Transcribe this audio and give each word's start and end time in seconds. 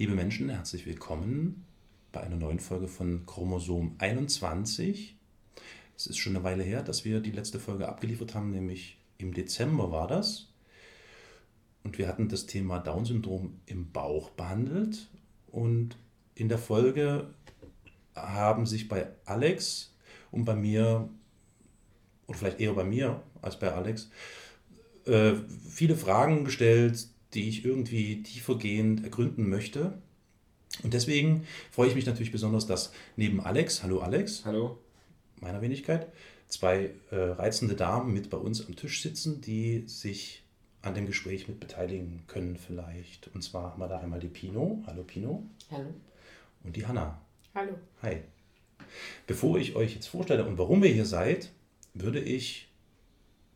Liebe 0.00 0.14
Menschen, 0.14 0.48
herzlich 0.48 0.86
willkommen 0.86 1.66
bei 2.10 2.22
einer 2.22 2.36
neuen 2.36 2.58
Folge 2.58 2.88
von 2.88 3.26
Chromosom 3.26 3.96
21. 3.98 5.14
Es 5.94 6.06
ist 6.06 6.16
schon 6.16 6.34
eine 6.34 6.42
Weile 6.42 6.62
her, 6.62 6.82
dass 6.82 7.04
wir 7.04 7.20
die 7.20 7.32
letzte 7.32 7.60
Folge 7.60 7.86
abgeliefert 7.86 8.34
haben, 8.34 8.50
nämlich 8.50 8.96
im 9.18 9.34
Dezember 9.34 9.92
war 9.92 10.08
das. 10.08 10.48
Und 11.84 11.98
wir 11.98 12.08
hatten 12.08 12.30
das 12.30 12.46
Thema 12.46 12.78
Down-Syndrom 12.78 13.60
im 13.66 13.92
Bauch 13.92 14.30
behandelt. 14.30 15.06
Und 15.48 15.98
in 16.34 16.48
der 16.48 16.56
Folge 16.56 17.34
haben 18.14 18.64
sich 18.64 18.88
bei 18.88 19.06
Alex 19.26 19.94
und 20.30 20.46
bei 20.46 20.54
mir, 20.54 21.10
und 22.26 22.36
vielleicht 22.38 22.58
eher 22.58 22.72
bei 22.72 22.84
mir 22.84 23.22
als 23.42 23.58
bei 23.58 23.70
Alex, 23.70 24.10
äh, 25.04 25.34
viele 25.68 25.94
Fragen 25.94 26.46
gestellt, 26.46 27.06
die 27.34 27.48
ich 27.48 27.64
irgendwie 27.64 28.22
tiefergehend 28.22 29.04
ergründen 29.04 29.48
möchte. 29.48 29.98
Und 30.82 30.94
deswegen 30.94 31.46
freue 31.70 31.88
ich 31.88 31.94
mich 31.94 32.06
natürlich 32.06 32.32
besonders, 32.32 32.66
dass 32.66 32.92
neben 33.16 33.40
Alex, 33.40 33.82
hallo 33.82 34.00
Alex, 34.00 34.44
Hallo. 34.44 34.78
meiner 35.40 35.60
Wenigkeit, 35.60 36.08
zwei 36.48 36.90
äh, 37.10 37.16
reizende 37.16 37.74
Damen 37.74 38.12
mit 38.12 38.30
bei 38.30 38.38
uns 38.38 38.66
am 38.66 38.76
Tisch 38.76 39.02
sitzen, 39.02 39.40
die 39.40 39.84
sich 39.86 40.42
an 40.82 40.94
dem 40.94 41.06
Gespräch 41.06 41.48
mit 41.48 41.60
beteiligen 41.60 42.22
können 42.26 42.56
vielleicht. 42.56 43.28
Und 43.34 43.42
zwar 43.42 43.72
haben 43.72 43.80
wir 43.80 43.88
da 43.88 43.98
einmal 43.98 44.20
die 44.20 44.28
Pino, 44.28 44.82
hallo 44.86 45.02
Pino, 45.04 45.44
Hallo. 45.70 45.92
und 46.64 46.76
die 46.76 46.86
Hanna. 46.86 47.20
Hallo. 47.54 47.74
Hi. 48.02 48.22
Bevor 49.26 49.58
ich 49.58 49.76
euch 49.76 49.94
jetzt 49.94 50.06
vorstelle 50.06 50.46
und 50.46 50.56
warum 50.56 50.82
ihr 50.82 50.90
hier 50.92 51.04
seid, 51.04 51.50
würde 51.94 52.20
ich 52.20 52.68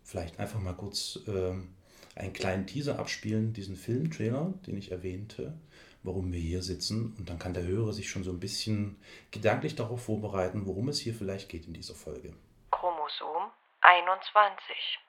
vielleicht 0.02 0.38
einfach 0.38 0.60
mal 0.60 0.74
kurz 0.74 1.20
ähm, 1.27 1.68
einen 2.14 2.32
kleinen 2.32 2.66
Teaser 2.66 2.98
abspielen, 2.98 3.52
diesen 3.52 3.77
Filmtrailer, 3.77 4.55
den 4.66 4.77
ich 4.77 4.92
erwähnte, 4.92 5.55
warum 6.02 6.32
wir 6.32 6.41
hier 6.41 6.62
sitzen. 6.62 7.14
Und 7.18 7.28
dann 7.28 7.38
kann 7.38 7.55
der 7.55 7.64
Hörer 7.64 7.92
sich 7.92 8.09
schon 8.09 8.24
so 8.24 8.30
ein 8.30 8.41
bisschen 8.41 8.96
gedanklich 9.30 9.74
darauf 9.74 10.05
vorbereiten, 10.05 10.66
worum 10.66 10.88
es 10.88 11.00
hier 11.00 11.14
vielleicht 11.14 11.48
geht 11.48 11.66
in 11.66 11.72
dieser 11.72 11.94
Folge. 11.94 12.33
Chromosom 12.70 13.50
21. 13.80 15.00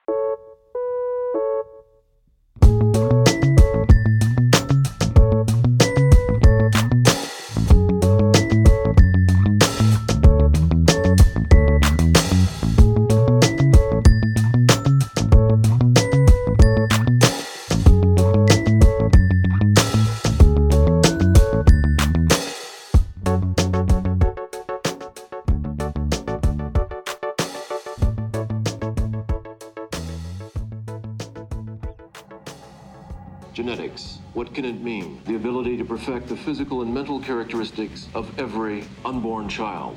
perfect 36.05 36.27
the 36.27 36.35
physical 36.35 36.83
and 36.83 36.93
mental 36.93 37.19
characteristics 37.19 38.07
of 38.13 38.27
every 38.37 38.83
unborn 39.03 39.49
child. 39.49 39.95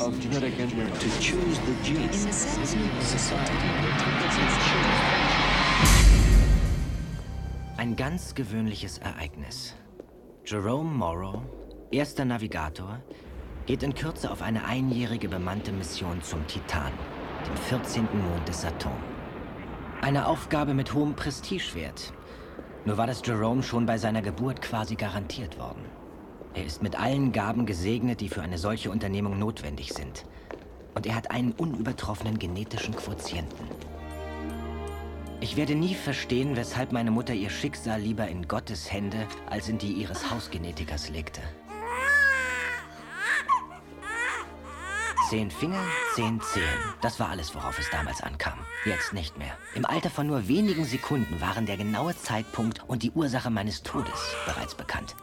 of 0.00 0.20
genetic 0.20 0.58
engineering 0.60 0.92
to 0.98 1.08
choose 1.20 1.58
the 1.60 1.74
gene. 1.82 2.10
Ein 7.78 7.96
ganz 7.96 8.34
gewöhnliches 8.34 8.98
Ereignis. 8.98 9.74
Jerome 10.44 10.94
Morrow, 10.94 11.42
erster 11.90 12.26
Navigator, 12.26 13.00
geht 13.64 13.82
in 13.82 13.94
Kürze 13.94 14.30
auf 14.30 14.42
eine 14.42 14.66
einjährige 14.66 15.28
bemannte 15.30 15.72
Mission 15.72 16.20
zum 16.22 16.46
Titan, 16.46 16.92
dem 17.46 17.56
14. 17.56 18.02
Mond 18.02 18.46
des 18.46 18.60
Saturn. 18.60 19.02
Eine 20.02 20.26
Aufgabe 20.26 20.74
mit 20.74 20.92
hohem 20.92 21.14
Prestigewert. 21.14 22.12
Nur 22.86 22.96
war 22.96 23.08
das 23.08 23.20
Jerome 23.26 23.64
schon 23.64 23.84
bei 23.84 23.98
seiner 23.98 24.22
Geburt 24.22 24.62
quasi 24.62 24.94
garantiert 24.94 25.58
worden. 25.58 25.84
Er 26.54 26.64
ist 26.64 26.84
mit 26.84 26.98
allen 26.98 27.32
Gaben 27.32 27.66
gesegnet, 27.66 28.20
die 28.20 28.28
für 28.28 28.42
eine 28.42 28.58
solche 28.58 28.92
Unternehmung 28.92 29.40
notwendig 29.40 29.92
sind. 29.92 30.24
Und 30.94 31.04
er 31.04 31.16
hat 31.16 31.32
einen 31.32 31.50
unübertroffenen 31.50 32.38
genetischen 32.38 32.94
Quotienten. 32.94 33.66
Ich 35.40 35.56
werde 35.56 35.74
nie 35.74 35.96
verstehen, 35.96 36.54
weshalb 36.54 36.92
meine 36.92 37.10
Mutter 37.10 37.34
ihr 37.34 37.50
Schicksal 37.50 38.00
lieber 38.00 38.28
in 38.28 38.46
Gottes 38.46 38.90
Hände 38.90 39.26
als 39.50 39.68
in 39.68 39.78
die 39.78 39.92
ihres 39.92 40.30
Hausgenetikers 40.30 41.10
legte. 41.10 41.42
Zehn 45.28 45.50
Finger, 45.50 45.82
zehn 46.14 46.40
Zehen. 46.40 46.64
Das 47.02 47.18
war 47.18 47.30
alles, 47.30 47.52
worauf 47.52 47.76
es 47.80 47.90
damals 47.90 48.22
ankam. 48.22 48.60
Jetzt 48.84 49.12
nicht 49.12 49.36
mehr. 49.36 49.58
Im 49.74 49.84
Alter 49.84 50.08
von 50.08 50.28
nur 50.28 50.46
wenigen 50.46 50.84
Sekunden 50.84 51.40
waren 51.40 51.66
der 51.66 51.76
genaue 51.76 52.16
Zeitpunkt 52.16 52.84
und 52.86 53.02
die 53.02 53.10
Ursache 53.10 53.50
meines 53.50 53.82
Todes 53.82 54.36
bereits 54.46 54.76
bekannt. 54.76 55.16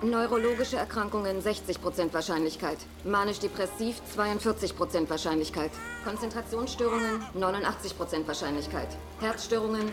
Neurologische 0.00 0.76
Erkrankungen 0.76 1.42
60% 1.42 2.14
Wahrscheinlichkeit. 2.14 2.78
Manisch-depressiv 3.04 4.00
42% 4.16 5.10
Wahrscheinlichkeit. 5.10 5.72
Konzentrationsstörungen 6.04 7.22
89% 7.36 8.26
Wahrscheinlichkeit. 8.26 8.88
Herzstörungen 9.20 9.92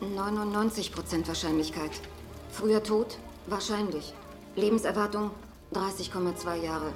99% 0.00 1.26
Wahrscheinlichkeit. 1.26 2.00
Früher 2.50 2.82
Tod? 2.82 3.18
Wahrscheinlich. 3.46 4.12
Lebenserwartung 4.56 5.30
30,2 5.72 6.56
Jahre. 6.62 6.92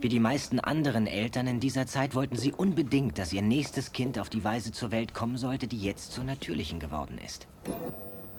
Wie 0.00 0.08
die 0.08 0.20
meisten 0.20 0.60
anderen 0.60 1.06
Eltern 1.06 1.46
in 1.46 1.60
dieser 1.60 1.86
Zeit 1.86 2.14
wollten 2.14 2.36
sie 2.36 2.52
unbedingt, 2.52 3.18
dass 3.18 3.32
ihr 3.32 3.42
nächstes 3.42 3.92
Kind 3.92 4.18
auf 4.18 4.28
die 4.28 4.44
Weise 4.44 4.72
zur 4.72 4.90
Welt 4.90 5.14
kommen 5.14 5.38
sollte, 5.38 5.66
die 5.68 5.80
jetzt 5.80 6.12
zur 6.12 6.24
natürlichen 6.24 6.80
geworden 6.80 7.18
ist. 7.24 7.46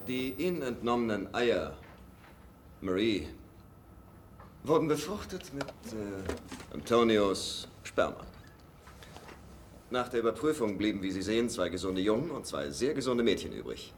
Die 0.08 0.34
ihnen 0.38 0.62
entnommenen 0.62 1.34
Eier, 1.34 1.76
Marie, 2.82 3.28
wurden 4.64 4.88
befruchtet 4.88 5.52
mit 5.54 5.66
äh, 5.66 6.74
Antonios 6.74 7.68
Sperma. 7.84 8.26
Nach 9.90 10.10
der 10.10 10.20
Überprüfung 10.20 10.78
blieben, 10.78 11.02
wie 11.02 11.12
Sie 11.12 11.22
sehen, 11.22 11.50
zwei 11.50 11.70
gesunde 11.70 12.02
Jungen 12.02 12.30
und 12.30 12.46
zwei 12.46 12.70
sehr 12.70 12.94
gesunde 12.94 13.24
Mädchen 13.24 13.54
übrig. 13.54 13.94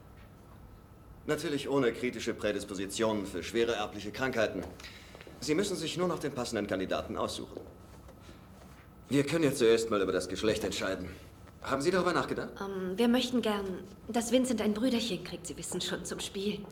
Natürlich 1.29 1.69
ohne 1.69 1.93
kritische 1.93 2.33
Prädispositionen 2.33 3.27
für 3.27 3.43
schwere 3.43 3.73
erbliche 3.73 4.11
Krankheiten. 4.11 4.63
Sie 5.39 5.53
müssen 5.53 5.77
sich 5.77 5.95
nur 5.95 6.07
noch 6.07 6.17
den 6.17 6.31
passenden 6.31 6.65
Kandidaten 6.65 7.15
aussuchen. 7.17 7.61
Wir 9.09 9.23
können 9.23 9.43
jetzt 9.43 9.59
zuerst 9.59 9.91
mal 9.91 10.01
über 10.01 10.11
das 10.11 10.27
Geschlecht 10.27 10.63
entscheiden. 10.63 11.07
Haben 11.61 11.83
Sie 11.83 11.91
darüber 11.91 12.13
nachgedacht? 12.13 12.49
Ähm, 12.59 12.97
wir 12.97 13.07
möchten 13.07 13.43
gern, 13.43 13.83
dass 14.07 14.31
Vincent 14.31 14.59
ein 14.59 14.73
Brüderchen 14.73 15.23
kriegt. 15.23 15.45
Sie 15.45 15.55
wissen 15.55 15.79
schon, 15.81 16.03
zum 16.03 16.19
Spiel. 16.19 16.65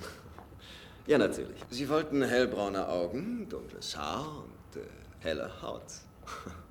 Ja, 1.05 1.19
natürlich. 1.19 1.59
Sie 1.69 1.87
wollten 1.87 2.23
hellbraune 2.23 2.89
Augen, 2.89 3.47
dunkles 3.47 3.95
Haar 3.95 4.43
und 4.43 4.81
äh, 4.81 4.87
helle 5.19 5.51
Haut. 5.61 5.83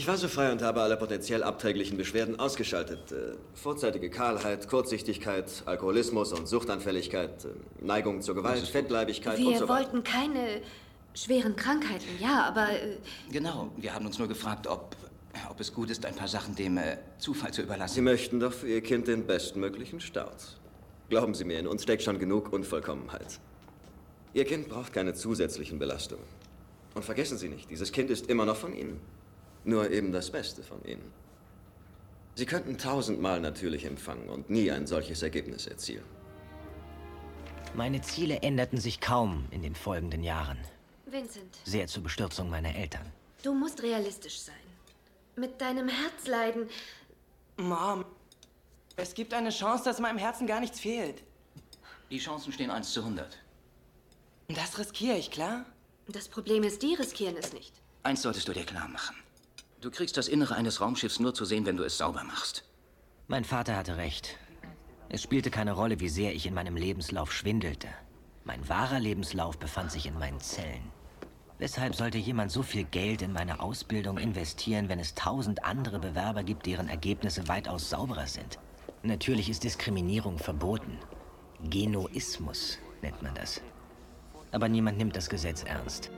Ich 0.00 0.06
war 0.06 0.16
so 0.16 0.28
frei 0.28 0.50
und 0.50 0.62
habe 0.62 0.80
alle 0.80 0.96
potenziell 0.96 1.42
abträglichen 1.42 1.98
Beschwerden 1.98 2.40
ausgeschaltet. 2.40 3.12
Äh, 3.12 3.34
vorzeitige 3.52 4.08
Kahlheit, 4.08 4.66
Kurzsichtigkeit, 4.66 5.62
Alkoholismus 5.66 6.32
und 6.32 6.48
Suchtanfälligkeit, 6.48 7.44
äh, 7.44 7.84
Neigung 7.84 8.22
zur 8.22 8.34
Gewalt, 8.34 8.66
Fettleibigkeit 8.66 9.38
und 9.38 9.44
Wir 9.44 9.58
so 9.58 9.68
weiter. 9.68 9.84
wollten 9.84 10.02
keine 10.02 10.62
schweren 11.12 11.54
Krankheiten, 11.54 12.06
ja, 12.18 12.44
aber 12.44 12.70
äh, 12.70 12.96
Genau, 13.30 13.70
wir 13.76 13.94
haben 13.94 14.06
uns 14.06 14.18
nur 14.18 14.26
gefragt, 14.26 14.66
ob, 14.68 14.96
ob 15.50 15.60
es 15.60 15.70
gut 15.70 15.90
ist, 15.90 16.06
ein 16.06 16.14
paar 16.14 16.28
Sachen 16.28 16.54
dem 16.54 16.78
äh, 16.78 16.96
Zufall 17.18 17.52
zu 17.52 17.60
überlassen. 17.60 17.96
Sie 17.96 18.00
möchten 18.00 18.40
doch 18.40 18.54
für 18.54 18.68
Ihr 18.68 18.80
Kind 18.80 19.06
den 19.06 19.26
bestmöglichen 19.26 20.00
Start. 20.00 20.58
Glauben 21.10 21.34
Sie 21.34 21.44
mir, 21.44 21.58
in 21.58 21.66
uns 21.66 21.82
steckt 21.82 22.04
schon 22.04 22.18
genug 22.18 22.54
Unvollkommenheit. 22.54 23.38
Ihr 24.32 24.46
Kind 24.46 24.70
braucht 24.70 24.94
keine 24.94 25.12
zusätzlichen 25.12 25.78
Belastungen. 25.78 26.24
Und 26.94 27.04
vergessen 27.04 27.36
Sie 27.36 27.50
nicht, 27.50 27.68
dieses 27.68 27.92
Kind 27.92 28.08
ist 28.08 28.30
immer 28.30 28.46
noch 28.46 28.56
von 28.56 28.74
Ihnen. 28.74 28.98
Nur 29.64 29.90
eben 29.90 30.12
das 30.12 30.30
Beste 30.30 30.62
von 30.62 30.82
Ihnen. 30.84 31.12
Sie 32.34 32.46
könnten 32.46 32.78
tausendmal 32.78 33.40
natürlich 33.40 33.84
empfangen 33.84 34.28
und 34.28 34.48
nie 34.48 34.70
ein 34.70 34.86
solches 34.86 35.22
Ergebnis 35.22 35.66
erzielen. 35.66 36.04
Meine 37.74 38.00
Ziele 38.00 38.40
änderten 38.40 38.78
sich 38.78 39.00
kaum 39.00 39.46
in 39.50 39.62
den 39.62 39.74
folgenden 39.74 40.22
Jahren. 40.22 40.58
Vincent, 41.06 41.56
Sehr 41.64 41.86
zur 41.86 42.02
Bestürzung 42.02 42.48
meiner 42.50 42.74
Eltern. 42.74 43.06
du 43.42 43.54
musst 43.54 43.82
realistisch 43.82 44.40
sein. 44.40 44.54
Mit 45.36 45.60
deinem 45.60 45.88
Herzleiden. 45.88 46.68
Mom, 47.56 48.04
es 48.96 49.14
gibt 49.14 49.32
eine 49.34 49.50
Chance, 49.50 49.84
dass 49.84 49.98
meinem 50.00 50.18
Herzen 50.18 50.46
gar 50.46 50.60
nichts 50.60 50.80
fehlt. 50.80 51.22
Die 52.10 52.18
Chancen 52.18 52.52
stehen 52.52 52.70
1 52.70 52.92
zu 52.92 53.00
100. 53.00 53.38
Das 54.48 54.78
riskiere 54.78 55.16
ich, 55.16 55.30
klar? 55.30 55.64
Das 56.08 56.28
Problem 56.28 56.64
ist, 56.64 56.82
die 56.82 56.94
riskieren 56.94 57.36
es 57.36 57.52
nicht. 57.52 57.72
Eins 58.02 58.22
solltest 58.22 58.48
du 58.48 58.52
dir 58.52 58.64
klar 58.64 58.88
machen. 58.88 59.16
Du 59.80 59.90
kriegst 59.90 60.18
das 60.18 60.28
Innere 60.28 60.56
eines 60.56 60.82
Raumschiffs 60.82 61.20
nur 61.20 61.32
zu 61.32 61.46
sehen, 61.46 61.64
wenn 61.64 61.78
du 61.78 61.84
es 61.84 61.96
sauber 61.96 62.22
machst. 62.24 62.64
Mein 63.28 63.44
Vater 63.44 63.76
hatte 63.76 63.96
recht. 63.96 64.36
Es 65.08 65.22
spielte 65.22 65.50
keine 65.50 65.72
Rolle, 65.72 66.00
wie 66.00 66.10
sehr 66.10 66.34
ich 66.34 66.44
in 66.44 66.52
meinem 66.52 66.76
Lebenslauf 66.76 67.32
schwindelte. 67.32 67.88
Mein 68.44 68.68
wahrer 68.68 69.00
Lebenslauf 69.00 69.58
befand 69.58 69.90
sich 69.90 70.04
in 70.04 70.18
meinen 70.18 70.40
Zellen. 70.40 70.92
Weshalb 71.58 71.94
sollte 71.94 72.18
jemand 72.18 72.50
so 72.50 72.62
viel 72.62 72.84
Geld 72.84 73.22
in 73.22 73.32
meine 73.32 73.60
Ausbildung 73.60 74.18
investieren, 74.18 74.90
wenn 74.90 74.98
es 74.98 75.14
tausend 75.14 75.64
andere 75.64 75.98
Bewerber 75.98 76.42
gibt, 76.42 76.66
deren 76.66 76.88
Ergebnisse 76.88 77.48
weitaus 77.48 77.88
sauberer 77.88 78.26
sind? 78.26 78.58
Natürlich 79.02 79.48
ist 79.48 79.64
Diskriminierung 79.64 80.38
verboten. 80.38 80.98
Genoismus 81.64 82.78
nennt 83.00 83.22
man 83.22 83.34
das. 83.34 83.62
Aber 84.52 84.68
niemand 84.68 84.98
nimmt 84.98 85.16
das 85.16 85.30
Gesetz 85.30 85.62
ernst. 85.62 86.10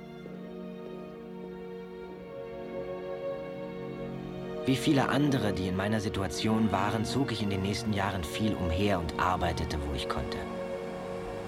Wie 4.64 4.76
viele 4.76 5.08
andere, 5.08 5.52
die 5.52 5.66
in 5.66 5.76
meiner 5.76 5.98
Situation 5.98 6.70
waren, 6.70 7.04
zog 7.04 7.32
ich 7.32 7.42
in 7.42 7.50
den 7.50 7.62
nächsten 7.62 7.92
Jahren 7.92 8.22
viel 8.22 8.54
umher 8.54 9.00
und 9.00 9.18
arbeitete, 9.18 9.76
wo 9.88 9.94
ich 9.96 10.08
konnte. 10.08 10.38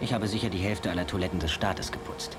Ich 0.01 0.13
habe 0.13 0.27
sicher 0.27 0.49
die 0.49 0.59
Hälfte 0.59 0.91
aller 0.91 1.07
Toiletten 1.07 1.39
des 1.39 1.53
Staates 1.53 1.93
geputzt. 1.93 2.37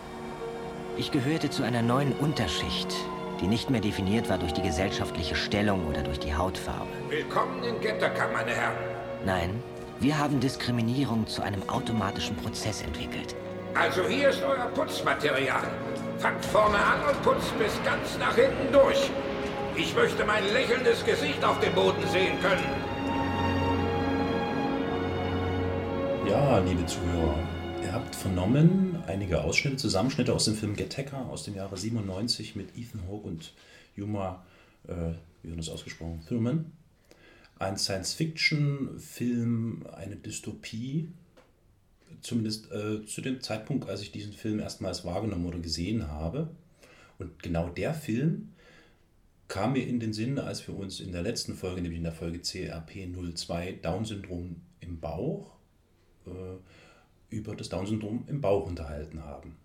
Ich 0.97 1.11
gehörte 1.11 1.49
zu 1.49 1.63
einer 1.63 1.81
neuen 1.81 2.11
Unterschicht, 2.11 2.93
die 3.39 3.47
nicht 3.47 3.69
mehr 3.69 3.79
definiert 3.79 4.29
war 4.29 4.37
durch 4.37 4.51
die 4.51 4.63
gesellschaftliche 4.63 5.35
Stellung 5.35 5.87
oder 5.87 6.03
durch 6.03 6.19
die 6.19 6.35
Hautfarbe. 6.35 6.91
Willkommen 7.09 7.63
in 7.63 7.79
Getterkamp, 7.79 8.33
meine 8.33 8.51
Herren. 8.51 8.75
Nein, 9.25 9.63
wir 10.01 10.17
haben 10.17 10.41
Diskriminierung 10.41 11.25
zu 11.25 11.41
einem 11.41 11.69
automatischen 11.69 12.35
Prozess 12.35 12.81
entwickelt. 12.81 13.33
Also 13.75 14.03
hier 14.09 14.29
ist 14.29 14.43
euer 14.43 14.65
Putzmaterial. 14.73 15.71
Fangt 16.17 16.43
vorne 16.43 16.77
an 16.77 16.99
und 17.09 17.21
putzt 17.23 17.57
bis 17.59 17.73
ganz 17.85 18.17
nach 18.19 18.35
hinten 18.35 18.73
durch. 18.73 19.09
Ich 19.77 19.93
möchte 19.93 20.23
mein 20.23 20.45
lächelndes 20.53 21.03
Gesicht 21.03 21.43
auf 21.43 21.59
dem 21.59 21.75
Boden 21.75 22.01
sehen 22.07 22.39
können. 22.39 22.63
Ja, 26.29 26.59
liebe 26.59 26.85
Zuhörer, 26.85 27.37
ihr 27.83 27.91
habt 27.91 28.15
vernommen 28.15 29.03
einige 29.05 29.43
Ausschnitte, 29.43 29.75
Zusammenschnitte 29.75 30.33
aus 30.33 30.45
dem 30.45 30.55
Film 30.55 30.77
Get 30.77 30.97
Hacker 30.97 31.25
aus 31.25 31.43
dem 31.43 31.55
Jahre 31.55 31.75
97 31.75 32.55
mit 32.55 32.77
Ethan 32.77 33.01
Hawke 33.09 33.27
und 33.27 33.51
Yuma, 33.97 34.45
äh, 34.87 35.11
wie 35.43 35.49
wird 35.49 35.59
das 35.59 35.67
ausgesprochen, 35.67 36.23
Thurman. 36.25 36.71
Ein 37.59 37.77
Science-Fiction-Film, 37.77 39.87
eine 39.93 40.15
Dystopie, 40.15 41.09
zumindest 42.21 42.71
äh, 42.71 43.05
zu 43.05 43.19
dem 43.19 43.41
Zeitpunkt, 43.41 43.89
als 43.89 44.01
ich 44.01 44.13
diesen 44.13 44.31
Film 44.31 44.61
erstmals 44.61 45.03
wahrgenommen 45.03 45.45
oder 45.45 45.59
gesehen 45.59 46.07
habe. 46.07 46.47
Und 47.17 47.43
genau 47.43 47.67
der 47.67 47.93
Film 47.93 48.53
kam 49.47 49.73
mir 49.73 49.85
in 49.85 49.99
den 49.99 50.13
Sinn, 50.13 50.39
als 50.39 50.67
wir 50.67 50.75
uns 50.75 50.99
in 50.99 51.11
der 51.11 51.21
letzten 51.21 51.53
Folge, 51.55 51.81
nämlich 51.81 51.99
in 51.99 52.03
der 52.03 52.13
Folge 52.13 52.39
CRP02 52.39 53.81
Down-Syndrom 53.81 54.61
im 54.79 54.99
Bauch, 54.99 55.51
äh, 56.25 56.29
über 57.29 57.55
das 57.55 57.69
Down-Syndrom 57.69 58.23
im 58.27 58.41
Bauch 58.41 58.65
unterhalten 58.65 59.23
haben. 59.23 59.55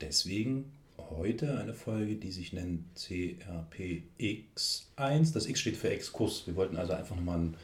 Deswegen 0.00 0.72
heute 1.10 1.58
eine 1.58 1.74
Folge, 1.74 2.14
die 2.16 2.30
sich 2.30 2.52
nennt 2.52 2.84
CRPX1. 2.96 5.32
Das 5.32 5.46
X 5.46 5.60
steht 5.60 5.76
für 5.76 5.90
Exkurs. 5.90 6.46
Wir 6.46 6.54
wollten 6.56 6.76
also 6.76 6.92
einfach 6.92 7.16
nochmal 7.16 7.54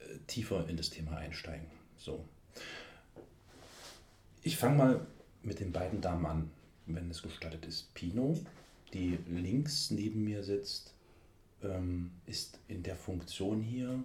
äh, 0.00 0.18
tiefer 0.26 0.68
in 0.68 0.76
das 0.76 0.90
Thema 0.90 1.16
einsteigen. 1.16 1.66
So. 1.98 2.24
Ich 4.42 4.56
fange 4.56 4.76
mal 4.76 5.06
mit 5.42 5.60
den 5.60 5.72
beiden 5.72 6.00
Damen 6.00 6.26
an, 6.26 6.50
wenn 6.86 7.10
es 7.10 7.22
gestattet 7.22 7.64
ist. 7.66 7.94
Pino, 7.94 8.38
die 8.92 9.18
links 9.28 9.90
neben 9.90 10.24
mir 10.24 10.42
sitzt, 10.42 10.93
ähm, 11.64 12.10
ist 12.26 12.58
in 12.68 12.82
der 12.82 12.96
Funktion 12.96 13.62
hier, 13.62 14.02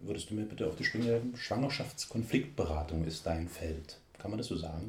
würdest 0.00 0.30
du 0.30 0.34
mir 0.34 0.44
bitte 0.46 0.66
auf 0.66 0.76
die 0.76 0.84
Sprünge 0.84 1.06
helfen? 1.06 1.36
Schwangerschaftskonfliktberatung 1.36 3.04
ist 3.04 3.26
dein 3.26 3.48
Feld. 3.48 3.98
Kann 4.18 4.30
man 4.30 4.38
das 4.38 4.48
so 4.48 4.56
sagen? 4.56 4.88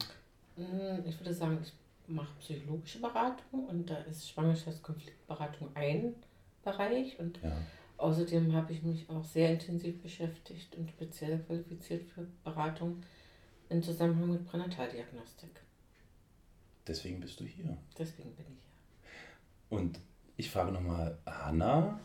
Mm, 0.55 1.07
Ich 1.07 1.19
würde 1.19 1.33
sagen, 1.33 1.59
ich 1.63 1.73
mache 2.07 2.33
psychologische 2.39 2.99
Beratung 2.99 3.67
und 3.67 3.89
da 3.89 3.97
ist 3.99 4.29
Schwangerschaftskonfliktberatung 4.29 5.69
ein 5.75 6.15
Bereich 6.63 7.17
und 7.19 7.39
Ja. 7.41 7.55
außerdem 7.97 8.53
habe 8.53 8.73
ich 8.73 8.83
mich 8.83 9.09
auch 9.09 9.23
sehr 9.23 9.51
intensiv 9.53 10.01
beschäftigt 10.01 10.75
und 10.75 10.89
speziell 10.89 11.39
qualifiziert 11.39 12.09
für 12.09 12.25
Beratung 12.43 13.01
im 13.69 13.83
Zusammenhang 13.83 14.31
mit 14.31 14.45
Pränataldiagnostik. 14.47 15.51
Deswegen 16.87 17.19
bist 17.19 17.39
du 17.39 17.45
hier. 17.45 17.77
Deswegen 17.97 18.31
bin 18.35 18.45
ich 18.49 18.55
hier. 18.63 19.77
Und 19.77 19.99
ich 20.39 20.49
frage 20.49 20.71
nochmal 20.71 21.17
Hanna, 21.25 21.99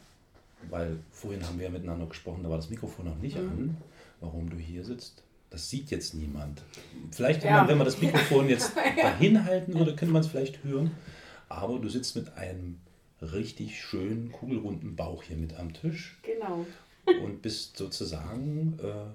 weil 0.71 0.99
vorhin 1.13 1.47
haben 1.47 1.59
wir 1.59 1.67
ja 1.67 1.71
miteinander 1.71 2.07
gesprochen, 2.07 2.43
da 2.43 2.51
war 2.51 2.57
das 2.57 2.69
Mikrofon 2.71 3.07
noch 3.07 3.17
nicht 3.19 3.37
Mhm. 3.39 3.49
an, 3.51 3.77
warum 4.21 4.51
du 4.51 4.57
hier 4.57 4.85
sitzt. 4.85 5.23
Das 5.51 5.71
sieht 5.71 5.91
jetzt 5.91 6.15
niemand. 6.15 6.63
Vielleicht, 7.13 7.43
wenn, 7.45 7.51
Ja. 7.51 7.59
man, 7.59 7.69
wenn 7.69 7.79
man 7.79 7.85
das 7.85 8.01
Mikrofon 8.01 8.49
jetzt 8.49 8.73
Ja. 8.97 9.03
dahin 9.05 9.45
halten 9.45 9.75
würde, 9.75 9.95
könnte 9.95 10.13
man 10.13 10.23
es 10.23 10.29
vielleicht 10.29 10.65
hören. 10.65 10.91
Aber 11.49 11.79
du 11.79 11.89
sitzt 11.89 12.17
mit 12.17 12.33
einem 12.37 12.81
richtig 13.23 13.81
schönen, 13.81 14.33
kugelrunden 14.33 14.97
Bauch 14.97 15.23
hier 15.23 15.37
mit 15.37 15.55
am 15.55 15.73
Tisch 15.73 16.19
Genau. 16.23 16.67
und 17.23 17.41
bist 17.43 17.77
sozusagen 17.77 18.79
äh, 18.83 19.13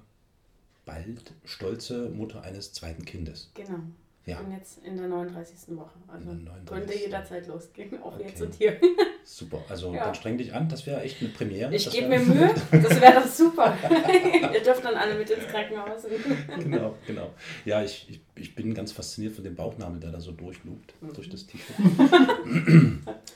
bald 0.86 1.34
stolze 1.44 2.10
Mutter 2.10 2.42
eines 2.44 2.72
zweiten 2.72 3.04
Kindes. 3.04 3.52
Genau. 3.56 3.80
Ja. 4.30 4.42
bin 4.42 4.52
jetzt 4.52 4.84
in 4.86 4.98
der 4.98 5.08
39. 5.08 5.76
Woche. 5.78 5.92
Also 6.08 6.32
In 6.32 6.46
der 6.46 6.54
39.. 6.54 6.66
könnte 6.68 6.98
jederzeit 6.98 7.48
losgehen, 7.48 8.02
auch 8.02 8.16
Okay. 8.16 8.26
jetzt 8.28 8.42
und 8.42 8.54
hier. 8.56 8.78
Super, 9.24 9.64
also 9.70 9.94
Ja. 9.94 10.06
dann 10.06 10.16
streng 10.16 10.38
dich 10.38 10.54
an, 10.54 10.68
das 10.70 10.86
wäre 10.88 11.02
echt 11.02 11.20
eine 11.22 11.30
Premiere. 11.30 11.74
Ich 11.76 11.90
gebe 11.92 12.08
mir 12.08 12.20
Mühe, 12.20 12.50
das 12.72 13.00
wäre 13.02 13.28
super. 13.28 13.78
Ihr 14.54 14.62
dürft 14.64 14.84
dann 14.84 14.96
alle 14.96 15.16
mit 15.20 15.30
ins 15.30 15.46
Krankenhaus. 15.48 16.02
genau, 16.60 16.96
genau. 17.06 17.30
Ja, 17.64 17.84
ich, 17.84 18.08
ich, 18.10 18.22
ich 18.36 18.56
bin 18.56 18.74
ganz 18.74 18.92
fasziniert 18.92 19.34
von 19.36 19.44
dem 19.44 19.54
Bauchnabel, 19.56 20.00
der 20.00 20.12
da 20.12 20.20
so 20.20 20.32
durchlugt, 20.32 20.94
Mhm. 21.02 21.14
durch 21.14 21.30
das 21.30 21.46
T-Shirt. 21.46 21.76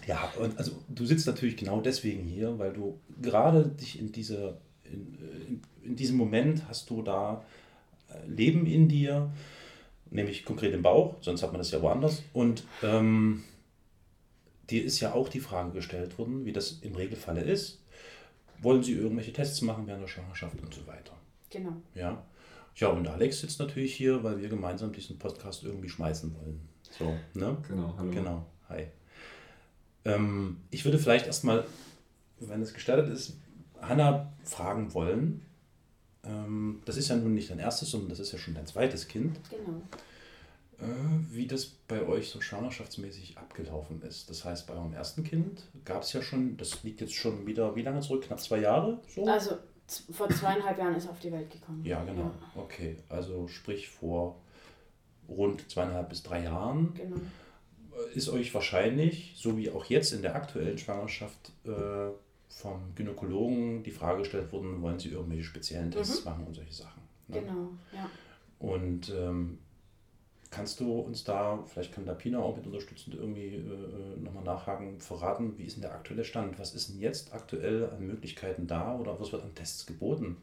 ja, 0.07 0.31
und 0.39 0.57
also 0.57 0.71
du 0.89 1.05
sitzt 1.05 1.27
natürlich 1.27 1.57
genau 1.57 1.81
deswegen 1.81 2.23
hier, 2.23 2.57
weil 2.59 2.73
du 2.73 2.99
gerade 3.21 3.67
dich 3.67 3.99
in 3.99 4.11
dieser, 4.11 4.57
in, 4.85 5.17
in, 5.47 5.61
in 5.83 5.95
diesem 5.95 6.17
Moment 6.17 6.67
hast 6.67 6.89
du 6.89 7.01
da 7.01 7.43
äh, 8.09 8.27
Leben 8.27 8.65
in 8.65 8.87
dir, 8.87 9.31
nämlich 10.13 10.45
konkret 10.45 10.73
im 10.73 10.81
Bauch, 10.81 11.15
sonst 11.21 11.43
hat 11.43 11.51
man 11.51 11.59
das 11.59 11.71
ja 11.71 11.81
woanders. 11.81 12.23
Und 12.33 12.63
ähm, 12.81 13.43
dir 14.69 14.83
ist 14.83 14.99
ja 14.99 15.13
auch 15.13 15.29
die 15.29 15.39
Frage 15.39 15.71
gestellt 15.71 16.17
worden, 16.17 16.45
wie 16.45 16.53
das 16.53 16.79
im 16.81 16.95
Regelfalle 16.95 17.41
ist. 17.41 17.81
Wollen 18.61 18.83
Sie 18.83 18.93
irgendwelche 18.93 19.33
Tests 19.33 19.61
machen 19.61 19.87
während 19.87 20.03
der 20.03 20.07
Schwangerschaft 20.07 20.61
und 20.61 20.73
so 20.73 20.87
weiter? 20.87 21.13
Genau. 21.49 21.73
Ja. 21.95 22.23
Ja, 22.75 22.87
und 22.87 23.07
Alex 23.07 23.41
sitzt 23.41 23.59
natürlich 23.59 23.93
hier, 23.93 24.23
weil 24.23 24.41
wir 24.41 24.49
gemeinsam 24.49 24.91
diesen 24.93 25.19
Podcast 25.19 25.63
irgendwie 25.63 25.89
schmeißen 25.89 26.33
wollen. 26.35 26.61
So, 26.97 27.15
ne? 27.33 27.57
Genau, 27.67 27.93
hallo. 27.97 28.11
Genau, 28.11 28.45
hi. 28.69 28.87
Ähm, 30.05 30.57
ich 30.71 30.83
würde 30.85 30.97
vielleicht 30.97 31.27
erstmal, 31.27 31.65
wenn 32.39 32.61
es 32.61 32.73
gestattet 32.73 33.09
ist, 33.09 33.37
Hanna 33.79 34.33
fragen 34.43 34.93
wollen. 34.93 35.45
Ähm, 36.25 36.81
das 36.85 36.97
ist 36.97 37.09
ja 37.09 37.15
nun 37.15 37.33
nicht 37.33 37.49
dein 37.49 37.59
erstes, 37.59 37.91
sondern 37.91 38.09
das 38.09 38.19
ist 38.19 38.31
ja 38.31 38.39
schon 38.39 38.53
dein 38.53 38.65
zweites 38.67 39.07
Kind. 39.07 39.39
Genau. 39.49 39.81
Äh, 40.79 40.85
wie 41.31 41.47
das 41.47 41.65
bei 41.65 42.05
euch 42.05 42.29
so 42.29 42.41
schwangerschaftsmäßig 42.41 43.37
abgelaufen 43.37 44.01
ist. 44.01 44.29
Das 44.29 44.43
heißt, 44.43 44.67
bei 44.67 44.73
eurem 44.73 44.93
ersten 44.93 45.23
Kind 45.23 45.63
gab 45.85 46.03
es 46.03 46.13
ja 46.13 46.21
schon, 46.21 46.57
das 46.57 46.83
liegt 46.83 47.01
jetzt 47.01 47.13
schon 47.13 47.45
wieder, 47.45 47.75
wie 47.75 47.83
lange 47.83 48.01
zurück? 48.01 48.23
Knapp 48.23 48.39
zwei 48.41 48.59
Jahre? 48.59 48.99
So? 49.07 49.25
Also 49.25 49.57
vor 50.11 50.29
zweieinhalb 50.29 50.77
Jahren 50.77 50.95
ist 50.95 51.05
er 51.05 51.11
auf 51.11 51.19
die 51.19 51.31
Welt 51.31 51.51
gekommen. 51.51 51.85
Ja, 51.85 52.03
genau. 52.03 52.31
Okay, 52.55 52.97
also 53.09 53.47
sprich 53.47 53.89
vor 53.89 54.39
rund 55.27 55.69
zweieinhalb 55.69 56.09
bis 56.09 56.23
drei 56.23 56.43
Jahren 56.43 56.93
Genau. 56.95 57.17
ist 58.13 58.29
euch 58.29 58.53
wahrscheinlich, 58.53 59.33
so 59.37 59.57
wie 59.57 59.69
auch 59.69 59.85
jetzt 59.85 60.11
in 60.13 60.21
der 60.21 60.35
aktuellen 60.35 60.77
Schwangerschaft, 60.77 61.51
äh, 61.65 62.09
vom 62.55 62.93
Gynäkologen 62.95 63.83
die 63.83 63.91
Frage 63.91 64.19
gestellt 64.19 64.51
worden, 64.51 64.81
wollen 64.81 64.99
Sie 64.99 65.09
irgendwelche 65.09 65.43
speziellen 65.43 65.91
Tests 65.91 66.23
Mhm. 66.23 66.29
machen 66.31 66.43
und 66.47 66.53
solche 66.55 66.73
Sachen. 66.73 67.01
ne? 67.27 67.39
Genau, 67.41 67.69
ja. 67.91 68.09
Und 68.59 69.09
ähm, 69.09 69.57
kannst 70.49 70.79
du 70.79 70.99
uns 70.99 71.23
da, 71.23 71.63
vielleicht 71.67 71.93
kann 71.93 72.05
da 72.05 72.13
Pina 72.13 72.39
auch 72.39 72.55
mit 72.55 72.65
unterstützend 72.65 73.15
irgendwie 73.15 73.55
äh, 73.55 74.19
nochmal 74.21 74.43
nachhaken, 74.43 74.99
verraten, 74.99 75.57
wie 75.57 75.63
ist 75.63 75.75
denn 75.77 75.81
der 75.81 75.93
aktuelle 75.93 76.23
Stand? 76.23 76.57
Was 76.59 76.73
ist 76.75 76.89
denn 76.89 76.99
jetzt 76.99 77.33
aktuell 77.33 77.89
an 77.89 78.05
Möglichkeiten 78.05 78.67
da 78.67 78.95
oder 78.95 79.19
was 79.19 79.31
wird 79.31 79.43
an 79.43 79.53
Tests 79.55 79.85
geboten? 79.85 80.37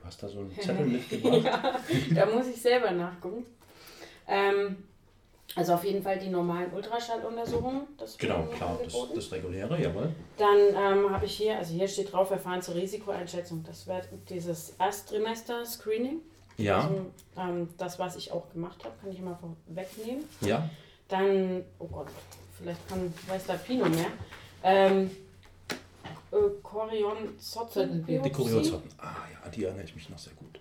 Du 0.00 0.04
hast 0.04 0.22
da 0.22 0.28
so 0.28 0.40
einen 0.40 0.50
Zettel 0.58 0.86
mitgebracht. 0.86 1.44
ja, 1.44 1.80
da 2.14 2.26
muss 2.34 2.46
ich 2.48 2.60
selber 2.60 2.90
nachgucken. 2.90 3.44
Ähm, 4.26 4.76
also 5.56 5.74
auf 5.74 5.84
jeden 5.84 6.02
Fall 6.02 6.18
die 6.18 6.28
normalen 6.28 6.72
Ultraschalluntersuchungen. 6.72 7.82
Das 7.96 8.18
Genau, 8.18 8.42
klar, 8.56 8.78
das, 8.82 8.94
das 9.14 9.32
reguläre, 9.32 9.80
jawohl. 9.80 10.12
Dann 10.36 10.58
ähm, 10.76 11.10
habe 11.10 11.26
ich 11.26 11.36
hier, 11.36 11.56
also 11.56 11.72
hier 11.72 11.86
steht 11.86 12.12
drauf, 12.12 12.28
Verfahren 12.28 12.60
zur 12.60 12.74
Risikoeinschätzung. 12.74 13.64
Das 13.64 13.86
wird 13.86 14.08
dieses 14.28 14.74
Ersttrimester-Screening. 14.78 16.20
Ja. 16.56 16.82
Also, 16.82 17.06
ähm, 17.36 17.68
das, 17.78 17.98
was 17.98 18.16
ich 18.16 18.32
auch 18.32 18.50
gemacht 18.50 18.84
habe, 18.84 18.94
kann 19.00 19.12
ich 19.12 19.20
mal 19.20 19.38
wegnehmen. 19.66 20.24
Ja. 20.40 20.68
Dann, 21.08 21.64
oh 21.78 21.86
Gott, 21.86 22.08
vielleicht 22.58 22.88
kann, 22.88 23.12
weiß 23.28 23.46
da 23.46 23.54
Pino 23.54 23.84
mehr. 23.86 24.06
Ähm, 24.62 25.10
äh, 26.32 26.36
Chorion-Zotten. 26.62 28.06
Die 28.06 28.30
Kuriosotten. 28.30 28.90
Ah 28.98 29.14
ja, 29.32 29.50
die 29.50 29.64
erinnere 29.64 29.84
ich 29.84 29.94
mich 29.94 30.08
noch 30.08 30.18
sehr 30.18 30.32
gut. 30.34 30.58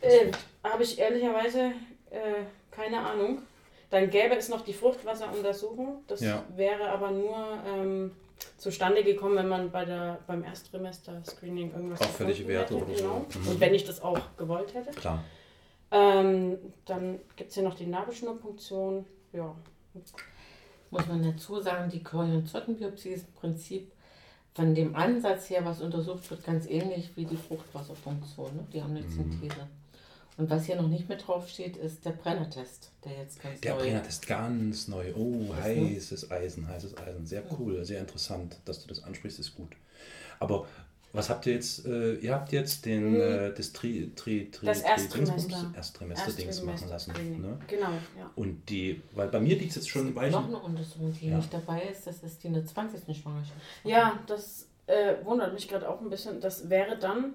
Äh, 0.00 0.30
Habe 0.62 0.82
ich 0.82 0.98
ehrlicherweise 0.98 1.72
äh, 2.10 2.44
keine 2.70 2.98
Ahnung. 2.98 3.42
Dann 3.90 4.08
gäbe 4.10 4.36
es 4.36 4.48
noch 4.48 4.60
die 4.62 4.72
Fruchtwasseruntersuchung. 4.72 6.04
Das 6.06 6.20
Ja. 6.20 6.44
wäre 6.56 6.88
aber 6.90 7.10
nur 7.10 7.36
ähm, 7.66 8.12
zustande 8.56 9.02
gekommen, 9.02 9.36
wenn 9.36 9.48
man 9.48 9.70
bei 9.70 9.84
der, 9.84 10.20
beim 10.26 10.44
Erstsemester-Screening 10.44 11.72
irgendwas 11.72 12.00
Auffällige 12.00 12.44
gefunden 12.44 12.48
Werte 12.58 12.74
hätte, 12.76 12.84
oder 12.86 12.96
so. 12.96 13.02
Genau. 13.02 13.26
Mhm. 13.42 13.48
Und 13.48 13.60
wenn 13.60 13.74
ich 13.74 13.84
das 13.84 14.00
auch 14.00 14.18
gewollt 14.36 14.74
hätte. 14.74 14.90
Klar. 14.92 15.24
Ähm, 15.90 16.56
dann 16.84 17.18
gibt 17.34 17.48
es 17.50 17.54
hier 17.54 17.64
noch 17.64 17.74
die 17.74 17.86
Nabelschnurpunktion. 17.86 19.04
Ja. 19.32 19.54
Muss 20.90 21.06
man 21.06 21.22
dazu 21.22 21.60
sagen, 21.60 21.90
die 21.90 22.02
Chorion-Zottenbiopsie 22.02 23.10
ist 23.10 23.26
im 23.28 23.34
Prinzip 23.34 23.92
von 24.54 24.74
dem 24.74 24.94
Ansatz 24.94 25.50
her, 25.50 25.64
was 25.64 25.80
untersucht 25.80 26.28
wird, 26.30 26.44
ganz 26.44 26.66
ähnlich 26.66 27.16
wie 27.16 27.24
die 27.24 27.36
Fruchtwasserfunktion. 27.36 28.54
Ne? 28.56 28.66
Die 28.72 28.82
haben 28.82 28.90
eine 28.96 29.04
Mhm. 29.04 29.10
Synthese. 29.10 29.66
Und 30.36 30.48
was 30.48 30.64
hier 30.64 30.76
noch 30.76 30.88
nicht 30.88 31.08
mit 31.08 31.26
drauf 31.26 31.48
steht, 31.48 31.76
ist 31.76 32.04
der 32.04 32.12
Brennertest, 32.12 32.90
der 33.04 33.12
jetzt 33.18 33.42
ganz 33.42 33.60
Der 33.60 33.74
neu 33.74 33.80
Brenner-Test 33.82 34.26
ganz 34.26 34.88
neu. 34.88 35.12
Oh, 35.14 35.52
ne? 35.52 35.56
heißes 35.62 36.30
Eisen, 36.30 36.66
heißes 36.68 36.96
Eisen. 36.96 37.26
Sehr 37.26 37.42
cool, 37.58 37.84
sehr 37.84 38.00
interessant, 38.00 38.56
dass 38.64 38.80
du 38.82 38.88
das 38.88 39.02
ansprichst, 39.02 39.38
ist 39.38 39.54
gut. 39.54 39.72
Aber 40.38 40.66
was 41.12 41.28
habt 41.28 41.44
ihr 41.46 41.54
jetzt? 41.54 41.84
Äh, 41.84 42.14
ihr 42.14 42.32
habt 42.32 42.52
jetzt 42.52 42.86
den 42.86 43.14
Hm. 43.14 43.20
äh, 43.20 43.52
das 43.52 43.72
Tri, 43.72 44.12
Tri, 44.16 44.48
Tri, 44.50 44.64
Das 44.66 44.82
Tri- 44.82 44.88
Ersttrimester. 44.90 45.72
Ersttrimester-Dings 45.74 46.62
machen 46.62 46.88
lassen. 46.88 47.12
Ne? 47.40 47.58
Genau, 47.66 47.90
ja. 48.16 48.30
Und 48.36 48.68
die, 48.70 49.02
weil 49.12 49.28
bei 49.28 49.40
mir 49.40 49.56
liegt 49.56 49.70
es 49.70 49.76
jetzt 49.76 49.90
schon 49.90 50.06
ein 50.06 50.14
Weilchen. 50.14 50.40
Noch 50.40 50.46
eine 50.48 50.58
Untersuchung, 50.60 51.12
die 51.20 51.28
Ja. 51.28 51.36
nicht 51.36 51.52
dabei 51.52 51.82
ist, 51.82 52.06
das 52.06 52.22
ist 52.22 52.42
die 52.42 52.46
in 52.46 52.54
der 52.54 52.64
20. 52.64 53.14
Schwangerschaft. 53.14 53.58
Ja, 53.84 54.20
das 54.28 54.68
äh, 54.86 55.16
wundert 55.24 55.52
mich 55.52 55.68
gerade 55.68 55.88
auch 55.88 56.00
ein 56.00 56.08
bisschen. 56.08 56.40
Das 56.40 56.70
wäre 56.70 56.96
dann, 56.96 57.34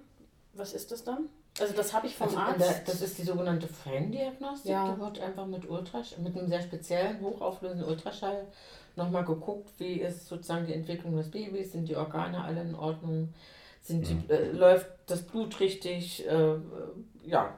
was 0.53 0.73
ist 0.73 0.91
das 0.91 1.03
dann? 1.03 1.27
Also 1.59 1.73
das 1.73 1.93
habe 1.93 2.07
ich 2.07 2.15
vom 2.15 2.27
Also 2.27 2.37
in 2.37 2.43
Arzt. 2.43 2.59
der, 2.59 2.79
das 2.85 3.01
ist 3.01 3.17
die 3.17 3.23
sogenannte 3.23 3.67
Feindiagnostik. 3.67 4.71
Ja. 4.71 4.87
Da 4.89 4.99
wird 4.99 5.19
einfach 5.19 5.45
mit 5.45 5.69
Ultrasch 5.69 6.17
mit 6.17 6.37
einem 6.37 6.47
sehr 6.47 6.61
speziellen, 6.61 7.21
hochauflösenden 7.21 7.87
Ultraschall 7.87 8.45
nochmal 8.97 9.23
geguckt, 9.25 9.69
wie 9.77 10.01
ist 10.01 10.27
sozusagen 10.27 10.65
die 10.65 10.73
Entwicklung 10.73 11.15
des 11.15 11.31
Babys, 11.31 11.71
sind 11.71 11.87
die 11.87 11.95
Organe 11.95 12.43
alle 12.43 12.61
in 12.61 12.75
Ordnung, 12.75 13.33
sind 13.81 14.07
die, 14.07 14.31
äh, 14.33 14.51
läuft 14.51 14.87
das 15.07 15.21
Blut 15.23 15.59
richtig, 15.59 16.25
äh, 16.27 16.55
ja. 17.25 17.57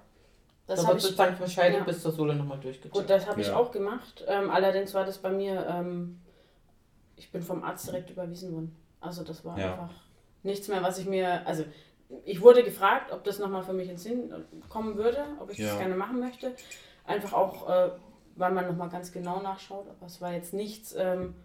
Das 0.68 0.82
da 0.82 0.88
wird 0.90 0.98
ich- 0.98 1.04
sozusagen 1.04 1.36
vom 1.38 1.48
Scheide 1.48 1.78
ja. 1.78 1.84
bis 1.84 2.02
zur 2.02 2.12
Sohle 2.12 2.36
nochmal 2.36 2.60
durchgecheckt. 2.60 2.94
Gut, 2.94 3.10
das 3.10 3.26
habe 3.28 3.40
ich 3.42 3.48
Ja. 3.48 3.56
auch 3.56 3.72
gemacht. 3.72 4.24
Ähm, 4.28 4.50
allerdings 4.50 4.94
war 4.94 5.06
das 5.06 5.18
bei 5.20 5.30
mir, 5.32 5.66
ähm, 5.70 6.20
ich 7.16 7.32
bin 7.32 7.42
vom 7.42 7.64
Arzt 7.64 7.88
direkt 7.88 8.10
überwiesen 8.10 8.52
worden. 8.54 8.76
Also 9.00 9.24
das 9.24 9.46
war 9.46 9.58
Ja. 9.58 9.74
einfach 9.74 9.94
nichts 10.44 10.68
mehr, 10.68 10.84
was 10.84 10.98
ich 11.00 11.06
mir, 11.08 11.46
also 11.48 11.64
ich 12.26 12.42
wurde 12.42 12.64
gefragt, 12.64 13.12
ob 13.12 13.24
das 13.24 13.40
nochmal 13.40 13.64
für 13.64 13.74
mich 13.74 13.90
in 13.90 13.98
Sinn 13.98 14.34
kommen 14.70 14.96
würde, 14.96 15.26
ob 15.40 15.52
ich 15.52 15.58
Ja. 15.58 15.70
das 15.70 15.78
gerne 15.80 15.96
machen 15.96 16.20
möchte. 16.20 16.56
Einfach 17.06 17.34
auch, 17.34 17.70
äh, 17.70 17.90
weil 18.36 18.52
man 18.52 18.68
nochmal 18.68 18.90
ganz 18.90 19.12
genau 19.12 19.42
nachschaut, 19.42 19.88
aber 19.90 20.06
es 20.08 20.22
war 20.22 20.32
jetzt 20.34 20.54
nichts, 20.54 20.94
ähm, 20.98 21.36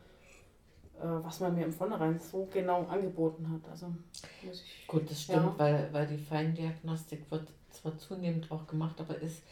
äh, 1.01 1.05
was 1.05 1.41
man 1.41 1.55
mir 1.55 1.65
im 1.65 1.73
Vornherein 1.73 2.19
so 2.21 2.49
genau 2.53 2.85
angeboten 2.87 3.51
hat. 3.53 3.71
Also 3.71 3.87
muss 4.45 4.63
ich. 4.63 4.87
Gut, 4.87 5.11
das 5.11 5.23
stimmt, 5.23 5.43
Ja. 5.45 5.55
weil, 5.59 5.89
weil 5.93 6.07
die 6.07 6.19
Feindiagnostik 6.19 7.31
wird 7.31 7.49
zwar 7.71 7.97
zunehmend 7.99 8.51
auch 8.53 8.67
gemacht, 8.67 9.01
aber 9.01 9.17
ist 9.19 9.43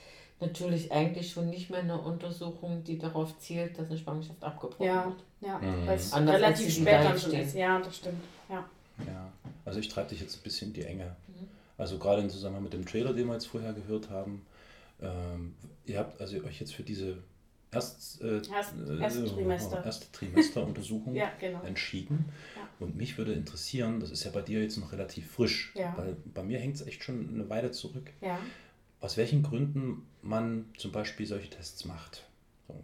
natürlich 0.41 0.91
eigentlich 0.93 1.31
schon 1.33 1.49
nicht 1.51 1.71
mehr 1.71 1.81
eine 1.81 1.99
Untersuchung, 2.01 2.83
die 2.85 2.99
darauf 2.99 3.39
zielt, 3.39 3.79
dass 3.79 3.89
eine 3.89 3.99
Schwangerschaft 3.99 4.43
abgebrochen 4.43 4.87
Ja, 4.87 5.05
wird. 5.07 5.25
ja, 5.41 5.59
Mhm. 5.59 5.87
weil 5.87 5.97
es 5.97 6.15
relativ 6.17 6.73
spät 6.73 6.87
da 6.87 7.03
dann 7.05 7.19
schon 7.19 7.33
ist. 7.33 7.55
Ja, 7.55 7.79
das 7.79 7.97
stimmt. 7.97 8.23
Ja. 8.49 8.65
Ja, 9.07 9.33
also 9.71 9.81
ich 9.81 9.89
treibe 9.89 10.09
dich 10.11 10.21
jetzt 10.21 10.37
ein 10.37 10.43
bisschen 10.43 10.69
in 10.69 10.75
die 10.75 10.83
Enge. 10.83 11.17
Mhm. 11.29 11.49
Also 11.79 11.99
gerade 11.99 12.21
im 12.23 12.29
Zusammenhang 12.29 12.65
mit 12.65 12.73
dem 12.73 12.85
Trailer, 12.85 13.13
den 13.15 13.27
wir 13.29 13.35
jetzt 13.35 13.47
vorher 13.47 13.73
gehört 13.73 14.11
haben. 14.11 14.45
Ähm, 15.01 15.55
ihr 15.87 15.99
habt 15.99 16.21
also 16.21 16.37
euch 16.45 16.61
jetzt 16.61 16.75
für 16.75 16.83
diese 16.83 17.19
Erst, 17.73 18.21
äh, 18.21 18.39
Erst- 18.53 18.75
äh, 18.89 18.99
Ersttrimester. 19.01 19.85
erste 19.85 20.11
Trimesteruntersuchung 20.11 21.15
Ja, 21.15 21.31
genau. 21.39 21.63
entschieden. 21.63 22.25
Ja. 22.57 22.63
Und 22.85 22.97
mich 22.97 23.17
würde 23.17 23.33
interessieren, 23.33 24.01
das 24.01 24.11
ist 24.11 24.25
ja 24.25 24.33
bei 24.33 24.43
dir 24.43 24.61
jetzt 24.61 24.77
noch 24.77 24.91
relativ 24.91 25.31
frisch, 25.31 25.73
Ja. 25.77 25.95
weil 25.97 26.17
bei 26.35 26.43
mir 26.43 26.59
hängt 26.59 26.75
es 26.75 26.83
echt 26.85 27.05
schon 27.05 27.29
eine 27.33 27.49
Weile 27.49 27.71
zurück. 27.71 28.11
Ja. 28.21 28.41
Aus 29.01 29.17
welchen 29.17 29.45
Gründen 29.45 30.05
man 30.21 30.65
zum 30.79 30.91
Beispiel 30.91 31.27
solche 31.27 31.49
Tests 31.49 31.85
macht. 31.85 32.25
So. 32.67 32.75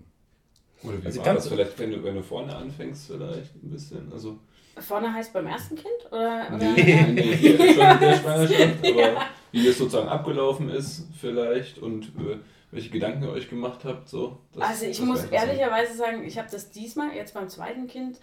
Oder 0.88 1.02
wie 1.02 1.06
Also 1.06 1.18
war 1.18 1.24
ganz- 1.26 1.42
das 1.44 1.52
vielleicht, 1.52 1.78
wenn 1.80 1.90
du, 1.90 2.04
wenn 2.04 2.14
du 2.14 2.22
vorne 2.22 2.54
anfängst, 2.54 3.08
vielleicht 3.08 3.56
ein 3.56 3.70
bisschen? 3.70 4.12
Also, 4.12 4.38
Vorne 4.78 5.12
heißt 5.12 5.32
beim 5.32 5.46
ersten 5.46 5.74
Kind? 5.76 6.06
Oder, 6.10 6.46
oder 6.48 6.56
nee, 6.58 7.06
nee, 7.12 7.36
hier 7.36 7.56
schon 7.56 7.66
in 7.68 8.00
der 8.00 8.16
Schwangerschaft, 8.16 8.78
aber 8.80 9.00
Ja. 9.00 9.26
wie 9.52 9.66
das 9.66 9.78
sozusagen 9.78 10.08
abgelaufen 10.08 10.68
ist, 10.68 11.06
vielleicht 11.20 11.78
und 11.78 12.04
äh, 12.18 12.38
welche 12.72 12.90
Gedanken 12.90 13.22
ihr 13.24 13.30
euch 13.30 13.48
gemacht 13.48 13.84
habt. 13.84 14.08
So, 14.08 14.38
das- 14.54 14.68
also 14.68 14.84
ich 14.86 14.98
das 14.98 15.06
muss 15.06 15.24
ehrlicherweise 15.24 15.94
sagen, 15.96 16.24
ich 16.24 16.36
habe 16.38 16.48
das 16.50 16.70
diesmal, 16.70 17.14
jetzt 17.14 17.32
beim 17.34 17.48
zweiten 17.48 17.86
Kind, 17.86 18.18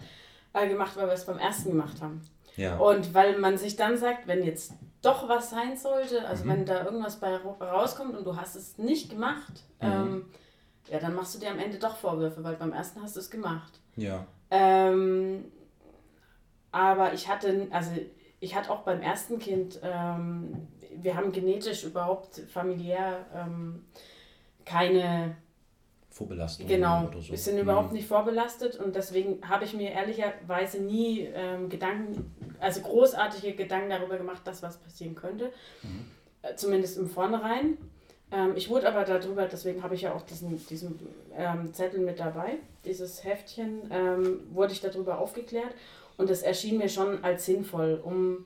äh, 0.52 0.68
gemacht, 0.68 0.96
weil 0.96 1.06
wir 1.06 1.14
es 1.14 1.24
beim 1.26 1.38
ersten 1.38 1.70
gemacht 1.70 2.00
haben. 2.00 2.20
Ja. 2.56 2.76
Und 2.76 3.14
weil 3.14 3.38
man 3.38 3.58
sich 3.58 3.74
dann 3.74 3.96
sagt, 3.96 4.28
wenn 4.28 4.44
jetzt 4.44 4.74
doch 5.02 5.28
was 5.28 5.50
sein 5.50 5.76
sollte, 5.76 6.26
also 6.28 6.44
Mhm. 6.44 6.48
wenn 6.50 6.66
da 6.66 6.84
irgendwas 6.84 7.18
bei 7.18 7.34
ra- 7.34 7.56
rauskommt 7.60 8.16
und 8.16 8.24
du 8.24 8.36
hast 8.36 8.54
es 8.54 8.78
nicht 8.78 9.10
gemacht, 9.10 9.64
Mhm. 9.82 9.86
ähm, 9.88 10.24
ja, 10.88 11.00
dann 11.00 11.14
machst 11.14 11.34
du 11.34 11.40
dir 11.40 11.50
am 11.50 11.58
Ende 11.58 11.78
doch 11.78 11.96
Vorwürfe, 11.96 12.44
weil 12.44 12.54
beim 12.54 12.72
ersten 12.72 13.02
hast 13.02 13.16
du 13.16 13.20
es 13.20 13.30
gemacht. 13.30 13.72
Ja. 13.96 14.24
Ähm, 14.50 15.46
aber 16.74 17.12
ich 17.14 17.28
hatte, 17.28 17.68
also 17.70 17.92
ich 18.40 18.54
hatte 18.56 18.70
auch 18.70 18.80
beim 18.80 19.00
ersten 19.00 19.38
Kind, 19.38 19.78
ähm, 19.82 20.66
wir 20.96 21.14
haben 21.16 21.30
genetisch 21.30 21.84
überhaupt 21.84 22.40
familiär 22.52 23.24
ähm, 23.34 23.84
keine, 24.64 25.36
Vorbelastung 26.10 26.66
genau, 26.66 27.06
oder 27.08 27.20
so. 27.20 27.30
wir 27.30 27.38
sind 27.38 27.58
überhaupt 27.58 27.88
Mhm. 27.90 27.94
nicht 27.96 28.08
vorbelastet 28.08 28.76
und 28.76 28.94
deswegen 28.96 29.48
habe 29.48 29.64
ich 29.64 29.74
mir 29.74 29.90
ehrlicherweise 29.92 30.80
nie 30.82 31.20
ähm, 31.32 31.68
Gedanken, 31.68 32.34
also 32.60 32.80
großartige 32.80 33.54
Gedanken 33.54 33.90
darüber 33.90 34.16
gemacht, 34.16 34.42
dass 34.44 34.62
was 34.62 34.76
passieren 34.78 35.14
könnte, 35.14 35.52
Mhm. 35.82 36.06
äh, 36.42 36.54
zumindest 36.56 36.98
im 36.98 37.08
Vornherein. 37.08 37.78
Ähm, 38.32 38.54
ich 38.56 38.68
wurde 38.68 38.88
aber 38.88 39.04
darüber, 39.04 39.46
deswegen 39.46 39.82
habe 39.84 39.94
ich 39.94 40.02
ja 40.02 40.12
auch 40.14 40.22
diesen, 40.22 40.64
diesen 40.66 40.98
ähm, 41.36 41.72
Zettel 41.72 42.00
mit 42.00 42.18
dabei, 42.20 42.58
dieses 42.84 43.22
Heftchen, 43.24 43.82
ähm, 43.90 44.40
wurde 44.52 44.72
ich 44.72 44.80
darüber 44.80 45.18
aufgeklärt 45.18 45.74
und 46.16 46.30
das 46.30 46.42
erschien 46.42 46.78
mir 46.78 46.88
schon 46.88 47.22
als 47.24 47.46
sinnvoll, 47.46 48.00
um, 48.04 48.44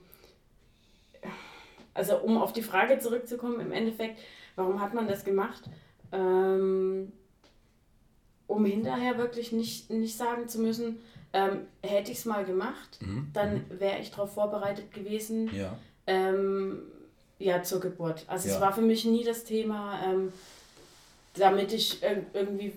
also 1.94 2.18
um 2.18 2.38
auf 2.38 2.52
die 2.52 2.62
Frage 2.62 2.98
zurückzukommen, 2.98 3.60
im 3.60 3.72
Endeffekt, 3.72 4.18
warum 4.56 4.80
hat 4.80 4.94
man 4.94 5.08
das 5.08 5.24
gemacht? 5.24 5.62
Ähm, 6.12 7.12
um 8.46 8.64
hinterher 8.64 9.18
wirklich 9.18 9.52
nicht, 9.52 9.90
nicht 9.90 10.16
sagen 10.16 10.48
zu 10.48 10.60
müssen, 10.60 11.00
ähm, 11.34 11.66
hätte 11.82 12.10
ich 12.10 12.18
es 12.18 12.24
mal 12.24 12.44
gemacht, 12.44 12.98
Mhm, 13.00 13.28
dann 13.34 13.64
wäre 13.78 13.98
ich 14.00 14.10
darauf 14.10 14.32
vorbereitet 14.32 14.92
gewesen, 14.92 15.54
Ja. 15.54 15.78
ähm, 16.06 16.80
ja, 17.38 17.62
zur 17.62 17.80
Geburt. 17.80 18.24
Also 18.26 18.48
Ja. 18.48 18.54
es 18.54 18.60
war 18.60 18.72
für 18.72 18.80
mich 18.80 19.04
nie 19.04 19.22
das 19.24 19.44
Thema, 19.44 20.00
ähm, 20.02 20.32
damit 21.34 21.72
ich 21.72 22.02
ir- 22.02 22.24
irgendwie 22.32 22.72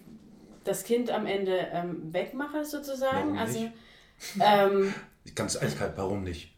das 0.66 0.84
Kind 0.84 1.10
am 1.10 1.26
Ende 1.26 1.56
ähm, 1.72 2.14
wegmache 2.14 2.66
sozusagen. 2.66 3.30
Warum 3.30 3.38
also 3.38 3.60
nicht? 3.60 3.72
Ähm, 4.40 4.94
Ganz 5.36 5.56
eiskalt, 5.62 5.94
warum 5.96 6.24
nicht? 6.24 6.56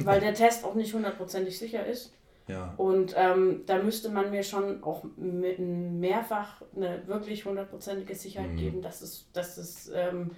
weil 0.00 0.20
der 0.20 0.34
Test 0.34 0.64
auch 0.64 0.74
nicht 0.74 0.92
hundertprozentig 0.94 1.58
sicher 1.58 1.84
ist. 1.86 2.12
Ja. 2.48 2.74
Und 2.76 3.14
ähm, 3.16 3.62
da 3.66 3.82
müsste 3.82 4.08
man 4.10 4.30
mir 4.30 4.42
schon 4.44 4.82
auch 4.84 5.04
me- 5.16 5.58
mehrfach 5.58 6.62
eine 6.76 7.02
wirklich 7.08 7.44
hundertprozentige 7.44 8.14
Sicherheit 8.14 8.52
Mhm. 8.52 8.56
geben, 8.56 8.82
dass 8.82 9.02
es, 9.02 9.26
dass 9.32 9.56
es 9.58 9.90
ähm, 9.94 10.30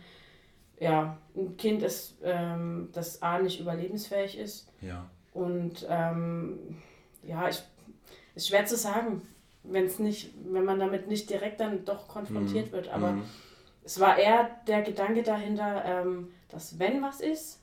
ja, 0.81 1.19
ein 1.37 1.57
Kind 1.57 1.83
ist, 1.83 2.17
ähm, 2.23 2.88
das 2.93 3.21
A 3.23 3.38
nicht 3.41 3.61
überlebensfähig 3.61 4.38
ist. 4.38 4.69
Ja. 4.81 5.11
Und 5.35 5.87
ähm, 5.91 6.79
ja, 7.25 7.49
ich, 7.49 7.62
ist 8.35 8.49
schwer 8.49 8.65
zu 8.65 8.77
sagen, 8.77 9.23
wenn 9.65 9.85
es 9.85 9.99
nicht, 9.99 10.33
wenn 10.50 10.65
man 10.65 10.79
damit 10.79 11.09
nicht 11.09 11.29
direkt 11.29 11.61
dann 11.61 11.85
doch 11.85 12.09
konfrontiert 12.09 12.69
Mhm. 12.69 12.73
wird. 12.73 12.88
Aber 12.88 13.12
Mhm. 13.12 13.23
Es 13.88 13.99
war 14.00 14.18
eher 14.18 14.50
der 14.66 14.83
Gedanke 14.83 15.23
dahinter, 15.23 15.83
ähm, 15.87 16.28
dass 16.50 16.78
wenn 16.78 17.00
was 17.02 17.23
ist, 17.23 17.62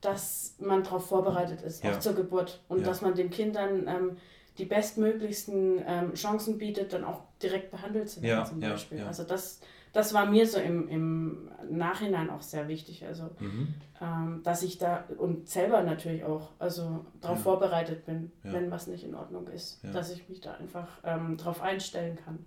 dass 0.00 0.56
man 0.58 0.82
darauf 0.82 1.06
vorbereitet 1.06 1.62
ist, 1.62 1.84
Ja. 1.84 1.92
auch 1.92 2.00
zur 2.00 2.14
Geburt. 2.14 2.60
Und 2.68 2.80
Ja. 2.80 2.86
dass 2.86 3.02
man 3.02 3.14
dem 3.14 3.30
Kind 3.30 3.54
dann 3.54 3.86
ähm, 3.86 4.16
die 4.58 4.64
bestmöglichsten 4.64 5.80
ähm, 5.86 6.14
Chancen 6.14 6.58
bietet, 6.58 6.92
dann 6.92 7.04
auch 7.04 7.22
direkt 7.40 7.70
behandelt 7.70 8.10
zu 8.10 8.20
werden 8.20 8.38
Ja, 8.38 8.44
zum 8.44 8.58
Beispiel. 8.58 9.02
Also 9.04 9.22
das, 9.22 9.60
das 9.92 10.12
war 10.12 10.26
mir 10.26 10.44
so 10.48 10.58
im, 10.58 10.88
im 10.88 11.50
Nachhinein 11.70 12.30
auch 12.30 12.42
sehr 12.42 12.66
wichtig. 12.66 13.06
Also 13.06 13.30
Mhm. 13.38 13.74
ähm, 14.00 14.40
dass 14.42 14.64
ich 14.64 14.78
da 14.78 15.04
und 15.18 15.48
selber 15.48 15.82
natürlich 15.84 16.24
auch, 16.24 16.50
also 16.58 17.06
darauf 17.20 17.42
vorbereitet 17.44 18.04
bin, 18.06 18.32
wenn 18.42 18.72
was 18.72 18.88
nicht 18.88 19.04
in 19.04 19.14
Ordnung 19.14 19.46
ist, 19.46 19.84
dass 19.92 20.10
ich 20.10 20.28
mich 20.28 20.40
da 20.40 20.54
einfach 20.54 20.88
ähm, 21.04 21.36
drauf 21.36 21.62
einstellen 21.62 22.18
kann. 22.24 22.44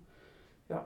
Ja. 0.68 0.84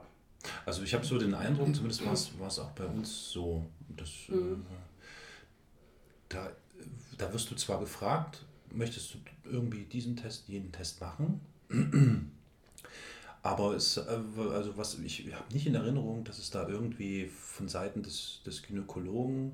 Also 0.65 0.83
ich 0.83 0.93
habe 0.93 1.05
so 1.05 1.17
den 1.17 1.33
Eindruck, 1.33 1.73
zumindest 1.73 2.05
war 2.05 2.47
es, 2.47 2.59
auch 2.59 2.71
bei 2.71 2.85
uns 2.85 3.31
so, 3.31 3.65
dass 3.89 4.09
Mhm. 4.29 4.65
äh, 4.69 4.75
da 6.29 6.49
da 7.17 7.31
wirst 7.33 7.49
du 7.51 7.55
zwar 7.55 7.79
gefragt, 7.79 8.43
möchtest 8.71 9.13
du 9.13 9.19
irgendwie 9.45 9.85
diesen 9.85 10.15
Test, 10.15 10.47
jeden 10.47 10.71
Test 10.71 10.99
machen? 11.01 11.39
Aber 13.41 13.75
es, 13.75 13.97
äh, 13.97 14.19
also 14.53 14.77
was, 14.77 14.97
ich 14.99 15.33
habe 15.33 15.53
nicht 15.53 15.67
in 15.67 15.75
Erinnerung, 15.75 16.23
dass 16.23 16.39
es 16.39 16.49
da 16.49 16.67
irgendwie 16.67 17.27
von 17.27 17.67
Seiten 17.67 18.03
des, 18.03 18.41
des 18.45 18.63
Gynäkologen 18.63 19.53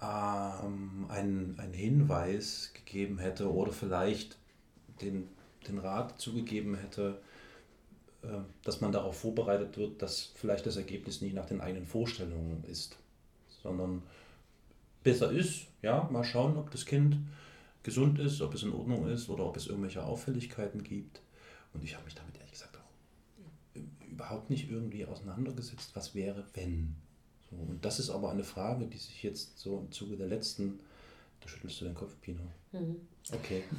ähm, 0.00 1.06
einen, 1.08 1.58
einen 1.58 1.74
Hinweis 1.74 2.72
gegeben 2.74 3.18
hätte 3.18 3.52
oder 3.52 3.72
vielleicht 3.72 4.36
den, 5.00 5.28
den 5.68 5.78
Rat 5.78 6.20
zugegeben 6.20 6.74
hätte, 6.74 7.20
äh, 7.20 7.31
dass 8.62 8.80
man 8.80 8.92
darauf 8.92 9.18
vorbereitet 9.18 9.76
wird, 9.76 10.00
dass 10.00 10.32
vielleicht 10.34 10.66
das 10.66 10.76
Ergebnis 10.76 11.20
nicht 11.20 11.34
nach 11.34 11.46
den 11.46 11.60
eigenen 11.60 11.86
Vorstellungen 11.86 12.64
ist, 12.64 12.96
sondern 13.62 14.02
besser 15.02 15.32
ist, 15.32 15.66
ja, 15.82 16.08
mal 16.12 16.24
schauen, 16.24 16.56
ob 16.56 16.70
das 16.70 16.86
Kind 16.86 17.16
gesund 17.82 18.20
ist, 18.20 18.40
ob 18.40 18.54
es 18.54 18.62
in 18.62 18.72
Ordnung 18.72 19.08
ist 19.08 19.28
oder 19.28 19.44
ob 19.44 19.56
es 19.56 19.66
irgendwelche 19.66 20.04
Auffälligkeiten 20.04 20.84
gibt. 20.84 21.20
Und 21.74 21.82
ich 21.82 21.94
habe 21.94 22.04
mich 22.04 22.14
damit 22.14 22.36
ehrlich 22.36 22.52
gesagt 22.52 22.76
auch 22.76 23.80
überhaupt 24.08 24.50
nicht 24.50 24.70
irgendwie 24.70 25.04
auseinandergesetzt, 25.06 25.90
was 25.94 26.14
wäre, 26.14 26.44
wenn. 26.54 26.94
So, 27.50 27.56
und 27.56 27.84
das 27.84 27.98
ist 27.98 28.10
aber 28.10 28.30
eine 28.30 28.44
Frage, 28.44 28.86
die 28.86 28.98
sich 28.98 29.22
jetzt 29.22 29.58
so 29.58 29.78
im 29.78 29.90
Zuge 29.90 30.16
der 30.16 30.28
letzten, 30.28 30.78
da 31.40 31.48
schüttelst 31.48 31.80
du 31.80 31.86
den 31.86 31.94
Kopf, 31.94 32.14
Pino. 32.20 32.42
Mhm. 32.72 32.96
Okay. 33.32 33.64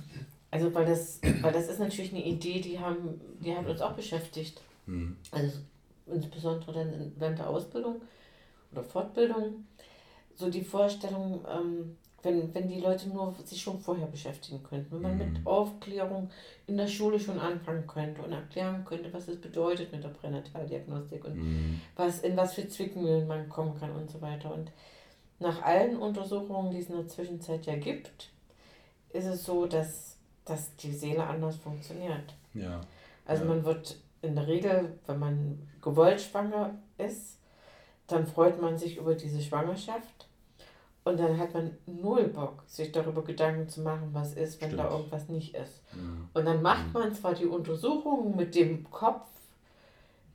Also 0.53 0.71
weil 0.75 0.85
das, 0.85 1.19
weil 1.41 1.51
das 1.51 1.67
ist 1.67 1.79
natürlich 1.79 2.11
eine 2.13 2.23
Idee, 2.23 2.61
die 2.61 2.79
haben, 2.79 3.19
die 3.39 3.55
hat 3.55 3.65
uns 3.65 3.81
auch 3.81 3.93
beschäftigt. 3.93 4.61
Mhm. 4.85 5.17
Also 5.31 5.57
insbesondere 6.05 6.71
dann 6.73 7.11
während 7.17 7.39
der 7.39 7.49
Ausbildung 7.49 8.01
oder 8.71 8.83
Fortbildung. 8.83 9.65
So 10.35 10.51
die 10.51 10.63
Vorstellung, 10.63 11.43
ähm, 11.49 11.97
wenn, 12.21 12.53
wenn 12.53 12.67
die 12.67 12.79
Leute 12.81 13.09
nur 13.09 13.33
sich 13.43 13.61
schon 13.61 13.79
vorher 13.79 14.05
beschäftigen 14.05 14.61
könnten, 14.61 14.91
wenn 14.91 15.01
man 15.01 15.17
Mhm. 15.17 15.33
mit 15.33 15.47
Aufklärung 15.47 16.29
in 16.67 16.77
der 16.77 16.87
Schule 16.87 17.19
schon 17.19 17.39
anfangen 17.39 17.87
könnte 17.87 18.21
und 18.21 18.31
erklären 18.31 18.85
könnte, 18.85 19.11
was 19.11 19.27
es 19.27 19.41
bedeutet 19.41 19.91
mit 19.91 20.03
der 20.03 20.09
Pränataldiagnostik 20.09 21.25
und 21.25 21.35
Mhm. 21.35 21.81
was, 21.95 22.19
in 22.19 22.37
was 22.37 22.53
für 22.53 22.67
Zwickmühlen 22.67 23.27
man 23.27 23.49
kommen 23.49 23.79
kann 23.79 23.91
und 23.91 24.11
so 24.11 24.21
weiter. 24.21 24.53
Und 24.53 24.71
nach 25.39 25.63
allen 25.63 25.97
Untersuchungen, 25.97 26.69
die 26.71 26.77
es 26.77 26.89
in 26.89 26.97
der 26.97 27.07
Zwischenzeit 27.07 27.65
ja 27.65 27.75
gibt, 27.75 28.29
ist 29.09 29.25
es 29.25 29.45
so, 29.45 29.65
dass, 29.65 30.12
dass 30.45 30.75
die 30.77 30.91
Seele 30.91 31.25
anders 31.25 31.55
funktioniert. 31.57 32.33
Ja. 32.53 32.81
Also 33.25 33.43
Ja. 33.43 33.49
man 33.49 33.63
wird 33.63 33.97
in 34.21 34.35
der 34.35 34.47
Regel, 34.47 34.97
wenn 35.07 35.19
man 35.19 35.67
gewollt 35.81 36.21
schwanger 36.21 36.71
ist, 36.97 37.37
dann 38.07 38.27
freut 38.27 38.61
man 38.61 38.77
sich 38.77 38.97
über 38.97 39.15
diese 39.15 39.41
Schwangerschaft 39.41 40.27
und 41.05 41.19
dann 41.19 41.37
hat 41.37 41.53
man 41.53 41.77
null 41.85 42.25
Bock, 42.27 42.63
sich 42.67 42.91
darüber 42.91 43.23
Gedanken 43.23 43.67
zu 43.69 43.81
machen, 43.81 44.09
was 44.13 44.33
ist, 44.33 44.61
wenn 44.61 44.75
da 44.77 44.83
Stimmt. 44.85 44.91
irgendwas 44.99 45.29
nicht 45.29 45.55
ist. 45.55 45.81
Mhm. 45.93 46.29
Und 46.33 46.45
dann 46.45 46.61
macht 46.61 46.93
man 46.93 47.13
zwar 47.13 47.33
die 47.33 47.45
Untersuchungen 47.45 48.35
mit 48.35 48.55
dem 48.55 48.89
Kopf, 48.91 49.25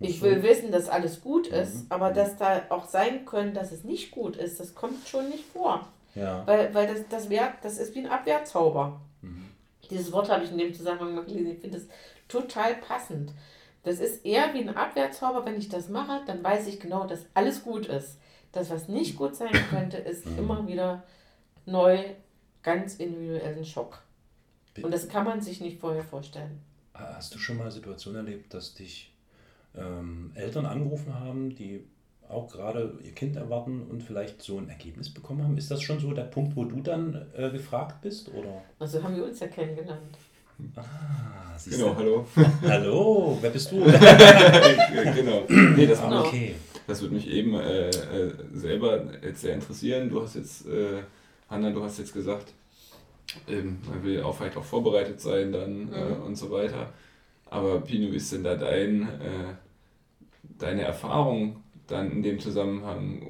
ich 0.01 0.23
will 0.23 0.43
wissen, 0.45 0.71
dass 0.71 0.89
alles 0.89 1.21
gut 1.23 1.49
ist, 1.49 1.75
Mhm. 1.85 1.87
aber 1.89 2.13
dass 2.13 2.37
da 2.37 2.63
auch 2.69 2.87
sein 2.87 3.25
können, 3.27 3.53
dass 3.53 3.73
es 3.73 3.83
nicht 3.85 4.13
gut 4.13 4.37
ist, 4.37 4.61
das 4.61 4.75
kommt 4.75 5.09
schon 5.09 5.29
nicht 5.29 5.45
vor. 5.47 5.89
Ja. 6.15 6.47
Weil, 6.47 6.73
weil 6.75 6.87
das, 6.87 7.01
das, 7.11 7.29
wär, 7.31 7.53
das 7.63 7.79
ist 7.79 7.95
wie 7.95 8.01
ein 8.01 8.11
Abwehrzauber. 8.11 9.01
Dieses 9.91 10.13
Wort 10.13 10.29
habe 10.31 10.45
ich 10.45 10.51
in 10.51 10.59
dem 10.59 10.75
Zusammenhang 10.75 11.15
mal 11.15 11.25
gelesen. 11.25 11.53
Ich 11.53 11.59
finde 11.61 11.79
das 11.79 11.89
total 12.29 12.75
passend. 12.77 13.33
Das 13.85 14.01
ist 14.01 14.25
eher 14.25 14.53
wie 14.55 14.61
ein 14.61 14.77
Abwehrzauber. 14.77 15.47
Wenn 15.47 15.57
ich 15.59 15.69
das 15.69 15.89
mache, 15.89 16.23
dann 16.27 16.43
weiß 16.43 16.67
ich 16.67 16.81
genau, 16.81 17.07
dass 17.07 17.21
alles 17.35 17.63
gut 17.63 17.87
ist. 17.87 18.19
Das, 18.53 18.71
was 18.71 18.89
nicht 18.89 19.17
gut 19.17 19.37
sein 19.37 19.53
könnte, 19.71 19.97
ist 19.99 20.27
Mhm. 20.27 20.39
immer 20.39 20.67
wieder 20.67 21.05
neu, 21.67 22.03
ganz 22.63 22.97
individuellen 22.97 23.65
Schock. 23.65 24.03
Und 24.83 24.93
das 24.93 25.09
kann 25.09 25.25
man 25.25 25.41
sich 25.41 25.61
nicht 25.61 25.81
vorher 25.81 26.05
vorstellen. 26.05 26.61
Hast 26.95 27.35
du 27.35 27.39
schon 27.39 27.57
mal 27.57 27.71
Situationen 27.71 28.27
erlebt, 28.27 28.55
dass 28.55 28.75
dich 28.75 29.13
ähm, 29.77 30.33
Eltern 30.35 30.67
angerufen 30.67 31.19
haben, 31.19 31.55
die 31.55 31.85
auch 32.29 32.49
gerade 32.51 32.95
ihr 33.05 33.13
Kind 33.13 33.37
erwarten 33.37 33.83
und 33.91 34.03
vielleicht 34.03 34.43
so 34.43 34.59
ein 34.59 34.69
Ergebnis 34.69 35.13
bekommen 35.13 35.43
haben? 35.43 35.57
Ist 35.57 35.71
das 35.71 35.83
schon 35.83 35.99
so 36.01 36.13
der 36.13 36.25
Punkt, 36.25 36.57
wo 36.57 36.65
du 36.65 36.81
dann 36.81 37.27
äh, 37.37 37.51
gefragt 37.51 38.03
bist? 38.03 38.29
Oder? 38.35 38.63
Also 38.79 39.03
haben 39.03 39.17
wir 39.17 39.25
uns 39.25 39.41
ja 39.41 39.47
kennengelernt. 39.49 40.17
Ah, 40.77 41.57
siehst 41.57 41.79
Genau, 41.79 41.93
du. 41.93 41.97
hallo. 41.99 42.27
Hallo, 42.67 43.39
wer 43.41 43.51
bist 43.51 43.71
du? 43.71 43.77
genau. 45.15 45.45
Nee, 45.49 45.87
das, 45.87 46.01
Ah, 46.01 46.21
okay. 46.23 46.55
das 46.87 47.01
würde 47.01 47.15
mich 47.15 47.29
eben 47.29 47.55
äh, 47.55 47.89
äh, 47.89 48.33
selber 48.55 49.05
jetzt 49.23 49.41
sehr 49.43 49.55
interessieren. 49.55 50.09
Du 50.11 50.21
hast 50.23 50.35
jetzt, 50.35 50.67
äh, 50.67 51.03
Hanna, 51.49 51.71
du 51.71 51.83
hast 51.83 51.99
jetzt 51.99 52.13
gesagt, 52.13 52.53
ähm, 53.49 53.79
man 53.89 54.03
will 54.03 54.23
auch 54.23 54.35
vielleicht 54.37 54.57
auch 54.57 54.65
vorbereitet 54.65 55.21
sein 55.21 55.53
dann 55.53 55.93
äh, 55.93 56.05
Mhm. 56.17 56.23
und 56.25 56.37
so 56.37 56.51
weiter. 56.51 56.93
Aber 57.51 57.81
Pino, 57.81 58.11
wie 58.13 58.17
ist 58.17 58.33
denn 58.33 58.43
da 58.45 58.57
dein, 58.57 59.03
äh, 59.03 59.55
deine 60.59 60.83
Erfahrung 60.83 61.63
dann 61.89 62.13
in 62.13 62.23
dem 62.23 62.39
Zusammenhang? 62.39 63.23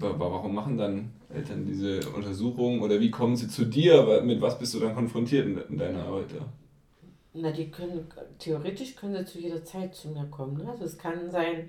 Wa- 0.00 0.10
wa- 0.18 0.30
Warum 0.30 0.54
machen 0.54 0.76
dann 0.76 1.10
Eltern 1.32 1.64
diese 1.66 2.00
Untersuchungen 2.10 2.80
oder 2.82 3.00
wie 3.00 3.10
kommen 3.10 3.36
sie 3.36 3.48
zu 3.48 3.64
dir? 3.64 4.22
Mit 4.22 4.40
was 4.40 4.58
bist 4.58 4.74
du 4.74 4.80
dann 4.80 4.94
konfrontiert 4.94 5.46
in, 5.46 5.58
in 5.58 5.78
deiner 5.78 6.04
Arbeit? 6.04 6.32
Ja? 6.32 6.46
Na, 7.34 7.50
die 7.50 7.70
können, 7.70 8.06
theoretisch 8.38 8.96
können 8.96 9.16
sie 9.16 9.24
zu 9.24 9.38
jeder 9.38 9.64
Zeit 9.64 9.94
zu 9.94 10.08
mir 10.08 10.24
kommen. 10.26 10.56
Ne? 10.58 10.70
Also 10.70 10.84
es 10.84 10.98
kann 10.98 11.30
sein, 11.30 11.68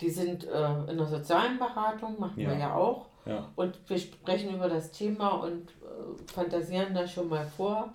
die 0.00 0.10
sind 0.10 0.44
äh, 0.44 0.90
in 0.90 0.96
der 0.98 1.06
sozialen 1.06 1.58
Beratung, 1.58 2.18
machen 2.18 2.36
wir 2.36 2.44
Ja. 2.52 2.58
ja 2.58 2.74
auch. 2.74 3.06
Ja. 3.24 3.48
Und 3.56 3.78
wir 3.88 3.98
sprechen 3.98 4.54
über 4.54 4.68
das 4.68 4.90
Thema 4.90 5.28
und 5.44 5.70
äh, 5.70 6.32
fantasieren 6.32 6.92
da 6.94 7.06
schon 7.06 7.28
mal 7.28 7.46
vor. 7.46 7.92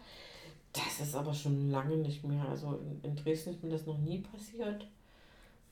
Das 0.73 1.05
ist 1.05 1.15
aber 1.15 1.33
schon 1.33 1.69
lange 1.69 1.97
nicht 1.97 2.23
mehr. 2.23 2.45
Also 2.49 2.79
in, 3.03 3.09
in 3.11 3.15
Dresden 3.15 3.51
ist 3.51 3.63
mir 3.63 3.71
das 3.71 3.85
noch 3.85 3.97
nie 3.97 4.19
passiert. 4.19 4.87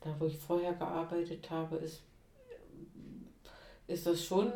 Da, 0.05 0.15
wo 0.19 0.27
ich 0.27 0.37
vorher 0.37 0.73
gearbeitet 0.73 1.49
habe, 1.49 1.77
ist, 1.77 2.03
ist 3.87 4.05
das 4.05 4.23
schon 4.23 4.51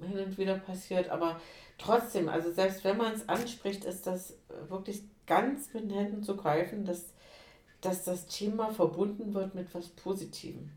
hin 0.00 0.18
und 0.18 0.38
wieder 0.38 0.58
passiert. 0.58 1.10
Aber 1.10 1.38
trotzdem, 1.76 2.30
also 2.30 2.50
selbst 2.50 2.82
wenn 2.82 2.96
man 2.96 3.12
es 3.12 3.28
anspricht, 3.28 3.84
ist 3.84 4.06
das 4.06 4.38
wirklich 4.70 5.02
ganz 5.26 5.74
mit 5.74 5.84
den 5.84 5.90
Händen 5.90 6.22
zu 6.22 6.36
greifen, 6.36 6.86
dass, 6.86 7.12
dass 7.82 8.02
das 8.04 8.26
Thema 8.26 8.70
verbunden 8.70 9.34
wird 9.34 9.54
mit 9.54 9.74
was 9.74 9.88
Positivem. 9.88 10.70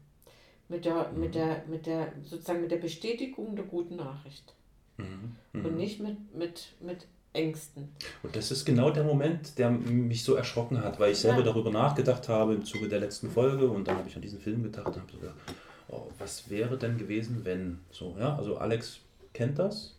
Mit 0.67 0.83
der, 0.83 1.13
mit 1.13 1.33
der, 1.33 1.63
mit 1.67 1.85
der, 1.85 2.11
sozusagen 2.25 2.61
mit 2.61 2.71
der 2.71 2.77
Bestätigung 2.77 3.55
der 3.55 3.65
guten 3.65 3.95
Nachricht. 3.95 4.53
Mhm. 4.97 5.37
Und 5.53 5.71
Mhm. 5.71 5.77
nicht 5.77 6.01
mit, 6.01 6.35
mit, 6.35 6.73
mit 6.81 7.07
Ängsten. 7.35 7.89
Und 8.23 8.35
das 8.35 8.49
ist 8.51 8.65
genau 8.65 8.89
der 8.89 9.03
Moment, 9.03 9.57
der 9.57 9.69
mich 9.69 10.23
so 10.23 10.35
erschrocken 10.35 10.83
hat, 10.83 10.99
weil 10.99 11.11
ich 11.11 11.19
selber 11.19 11.39
Ja. 11.39 11.45
darüber 11.45 11.69
nachgedacht 11.71 12.27
habe 12.29 12.53
im 12.55 12.65
Zuge 12.65 12.87
der 12.87 12.99
letzten 12.99 13.29
Folge 13.29 13.67
und 13.69 13.87
dann 13.87 13.97
habe 13.97 14.07
ich 14.09 14.15
an 14.15 14.21
diesen 14.21 14.39
Film 14.39 14.63
gedacht 14.63 14.87
und 14.87 14.95
habe 14.97 15.11
so 15.11 15.17
gedacht, 15.19 15.35
oh, 15.89 16.03
was 16.17 16.49
wäre 16.49 16.77
denn 16.77 16.97
gewesen, 16.97 17.41
wenn 17.43 17.79
so, 17.91 18.15
ja, 18.19 18.35
also 18.37 18.57
Alex 18.57 18.99
kennt 19.33 19.59
das. 19.59 19.91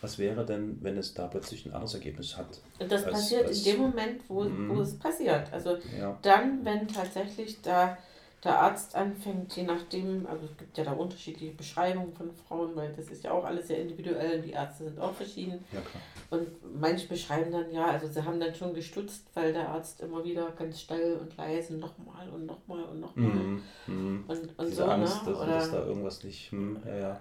Was 0.00 0.18
wäre 0.18 0.44
denn, 0.44 0.78
wenn 0.82 0.96
es 0.98 1.14
da 1.14 1.28
plötzlich 1.28 1.64
ein 1.64 1.72
anderes 1.72 1.94
Ergebnis 1.94 2.36
hat? 2.36 2.60
Und 2.80 2.90
das 2.90 3.04
als- 3.04 3.12
passiert 3.14 3.46
als- 3.46 3.58
in 3.58 3.64
dem 3.72 3.80
Moment, 3.82 4.20
wo, 4.26 4.42
Mhm. 4.42 4.68
wo 4.76 4.80
es 4.80 4.98
passiert. 4.98 5.52
Also 5.52 5.78
Ja. 5.96 6.18
dann, 6.22 6.64
wenn 6.64 6.88
tatsächlich 6.88 7.62
da 7.62 7.96
der 8.44 8.58
Arzt 8.60 8.96
anfängt, 8.96 9.54
je 9.54 9.62
nachdem, 9.62 10.26
also 10.26 10.46
es 10.46 10.56
gibt 10.56 10.76
ja 10.76 10.82
da 10.82 10.92
unterschiedliche 10.92 11.54
Beschreibungen 11.54 12.12
von 12.12 12.32
Frauen, 12.32 12.74
weil 12.74 12.92
das 12.92 13.06
ist 13.08 13.22
ja 13.22 13.30
auch 13.30 13.44
alles 13.44 13.68
sehr 13.68 13.78
individuell 13.80 14.38
und 14.38 14.42
die 14.44 14.50
Ärzte 14.50 14.84
sind 14.84 14.98
auch 14.98 15.14
verschieden. 15.14 15.64
Ja, 15.70 15.80
klar. 15.80 16.02
Und 16.30 16.80
manche 16.80 17.06
beschreiben 17.06 17.52
dann, 17.52 17.70
ja, 17.70 17.86
also 17.86 18.08
sie 18.08 18.24
haben 18.24 18.40
dann 18.40 18.54
schon 18.54 18.74
gestutzt, 18.74 19.28
weil 19.34 19.52
der 19.52 19.68
Arzt 19.68 20.00
immer 20.00 20.24
wieder 20.24 20.50
ganz 20.58 20.80
still 20.80 21.18
und 21.20 21.36
leise 21.36 21.76
nochmal 21.76 22.28
und 22.30 22.46
nochmal 22.46 22.82
und 22.82 23.00
nochmal. 23.00 23.26
Mhm. 23.26 23.62
Mhm. 23.86 24.24
Und, 24.26 24.58
und 24.58 24.66
Diese 24.66 24.74
so, 24.74 24.84
Angst, 24.86 25.24
ne? 25.24 25.32
dass, 25.32 25.40
Oder, 25.40 25.52
dass 25.52 25.70
da 25.70 25.84
irgendwas 25.86 26.24
nicht, 26.24 26.50
hm, 26.50 26.82
ja, 26.84 26.96
ja. 26.96 27.20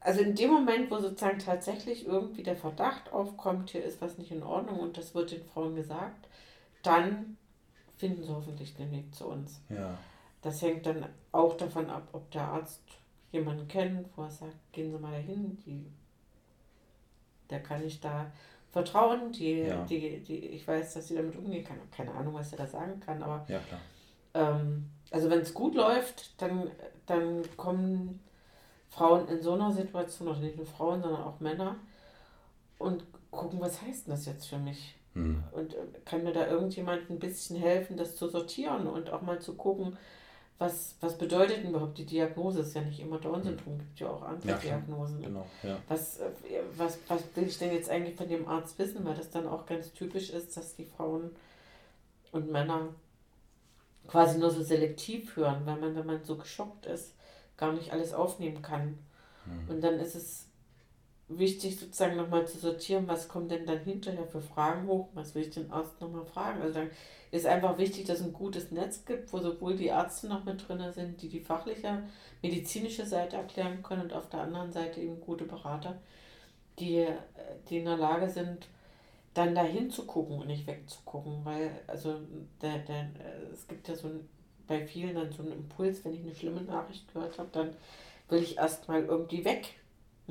also 0.00 0.20
in 0.20 0.34
dem 0.34 0.50
Moment, 0.50 0.90
wo 0.90 0.98
sozusagen 0.98 1.38
tatsächlich 1.38 2.06
irgendwie 2.06 2.42
der 2.42 2.56
Verdacht 2.56 3.14
aufkommt, 3.14 3.70
hier 3.70 3.82
ist 3.82 4.02
was 4.02 4.18
nicht 4.18 4.30
in 4.30 4.42
Ordnung 4.42 4.78
und 4.78 4.98
das 4.98 5.14
wird 5.14 5.30
den 5.30 5.44
Frauen 5.44 5.74
gesagt, 5.74 6.28
dann 6.82 7.38
finden 8.00 8.22
sie 8.24 8.30
hoffentlich 8.34 8.74
den 8.74 8.90
Weg 8.90 9.14
zu 9.14 9.28
uns. 9.28 9.60
Ja. 9.68 9.96
Das 10.42 10.62
hängt 10.62 10.86
dann 10.86 11.06
auch 11.32 11.56
davon 11.56 11.90
ab, 11.90 12.08
ob 12.12 12.30
der 12.30 12.42
Arzt 12.42 12.80
jemanden 13.30 13.68
kennt, 13.68 14.08
wo 14.16 14.22
er 14.22 14.30
sagt, 14.30 14.56
gehen 14.72 14.90
Sie 14.90 14.98
mal 14.98 15.12
dahin, 15.12 15.58
die, 15.64 15.86
der 17.50 17.62
kann 17.62 17.84
ich 17.84 18.00
da 18.00 18.32
vertrauen, 18.72 19.32
die, 19.32 19.58
Ja. 19.60 19.84
die, 19.84 20.20
die, 20.20 20.38
ich 20.38 20.66
weiß, 20.66 20.94
dass 20.94 21.08
sie 21.08 21.16
damit 21.16 21.36
umgehen 21.36 21.64
kann. 21.64 21.78
Keine 21.90 22.12
Ahnung, 22.12 22.34
was 22.34 22.52
er 22.52 22.58
da 22.58 22.66
sagen 22.66 22.98
kann, 23.00 23.22
aber 23.22 23.44
Ja, 23.48 23.60
ähm, 24.34 24.88
also 25.10 25.28
wenn 25.28 25.40
es 25.40 25.52
gut 25.52 25.74
läuft, 25.74 26.40
dann, 26.40 26.70
dann 27.06 27.42
kommen 27.56 28.20
Frauen 28.88 29.28
in 29.28 29.42
so 29.42 29.52
einer 29.52 29.72
Situation, 29.72 30.28
oder 30.28 30.38
nicht 30.40 30.56
nur 30.56 30.66
Frauen, 30.66 31.02
sondern 31.02 31.22
auch 31.22 31.38
Männer, 31.40 31.76
und 32.78 33.04
gucken, 33.30 33.60
was 33.60 33.82
heißt 33.82 34.06
denn 34.06 34.12
das 34.14 34.26
jetzt 34.26 34.46
für 34.46 34.58
mich? 34.58 34.96
Mhm. 35.14 35.42
Und 35.52 35.74
äh, 35.74 35.78
kann 36.04 36.24
mir 36.24 36.32
da 36.32 36.46
irgendjemand 36.46 37.10
ein 37.10 37.18
bisschen 37.18 37.56
helfen, 37.56 37.96
das 37.96 38.16
zu 38.16 38.28
sortieren 38.28 38.86
und 38.86 39.10
auch 39.10 39.22
mal 39.22 39.40
zu 39.40 39.54
gucken, 39.54 39.96
was, 40.58 40.94
was 41.00 41.16
bedeutet 41.16 41.58
denn 41.58 41.70
überhaupt 41.70 41.96
die 41.96 42.04
Diagnose? 42.04 42.60
Es 42.60 42.68
ist 42.68 42.74
ja 42.74 42.82
nicht 42.82 43.00
immer 43.00 43.18
Down-Syndrom, 43.18 43.78
gibt 43.78 43.98
ja 43.98 44.10
auch 44.10 44.22
andere 44.22 44.50
Ja. 44.50 44.56
Diagnosen. 44.58 45.22
Genau, 45.22 45.46
ja. 45.62 45.78
Was, 45.88 46.18
äh, 46.18 46.30
was, 46.76 46.98
was 47.08 47.22
will 47.34 47.46
ich 47.46 47.58
denn 47.58 47.72
jetzt 47.72 47.88
eigentlich 47.88 48.14
von 48.16 48.28
dem 48.28 48.46
Arzt 48.46 48.78
wissen? 48.78 49.04
Weil 49.04 49.14
das 49.14 49.30
dann 49.30 49.48
auch 49.48 49.64
ganz 49.64 49.92
typisch 49.92 50.28
ist, 50.30 50.56
dass 50.56 50.76
die 50.76 50.84
Frauen 50.84 51.30
und 52.32 52.52
Männer 52.52 52.88
quasi 54.06 54.38
nur 54.38 54.50
so 54.50 54.62
selektiv 54.62 55.34
hören, 55.36 55.62
weil 55.64 55.76
man, 55.76 55.96
wenn 55.96 56.06
man 56.06 56.24
so 56.24 56.36
geschockt 56.36 56.84
ist, 56.86 57.14
gar 57.56 57.72
nicht 57.72 57.92
alles 57.92 58.12
aufnehmen 58.12 58.60
kann. 58.60 58.98
Und 59.68 59.80
dann 59.82 59.98
ist 59.98 60.14
es 60.14 60.46
wichtig, 61.30 61.78
sozusagen 61.78 62.16
nochmal 62.16 62.46
zu 62.46 62.58
sortieren, 62.58 63.06
was 63.06 63.28
kommt 63.28 63.50
denn 63.50 63.66
dann 63.66 63.80
hinterher 63.80 64.26
für 64.26 64.40
Fragen 64.40 64.86
hoch, 64.86 65.08
was 65.14 65.34
will 65.34 65.42
ich 65.42 65.50
den 65.50 65.70
Arzt 65.70 66.00
nochmal 66.00 66.24
fragen. 66.26 66.60
Also 66.60 66.80
dann 66.80 66.90
ist 67.30 67.46
einfach 67.46 67.78
wichtig, 67.78 68.06
dass 68.06 68.20
es 68.20 68.26
ein 68.26 68.32
gutes 68.32 68.70
Netz 68.72 69.04
gibt, 69.04 69.32
wo 69.32 69.38
sowohl 69.38 69.76
die 69.76 69.86
Ärzte 69.86 70.26
noch 70.26 70.44
mit 70.44 70.66
drin 70.66 70.82
sind, 70.92 71.22
die 71.22 71.28
die 71.28 71.40
fachliche, 71.40 72.02
medizinische 72.42 73.06
Seite 73.06 73.36
erklären 73.36 73.82
können 73.82 74.02
und 74.02 74.12
auf 74.12 74.28
der 74.28 74.40
anderen 74.40 74.72
Seite 74.72 75.00
eben 75.00 75.20
gute 75.20 75.44
Berater, 75.44 75.98
die, 76.78 77.06
die 77.68 77.78
in 77.78 77.84
der 77.84 77.96
Lage 77.96 78.28
sind, 78.28 78.66
dann 79.34 79.54
dahin 79.54 79.90
zu 79.90 80.06
gucken 80.06 80.40
und 80.40 80.48
nicht 80.48 80.66
wegzugucken, 80.66 81.44
weil 81.44 81.70
also 81.86 82.16
der, 82.60 82.78
der, 82.78 83.10
es 83.52 83.68
gibt 83.68 83.86
ja 83.86 83.94
so 83.94 84.08
ein, 84.08 84.28
bei 84.66 84.84
vielen 84.86 85.14
dann 85.14 85.32
so 85.32 85.42
einen 85.42 85.52
Impuls, 85.52 86.04
wenn 86.04 86.14
ich 86.14 86.22
eine 86.22 86.34
schlimme 86.34 86.62
Nachricht 86.62 87.12
gehört 87.12 87.38
habe, 87.38 87.48
dann 87.52 87.76
will 88.28 88.42
ich 88.42 88.56
erstmal 88.56 89.04
irgendwie 89.04 89.44
weg. 89.44 89.79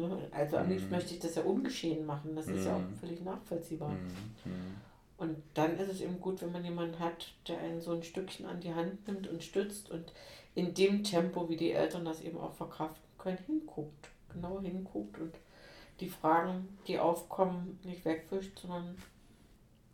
Ne? 0.07 0.27
Also 0.31 0.57
am 0.57 0.69
liebsten 0.69 0.89
Mhm. 0.89 0.95
möchte 0.95 1.13
ich 1.13 1.19
das 1.19 1.35
ja 1.35 1.43
ungeschehen 1.43 2.05
machen, 2.05 2.35
das 2.35 2.47
ist 2.47 2.65
ja 2.65 2.77
Mhm. 2.77 2.85
auch 2.93 2.99
völlig 2.99 3.21
nachvollziehbar. 3.23 3.89
Mhm. 3.89 4.75
Und 5.17 5.35
dann 5.53 5.77
ist 5.77 5.89
es 5.91 6.01
eben 6.01 6.19
gut, 6.21 6.41
wenn 6.41 6.51
man 6.53 6.63
jemanden 6.63 6.97
hat, 6.99 7.33
der 7.47 7.59
einen 7.59 7.81
so 7.81 7.91
ein 7.91 8.03
Stückchen 8.03 8.45
an 8.45 8.61
die 8.61 8.73
Hand 8.73 9.05
nimmt 9.07 9.27
und 9.27 9.43
stützt 9.43 9.91
und 9.91 10.13
in 10.55 10.73
dem 10.73 11.03
Tempo, 11.03 11.49
wie 11.49 11.57
die 11.57 11.71
Eltern 11.71 12.05
das 12.05 12.21
eben 12.21 12.37
auch 12.37 12.53
verkraften 12.53 13.03
können, 13.17 13.37
hinguckt. 13.45 14.09
Genau 14.33 14.61
hinguckt 14.61 15.19
und 15.19 15.33
die 15.99 16.07
Fragen, 16.07 16.69
die 16.87 16.97
aufkommen, 16.99 17.79
nicht 17.83 18.05
wegwischt, 18.05 18.59
sondern 18.59 18.95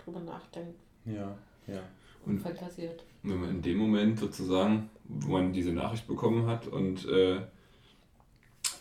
drüber 0.03 0.19
nachdenkt 0.19 0.79
Ja, 1.05 1.35
ja. 1.65 1.81
und 2.25 2.39
fantasiert. 2.39 3.03
wenn 3.23 3.39
man 3.41 3.49
in 3.49 3.61
dem 3.63 3.77
Moment 3.79 4.19
sozusagen, 4.19 4.89
wo 5.05 5.29
man 5.33 5.51
diese 5.53 5.71
Nachricht 5.71 6.05
bekommen 6.07 6.45
hat 6.45 6.67
und 6.67 7.07
äh, 7.07 7.41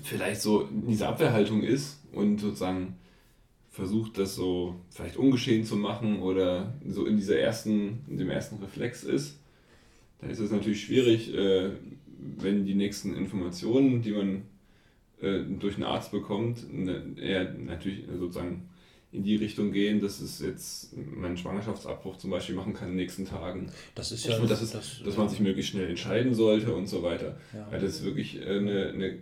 vielleicht 0.02 0.40
so 0.40 0.62
in 0.62 0.86
dieser 0.86 1.08
Abwehrhaltung 1.08 1.62
ist 1.62 2.00
und 2.12 2.40
sozusagen 2.40 2.96
versucht, 3.70 4.18
das 4.18 4.34
so 4.34 4.76
vielleicht 4.90 5.16
ungeschehen 5.16 5.64
zu 5.64 5.76
machen 5.76 6.20
oder 6.20 6.74
so 6.86 7.06
in 7.06 7.16
dieser 7.16 7.38
ersten, 7.38 8.04
in 8.08 8.18
dem 8.18 8.30
ersten 8.30 8.62
Reflex 8.62 9.02
ist, 9.02 9.38
dann 10.20 10.30
ist 10.30 10.38
es 10.38 10.50
natürlich 10.50 10.84
schwierig, 10.84 11.34
äh, 11.34 11.70
wenn 12.16 12.64
die 12.64 12.74
nächsten 12.74 13.14
Informationen, 13.14 14.00
die 14.00 14.12
man 14.12 14.42
äh, 15.20 15.40
durch 15.58 15.74
einen 15.74 15.84
Arzt 15.84 16.12
bekommt, 16.12 16.72
ne, 16.72 17.02
eher 17.16 17.52
natürlich 17.52 18.04
sozusagen 18.18 18.68
in 19.14 19.22
die 19.22 19.36
Richtung 19.36 19.70
gehen, 19.72 20.00
dass 20.00 20.20
es 20.20 20.40
jetzt 20.40 20.96
man 20.96 21.24
einen 21.26 21.36
Schwangerschaftsabbruch 21.36 22.16
zum 22.18 22.30
Beispiel 22.30 22.54
machen 22.56 22.74
kann 22.74 22.88
in 22.88 22.94
den 22.94 23.04
nächsten 23.04 23.24
Tagen. 23.24 23.70
Das 23.94 24.10
ist 24.12 24.26
ja- 24.26 24.38
dass, 24.38 24.60
es, 24.60 24.72
das- 24.72 25.02
dass 25.04 25.16
man 25.16 25.28
sich 25.28 25.40
möglichst 25.40 25.70
schnell 25.72 25.88
entscheiden 25.88 26.34
sollte 26.34 26.74
und 26.74 26.86
so 26.88 27.02
weiter. 27.02 27.36
Ja. 27.52 27.66
Weil 27.70 27.80
das 27.80 27.94
ist 27.96 28.04
wirklich 28.04 28.40
äh, 28.40 28.58
eine, 28.58 28.88
eine 28.88 29.18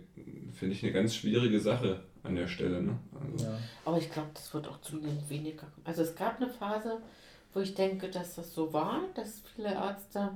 finde 0.53 0.75
ich, 0.75 0.83
eine 0.83 0.91
ganz 0.93 1.15
schwierige 1.15 1.59
Sache 1.59 2.01
an 2.23 2.35
der 2.35 2.47
Stelle. 2.47 2.81
Ne? 2.81 2.97
Also, 3.33 3.47
Aber 3.85 3.97
ich 3.97 4.11
glaube, 4.11 4.29
das 4.33 4.53
wird 4.53 4.67
auch 4.67 4.81
zunehmend 4.81 5.29
weniger. 5.29 5.67
Also 5.83 6.01
es 6.03 6.15
gab 6.15 6.37
eine 6.41 6.49
Phase, 6.49 6.97
wo 7.53 7.59
ich 7.59 7.75
denke, 7.75 8.09
dass 8.09 8.35
das 8.35 8.53
so 8.53 8.73
war, 8.73 9.01
dass 9.15 9.41
viele 9.55 9.73
Ärzte 9.73 10.31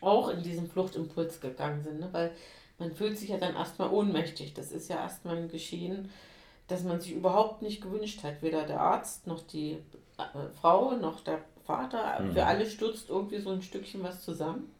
auch 0.00 0.28
in 0.30 0.42
diesen 0.42 0.68
Fluchtimpuls 0.68 1.40
gegangen 1.40 1.82
sind, 1.82 2.00
ne? 2.00 2.08
weil 2.12 2.30
man 2.78 2.92
fühlt 2.94 3.18
sich 3.18 3.30
ja 3.30 3.38
dann 3.38 3.54
erstmal 3.54 3.90
ohnmächtig. 3.90 4.54
Das 4.54 4.70
ist 4.72 4.88
ja 4.88 4.96
erstmal 4.96 5.36
ein 5.36 5.48
Geschehen, 5.48 6.10
das 6.68 6.82
man 6.82 7.00
sich 7.00 7.12
überhaupt 7.12 7.62
nicht 7.62 7.80
gewünscht 7.80 8.22
hat. 8.22 8.42
Weder 8.42 8.64
der 8.64 8.80
Arzt 8.80 9.26
noch 9.26 9.42
die 9.42 9.78
äh, 10.18 10.48
Frau 10.60 10.92
noch 10.92 11.20
der 11.20 11.40
Vater. 11.64 12.20
Mhm. 12.20 12.32
Für 12.32 12.46
alle 12.46 12.66
stürzt 12.66 13.10
irgendwie 13.10 13.38
so 13.38 13.50
ein 13.50 13.62
Stückchen 13.62 14.02
was 14.02 14.22
zusammen. 14.22 14.72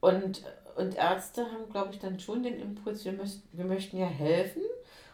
Und, 0.00 0.42
und 0.76 0.96
Ärzte 0.96 1.44
haben, 1.44 1.70
glaube 1.70 1.92
ich, 1.92 1.98
dann 1.98 2.20
schon 2.20 2.42
den 2.42 2.58
Impuls, 2.58 3.04
wir, 3.04 3.12
müssen, 3.12 3.42
wir 3.52 3.64
möchten 3.64 3.98
ja 3.98 4.06
helfen. 4.06 4.62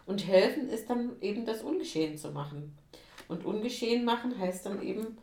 Und 0.07 0.27
helfen 0.27 0.69
ist 0.69 0.89
dann 0.89 1.21
eben 1.21 1.45
das 1.45 1.63
Ungeschehen 1.63 2.17
zu 2.17 2.31
machen. 2.31 2.77
Und 3.29 3.45
Ungeschehen 3.45 4.05
machen 4.05 4.39
heißt 4.39 4.67
dann 4.67 4.83
eben 4.83 5.19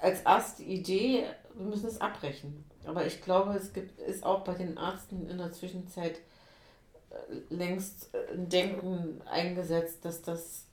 als 0.00 0.22
erste 0.22 0.62
Idee, 0.62 1.24
wir 1.54 1.66
müssen 1.66 1.86
es 1.86 2.00
abbrechen. 2.00 2.64
Aber 2.86 3.06
ich 3.06 3.22
glaube, 3.22 3.54
es 3.54 3.72
gibt, 3.72 4.00
ist 4.00 4.24
auch 4.24 4.44
bei 4.44 4.54
den 4.54 4.76
Ärzten 4.76 5.28
in 5.28 5.38
der 5.38 5.52
Zwischenzeit 5.52 6.20
längst 7.50 8.14
äh, 8.14 8.34
ein 8.34 8.48
Denken 8.48 9.20
eingesetzt, 9.26 10.04
dass 10.04 10.22
das 10.22 10.66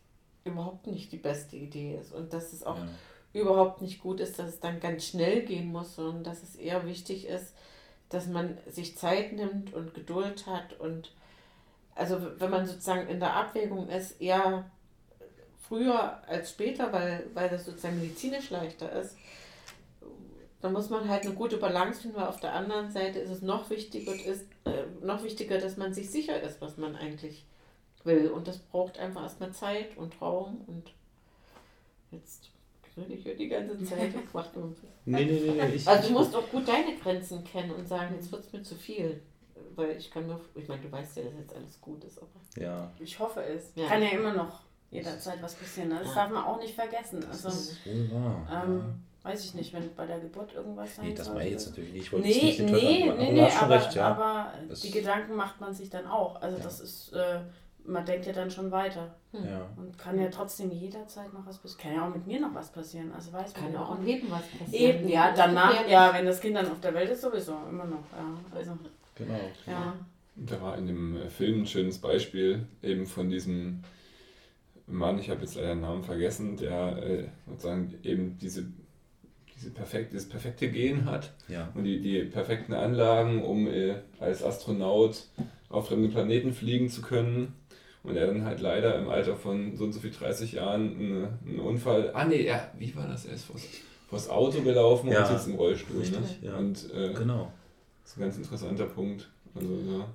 überhaupt 0.44 0.88
nicht 0.88 1.12
die 1.12 1.18
beste 1.18 1.56
Idee 1.56 1.98
ist 2.02 2.14
und 2.14 2.34
dass 2.34 2.52
es 2.54 2.64
auch 2.64 2.78
überhaupt 3.34 3.82
nicht 3.82 4.02
gut 4.02 4.20
ist, 4.20 4.40
dass 4.40 4.50
es 4.50 4.60
dann 4.60 4.80
ganz 4.80 5.06
schnell 5.06 5.44
gehen 5.44 5.72
muss, 5.72 5.96
sondern 5.96 6.24
dass 6.24 6.44
es 6.44 6.56
eher 6.56 6.86
wichtig 6.86 7.28
ist, 7.28 7.54
dass 8.10 8.28
man 8.28 8.58
sich 8.68 8.98
Zeit 8.98 9.34
nimmt 9.34 9.74
und 9.74 9.94
Geduld 9.94 10.48
hat 10.48 10.80
und 10.80 11.14
also 11.96 12.20
wenn 12.40 12.50
man 12.50 12.66
sozusagen 12.66 13.08
in 13.08 13.20
der 13.20 13.36
Abwägung 13.36 13.90
ist, 13.90 14.20
eher 14.22 14.66
früher 15.68 16.28
als 16.28 16.50
später, 16.52 16.92
weil, 16.92 17.28
weil 17.34 17.50
das 17.50 17.66
sozusagen 17.66 18.00
medizinisch 18.00 18.50
leichter 18.50 18.92
ist, 18.92 19.16
dann 20.62 20.74
muss 20.74 20.90
man 20.90 21.10
halt 21.10 21.26
eine 21.26 21.34
gute 21.34 21.58
Balance 21.58 22.02
finden, 22.02 22.18
weil 22.18 22.28
auf 22.28 22.40
der 22.40 22.54
anderen 22.54 22.92
Seite 22.92 23.20
ist 23.20 23.30
es 23.30 23.42
noch 23.42 23.70
wichtiger, 23.70 24.14
ist, 24.14 24.46
äh, 24.66 24.84
noch 25.02 25.24
wichtiger, 25.24 25.58
dass 25.60 25.78
man 25.78 25.94
sich 25.94 26.10
sicher 26.10 26.42
ist, 26.42 26.62
was 26.62 26.78
man 26.78 26.96
eigentlich 26.96 27.46
will. 28.04 28.30
Und 28.30 28.48
das 28.48 28.58
braucht 28.60 28.98
einfach 29.00 29.24
erstmal 29.24 29.52
Zeit 29.52 29.96
und 29.98 30.20
Raum 30.22 30.62
und 30.68 30.92
jetzt 32.12 32.50
will 32.96 33.12
ich 33.12 33.24
ja 33.24 33.34
die 33.34 33.48
ganze 33.48 33.82
Zeit. 33.86 34.10
Ich 34.14 34.34
mach 34.34 34.54
nur- 34.56 34.74
Nee, 35.06 35.26
nee, 35.26 35.32
nee, 35.46 35.52
nee, 35.52 35.76
ich- 35.76 35.88
also 35.88 36.02
du 36.04 36.08
ich- 36.08 36.14
musst 36.20 36.36
auch 36.36 36.50
gut 36.50 36.68
deine 36.68 36.96
Grenzen 36.98 37.44
kennen 37.44 37.72
und 37.72 37.88
sagen, 37.88 38.16
jetzt 38.16 38.32
wird 38.32 38.46
es 38.46 38.54
mir 38.54 38.64
zu 38.64 38.76
viel. 38.76 39.22
Weil 39.76 39.92
ich 39.98 40.12
kann 40.12 40.28
mir, 40.28 40.40
ich 40.56 40.68
meine, 40.68 40.82
du 40.82 40.92
weißt 40.92 41.16
ja, 41.18 41.24
dass 41.24 41.34
jetzt 41.40 41.56
alles 41.56 41.80
gut 41.80 42.04
ist, 42.04 42.18
aber. 42.20 42.62
Ja. 42.62 42.92
Ich 43.00 43.18
hoffe 43.20 43.42
es. 43.44 43.72
Ja. 43.76 43.88
Kann 43.88 44.02
ja 44.02 44.10
immer 44.10 44.34
noch 44.34 44.62
jederzeit 44.90 45.42
was 45.42 45.56
passieren. 45.56 45.90
Ne? 45.90 46.00
Das 46.00 46.10
Ja. 46.10 46.16
darf 46.24 46.32
man 46.32 46.44
auch 46.44 46.60
nicht 46.60 46.76
vergessen. 46.76 47.24
Also, 47.26 47.48
ist 47.48 47.86
wohl 47.86 48.12
wahr, 48.12 48.66
ähm, 48.66 49.02
weiß 49.24 49.46
ich 49.46 49.54
nicht, 49.54 49.74
wenn 49.74 49.94
bei 49.96 50.06
der 50.06 50.20
Geburt 50.20 50.54
irgendwas 50.54 50.96
sein 50.96 51.06
Nee, 51.08 51.14
das 51.14 51.28
ich 51.30 51.52
jetzt 51.52 51.70
natürlich 51.70 51.94
nicht. 51.94 52.02
Ich 52.04 52.12
wollte 52.14 52.28
Nee, 52.28 52.34
nicht 52.44 52.60
nee, 52.60 52.72
nee, 52.72 53.10
aber 53.10 53.18
nee, 53.32 53.50
schon 53.52 53.60
aber, 53.64 53.76
recht, 53.76 53.96
ja. 53.96 54.08
aber 54.08 54.54
Das- 54.68 54.82
die 54.82 54.92
Gedanken 54.92 55.36
macht 55.36 55.62
man 55.62 55.74
sich 55.74 55.90
dann 55.90 56.08
auch. 56.08 56.42
Also 56.42 56.58
das 56.58 56.80
ist, 56.80 57.14
äh, 57.14 57.40
man 57.86 58.06
denkt 58.06 58.26
ja 58.26 58.34
dann 58.34 58.50
schon 58.52 58.72
weiter. 58.72 59.14
Ja. 59.34 59.68
Und 59.78 59.98
kann 59.98 60.20
ja 60.20 60.30
trotzdem 60.30 60.72
jederzeit 60.72 61.32
noch 61.34 61.46
was 61.46 61.58
passieren. 61.58 61.82
Kann 61.82 61.94
ja 61.96 62.08
auch 62.08 62.14
mit 62.14 62.28
mir 62.28 62.40
noch 62.40 62.54
was 62.54 62.72
passieren. 62.72 63.12
Also 63.14 63.32
weiß 63.34 63.54
man 63.54 63.64
Kann 63.64 63.74
ja 63.74 63.82
auch 63.84 63.98
im. 63.98 64.06
Leben 64.06 64.28
was 64.32 64.42
passieren. 64.48 64.96
Eben, 65.00 65.08
ja, 65.10 65.34
danach, 65.36 65.88
ja, 65.88 66.14
wenn 66.14 66.26
das 66.26 66.40
Kind 66.42 66.56
dann 66.56 66.70
auf 66.72 66.80
der 66.80 66.94
Welt 66.94 67.10
ist, 67.10 67.22
sowieso 67.22 67.54
immer 67.70 67.86
noch. 67.86 68.04
Ja, 68.12 68.58
also, 68.58 68.78
Genau. 69.16 69.34
ja. 69.68 69.94
Da 70.36 70.62
war 70.62 70.78
in 70.78 70.88
dem 70.88 71.18
äh, 71.18 71.30
Film 71.30 71.62
ein 71.62 71.68
schönes 71.68 71.98
Beispiel 72.00 72.66
eben 72.82 73.06
von 73.06 73.30
diesem 73.30 73.84
Mann, 74.88 75.20
ich 75.20 75.30
habe 75.30 75.42
jetzt 75.42 75.56
leider 75.56 75.70
den 75.70 75.82
Namen 75.82 76.04
vergessen, 76.04 76.58
der 76.58 76.98
äh, 77.04 77.28
sozusagen 77.48 77.94
eben 78.04 78.38
diese, 78.38 78.66
diese 79.62 79.72
perfekt, 79.72 80.12
dieses 80.14 80.28
perfekte 80.28 80.70
Gen 80.70 81.06
hat 81.06 81.32
Ja. 81.48 81.72
und 81.76 81.84
die, 81.84 82.02
die 82.02 82.24
perfekten 82.24 82.74
Anlagen, 82.74 83.44
um 83.44 83.68
äh, 83.68 83.96
als 84.20 84.44
Astronaut 84.44 85.24
auf 85.70 85.88
fremde 85.88 86.10
Planeten 86.10 86.52
fliegen 86.54 86.90
zu 86.90 87.02
können. 87.02 87.54
Und 88.04 88.16
er 88.18 88.26
dann 88.26 88.46
halt 88.46 88.60
leider 88.62 88.96
im 88.98 89.10
Alter 89.10 89.36
von 89.36 89.78
so 89.78 89.84
und 89.84 89.94
so 89.94 90.00
viel 90.00 90.10
30 90.10 90.54
Jahren 90.54 90.98
eine, 90.98 91.30
einen 91.48 91.60
Unfall. 91.60 92.10
Ah 92.16 92.26
nee, 92.26 92.48
ja, 92.48 92.72
wie 92.80 92.96
war 92.96 93.08
das? 93.08 93.26
Er 93.26 93.34
ist 93.36 93.46
vors, 93.46 93.62
vors 94.10 94.28
Auto 94.28 94.62
gelaufen 94.64 95.12
Ja, 95.12 95.22
und 95.22 95.28
sitzt 95.38 95.48
im 95.48 95.54
Rollstuhl. 95.56 96.00
richtig, 96.00 96.20
ne? 96.20 96.48
ja. 96.48 96.58
Und 96.58 96.92
äh, 96.96 97.14
Genau. 97.14 97.52
das 98.02 98.14
ist 98.14 98.18
ein 98.18 98.22
ganz 98.22 98.38
interessanter 98.38 98.86
Punkt. 98.88 99.30
Also, 99.54 99.70
ja. 99.88 100.08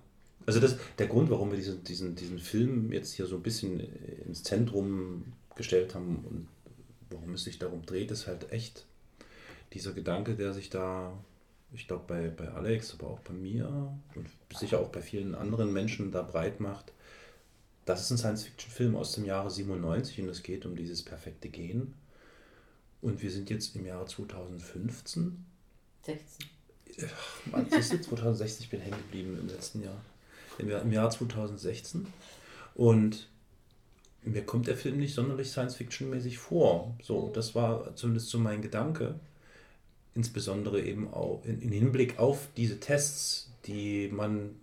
Also 0.46 0.58
das, 0.60 0.76
der 0.98 1.06
Grund, 1.06 1.30
warum 1.30 1.50
wir 1.50 1.56
diesen, 1.58 1.84
diesen, 1.84 2.16
diesen 2.16 2.38
Film 2.40 2.90
jetzt 2.92 3.12
hier 3.12 3.26
so 3.26 3.36
ein 3.36 3.42
bisschen 3.42 3.80
ins 4.26 4.42
Zentrum 4.42 5.24
gestellt 5.54 5.94
haben 5.94 6.24
und 6.28 6.48
warum 7.10 7.34
es 7.34 7.44
sich 7.44 7.58
darum 7.60 7.82
dreht, 7.86 8.10
ist 8.10 8.26
halt 8.26 8.50
echt 8.50 8.85
dieser 9.76 9.92
Gedanke, 9.92 10.34
der 10.36 10.54
sich 10.54 10.70
da, 10.70 11.12
ich 11.72 11.86
glaube 11.86 12.04
bei, 12.06 12.28
bei 12.28 12.48
Alex, 12.48 12.94
aber 12.94 13.08
auch 13.08 13.20
bei 13.20 13.34
mir 13.34 13.94
und 14.14 14.26
sicher 14.58 14.80
auch 14.80 14.88
bei 14.88 15.02
vielen 15.02 15.34
anderen 15.34 15.72
Menschen 15.72 16.10
da 16.10 16.22
breit 16.22 16.60
macht. 16.60 16.92
Das 17.84 18.00
ist 18.00 18.10
ein 18.10 18.18
Science-Fiction-Film 18.18 18.96
aus 18.96 19.12
dem 19.12 19.26
Jahre 19.26 19.50
97 19.50 20.22
und 20.22 20.28
es 20.30 20.42
geht 20.42 20.64
um 20.64 20.76
dieses 20.76 21.02
perfekte 21.02 21.50
Gen. 21.50 21.94
Und 23.02 23.22
wir 23.22 23.30
sind 23.30 23.50
jetzt 23.50 23.76
im 23.76 23.84
Jahre 23.84 24.06
2015. 24.06 25.44
16. 26.02 26.46
Ach, 27.04 27.46
Mann, 27.52 27.66
siehst 27.70 27.92
du, 27.92 28.00
2016, 28.00 28.64
ich 28.64 28.70
bin 28.70 28.80
hängen 28.80 28.96
geblieben 28.96 29.38
im 29.38 29.48
letzten 29.48 29.82
Jahr. 29.82 30.00
Im 30.58 30.70
Jahr, 30.70 30.80
im 30.80 30.90
Jahr 30.90 31.10
2016. 31.10 32.06
Und 32.74 33.28
mir 34.22 34.44
kommt 34.44 34.66
der 34.68 34.76
Film 34.76 34.96
nicht 34.96 35.14
sonderlich 35.14 35.50
Science-Fiction-mäßig 35.50 36.38
vor. 36.38 36.96
So, 37.02 37.30
das 37.32 37.54
war 37.54 37.94
zumindest 37.94 38.30
so 38.30 38.38
mein 38.38 38.62
Gedanke. 38.62 39.20
Insbesondere 40.16 40.80
eben 40.80 41.12
auch 41.12 41.44
in, 41.44 41.60
in 41.60 41.70
Hinblick 41.70 42.18
auf 42.18 42.48
diese 42.56 42.80
Tests, 42.80 43.52
die 43.66 44.08
man 44.08 44.56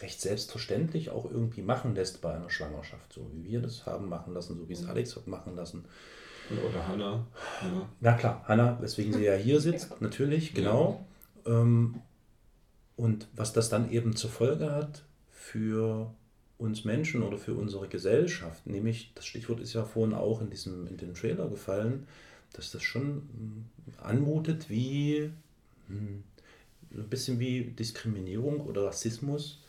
recht 0.00 0.20
selbstverständlich 0.20 1.10
auch 1.10 1.30
irgendwie 1.30 1.62
machen 1.62 1.94
lässt 1.94 2.20
bei 2.20 2.34
einer 2.34 2.50
Schwangerschaft, 2.50 3.12
so 3.12 3.28
wie 3.32 3.50
wir 3.50 3.60
das 3.60 3.86
haben 3.86 4.08
machen 4.08 4.34
lassen, 4.34 4.56
so 4.58 4.68
wie 4.68 4.74
es 4.74 4.86
Alex 4.86 5.16
hat 5.16 5.26
machen 5.26 5.56
lassen. 5.56 5.84
Oder 6.50 6.86
Hannah. 6.86 7.26
Ja. 7.62 7.88
Na 8.00 8.12
klar, 8.12 8.44
Hannah, 8.46 8.78
weswegen 8.80 9.14
sie 9.14 9.24
ja 9.24 9.34
hier 9.34 9.60
sitzt, 9.60 10.00
natürlich, 10.00 10.52
genau. 10.52 11.06
Ähm, 11.46 12.02
und 12.96 13.28
was 13.34 13.52
das 13.54 13.70
dann 13.70 13.90
eben 13.90 14.14
zur 14.14 14.30
Folge 14.30 14.70
hat 14.70 15.04
für 15.30 16.12
uns 16.58 16.84
Menschen 16.84 17.22
oder 17.22 17.38
für 17.38 17.54
unsere 17.54 17.88
Gesellschaft, 17.88 18.66
nämlich, 18.66 19.12
das 19.14 19.24
Stichwort 19.24 19.60
ist 19.60 19.72
ja 19.72 19.84
vorhin 19.84 20.14
auch 20.14 20.42
in 20.42 20.50
diesem, 20.50 20.86
in 20.86 20.98
dem 20.98 21.14
Trailer 21.14 21.48
gefallen, 21.48 22.06
dass 22.54 22.70
das 22.70 22.82
schon 22.82 23.16
mm, 23.16 23.66
anmutet 23.98 24.70
wie 24.70 25.30
hm, 25.88 26.22
ein 26.92 27.08
bisschen 27.08 27.38
wie 27.38 27.64
Diskriminierung 27.64 28.60
oder 28.60 28.86
Rassismus, 28.86 29.60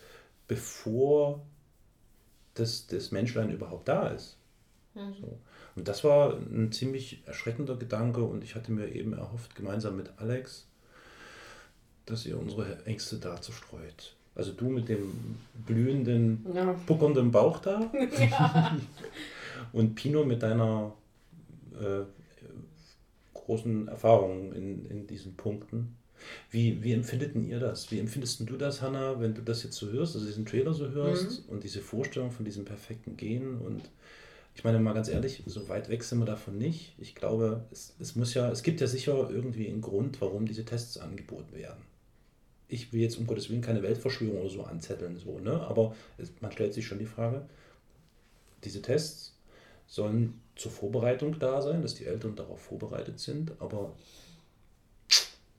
bevor 0.48 1.42
das, 2.54 2.88
das 2.88 3.12
Menschlein 3.12 3.52
überhaupt 3.52 3.88
da 3.88 4.08
ist. 4.10 4.38
Mhm. 4.94 5.14
So. 5.20 5.40
Und 5.76 5.88
das 5.88 6.04
war 6.04 6.38
ein 6.38 6.72
ziemlich 6.72 7.22
erschreckender 7.26 7.76
Gedanke 7.76 8.24
und 8.24 8.44
ich 8.44 8.56
hatte 8.56 8.72
mir 8.72 8.88
eben 8.96 9.14
erhofft, 9.14 9.56
gemeinsam 9.56 9.98
mit 9.98 10.10
Alex, 10.18 10.68
dass 12.06 12.26
ihr 12.26 12.40
unsere 12.40 12.86
Ängste 12.86 13.18
da 13.18 13.42
zerstreut. 13.42 14.16
Also 14.36 14.52
du 14.52 14.70
mit 14.70 14.88
dem 14.90 15.12
blühenden, 15.66 16.46
Ja. 16.54 16.74
puckernden 16.86 17.32
Bauch 17.32 17.60
da 17.60 17.92
Ja. 18.20 18.78
und 19.74 19.96
Pino 19.96 20.24
mit 20.24 20.44
deiner 20.44 20.94
äh, 21.74 22.04
großen 23.46 23.88
Erfahrung 23.88 24.54
in, 24.54 24.86
in 24.86 25.08
diesen 25.08 25.36
Punkten. 25.36 25.96
Wie, 26.50 26.84
wie 26.84 26.94
empfindet 26.94 27.36
denn 27.36 27.48
ihr 27.48 27.60
das? 27.60 27.92
Wie 27.92 28.00
empfindest 28.00 28.40
du 28.40 28.58
das, 28.58 28.82
Hanna, 28.82 29.20
wenn 29.20 29.34
du 29.34 29.42
das 29.42 29.64
jetzt 29.64 29.76
so 29.76 29.90
hörst, 29.90 30.16
also 30.16 30.26
diesen 30.26 30.46
Trailer 30.46 30.74
so 30.74 30.90
hörst 30.90 31.48
und 31.50 31.64
diese 31.64 31.82
Vorstellung 31.82 32.32
von 32.32 32.46
diesem 32.46 32.66
perfekten 32.66 33.18
Gehen 33.18 33.60
und 33.60 33.90
ich 34.56 34.64
meine 34.64 34.80
mal 34.80 34.94
ganz 34.94 35.10
ehrlich, 35.10 35.44
so 35.46 35.68
weit 35.68 35.90
weg 35.90 36.04
sind 36.04 36.20
wir 36.20 36.26
davon 36.26 36.58
nicht. 36.58 36.96
Ich 36.98 37.14
glaube, 37.14 37.66
es, 37.72 37.94
es 38.00 38.16
muss 38.16 38.34
ja, 38.34 38.50
es 38.50 38.64
gibt 38.64 38.80
ja 38.80 38.88
sicher 38.88 39.30
irgendwie 39.30 39.68
einen 39.68 39.82
Grund, 39.82 40.22
warum 40.22 40.46
diese 40.46 40.64
Tests 40.64 40.98
angeboten 40.98 41.54
werden. 41.54 41.84
Ich 42.70 42.94
will 42.94 43.02
jetzt 43.02 43.18
um 43.18 43.28
Gottes 43.28 43.50
Willen 43.50 43.62
keine 43.62 43.84
Weltverschwörung 43.84 44.40
oder 44.40 44.50
so 44.50 44.64
anzetteln, 44.64 45.18
so, 45.18 45.40
ne? 45.40 45.60
aber 45.60 45.94
es, 46.18 46.32
man 46.40 46.54
stellt 46.54 46.74
sich 46.74 46.88
schon 46.88 47.00
die 47.00 47.06
Frage, 47.06 47.46
diese 48.64 48.82
Tests 48.82 49.35
sollen 49.88 50.42
zur 50.56 50.72
Vorbereitung 50.72 51.38
da 51.40 51.62
sein, 51.62 51.82
dass 51.82 51.96
die 51.96 52.06
Eltern 52.06 52.36
darauf 52.36 52.62
vorbereitet 52.62 53.20
sind, 53.20 53.52
aber 53.60 53.94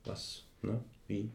was, 0.04 0.44
ne? 0.62 0.80
Wie? 1.06 1.30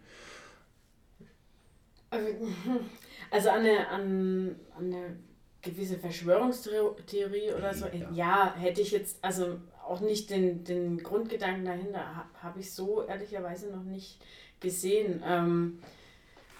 Also, 2.10 2.28
also 3.32 3.50
an 3.50 3.60
eine, 3.60 3.88
an, 3.88 4.56
an 4.78 4.86
eine 4.86 5.18
gewisse 5.62 5.98
Verschwörungstheorie 5.98 7.54
oder 7.56 7.74
so, 7.74 7.86
ja. 8.14 8.56
hätte 8.56 8.82
ich 8.82 8.92
jetzt, 8.92 9.24
also 9.24 9.60
auch 9.86 10.00
nicht 10.00 10.30
den, 10.30 10.64
den 10.64 10.98
Grundgedanken 10.98 11.66
dahinter, 11.66 12.16
habe 12.16 12.30
hab 12.42 12.58
ich 12.58 12.74
so 12.74 13.04
ehrlicherweise 13.04 13.70
noch 13.70 13.84
nicht 13.84 14.20
gesehen. 14.60 15.22
Ähm, 15.26 15.80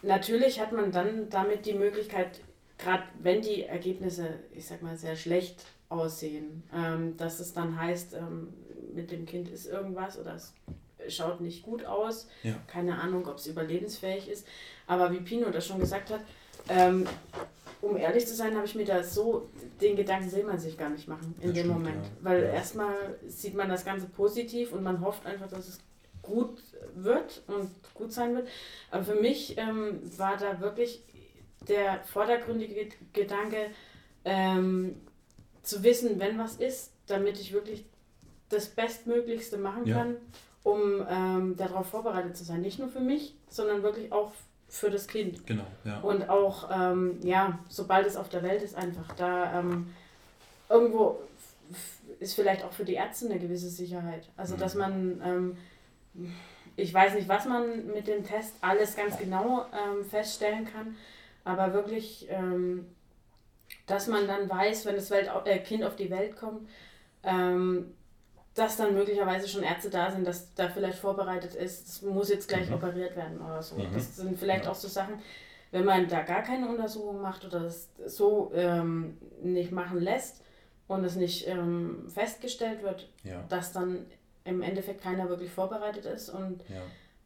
natürlich 0.02 0.60
hat 0.60 0.72
man 0.72 0.92
dann 0.92 1.30
damit 1.30 1.66
die 1.66 1.74
Möglichkeit, 1.74 2.42
gerade 2.78 3.04
wenn 3.20 3.42
die 3.42 3.64
Ergebnisse, 3.64 4.40
ich 4.54 4.68
sag 4.68 4.82
mal, 4.82 4.98
sehr 4.98 5.16
schlecht 5.16 5.66
aussehen, 5.92 6.64
ähm, 6.74 7.18
dass 7.18 7.40
es 7.40 7.54
dann 7.54 7.80
heißt, 7.80 8.14
ähm, 8.16 8.54
mit 8.94 9.12
dem 9.12 9.26
Kind 9.26 9.50
ist 9.50 9.68
irgendwas 9.68 10.18
oder 10.20 10.36
es 10.36 10.54
schaut 11.08 11.42
nicht 11.42 11.64
gut 11.64 11.86
aus. 11.86 12.28
Ja. 12.44 12.56
Keine 12.68 13.00
Ahnung, 13.00 13.28
ob 13.28 13.38
es 13.38 13.48
überlebensfähig 13.48 14.30
ist. 14.30 14.46
Aber 14.88 15.12
wie 15.12 15.20
Pino 15.20 15.50
das 15.50 15.66
schon 15.66 15.80
gesagt 15.80 16.10
hat, 16.12 16.22
ähm, 16.70 17.06
um 17.82 17.98
ehrlich 17.98 18.28
zu 18.28 18.36
sein, 18.36 18.56
habe 18.56 18.66
ich 18.66 18.76
mir 18.76 18.86
da 18.86 19.02
so, 19.04 19.50
den 19.82 19.96
Gedanken 19.96 20.32
will 20.32 20.44
man 20.44 20.60
sich 20.60 20.78
gar 20.78 20.90
nicht 20.90 21.08
machen 21.08 21.34
in 21.40 21.48
Das 21.48 21.54
dem 21.56 21.66
stimmt, 21.66 21.74
Moment. 21.80 22.06
ja. 22.06 22.12
Weil 22.22 22.44
Ja. 22.44 22.50
erstmal 22.50 22.96
sieht 23.28 23.56
man 23.56 23.70
das 23.70 23.84
Ganze 23.84 24.06
positiv 24.08 24.72
und 24.74 24.84
man 24.84 25.02
hofft 25.02 25.26
einfach, 25.26 25.48
dass 25.48 25.68
es 25.68 25.80
gut 26.22 26.62
wird 26.94 27.42
und 27.48 27.70
gut 27.96 28.12
sein 28.14 28.36
wird. 28.36 28.48
Aber 28.92 29.04
für 29.04 29.16
mich 29.16 29.58
ähm, 29.58 30.00
war 30.18 30.38
da 30.38 30.60
wirklich 30.62 31.02
der 31.68 32.04
vordergründige 32.04 32.90
Gedanke, 33.14 33.72
ähm, 34.26 34.96
zu 35.64 35.84
wissen, 35.84 36.20
wenn 36.20 36.38
was 36.38 36.56
ist, 36.56 36.92
damit 37.08 37.40
ich 37.40 37.54
wirklich 37.54 37.86
das 38.50 38.68
Bestmöglichste 38.68 39.58
machen 39.58 39.86
Ja. 39.86 39.98
kann, 39.98 40.16
um 40.64 41.06
ähm, 41.10 41.56
darauf 41.58 41.88
vorbereitet 41.88 42.36
zu 42.38 42.44
sein. 42.44 42.62
Nicht 42.62 42.80
nur 42.80 42.90
für 42.90 43.00
mich, 43.00 43.36
sondern 43.50 43.84
wirklich 43.84 44.12
auch 44.12 44.32
für 44.68 44.90
das 44.90 45.08
Kind. 45.08 45.46
Genau, 45.48 45.66
ja. 45.84 46.00
Und 46.02 46.30
auch, 46.30 46.70
ähm, 46.74 47.20
ja, 47.24 47.60
sobald 47.68 48.08
es 48.08 48.16
auf 48.16 48.30
der 48.30 48.42
Welt 48.44 48.62
ist, 48.62 48.76
einfach 48.76 49.14
da 49.16 49.60
ähm, 49.60 49.94
irgendwo 50.70 51.20
ist 52.20 52.36
vielleicht 52.36 52.64
auch 52.64 52.72
für 52.72 52.86
die 52.86 52.94
Ärzte 52.94 53.26
eine 53.26 53.40
gewisse 53.40 53.70
Sicherheit. 53.70 54.30
Also, 54.38 54.56
dass 54.56 54.76
man, 54.76 55.22
ähm, 55.26 55.58
ich 56.76 56.94
weiß 56.94 57.16
nicht, 57.16 57.28
was 57.28 57.46
man 57.46 57.88
mit 57.88 58.08
dem 58.08 58.24
Test 58.24 58.54
alles 58.62 58.96
ganz 58.96 59.18
genau 59.18 59.66
ähm, 59.74 60.06
feststellen 60.06 60.66
kann, 60.66 60.96
aber 61.44 61.74
wirklich, 61.74 62.28
ähm, 62.30 62.86
dass 63.88 64.08
man 64.08 64.28
dann 64.28 64.50
weiß, 64.50 64.86
wenn 64.86 64.96
das 64.96 65.10
Welt, 65.12 65.30
äh, 65.46 65.60
Kind 65.60 65.84
auf 65.84 65.96
die 65.96 66.10
Welt 66.10 66.36
kommt, 66.36 66.68
ähm, 67.24 67.94
dass 68.54 68.78
dann 68.78 68.94
möglicherweise 68.94 69.48
schon 69.48 69.64
Ärzte 69.64 69.90
da 69.90 70.12
sind, 70.12 70.28
dass 70.28 70.54
da 70.56 70.68
vielleicht 70.70 70.98
vorbereitet 71.00 71.56
ist, 71.56 71.88
es 71.88 72.02
muss 72.02 72.30
jetzt 72.30 72.50
gleich 72.50 72.68
Mhm. 72.68 72.76
operiert 72.76 73.16
werden 73.16 73.40
oder 73.40 73.62
so. 73.62 73.76
Mhm. 73.76 73.94
Das 73.94 74.16
sind 74.18 74.38
vielleicht 74.38 74.66
Ja. 74.66 74.72
auch 74.72 74.76
so 74.76 74.88
Sachen, 74.88 75.20
wenn 75.72 75.86
man 75.86 76.08
da 76.10 76.22
gar 76.24 76.42
keine 76.44 76.68
Untersuchung 76.68 77.22
macht 77.22 77.46
oder 77.46 77.62
das 77.62 77.90
so 78.06 78.52
ähm, 78.54 79.18
nicht 79.42 79.72
machen 79.72 80.02
lässt 80.02 80.42
und 80.90 81.06
es 81.06 81.16
nicht 81.16 81.48
ähm, 81.48 82.10
festgestellt 82.10 82.84
wird, 82.84 83.08
Ja. 83.24 83.44
dass 83.48 83.72
dann 83.72 84.06
im 84.44 84.62
Endeffekt 84.62 85.02
keiner 85.02 85.30
wirklich 85.30 85.52
vorbereitet 85.52 86.06
ist 86.06 86.30
und 86.30 86.62
Ja. 86.68 86.82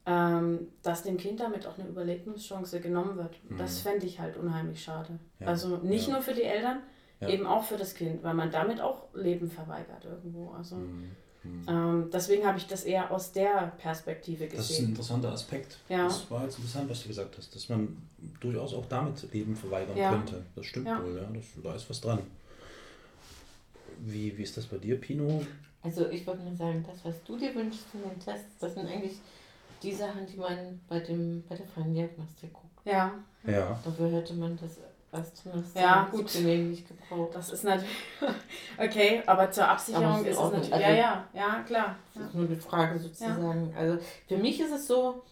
Ähm, 0.06 0.68
dass 0.84 1.04
dem 1.04 1.18
Kind 1.18 1.40
damit 1.40 1.66
auch 1.66 1.78
eine 1.78 1.88
Überlebenschance 1.88 2.80
genommen 2.80 3.18
wird. 3.18 3.36
Mhm. 3.50 3.58
Das 3.58 3.80
fände 3.82 4.06
ich 4.06 4.20
halt 4.20 4.38
unheimlich 4.38 4.84
schade. 4.84 5.18
Ja. 5.40 5.48
Also 5.48 5.78
nicht 5.78 6.08
Ja. 6.08 6.14
nur 6.14 6.22
für 6.22 6.34
die 6.34 6.44
Eltern, 6.44 6.80
Ja. 7.22 7.30
eben 7.30 7.48
auch 7.48 7.64
für 7.64 7.78
das 7.78 7.96
Kind, 7.96 8.24
weil 8.24 8.34
man 8.34 8.52
damit 8.52 8.80
auch 8.82 9.04
Leben 9.16 9.50
verweigert 9.50 10.06
irgendwo. 10.06 10.52
Also 10.52 10.76
Mhm. 10.76 11.12
ähm, 11.68 12.10
deswegen 12.14 12.46
habe 12.46 12.58
ich 12.58 12.68
das 12.68 12.84
eher 12.84 13.10
aus 13.12 13.32
der 13.32 13.74
Perspektive 13.78 14.48
Das 14.48 14.54
ist 14.54 14.60
ein 14.60 14.68
gesehen. 14.68 14.90
interessanter 14.90 15.32
Aspekt. 15.32 15.78
Ja. 15.90 16.04
Das 16.06 16.30
war 16.30 16.44
jetzt 16.44 16.58
interessant, 16.58 16.90
was 16.90 17.02
du 17.04 17.08
gesagt 17.08 17.36
hast, 17.38 17.56
dass 17.56 17.70
man 17.70 17.98
durchaus 18.40 18.74
auch 18.74 18.86
damit 18.88 19.32
Leben 19.34 19.56
verweigern 19.56 19.96
Ja. 19.98 20.12
könnte. 20.12 20.44
Das 20.56 20.66
stimmt 20.66 20.88
Ja. 20.88 21.04
wohl, 21.04 21.16
ja. 21.18 21.24
Das, 21.34 21.46
da 21.64 21.74
ist 21.76 21.90
was 21.90 22.02
dran. 22.02 22.20
Wie, 24.00 24.38
wie 24.38 24.44
ist 24.44 24.58
das 24.58 24.66
bei 24.66 24.78
dir, 24.78 25.00
Pino? 25.00 25.42
Also 25.82 26.08
ich 26.10 26.26
würde 26.28 26.42
mal 26.44 26.56
sagen, 26.56 26.84
das, 26.88 27.04
was 27.06 27.24
du 27.24 27.38
dir 27.38 27.54
wünschst 27.56 27.84
von 27.92 28.02
den 28.02 28.20
Tests, 28.20 28.58
das 28.60 28.74
sind 28.74 28.88
eigentlich 28.88 29.20
die 29.86 29.94
Sachen, 29.94 30.26
die 30.26 30.38
man 30.38 30.82
bei, 30.90 31.00
dem, 31.00 31.44
bei 31.48 31.56
der 31.56 31.66
freien 31.68 31.94
Diagnostik 31.94 32.52
guckt. 32.54 32.66
Ja. 32.86 33.12
Ja. 33.46 33.80
Dafür 33.84 34.12
hätte 34.12 34.34
man 34.34 34.58
das 34.62 34.80
Astronaut 35.12 35.64
Ja, 35.76 36.08
gut. 36.12 36.32
genehmigt 36.34 36.88
gebraucht. 36.88 37.36
Das 37.36 37.52
ist 37.52 37.64
natürlich. 37.64 37.90
Okay, 38.78 39.22
aber 39.26 39.50
zur 39.52 39.68
Absicherung 39.70 40.06
Aber 40.06 40.20
ist 40.22 40.28
ist 40.28 40.38
es 40.38 40.44
natürlich. 40.44 40.70
nicht- 40.72 40.80
Ja, 40.82 40.88
also- 40.88 40.98
ja, 40.98 41.28
ja, 41.34 41.64
klar. 41.66 41.96
Das 42.14 42.26
ist 42.26 42.36
nur 42.36 42.46
eine 42.48 42.58
Frage 42.58 43.00
sozusagen. 43.00 43.74
Also 43.78 43.98
für 44.28 44.38
mich 44.38 44.60
ist 44.60 44.72
es 44.72 44.88
so, 44.88 45.24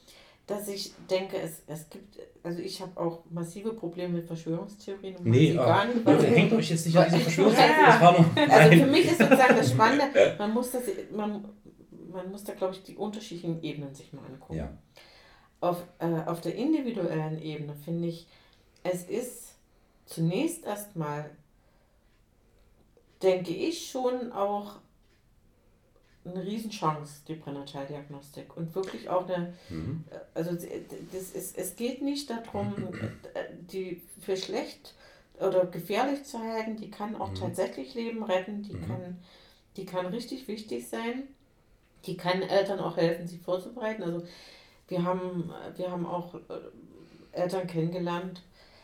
dass 0.48 0.68
ich 0.68 0.94
denke, 1.10 1.38
es, 1.38 1.62
es 1.68 1.90
gibt, 1.90 2.18
also 2.44 2.60
ich 2.60 2.82
habe 2.82 2.98
auch 3.00 3.20
massive 3.30 3.74
Probleme 3.74 4.14
mit 4.16 4.28
Verschwörungstheorien. 4.28 5.16
und 5.18 5.26
Nee, 5.26 5.54
gar 5.54 5.86
nicht. 5.86 6.06
Leute, 6.06 6.28
hängt 6.28 6.54
euch 6.54 6.70
jetzt 6.70 6.86
nicht 6.86 6.98
an 6.98 7.06
diese 7.10 7.20
Verschwörungstheorien, 7.30 7.76
nur- 8.46 8.54
Also 8.54 8.78
für 8.78 8.88
mich 8.92 9.06
ist 9.06 9.18
sozusagen 9.20 9.58
das 9.58 9.70
Spannende, 9.72 10.36
man 10.38 10.54
muss, 10.54 10.72
das, 10.72 10.84
man, 11.12 11.46
man 12.14 12.32
muss 12.32 12.44
da, 12.44 12.54
glaube 12.54 12.74
ich, 12.74 12.84
die 12.84 12.96
unterschiedlichen 12.96 13.62
Ebenen 13.64 13.94
sich 13.94 14.14
mal 14.14 14.26
angucken. 14.26 14.56
Ja. 14.56 14.78
Auf, 15.60 15.84
äh, 16.00 16.24
auf 16.26 16.42
der 16.42 16.56
individuellen 16.56 17.42
Ebene 17.42 17.76
finde 17.76 18.08
ich, 18.10 18.28
es 18.84 19.04
ist 19.06 19.56
zunächst 20.06 20.66
erstmal, 20.66 21.30
denke 23.22 23.52
ich, 23.54 23.90
schon 23.90 24.32
auch 24.32 24.76
eine 26.26 26.44
Riesenchance, 26.44 27.22
die 27.28 27.36
Pränataldiagnostik. 27.36 28.56
Und 28.56 28.74
wirklich 28.76 29.10
auch 29.10 29.28
eine, 29.28 29.54
Mhm. 29.70 30.04
also 30.34 30.52
das 30.54 31.32
ist, 31.32 31.58
es 31.58 31.76
geht 31.76 32.02
nicht 32.02 32.30
darum, 32.30 32.74
äh, 33.34 33.46
die 33.72 34.02
für 34.22 34.38
schlecht 34.38 34.94
oder 35.40 35.66
gefährlich 35.66 36.24
zu 36.24 36.40
halten, 36.40 36.78
die 36.78 36.92
kann 36.92 37.16
auch 37.16 37.32
Mhm. 37.32 37.36
tatsächlich 37.36 37.94
Leben 37.94 38.24
retten, 38.24 38.64
die, 38.64 38.74
Mhm. 38.74 38.82
kann, 38.88 39.24
die 39.76 39.86
kann 39.86 40.06
richtig 40.08 40.48
wichtig 40.48 40.88
sein, 40.88 41.24
die 42.06 42.18
kann 42.18 42.42
Eltern 42.42 42.80
auch 42.80 42.98
helfen, 42.98 43.28
sie 43.28 43.38
vorzubereiten. 43.38 44.04
Also 44.04 44.24
wir 44.88 45.04
haben, 45.04 45.52
wir 45.76 45.92
haben 45.92 46.06
auch 46.06 46.36
äh, 46.36 46.40
Eltern 47.32 47.68
kennengelernt, 47.68 48.44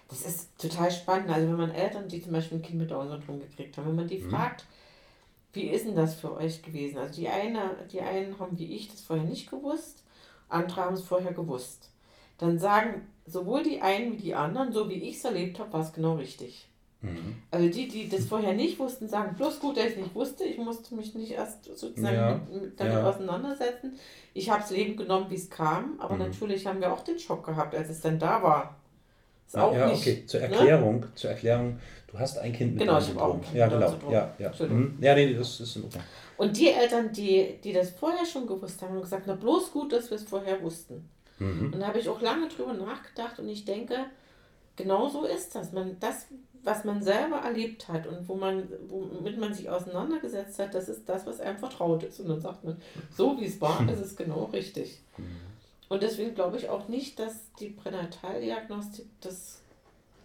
das 0.09 0.21
ist 0.23 0.57
total 0.57 0.91
spannend. 0.91 1.29
Also 1.29 1.47
wenn 1.47 1.57
man 1.57 1.71
Eltern, 1.71 2.07
die 2.09 2.21
zum 2.21 2.33
Beispiel 2.33 2.59
ein 2.59 2.61
Kind 2.63 2.79
mit 2.79 2.91
Down-Syndrom 2.91 3.39
gekriegt 3.41 3.77
haben, 3.77 3.87
wenn 3.89 3.95
man 3.95 4.07
die 4.07 4.19
Mhm. 4.19 4.29
fragt, 4.29 4.65
wie 5.53 5.69
ist 5.69 5.85
denn 5.85 5.95
das 5.95 6.15
für 6.15 6.35
euch 6.35 6.61
gewesen? 6.63 6.97
Also 6.99 7.15
die 7.15 7.29
eine, 7.29 7.87
die 7.91 8.01
einen 8.01 8.39
haben 8.39 8.57
wie 8.59 8.73
ich 8.75 8.89
das 8.89 9.01
vorher 9.01 9.25
nicht 9.25 9.49
gewusst 9.49 10.03
andere 10.49 10.81
haben 10.81 10.95
es 10.95 11.03
vorher 11.03 11.33
gewusst. 11.33 11.91
Dann 12.39 12.59
sagen 12.59 13.07
sowohl 13.27 13.63
die 13.63 13.81
einen 13.81 14.13
wie 14.13 14.17
die 14.23 14.35
anderen, 14.35 14.73
so 14.73 14.89
wie 14.89 14.95
ich 14.95 15.17
es 15.17 15.25
erlebt 15.25 15.59
habe, 15.59 15.73
war 15.73 15.81
es 15.81 15.93
genau 15.93 16.15
richtig. 16.15 16.68
Mhm. 17.01 17.37
Also 17.51 17.69
die, 17.69 17.87
die 17.87 18.09
das 18.09 18.25
vorher 18.25 18.53
nicht 18.53 18.77
wussten, 18.77 19.07
sagen, 19.07 19.35
bloß 19.35 19.59
gut, 19.59 19.77
dass 19.77 19.85
ich 19.85 19.91
es 19.91 19.97
nicht 19.97 20.15
wusste, 20.15 20.43
ich 20.43 20.57
musste 20.57 20.95
mich 20.95 21.15
nicht 21.15 21.31
erst 21.31 21.63
sozusagen 21.63 22.15
Ja, 22.15 22.41
mit, 22.51 22.61
mit 22.61 22.79
damit 22.79 22.93
ja. 22.93 23.09
auseinandersetzen. 23.09 23.93
Ich 24.33 24.49
habe 24.49 24.63
es 24.63 24.69
Leben 24.71 24.97
genommen, 24.97 25.27
wie 25.29 25.35
es 25.35 25.49
kam, 25.49 25.99
aber 25.99 26.15
Mhm. 26.15 26.19
natürlich 26.19 26.65
haben 26.67 26.81
wir 26.81 26.91
auch 26.91 27.01
den 27.03 27.17
Schock 27.17 27.45
gehabt, 27.45 27.73
als 27.73 27.89
es 27.89 28.01
dann 28.01 28.19
da 28.19 28.43
war. 28.43 28.75
Ist 29.47 29.55
Ja, 29.55 29.63
auch 29.63 29.73
ja, 29.73 29.87
nicht, 29.87 30.01
okay. 30.01 30.25
Zur 30.27 30.41
ne? 30.41 30.47
Erklärung, 30.47 31.05
zur 31.15 31.29
Erklärung, 31.31 31.79
du 32.11 32.19
hast 32.19 32.37
ein 32.37 32.53
Kind 32.53 32.75
mit 32.75 32.83
Genau, 32.83 32.99
ich 32.99 33.09
habe 33.09 33.21
auch 33.23 33.33
ein 33.35 33.41
Kind 33.41 33.55
Ja, 33.55 33.67
mit 33.67 33.75
genau. 33.79 34.11
Ja, 34.11 34.35
ja. 34.37 34.51
Mhm. 34.67 34.97
Ja, 35.01 35.15
nee, 35.15 35.33
das 35.33 35.59
ist 35.59 35.75
in 35.77 35.85
Ordnung. 35.85 36.03
Und 36.37 36.57
die 36.57 36.69
Eltern, 36.69 37.11
die, 37.13 37.59
die 37.63 37.73
das 37.73 37.91
vorher 37.91 38.25
schon 38.25 38.45
gewusst 38.45 38.81
haben, 38.81 38.93
haben 38.93 39.01
gesagt, 39.01 39.23
na 39.25 39.35
bloß 39.35 39.71
gut, 39.71 39.91
dass 39.93 40.09
wir 40.09 40.17
es 40.17 40.23
vorher 40.23 40.61
wussten. 40.61 41.09
Mhm. 41.39 41.73
Und 41.73 41.79
da 41.79 41.87
habe 41.87 41.99
ich 41.99 42.07
auch 42.09 42.21
lange 42.21 42.47
drüber 42.49 42.73
nachgedacht 42.73 43.39
und 43.39 43.49
ich 43.49 43.65
denke, 43.65 44.05
genau 44.75 45.09
so 45.09 45.25
ist 45.25 45.55
das. 45.55 45.71
Man, 45.71 45.97
das, 45.99 46.27
was 46.63 46.83
man 46.83 47.01
selber 47.01 47.37
erlebt 47.37 47.87
hat 47.87 48.07
und 48.07 48.27
wo 48.27 48.35
man, 48.35 48.67
womit 48.87 49.37
man 49.37 49.53
sich 49.53 49.69
auseinandergesetzt 49.69 50.59
hat, 50.59 50.73
das 50.73 50.89
ist 50.89 51.07
das, 51.07 51.25
was 51.25 51.39
einem 51.39 51.57
vertraut 51.57 52.03
ist. 52.03 52.19
Und 52.19 52.29
dann 52.29 52.41
sagt 52.41 52.63
man, 52.63 52.77
so 53.15 53.39
wie 53.39 53.45
es 53.45 53.59
war, 53.61 53.87
ist 53.91 53.99
es 53.99 54.15
genau 54.15 54.45
richtig. 54.45 55.01
Und 55.87 56.03
deswegen 56.03 56.35
glaube 56.35 56.57
ich 56.57 56.69
auch 56.69 56.87
nicht, 56.87 57.19
dass 57.19 57.51
die 57.59 57.69
Pränataldiagnostik 57.69 59.07
das, 59.21 59.61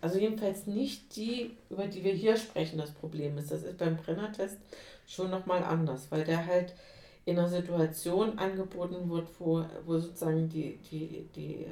also 0.00 0.18
jedenfalls 0.18 0.66
nicht 0.66 1.16
die, 1.16 1.56
über 1.70 1.86
die 1.86 2.04
wir 2.04 2.12
hier 2.12 2.36
sprechen, 2.36 2.78
das 2.78 2.90
Problem 2.90 3.38
ist. 3.38 3.50
Das 3.50 3.62
ist 3.62 3.78
beim 3.78 3.96
Brenner-Test 3.96 4.58
schon 5.06 5.30
nochmal 5.30 5.62
anders, 5.62 6.06
weil 6.10 6.24
der 6.24 6.46
halt 6.46 6.74
in 7.24 7.38
einer 7.38 7.48
Situation 7.48 8.38
angeboten 8.38 9.08
wird, 9.08 9.28
wo, 9.38 9.64
wo 9.86 9.98
sozusagen 9.98 10.48
die, 10.48 10.78
die, 10.90 11.26
die, 11.34 11.66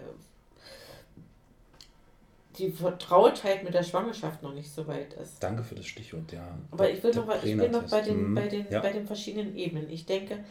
die 2.59 2.71
Vertrautheit 2.71 3.65
mit 3.65 3.75
der 3.75 3.83
Schwangerschaft 3.83 4.43
noch 4.43 4.55
nicht 4.55 4.71
so 4.71 4.87
weit 4.87 5.15
ist. 5.15 5.43
Danke 5.43 5.63
für 5.63 5.75
das 5.75 5.87
Stichwort, 5.87 6.33
ja. 6.33 6.47
Aber 6.71 6.91
ich, 6.91 7.03
will 7.03 7.13
Der 7.13 7.25
noch, 7.25 7.43
ich 7.43 7.57
bin 7.57 7.71
noch 7.71 7.89
bei 7.89 8.01
den, 8.03 8.31
Mhm. 8.31 8.35
bei, 8.35 8.49
den, 8.49 8.67
ja. 8.71 8.81
bei 8.81 8.93
den 8.93 9.07
verschiedenen 9.07 9.57
Ebenen. 9.57 9.91
Ich 9.91 10.05
denke, 10.07 10.45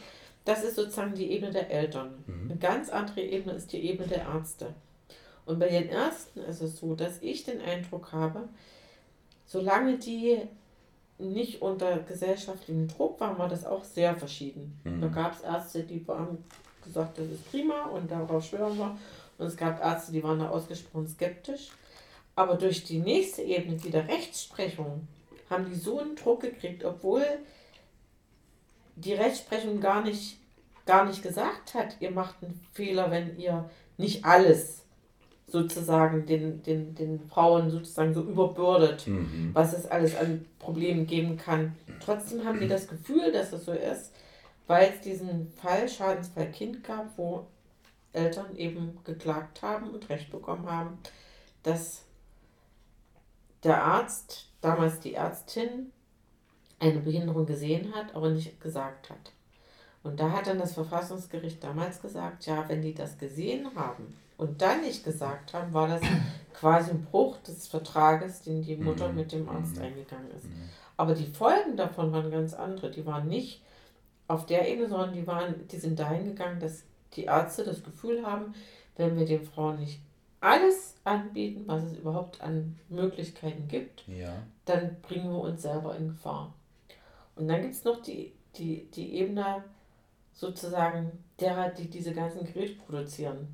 das 0.45 0.63
ist 0.63 0.75
sozusagen 0.75 1.13
die 1.13 1.31
Ebene 1.31 1.51
der 1.51 1.69
Eltern. 1.69 2.23
Mhm. 2.25 2.49
Eine 2.51 2.59
ganz 2.59 2.89
andere 2.89 3.21
Ebene 3.21 3.55
ist 3.55 3.71
die 3.71 3.81
Ebene 3.81 4.07
der 4.07 4.23
Ärzte. 4.23 4.73
Und 5.45 5.59
bei 5.59 5.69
den 5.69 5.89
Ärzten 5.89 6.39
ist 6.41 6.61
es 6.61 6.79
so, 6.79 6.95
dass 6.95 7.21
ich 7.21 7.43
den 7.43 7.61
Eindruck 7.61 8.11
habe, 8.11 8.47
solange 9.45 9.97
die 9.97 10.39
nicht 11.19 11.61
unter 11.61 11.97
gesellschaftlichem 11.99 12.87
Druck 12.87 13.19
waren, 13.19 13.37
war 13.37 13.47
das 13.47 13.65
auch 13.65 13.83
sehr 13.83 14.15
verschieden. 14.15 14.79
Mhm. 14.83 15.01
Da 15.01 15.07
gab 15.07 15.33
es 15.35 15.41
Ärzte, 15.41 15.83
die 15.83 16.03
haben 16.07 16.43
gesagt, 16.83 17.19
das 17.19 17.27
ist 17.27 17.51
prima 17.51 17.85
und 17.85 18.09
darauf 18.09 18.43
schwören 18.43 18.75
wir. 18.77 18.97
Und 19.37 19.45
es 19.47 19.55
gab 19.57 19.83
Ärzte, 19.83 20.11
die 20.11 20.23
waren 20.23 20.39
da 20.39 20.49
ausgesprochen 20.49 21.07
skeptisch. 21.07 21.69
Aber 22.35 22.55
durch 22.55 22.83
die 22.83 22.99
nächste 22.99 23.41
Ebene, 23.41 23.77
die 23.77 23.89
der 23.91 24.07
Rechtsprechung, 24.07 25.07
haben 25.49 25.65
die 25.69 25.75
so 25.75 25.99
einen 25.99 26.15
Druck 26.15 26.41
gekriegt, 26.41 26.83
obwohl 26.85 27.25
die 28.95 29.13
Rechtsprechung 29.13 29.79
gar 29.81 30.01
nicht, 30.03 30.37
gar 30.85 31.05
nicht 31.05 31.23
gesagt 31.23 31.73
hat, 31.73 31.97
ihr 31.99 32.11
macht 32.11 32.35
einen 32.41 32.59
Fehler, 32.73 33.11
wenn 33.11 33.37
ihr 33.37 33.69
nicht 33.97 34.25
alles 34.25 34.83
sozusagen 35.47 36.25
den, 36.25 36.63
den, 36.63 36.95
den 36.95 37.19
Frauen 37.27 37.69
sozusagen 37.69 38.13
so 38.13 38.21
überbürdet, 38.21 39.05
Mhm. 39.07 39.49
was 39.53 39.73
es 39.73 39.85
alles 39.85 40.15
an 40.15 40.45
Problemen 40.59 41.05
geben 41.07 41.35
kann. 41.37 41.75
Trotzdem 42.03 42.45
haben 42.45 42.59
die 42.61 42.67
das 42.69 42.87
Gefühl, 42.87 43.31
dass 43.33 43.51
es 43.51 43.65
so 43.65 43.73
ist, 43.73 44.13
weil 44.67 44.93
es 44.93 45.01
diesen 45.01 45.51
Fall, 45.57 45.89
Schadensfall 45.89 46.49
Kind 46.51 46.83
gab, 46.85 47.17
wo 47.17 47.45
Eltern 48.13 48.55
eben 48.55 48.97
geklagt 49.03 49.61
haben 49.61 49.89
und 49.89 50.07
Recht 50.09 50.31
bekommen 50.31 50.69
haben, 50.71 50.97
dass 51.63 52.03
der 53.63 53.83
Arzt, 53.83 54.47
damals 54.61 54.99
die 54.99 55.13
Ärztin, 55.15 55.91
eine 56.79 56.99
Behinderung 56.99 57.45
gesehen 57.45 57.93
hat, 57.93 58.15
aber 58.15 58.29
nicht 58.29 58.59
gesagt 58.59 59.09
hat. 59.09 59.31
Und 60.03 60.19
da 60.19 60.31
hat 60.31 60.47
dann 60.47 60.57
das 60.57 60.73
Verfassungsgericht 60.73 61.63
damals 61.63 62.01
gesagt, 62.01 62.45
ja, 62.47 62.67
wenn 62.67 62.81
die 62.81 62.95
das 62.95 63.17
gesehen 63.19 63.67
haben 63.75 64.17
und 64.37 64.61
dann 64.61 64.81
nicht 64.81 65.03
gesagt 65.03 65.53
haben, 65.53 65.73
war 65.73 65.87
das 65.87 66.01
quasi 66.53 66.91
ein 66.91 67.03
Bruch 67.05 67.37
des 67.39 67.67
Vertrages, 67.67 68.41
den 68.41 68.63
die 68.63 68.75
Mutter 68.77 69.09
Mhm. 69.09 69.15
mit 69.15 69.31
dem 69.31 69.47
Arzt 69.47 69.77
Mhm. 69.77 69.83
eingegangen 69.83 70.31
ist. 70.31 70.45
Aber 70.97 71.13
die 71.13 71.27
Folgen 71.27 71.77
davon 71.77 72.11
waren 72.11 72.31
ganz 72.31 72.53
andere. 72.55 72.89
Die 72.89 73.05
waren 73.05 73.27
nicht 73.27 73.61
auf 74.27 74.45
der 74.47 74.67
Ebene, 74.67 74.89
sondern 74.89 75.13
die 75.13 75.27
waren, 75.27 75.67
die 75.67 75.77
sind 75.79 75.99
dahin 75.99 76.25
gegangen, 76.25 76.59
dass 76.59 76.83
die 77.15 77.25
Ärzte 77.25 77.63
das 77.63 77.83
Gefühl 77.83 78.25
haben, 78.25 78.53
wenn 78.97 79.17
wir 79.17 79.25
den 79.25 79.43
Frauen 79.43 79.79
nicht 79.79 79.99
alles 80.41 80.95
anbieten, 81.03 81.63
was 81.67 81.83
es 81.83 81.97
überhaupt 81.97 82.41
an 82.41 82.77
Möglichkeiten 82.89 83.67
gibt, 83.67 84.03
Ja. 84.07 84.33
dann 84.65 84.97
bringen 85.01 85.29
wir 85.31 85.39
uns 85.39 85.61
selber 85.61 85.95
in 85.95 86.09
Gefahr. 86.09 86.53
Und 87.35 87.47
dann 87.47 87.61
gibt 87.61 87.73
es 87.75 87.83
noch 87.83 88.01
die, 88.01 88.33
die, 88.57 88.85
die 88.91 89.15
Ebene 89.15 89.63
sozusagen 90.33 91.11
derer, 91.39 91.69
die 91.69 91.89
diese 91.89 92.13
ganzen 92.13 92.43
Geräte 92.45 92.73
produzieren. 92.81 93.47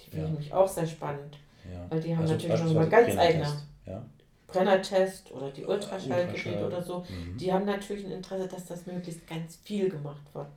Die 0.00 0.04
finde 0.10 0.18
Ja. 0.18 0.24
ich 0.24 0.30
nämlich 0.32 0.52
auch 0.54 0.68
sehr 0.68 0.86
spannend. 0.86 1.38
Ja. 1.72 1.86
Weil 1.88 2.00
die 2.00 2.14
haben 2.14 2.22
Also 2.22 2.34
natürlich 2.34 2.60
noch 2.62 2.74
mal 2.74 2.86
beispielsweise 2.86 3.16
ganz 3.16 3.18
eigene 3.18 3.44
Brennertest, 3.44 3.66
ja. 3.86 4.04
Brennertest 4.46 5.32
oder 5.32 5.50
die 5.50 5.64
Ultraschallgeräte 5.64 6.28
Ultraschall, 6.48 6.64
oder 6.66 6.82
so. 6.82 7.00
mhm. 7.08 7.38
Die 7.38 7.52
haben 7.52 7.64
natürlich 7.64 8.04
ein 8.04 8.12
Interesse, 8.12 8.46
dass 8.48 8.66
das 8.66 8.86
möglichst 8.86 9.26
ganz 9.26 9.56
viel 9.56 9.88
gemacht 9.88 10.22
wird. 10.34 10.48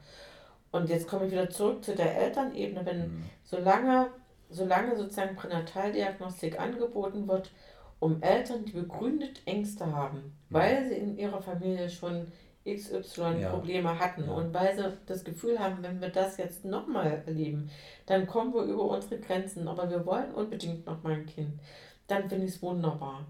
Und 0.72 0.90
jetzt 0.90 1.08
komme 1.08 1.26
ich 1.26 1.32
wieder 1.32 1.50
zurück 1.50 1.84
zu 1.84 1.96
der 1.96 2.16
Elternebene, 2.18 2.86
wenn 2.86 3.00
Mhm. 3.00 3.24
solange, 3.46 4.08
solange 4.50 4.96
sozusagen 4.96 5.36
Pränataldiagnostik 5.36 6.60
angeboten 6.60 7.28
wird, 7.28 7.52
um 8.00 8.22
Eltern, 8.22 8.66
die 8.66 8.74
begründet 8.74 9.42
Ängste 9.46 9.92
haben, 9.92 10.38
weil 10.50 10.88
sie 10.88 10.96
in 10.96 11.18
ihrer 11.18 11.42
Familie 11.42 11.90
schon 11.90 12.32
XY 12.66 13.40
Ja. 13.40 13.50
Probleme 13.50 13.98
hatten 13.98 14.26
Ja. 14.26 14.32
und 14.34 14.54
weil 14.54 14.76
sie 14.76 14.84
das 15.06 15.24
Gefühl 15.24 15.58
haben, 15.60 15.82
wenn 15.82 16.02
wir 16.02 16.10
das 16.10 16.38
jetzt 16.38 16.66
nochmal 16.66 17.24
erleben, 17.26 17.70
dann 18.06 18.28
kommen 18.28 18.54
wir 18.54 18.64
über 18.64 18.84
unsere 18.84 19.20
Grenzen, 19.20 19.68
aber 19.68 19.90
wir 19.90 20.06
wollen 20.06 20.34
unbedingt 20.34 20.86
nochmal 20.86 21.14
ein 21.14 21.26
Kind, 21.26 21.60
dann 22.08 22.30
finde 22.30 22.46
ich 22.46 22.56
es 22.56 22.62
wunderbar. 22.62 23.26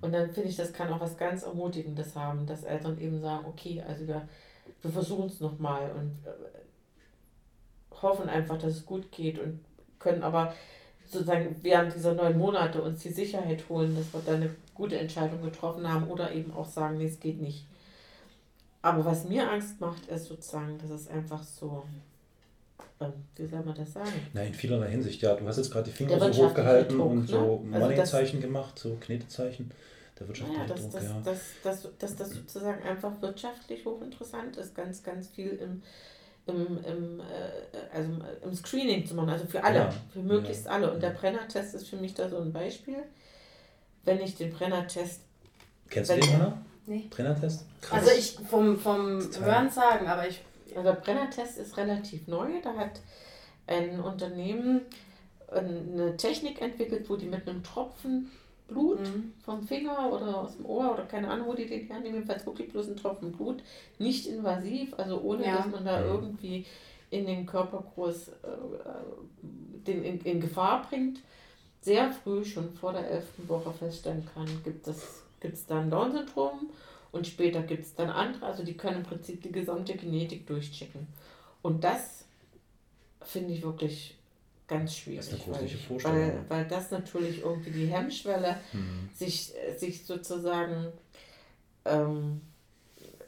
Und 0.00 0.12
dann 0.12 0.30
finde 0.32 0.50
ich, 0.50 0.56
das 0.56 0.72
kann 0.74 0.92
auch 0.92 1.00
was 1.00 1.16
ganz 1.16 1.44
Ermutigendes 1.44 2.14
haben, 2.14 2.46
dass 2.46 2.62
Eltern 2.62 2.98
eben 3.00 3.20
sagen, 3.22 3.46
okay, 3.46 3.82
also 3.88 4.06
wir, 4.06 4.28
wir 4.82 4.90
versuchen 4.90 5.26
es 5.26 5.40
nochmal 5.40 5.90
und 5.92 6.18
äh, 6.26 7.96
hoffen 8.02 8.28
einfach, 8.28 8.58
dass 8.58 8.72
es 8.72 8.84
gut 8.86 9.10
geht 9.10 9.38
und 9.38 9.60
können 10.04 10.22
aber 10.22 10.54
sozusagen 11.06 11.56
während 11.62 11.94
dieser 11.94 12.14
neun 12.14 12.38
Monate 12.38 12.80
uns 12.82 13.02
die 13.02 13.10
Sicherheit 13.10 13.64
holen, 13.68 13.96
dass 13.96 14.12
wir 14.12 14.20
da 14.24 14.36
eine 14.36 14.54
gute 14.74 14.98
Entscheidung 14.98 15.42
getroffen 15.42 15.90
haben 15.92 16.08
oder 16.08 16.32
eben 16.32 16.52
auch 16.52 16.68
sagen, 16.68 16.98
nee, 16.98 17.06
es 17.06 17.18
geht 17.18 17.40
nicht. 17.40 17.66
Aber 18.82 19.04
was 19.04 19.24
mir 19.24 19.50
Angst 19.50 19.80
macht, 19.80 20.06
ist 20.06 20.26
sozusagen, 20.26 20.78
dass 20.78 20.90
es 20.90 21.08
einfach 21.08 21.42
so, 21.42 21.84
ähm, 23.00 23.12
wie 23.36 23.46
soll 23.46 23.62
man 23.64 23.74
das 23.74 23.94
sagen? 23.94 24.12
Na, 24.34 24.42
in 24.42 24.52
vielerlei 24.52 24.90
Hinsicht, 24.90 25.22
ja. 25.22 25.34
Du 25.34 25.46
hast 25.46 25.56
jetzt 25.56 25.70
gerade 25.70 25.90
die 25.90 25.96
Finger 25.96 26.18
Der 26.18 26.32
so 26.32 26.46
hochgehalten 26.48 26.98
Druck, 26.98 27.10
und 27.10 27.20
ne? 27.20 27.26
so 27.26 27.64
Also 27.72 27.86
Money-Zeichen 27.86 28.40
gemacht, 28.40 28.78
so 28.78 28.96
Knetezeichen. 29.00 29.70
Der 30.20 30.28
wirtschaftliche 30.28 30.60
Naja, 30.60 30.74
dass, 30.74 30.82
Druck, 30.82 30.92
dass, 30.92 31.04
ja. 31.04 31.20
dass, 31.24 31.40
dass, 31.62 31.98
dass 31.98 32.16
das 32.16 32.30
sozusagen 32.30 32.82
einfach 32.82 33.12
wirtschaftlich 33.22 33.84
hochinteressant 33.84 34.56
ist, 34.58 34.74
ganz, 34.74 35.02
ganz 35.02 35.28
viel 35.28 35.50
im, 35.54 35.82
im, 36.46 36.78
im, 36.84 37.20
äh, 37.20 37.94
also 37.94 38.10
im 38.42 38.54
Screening 38.54 39.06
zu 39.06 39.14
machen, 39.14 39.30
also 39.30 39.46
für 39.46 39.62
alle, 39.62 39.78
Ja, 39.78 39.94
für 40.12 40.20
möglichst 40.20 40.66
alle. 40.66 40.92
Und 40.92 41.02
der 41.02 41.10
Brenner-Test 41.10 41.74
ist 41.74 41.88
für 41.88 41.96
mich 41.96 42.14
da 42.14 42.28
so 42.28 42.38
ein 42.38 42.52
Beispiel. 42.52 43.02
Wenn 44.04 44.20
ich 44.20 44.36
den 44.36 44.52
Brenner-Test. 44.52 45.20
Kennst 45.88 46.10
du 46.10 46.16
den, 46.16 46.32
Hanna? 46.32 46.58
Nee. 46.86 47.06
Brennertest? 47.08 47.64
Also 47.90 48.10
ich 48.10 48.36
vom, 48.50 48.78
vom 48.78 49.20
Total. 49.20 49.44
Hören 49.44 49.70
sagen, 49.70 50.06
aber 50.06 50.28
ich. 50.28 50.42
Also 50.70 50.82
der 50.82 50.96
Brenner-Test 51.00 51.58
ist 51.58 51.76
relativ 51.76 52.26
neu. 52.26 52.48
Da 52.62 52.74
hat 52.74 53.00
ein 53.66 54.00
Unternehmen 54.00 54.82
eine 55.50 56.16
Technik 56.16 56.60
entwickelt, 56.60 57.08
wo 57.08 57.16
die 57.16 57.26
mit 57.26 57.48
einem 57.48 57.62
Tropfen 57.62 58.30
Blut 58.68 58.98
Mhm. 59.00 59.32
vom 59.44 59.62
Finger 59.62 60.10
oder 60.12 60.38
aus 60.38 60.56
dem 60.56 60.66
Ohr 60.66 60.92
oder 60.94 61.04
keine 61.04 61.28
Ahnung, 61.28 61.48
wo 61.48 61.54
die 61.54 61.66
den 61.66 61.86
hernehmen, 61.86 62.14
jedenfalls 62.14 62.46
wirklich 62.46 62.70
bloß 62.72 62.88
ein 62.88 62.96
Tropfen 62.96 63.32
Blut, 63.32 63.62
nicht 63.98 64.26
invasiv, 64.26 64.94
also 64.98 65.20
ohne 65.20 65.44
Ja. 65.44 65.56
dass 65.58 65.66
man 65.66 65.84
da 65.84 66.04
irgendwie 66.04 66.64
in 67.10 67.26
den 67.26 67.46
Körper 67.46 67.84
groß 67.94 68.28
äh, 68.28 68.32
den 69.86 70.02
in, 70.02 70.20
in 70.20 70.40
Gefahr 70.40 70.86
bringt, 70.88 71.20
sehr 71.82 72.10
früh, 72.10 72.44
schon 72.44 72.72
vor 72.72 72.92
der 72.92 73.10
elften 73.10 73.48
Woche 73.48 73.72
feststellen 73.72 74.26
kann, 74.34 74.46
gibt 74.64 74.86
es 74.88 75.22
gibt 75.40 75.54
es 75.56 75.66
dann 75.66 75.90
Down-Syndrom 75.90 76.70
und 77.12 77.26
später 77.26 77.62
gibt 77.62 77.84
es 77.84 77.94
dann 77.94 78.08
andere, 78.08 78.46
also 78.46 78.64
die 78.64 78.78
können 78.78 78.98
im 78.98 79.02
Prinzip 79.02 79.42
die 79.42 79.52
gesamte 79.52 79.94
Genetik 79.94 80.46
durchchecken. 80.46 81.06
Und 81.60 81.84
das 81.84 82.24
finde 83.20 83.52
ich 83.52 83.62
wirklich 83.62 84.16
ganz 84.66 84.96
schwierig. 84.96 85.18
Das 85.20 85.28
ist 85.28 85.34
eine 85.34 85.42
gruselige 85.44 85.74
weil, 85.78 85.86
Vorstellung. 85.86 86.18
weil, 86.18 86.44
weil 86.50 86.68
das 86.68 86.90
natürlich 86.90 87.40
irgendwie 87.40 87.70
die 87.70 87.86
Hemmschwelle, 87.86 88.56
Mhm. 88.72 89.08
sich, 89.14 89.52
sich 89.76 90.04
sozusagen 90.06 90.92
ähm, 91.84 92.40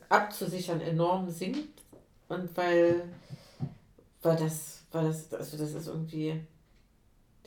abzusichern, 0.08 0.80
enorm 0.80 1.30
sinkt. 1.30 1.82
Und 2.28 2.56
weil, 2.56 3.04
weil 4.22 4.36
das, 4.36 4.82
weil 4.92 5.04
das, 5.06 5.32
also 5.32 5.56
das 5.56 5.72
ist 5.74 5.86
irgendwie, 5.86 6.40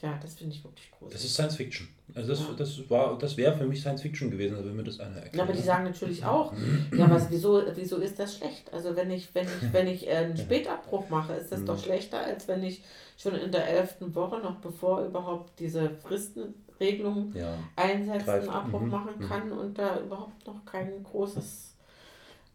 ja, 0.01 0.17
das 0.21 0.35
finde 0.35 0.55
ich 0.55 0.63
wirklich 0.63 0.89
groß. 0.91 1.11
Das 1.11 1.23
ist 1.25 1.33
Science 1.33 1.55
Fiction. 1.57 1.87
Also 2.15 2.29
das, 2.29 2.39
Ja. 2.39 2.53
das 2.57 2.89
war, 2.89 3.17
das 3.17 3.35
wäre 3.37 3.57
für 3.57 3.65
mich 3.65 3.81
Science 3.81 4.01
Fiction 4.01 4.31
gewesen, 4.31 4.55
also 4.55 4.69
wenn 4.69 4.77
mir 4.77 4.83
das 4.83 4.99
einer 4.99 5.15
erklärt. 5.17 5.35
Ja, 5.35 5.43
aber 5.43 5.53
die 5.53 5.61
sagen 5.61 5.83
natürlich 5.83 6.23
auch, 6.25 6.53
ja, 6.95 7.09
was, 7.09 7.29
wieso, 7.29 7.61
wieso 7.75 7.97
ist 7.97 8.17
das 8.17 8.37
schlecht? 8.37 8.71
Also 8.73 8.95
wenn 8.95 9.11
ich, 9.11 9.33
wenn 9.35 9.45
ich, 9.47 9.73
wenn 9.73 9.87
ich 9.87 10.07
äh, 10.07 10.11
einen 10.15 10.37
Spätabbruch 10.37 11.09
mache, 11.09 11.33
ist 11.33 11.51
das 11.51 11.65
doch 11.65 11.75
Mhm. 11.77 11.83
schlechter, 11.83 12.19
als 12.21 12.47
wenn 12.47 12.63
ich 12.63 12.83
schon 13.21 13.35
in 13.35 13.51
der 13.51 13.67
elften 13.67 14.15
Woche, 14.15 14.37
noch 14.39 14.55
bevor 14.61 15.03
überhaupt 15.05 15.59
diese 15.59 15.89
Fristenregelung 16.03 17.33
Ja. 17.35 17.57
Greift. 17.75 18.29
einen 18.29 18.49
Abbruch 18.49 18.79
Mhm. 18.81 18.89
machen 18.89 19.11
Mhm. 19.19 19.27
kann 19.27 19.51
und 19.51 19.77
da 19.77 19.99
überhaupt 19.99 20.47
noch 20.47 20.63
kein 20.65 21.03
großes, 21.03 21.75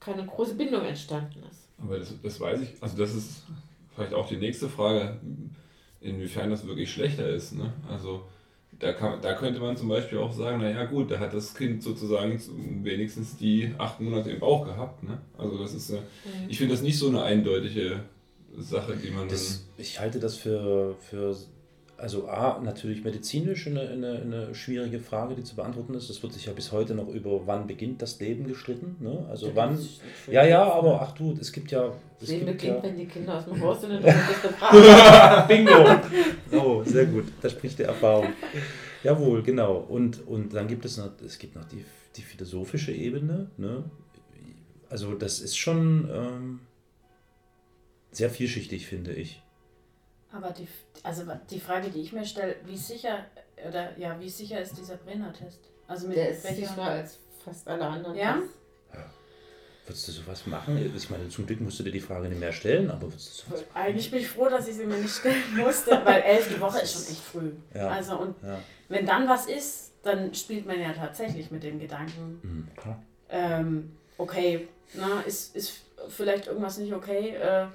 keine 0.00 0.24
große 0.24 0.54
Bindung 0.54 0.82
entstanden 0.84 1.42
ist. 1.50 1.68
Aber 1.82 1.98
das, 1.98 2.14
das 2.22 2.40
weiß 2.40 2.60
ich, 2.62 2.70
also 2.80 2.96
das 2.96 3.14
ist 3.14 3.42
vielleicht 3.94 4.14
auch 4.14 4.26
die 4.26 4.36
nächste 4.36 4.68
Frage, 4.68 5.18
inwiefern 6.00 6.50
das 6.50 6.66
wirklich 6.66 6.90
schlechter 6.92 7.28
ist. 7.28 7.52
Ne? 7.52 7.72
Also 7.90 8.22
da, 8.78 8.92
kann, 8.92 9.20
da 9.20 9.34
könnte 9.34 9.60
man 9.60 9.76
zum 9.76 9.88
Beispiel 9.88 10.18
auch 10.18 10.32
sagen, 10.32 10.60
naja 10.62 10.84
gut, 10.84 11.10
da 11.10 11.18
hat 11.18 11.32
das 11.34 11.54
Kind 11.54 11.82
sozusagen 11.82 12.38
zu- 12.38 12.52
wenigstens 12.82 13.36
die 13.36 13.72
acht 13.78 14.00
Monate 14.00 14.30
im 14.30 14.40
Bauch 14.40 14.64
gehabt. 14.66 15.02
Ne? 15.02 15.18
Also 15.38 15.58
das 15.58 15.74
ist, 15.74 15.90
Mhm. 15.90 15.98
ich 16.48 16.58
finde 16.58 16.74
das 16.74 16.82
nicht 16.82 16.98
so 16.98 17.08
eine 17.08 17.22
eindeutige 17.22 18.00
Sache, 18.58 18.96
die 18.96 19.10
man 19.10 19.28
Das, 19.28 19.64
ich 19.76 20.00
halte 20.00 20.20
das 20.20 20.36
für, 20.36 20.96
für 21.00 21.36
also 21.96 22.28
A, 22.28 22.60
natürlich 22.60 23.04
medizinisch 23.04 23.66
eine, 23.66 23.80
eine, 23.88 24.20
eine 24.20 24.54
schwierige 24.54 24.98
Frage, 24.98 25.34
die 25.34 25.44
zu 25.44 25.54
beantworten 25.56 25.94
ist. 25.94 26.10
Es 26.10 26.22
wird 26.22 26.32
sich 26.32 26.46
ja 26.46 26.52
bis 26.52 26.72
heute 26.72 26.94
noch 26.94 27.08
über 27.08 27.46
wann 27.46 27.66
beginnt 27.66 28.02
das 28.02 28.18
Leben 28.20 28.46
gestritten. 28.46 28.96
Ne? 29.00 29.24
Also 29.30 29.54
wann. 29.54 29.76
das 29.76 29.84
schwierige 29.84 30.32
Ja, 30.32 30.44
ja, 30.44 30.72
aber 30.72 31.00
ach 31.00 31.12
du, 31.12 31.36
es 31.40 31.52
gibt 31.52 31.70
ja. 31.70 31.92
Es 32.20 32.28
Leben 32.28 32.46
gibt 32.46 32.60
beginnt, 32.60 32.76
ja 32.78 32.82
wenn 32.82 32.96
die 32.96 33.06
Kinder 33.06 33.38
aus 33.38 33.44
dem 33.44 33.60
Haus 33.60 33.80
sind 33.80 33.92
und 33.92 34.04
dann. 34.04 35.48
Bingo! 35.48 35.72
Oh, 36.52 36.82
sehr 36.84 37.06
gut. 37.06 37.24
Da 37.40 37.48
spricht 37.48 37.78
die 37.78 37.84
Erfahrung. 37.84 38.28
Jawohl, 39.02 39.42
genau. 39.42 39.76
Und, 39.88 40.26
und 40.26 40.54
dann 40.54 40.66
gibt 40.66 40.84
es 40.84 40.96
noch, 40.96 41.10
es 41.24 41.38
gibt 41.38 41.54
noch 41.54 41.64
die, 41.66 41.84
die 42.16 42.22
philosophische 42.22 42.92
Ebene. 42.92 43.50
Ne? 43.56 43.84
Also 44.88 45.14
das 45.14 45.40
ist 45.40 45.56
schon 45.56 46.08
ähm, 46.12 46.60
sehr 48.16 48.30
vielschichtig, 48.30 48.86
finde 48.86 49.12
ich. 49.12 49.42
Aber 50.32 50.50
die, 50.50 50.66
also 51.02 51.22
die 51.50 51.60
Frage, 51.60 51.90
die 51.90 52.00
ich 52.00 52.12
mir 52.12 52.24
stelle, 52.24 52.56
wie 52.66 52.76
sicher 52.76 53.24
oder 53.68 53.96
ja, 53.98 54.18
wie 54.20 54.28
sicher 54.28 54.60
ist 54.60 54.76
dieser 54.76 54.96
Brenner-Test? 54.96 55.60
Also 55.86 56.08
mit 56.08 56.16
Der 56.16 56.30
ist 56.30 56.44
welcher- 56.44 56.66
sicherer 56.68 56.82
als 56.86 57.18
fast 57.44 57.68
alle 57.68 57.86
anderen. 57.86 58.16
Ja? 58.16 58.34
Tests. 58.34 58.54
Würdest 59.86 60.08
du 60.08 60.12
sowas 60.12 60.46
machen? 60.46 60.92
Ich 60.96 61.10
meine, 61.10 61.28
zum 61.28 61.46
Glück 61.46 61.60
musst 61.60 61.78
du 61.78 61.82
dir 61.82 61.92
die 61.92 62.00
Frage 62.00 62.28
nicht 62.30 62.40
mehr 62.40 62.52
stellen, 62.52 62.90
aber 62.90 63.02
würdest 63.02 63.44
du 63.44 63.50
sowas 63.50 63.64
Eigentlich 63.74 64.10
bin 64.10 64.20
ich 64.20 64.28
froh, 64.28 64.48
dass 64.48 64.66
ich 64.66 64.76
sie 64.76 64.86
mir 64.86 64.96
nicht 64.96 65.14
stellen 65.14 65.42
musste, 65.58 65.90
weil 66.04 66.22
elfte 66.22 66.58
Woche 66.60 66.80
ist 66.80 66.92
schon 66.94 67.02
echt 67.02 67.20
früh. 67.22 67.52
Ja. 67.74 67.88
Also 67.88 68.18
und 68.18 68.34
Ja. 68.42 68.60
wenn 68.88 69.04
dann 69.04 69.28
was 69.28 69.44
ist, 69.46 69.92
dann 70.02 70.34
spielt 70.34 70.64
man 70.66 70.80
ja 70.80 70.92
tatsächlich 70.94 71.50
mit 71.50 71.62
dem 71.62 71.78
Gedanken, 71.78 72.40
Mhm, 72.42 72.68
klar. 72.76 73.02
ähm, 73.28 73.92
okay, 74.16 74.68
na, 74.94 75.20
ist, 75.26 75.54
ist 75.54 75.82
vielleicht 76.08 76.46
irgendwas 76.46 76.78
nicht 76.78 76.92
okay, 76.92 77.30
äh, 77.36 77.66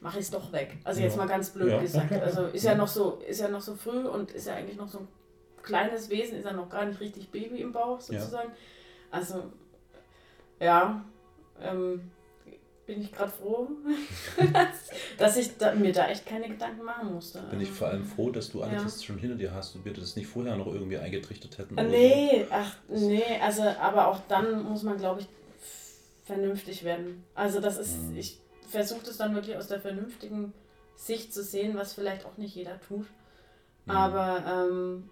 mache 0.00 0.18
ich 0.18 0.24
es 0.24 0.30
doch 0.30 0.52
weg. 0.52 0.78
Also 0.84 1.00
jetzt 1.00 1.12
Ja. 1.16 1.22
mal 1.22 1.28
ganz 1.28 1.50
blöd 1.50 1.70
Ja, 1.70 1.80
gesagt. 1.80 2.12
Also 2.12 2.46
ist 2.52 2.64
ja 2.64 2.74
noch 2.74 2.88
so, 2.88 3.20
ist 3.26 3.40
ja 3.40 3.48
noch 3.48 3.60
so 3.60 3.74
früh 3.74 4.04
und 4.06 4.30
ist 4.32 4.46
ja 4.46 4.54
eigentlich 4.54 4.76
noch 4.76 4.88
so 4.88 4.98
ein 4.98 5.08
kleines 5.62 6.10
Wesen, 6.10 6.38
ist 6.38 6.44
ja 6.44 6.52
noch 6.52 6.68
gar 6.68 6.84
nicht 6.84 7.00
richtig 7.00 7.30
Baby 7.30 7.60
im 7.60 7.72
Bauch 7.72 8.00
sozusagen. 8.00 8.50
Also 9.10 9.44
ja, 10.60 11.04
ähm, 11.60 12.10
bin 12.86 13.00
ich 13.02 13.12
gerade 13.12 13.30
froh, 13.30 13.68
dass 15.18 15.36
ich 15.36 15.56
da, 15.56 15.72
mir 15.74 15.92
da 15.92 16.08
echt 16.08 16.26
keine 16.26 16.48
Gedanken 16.48 16.82
machen 16.84 17.14
musste. 17.14 17.40
Bin 17.50 17.60
ich 17.60 17.70
vor 17.70 17.88
allem 17.88 18.04
froh, 18.04 18.30
dass 18.30 18.50
du 18.50 18.62
alle 18.62 18.74
Ja. 18.74 18.82
Tests 18.82 19.04
schon 19.04 19.18
hinter 19.18 19.36
dir 19.36 19.54
hast 19.54 19.76
und 19.76 19.84
wir 19.84 19.92
das 19.92 20.16
nicht 20.16 20.26
vorher 20.26 20.56
noch 20.56 20.66
irgendwie 20.66 20.98
eingetrichtert 20.98 21.58
hätten. 21.58 21.74
Nee, 21.76 22.46
ach, 22.50 22.74
nee, 22.88 23.22
also, 23.40 23.62
aber 23.62 24.08
auch 24.08 24.18
dann 24.28 24.64
muss 24.64 24.82
man, 24.82 24.98
glaube 24.98 25.20
ich, 25.20 25.28
vernünftig 26.24 26.84
werden. 26.84 27.24
Also, 27.34 27.60
das 27.60 27.78
ist, 27.78 27.96
Mhm. 27.98 28.16
ich 28.16 28.38
versuche 28.68 29.04
das 29.04 29.16
dann 29.16 29.34
wirklich 29.34 29.56
aus 29.56 29.68
der 29.68 29.80
vernünftigen 29.80 30.52
Sicht 30.96 31.32
zu 31.34 31.42
sehen, 31.42 31.76
was 31.76 31.92
vielleicht 31.94 32.24
auch 32.26 32.36
nicht 32.36 32.54
jeder 32.54 32.80
tut. 32.80 33.06
Mhm. 33.86 33.90
Aber, 33.90 34.44
ähm, 34.46 35.10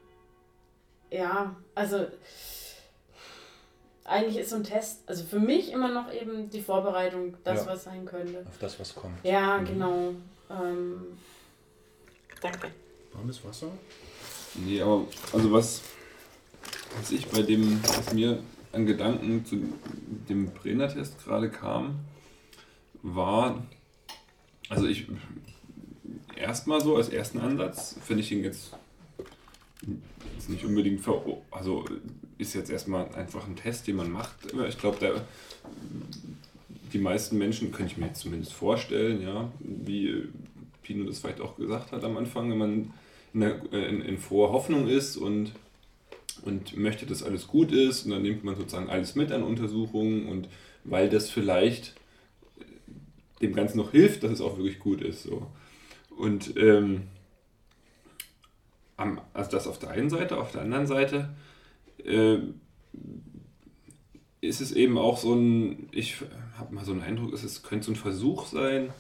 ja, 1.11 1.57
also, 1.75 2.07
eigentlich 4.05 4.37
ist 4.39 4.51
so 4.51 4.57
ein 4.57 4.65
Test, 4.65 5.01
also 5.07 5.25
für 5.25 5.39
mich 5.39 5.71
immer 5.73 5.89
noch 5.93 6.13
eben 6.13 6.51
die 6.51 6.63
Vorbereitung, 6.63 7.37
das, 7.45 7.61
Ja. 7.61 7.73
was 7.73 7.85
sein 7.85 8.05
könnte. 8.05 8.45
Auf 8.49 8.59
das, 8.59 8.79
was 8.81 8.95
kommt. 8.95 9.25
Ja, 9.25 9.59
Mhm. 9.59 9.65
genau. 9.67 10.15
Ähm, 10.51 11.19
danke. 12.41 12.71
Warmes 13.13 13.45
Wasser? 13.45 13.69
Nee, 14.55 14.81
aber 14.83 15.05
also 15.33 15.53
was, 15.53 15.83
was 16.99 17.11
ich 17.13 17.29
bei 17.29 17.43
dem, 17.43 17.81
was 17.85 18.13
mir 18.13 18.43
an 18.73 18.87
Gedanken 18.87 19.45
zu 19.45 19.57
dem 20.29 20.51
Brenner-Test 20.51 21.25
gerade 21.25 21.51
kam, 21.51 22.01
war, 23.03 23.67
also 24.69 24.87
ich 24.87 25.07
erstmal 26.37 26.81
so 26.81 26.97
als 26.97 27.09
ersten 27.09 27.39
Ansatz 27.39 27.97
finde 28.03 28.23
ich 28.23 28.33
ihn 28.33 28.45
jetzt, 28.45 28.73
jetzt 30.35 30.51
nicht 30.51 30.65
unbedingt 30.65 31.01
ver 31.01 31.23
also 31.51 31.85
ist 32.39 32.55
jetzt 32.55 32.71
erstmal 32.71 33.13
einfach 33.15 33.47
ein 33.47 33.57
Test, 33.57 33.87
den 33.87 33.97
man 33.97 34.11
macht. 34.11 34.37
Ich 34.69 34.79
glaube, 34.79 35.23
die 36.93 36.99
meisten 36.99 37.39
Menschen, 37.39 37.71
könnte 37.71 37.93
ich 37.93 37.99
mir 37.99 38.07
jetzt 38.07 38.21
zumindest 38.21 38.53
vorstellen, 38.53 39.23
ja, 39.23 39.51
wie 39.61 40.29
Pino 40.83 41.05
das 41.05 41.19
vielleicht 41.19 41.41
auch 41.41 41.57
gesagt 41.57 41.93
hat 41.93 42.03
am 42.05 42.17
Anfang, 42.17 42.51
wenn 42.51 42.59
man 42.59 42.95
in, 43.35 43.41
der, 43.41 43.73
in, 43.73 44.01
in 44.01 44.19
froher 44.19 44.53
Hoffnung 44.53 44.89
ist 44.89 45.17
und, 45.17 45.53
und 46.45 46.77
möchte, 46.77 47.07
dass 47.07 47.23
alles 47.23 47.47
gut 47.47 47.73
ist 47.73 48.05
und 48.05 48.13
dann 48.13 48.23
nimmt 48.23 48.45
man 48.45 48.57
sozusagen 48.57 48.89
alles 48.89 49.15
mit 49.15 49.33
an 49.33 49.43
Untersuchungen 49.43 50.27
und 50.27 50.49
weil 50.85 51.09
das 51.09 51.31
vielleicht 51.31 51.95
dem 53.43 53.55
Ganzen 53.55 53.79
noch 53.79 53.93
hilft, 53.93 54.23
dass 54.23 54.33
es 54.33 54.41
auch 54.41 54.57
wirklich 54.57 54.79
gut 54.79 55.01
ist. 55.03 55.23
So. 55.25 55.47
Und 56.17 56.57
ähm, 56.57 57.03
also 59.33 59.51
das 59.51 59.67
auf 59.67 59.79
der 59.79 59.91
einen 59.91 60.11
Seite, 60.11 60.37
auf 60.37 60.53
der 60.53 60.63
anderen 60.63 60.87
Seite 60.87 61.31
äh, 62.05 62.39
ist 64.43 64.61
es 64.61 64.73
eben 64.73 64.99
auch 64.99 65.19
so 65.19 65.35
ein, 65.35 65.89
ich 65.93 66.17
habe 66.59 66.75
mal 66.75 66.85
so 66.85 66.93
einen 66.93 67.03
Eindruck, 67.03 67.33
es 67.33 67.45
ist, 67.45 67.63
könnte 67.63 67.87
so 67.87 67.93
ein 67.93 67.97
Versuch 67.97 68.47
sein, 68.47 68.91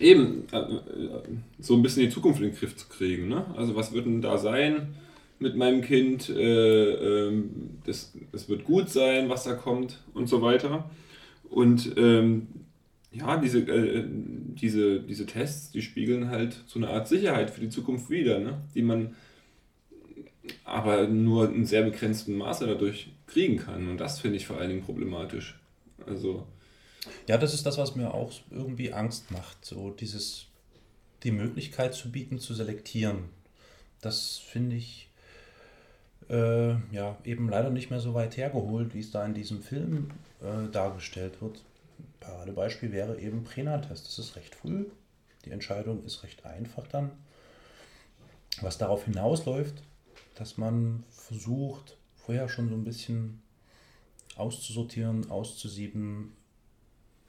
eben 0.00 0.48
äh, 0.52 0.58
äh, 0.58 1.22
so 1.60 1.74
ein 1.74 1.82
bisschen 1.82 2.02
die 2.02 2.10
Zukunft 2.10 2.40
in 2.40 2.48
den 2.48 2.56
Griff 2.56 2.76
zu 2.76 2.88
kriegen. 2.88 3.28
Ne? 3.28 3.46
Also 3.56 3.76
was 3.76 3.92
wird 3.92 4.06
denn 4.06 4.22
da 4.22 4.38
sein 4.38 4.96
mit 5.42 5.56
meinem 5.56 5.82
Kind? 5.82 6.28
Äh, 6.30 7.26
ähm, 7.26 7.78
das, 7.84 8.14
das 8.30 8.48
wird 8.48 8.64
gut 8.64 8.88
sein, 8.88 9.28
was 9.28 9.44
da 9.44 9.54
kommt 9.54 9.98
und 10.14 10.28
so 10.28 10.40
weiter. 10.40 10.90
Und 11.50 11.92
ähm, 11.98 12.46
ja, 13.12 13.36
diese, 13.36 13.60
äh, 13.60 14.04
diese, 14.08 15.00
diese 15.00 15.26
Tests, 15.26 15.70
die 15.70 15.82
spiegeln 15.82 16.30
halt 16.30 16.56
so 16.66 16.78
eine 16.78 16.88
Art 16.88 17.08
Sicherheit 17.08 17.50
für 17.50 17.60
die 17.60 17.68
Zukunft 17.68 18.08
wider, 18.08 18.38
ne? 18.38 18.62
die 18.74 18.82
man 18.82 19.14
aber 20.64 21.06
nur 21.06 21.52
in 21.52 21.66
sehr 21.66 21.82
begrenztem 21.82 22.36
Maße 22.36 22.66
dadurch 22.66 23.12
kriegen 23.26 23.58
kann. 23.58 23.88
Und 23.88 23.98
das 23.98 24.20
finde 24.20 24.36
ich 24.36 24.46
vor 24.46 24.58
allen 24.58 24.70
Dingen 24.70 24.82
problematisch. 24.82 25.58
Also, 26.06 26.46
Ja, 27.28 27.36
das 27.36 27.54
ist 27.54 27.66
das, 27.66 27.78
was 27.78 27.94
mir 27.94 28.14
auch 28.14 28.32
irgendwie 28.50 28.92
Angst 28.92 29.30
macht. 29.30 29.64
So 29.64 29.90
dieses, 29.90 30.46
die 31.22 31.30
Möglichkeit 31.30 31.94
zu 31.94 32.10
bieten, 32.10 32.38
zu 32.38 32.54
selektieren. 32.54 33.24
Das 34.00 34.38
finde 34.38 34.76
ich 34.76 35.10
äh, 36.28 36.72
ja 36.94 37.16
eben 37.24 37.48
leider 37.48 37.70
nicht 37.70 37.90
mehr 37.90 38.00
so 38.00 38.14
weit 38.14 38.36
hergeholt, 38.36 38.94
wie 38.94 39.00
es 39.00 39.10
da 39.10 39.24
in 39.24 39.34
diesem 39.34 39.62
Film 39.62 40.10
äh, 40.40 40.70
dargestellt 40.70 41.40
wird. 41.40 41.62
Paradebeispiel 42.20 42.92
wäre 42.92 43.18
eben 43.20 43.44
Prenatest. 43.44 44.06
Das 44.06 44.18
ist 44.18 44.36
recht 44.36 44.54
früh. 44.54 44.86
Die 45.44 45.50
Entscheidung 45.50 46.04
ist 46.04 46.22
recht 46.22 46.44
einfach 46.46 46.86
dann. 46.86 47.10
Was 48.60 48.78
darauf 48.78 49.04
hinausläuft, 49.04 49.82
dass 50.36 50.56
man 50.56 51.04
versucht, 51.10 51.96
vorher 52.14 52.48
schon 52.48 52.68
so 52.68 52.74
ein 52.74 52.84
bisschen 52.84 53.42
auszusortieren, 54.36 55.30
auszusieben, 55.30 56.32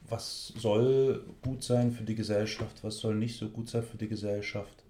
was 0.08 0.48
soll 0.56 1.24
gut 1.42 1.64
sein 1.64 1.92
für 1.92 2.04
die 2.04 2.14
Gesellschaft, 2.14 2.84
was 2.84 2.98
soll 2.98 3.14
nicht 3.14 3.38
so 3.38 3.48
gut 3.48 3.68
sein 3.68 3.82
für 3.82 3.96
die 3.96 4.08
Gesellschaft, 4.08 4.84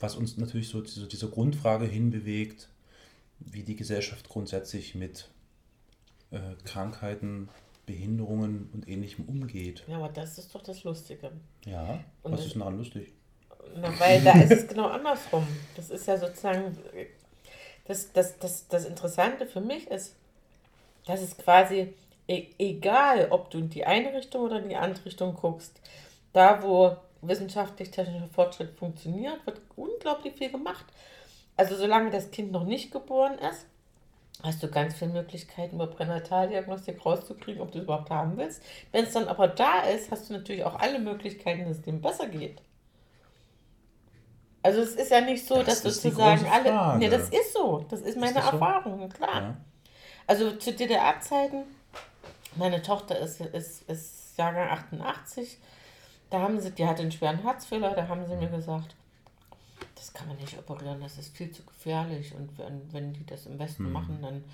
was 0.00 0.16
uns 0.16 0.36
natürlich 0.36 0.68
so 0.68 0.80
diese, 0.80 1.06
diese 1.06 1.28
Grundfrage 1.28 1.86
hinbewegt, 1.86 2.68
wie 3.40 3.62
die 3.62 3.76
Gesellschaft 3.76 4.28
grundsätzlich 4.28 4.94
mit 4.94 5.28
äh, 6.30 6.38
Krankheiten, 6.64 7.48
Behinderungen 7.86 8.68
und 8.74 8.86
ähnlichem 8.88 9.24
umgeht. 9.24 9.82
Ja, 9.88 9.96
aber 9.96 10.08
das 10.10 10.38
ist 10.38 10.54
doch 10.54 10.62
das 10.62 10.84
Lustige. 10.84 11.30
Ja, 11.64 12.00
Und 12.22 12.32
was 12.32 12.40
das- 12.40 12.46
ist 12.48 12.52
denn 12.54 12.60
daran 12.60 12.76
lustig? 12.78 13.12
Na, 13.76 13.98
weil 14.00 14.22
da 14.22 14.32
ist 14.32 14.52
es 14.52 14.68
genau 14.68 14.88
andersrum. 14.88 15.46
Das 15.76 15.90
ist 15.90 16.06
ja 16.06 16.16
sozusagen, 16.18 16.76
das, 17.86 18.12
das, 18.12 18.38
das, 18.38 18.66
das 18.68 18.84
Interessante 18.86 19.46
für 19.46 19.60
mich 19.60 19.86
ist, 19.88 20.14
dass 21.06 21.20
es 21.22 21.36
quasi, 21.36 21.94
e 22.26 22.46
egal 22.58 23.28
ob 23.30 23.50
du 23.50 23.58
in 23.58 23.70
die 23.70 23.84
eine 23.86 24.12
Richtung 24.14 24.42
oder 24.42 24.62
in 24.62 24.68
die 24.68 24.76
andere 24.76 25.04
Richtung 25.06 25.34
guckst, 25.34 25.80
da, 26.32 26.62
wo 26.62 26.96
wissenschaftlich-technischer 27.22 28.28
Fortschritt 28.28 28.70
funktioniert, 28.78 29.44
wird 29.46 29.60
unglaublich 29.76 30.34
viel 30.34 30.50
gemacht. 30.50 30.84
Also 31.58 31.76
solange 31.76 32.10
das 32.10 32.30
Kind 32.30 32.52
noch 32.52 32.64
nicht 32.64 32.92
geboren 32.92 33.36
ist, 33.38 33.66
hast 34.44 34.62
du 34.62 34.70
ganz 34.70 34.94
viele 34.94 35.10
Möglichkeiten, 35.10 35.74
über 35.74 35.88
Pränataldiagnostik 35.88 37.04
rauszukriegen, 37.04 37.60
ob 37.60 37.72
du 37.72 37.78
es 37.78 37.84
überhaupt 37.84 38.10
haben 38.10 38.36
willst. 38.36 38.62
Wenn 38.92 39.04
es 39.04 39.12
dann 39.12 39.26
aber 39.26 39.48
da 39.48 39.80
ist, 39.80 40.12
hast 40.12 40.30
du 40.30 40.34
natürlich 40.34 40.64
auch 40.64 40.76
alle 40.78 41.00
Möglichkeiten, 41.00 41.64
dass 41.64 41.78
es 41.78 41.82
dem 41.82 42.00
besser 42.00 42.28
geht. 42.28 42.62
Also 44.62 44.80
es 44.80 44.94
ist 44.94 45.10
ja 45.10 45.20
nicht 45.20 45.44
so, 45.44 45.56
Das 45.56 45.82
dass 45.82 45.84
ist 45.84 46.02
sozusagen 46.02 46.46
alle. 46.46 46.98
Nee, 46.98 47.08
das 47.08 47.28
ist 47.28 47.52
so. 47.52 47.84
Das 47.88 48.02
ist 48.02 48.16
meine 48.16 48.34
das 48.34 48.44
so? 48.44 48.52
Erfahrung, 48.52 49.08
klar. 49.08 49.42
Ja. 49.42 49.56
Also 50.28 50.52
zu 50.52 50.72
DDR-Zeiten, 50.72 51.64
meine 52.54 52.82
Tochter 52.82 53.18
ist, 53.18 53.40
ist, 53.40 53.82
ist 53.90 54.38
Jahrgang 54.38 54.68
88, 54.68 55.58
da 56.30 56.40
haben 56.40 56.60
sie, 56.60 56.70
die 56.70 56.86
hatte 56.86 57.02
einen 57.02 57.10
schweren 57.10 57.38
Herzfehler, 57.38 57.94
da 57.94 58.06
haben 58.06 58.26
sie 58.26 58.36
mir 58.36 58.48
gesagt, 58.48 58.94
das 59.98 60.12
kann 60.12 60.28
man 60.28 60.36
nicht 60.36 60.56
operieren, 60.58 61.00
das 61.00 61.18
ist 61.18 61.36
viel 61.36 61.50
zu 61.50 61.62
gefährlich. 61.64 62.34
Und 62.34 62.56
wenn, 62.58 62.92
wenn 62.92 63.12
die 63.12 63.26
das 63.26 63.46
im 63.46 63.58
Westen 63.58 63.84
Hm. 63.86 63.92
machen, 63.92 64.18
dann, 64.22 64.44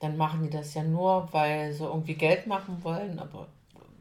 dann 0.00 0.16
machen 0.16 0.42
die 0.42 0.50
das 0.50 0.74
ja 0.74 0.82
nur, 0.82 1.28
weil 1.32 1.72
sie 1.72 1.84
irgendwie 1.84 2.14
Geld 2.14 2.46
machen 2.46 2.82
wollen, 2.82 3.18
aber 3.18 3.46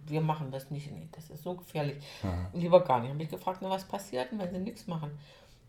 wir 0.05 0.21
machen 0.21 0.49
das 0.51 0.71
nicht. 0.71 0.89
Nee, 0.91 1.07
das 1.11 1.29
ist 1.29 1.43
so 1.43 1.53
gefährlich. 1.55 1.97
Aha. 2.23 2.49
Lieber 2.53 2.81
gar 2.83 3.01
nicht. 3.01 3.11
Habe 3.11 3.23
ich 3.23 3.29
gefragt, 3.29 3.59
na, 3.61 3.69
was 3.69 3.83
passiert 3.83 4.29
wenn 4.31 4.51
sie 4.51 4.59
nichts 4.59 4.87
machen? 4.87 5.11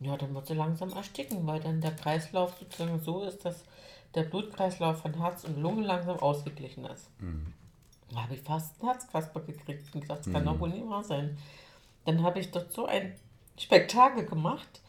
Ja, 0.01 0.17
dann 0.17 0.33
wird 0.35 0.47
sie 0.47 0.55
langsam 0.55 0.91
ersticken, 0.93 1.45
weil 1.47 1.59
dann 1.59 1.81
der 1.81 1.91
Kreislauf 1.97 2.57
sozusagen 2.57 3.01
so 3.01 3.23
ist, 3.25 3.45
dass 3.45 3.65
der 4.15 4.23
Blutkreislauf 4.23 5.01
von 5.03 5.15
Herz 5.15 5.43
und 5.43 5.61
Lunge 5.61 5.83
langsam 5.85 6.19
ausgeglichen 6.21 6.85
ist. 6.85 7.09
Mhm. 7.21 7.53
Da 8.13 8.23
habe 8.23 8.35
ich 8.35 8.41
fast 8.41 8.81
einen 8.81 8.91
Herzkasper 8.91 9.41
gekriegt 9.41 9.93
und 9.93 10.01
gesagt, 10.03 10.27
das 10.27 10.33
kann 10.33 10.43
Mhm. 10.43 10.47
doch 10.47 10.61
wohl 10.61 10.69
nicht 10.71 10.89
wahr 10.89 11.03
sein. 11.03 11.37
Dann 12.05 12.23
habe 12.23 12.39
ich 12.39 12.51
dort 12.53 12.73
so 12.73 12.87
ein 12.87 13.13
Spektakel 13.59 14.25
gemacht, 14.25 14.81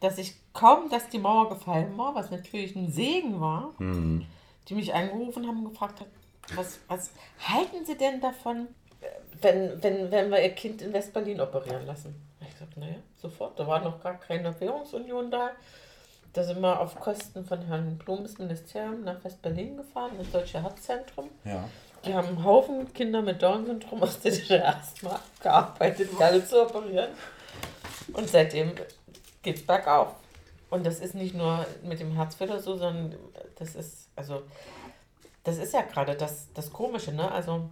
dass 0.00 0.18
ich 0.18 0.34
kaum, 0.52 0.88
dass 0.90 1.08
die 1.08 1.18
Mauer 1.18 1.48
gefallen 1.48 1.96
war, 1.96 2.14
was 2.14 2.30
natürlich 2.30 2.74
ein 2.76 2.90
Segen 2.90 3.40
war, 3.40 3.72
Mhm. 3.78 4.26
die 4.68 4.74
mich 4.74 4.92
angerufen 4.94 5.46
haben 5.46 5.64
und 5.64 5.70
gefragt 5.72 6.00
haben, 6.00 6.10
was, 6.54 6.78
was 6.88 7.10
halten 7.40 7.84
Sie 7.84 7.96
denn 7.96 8.20
davon, 8.20 8.68
äh, 9.00 9.06
wenn, 9.42 9.82
wenn, 9.82 10.10
wenn 10.10 10.30
wir 10.30 10.42
Ihr 10.42 10.50
Kind 10.54 10.82
in 10.82 10.92
West-Berlin 10.92 11.40
operieren 11.40 11.86
lassen? 11.86 12.14
Ich 12.40 12.52
gesagt, 12.52 12.76
naja, 12.76 12.96
sofort. 13.16 13.58
Da 13.58 13.66
war 13.66 13.80
noch 13.82 14.00
gar 14.02 14.14
keine 14.20 14.58
Währungsunion 14.60 15.30
da. 15.30 15.50
Da 16.32 16.44
sind 16.44 16.60
wir 16.60 16.78
auf 16.80 16.94
Kosten 17.00 17.44
von 17.44 17.62
Herrn 17.62 17.96
Blumes 17.98 18.38
Ministerium 18.38 19.02
nach 19.04 19.24
West-Berlin 19.24 19.78
gefahren, 19.78 20.12
ins 20.18 20.30
Deutsche 20.30 20.62
Herzzentrum. 20.62 21.30
Ja. 21.44 21.64
Die 22.04 22.14
haben 22.14 22.28
einen 22.28 22.44
Haufen 22.44 22.92
Kinder 22.92 23.22
mit 23.22 23.42
Down-Syndrom 23.42 24.02
aus 24.02 24.20
der 24.20 24.32
DDR 24.32 24.64
erstmal 24.76 25.18
gearbeitet, 25.42 26.10
die 26.16 26.22
alle 26.22 26.44
zu 26.46 26.62
operieren. 26.62 27.10
Und 28.12 28.28
seitdem 28.28 28.72
geht's 29.46 29.62
bergauf. 29.62 30.14
Und 30.68 30.84
das 30.84 30.98
ist 31.00 31.14
nicht 31.14 31.34
nur 31.34 31.64
mit 31.82 32.00
dem 32.00 32.12
Herzfehler 32.12 32.60
so, 32.60 32.76
sondern 32.76 33.14
das 33.58 33.74
ist, 33.76 34.08
also, 34.16 34.42
das 35.44 35.58
ist 35.58 35.72
ja 35.72 35.82
gerade 35.82 36.14
das, 36.16 36.48
das 36.52 36.72
Komische, 36.72 37.12
ne? 37.12 37.30
Also, 37.30 37.70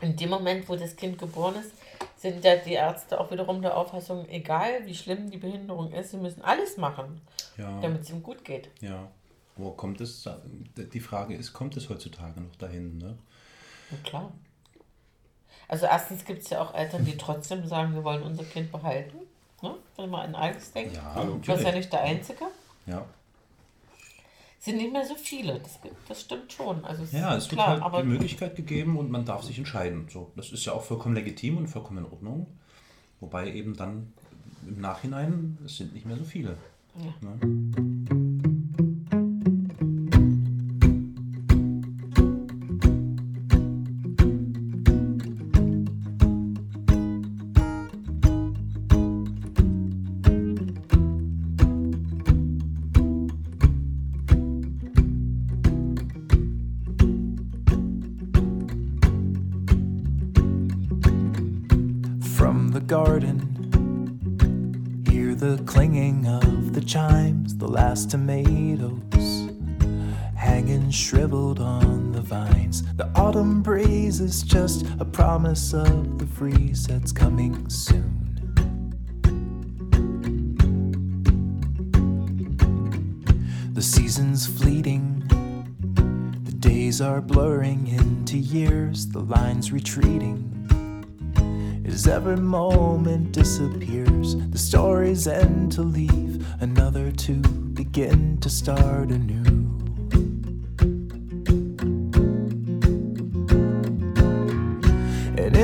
in 0.00 0.16
dem 0.16 0.30
Moment, 0.30 0.68
wo 0.68 0.76
das 0.76 0.94
Kind 0.94 1.18
geboren 1.18 1.56
ist, 1.56 1.72
sind 2.16 2.44
ja 2.44 2.56
die 2.56 2.74
Ärzte 2.74 3.18
auch 3.20 3.30
wiederum 3.30 3.60
der 3.60 3.76
Auffassung, 3.76 4.28
egal 4.28 4.86
wie 4.86 4.94
schlimm 4.94 5.30
die 5.30 5.38
Behinderung 5.38 5.92
ist, 5.92 6.12
sie 6.12 6.16
müssen 6.18 6.42
alles 6.42 6.76
machen, 6.76 7.20
Ja. 7.56 7.80
damit 7.80 8.02
es 8.02 8.10
ihm 8.10 8.22
gut 8.22 8.44
geht. 8.44 8.70
Ja. 8.80 9.08
Wo 9.56 9.70
kommt 9.70 10.00
es? 10.02 10.28
Die 10.76 11.00
Frage 11.00 11.34
ist, 11.34 11.54
kommt 11.54 11.76
es 11.78 11.88
heutzutage 11.88 12.40
noch 12.40 12.54
dahin? 12.56 12.98
Ne? 12.98 13.16
Na 13.90 13.98
klar. 14.04 14.32
Also 15.66 15.86
erstens 15.86 16.24
gibt 16.24 16.42
es 16.42 16.50
ja 16.50 16.60
auch 16.60 16.74
Eltern, 16.74 17.04
die 17.04 17.16
trotzdem 17.16 17.66
sagen, 17.66 17.94
wir 17.94 18.04
wollen 18.04 18.22
unser 18.22 18.44
Kind 18.44 18.70
behalten. 18.70 19.16
Ne? 19.62 19.74
Wenn 19.96 20.10
man 20.10 20.28
an 20.28 20.34
Alex 20.34 20.72
denkt. 20.72 20.96
Ja, 20.96 21.24
natürlich. 21.24 21.62
ja 21.62 21.72
nicht 21.72 21.92
der 21.92 22.02
Einzige. 22.02 22.44
Ja. 22.86 23.04
Sind 24.58 24.78
nicht 24.78 24.92
mehr 24.92 25.04
so 25.06 25.14
viele. 25.14 25.60
Das, 25.60 25.78
das 26.08 26.20
stimmt 26.22 26.52
schon. 26.52 26.84
Also 26.84 27.04
es 27.04 27.12
Ja, 27.12 27.34
ist 27.34 27.44
es 27.44 27.50
wird 27.50 27.60
klar, 27.60 27.68
halt 27.68 27.82
aber 27.82 28.02
die 28.02 28.08
Möglichkeit 28.08 28.56
gegeben 28.56 28.98
und 28.98 29.10
man 29.10 29.24
darf 29.24 29.44
sich 29.44 29.58
entscheiden. 29.58 30.08
So, 30.10 30.32
das 30.36 30.50
ist 30.50 30.64
ja 30.64 30.72
auch 30.72 30.82
vollkommen 30.82 31.14
legitim 31.14 31.56
und 31.56 31.68
vollkommen 31.68 31.98
in 31.98 32.10
Ordnung. 32.10 32.46
Wobei 33.20 33.52
eben 33.52 33.76
dann 33.76 34.12
im 34.66 34.80
Nachhinein, 34.80 35.58
es 35.64 35.76
sind 35.76 35.94
nicht 35.94 36.04
mehr 36.04 36.16
so 36.16 36.24
viele. 36.24 36.56
Ja. 36.98 37.28
Ne? 37.28 38.25
Promise 75.16 75.72
of 75.72 76.18
the 76.18 76.26
freeze 76.26 76.86
that's 76.86 77.10
coming 77.10 77.66
soon. 77.70 78.12
The 83.72 83.80
season's 83.80 84.46
fleeting, 84.46 85.22
the 86.44 86.52
days 86.52 87.00
are 87.00 87.22
blurring 87.22 87.86
into 87.86 88.36
years, 88.36 89.06
the 89.06 89.20
lines 89.20 89.72
retreating. 89.72 90.52
As 91.86 92.06
every 92.06 92.36
moment 92.36 93.32
disappears, 93.32 94.36
the 94.36 94.58
stories 94.58 95.26
end 95.26 95.72
to 95.72 95.82
leave, 95.82 96.46
another 96.60 97.10
to 97.10 97.36
begin 97.72 98.36
to 98.42 98.50
start 98.50 99.08
anew. 99.08 99.75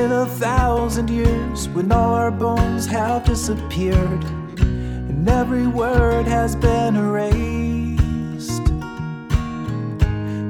In 0.02 0.10
a 0.10 0.26
thousand 0.26 1.08
years, 1.08 1.68
when 1.68 1.92
all 1.92 2.14
our 2.14 2.32
bones 2.32 2.86
have 2.86 3.24
disappeared, 3.24 4.24
and 4.58 5.28
every 5.28 5.68
word 5.68 6.26
has 6.26 6.56
been 6.56 6.96
erased, 6.96 8.66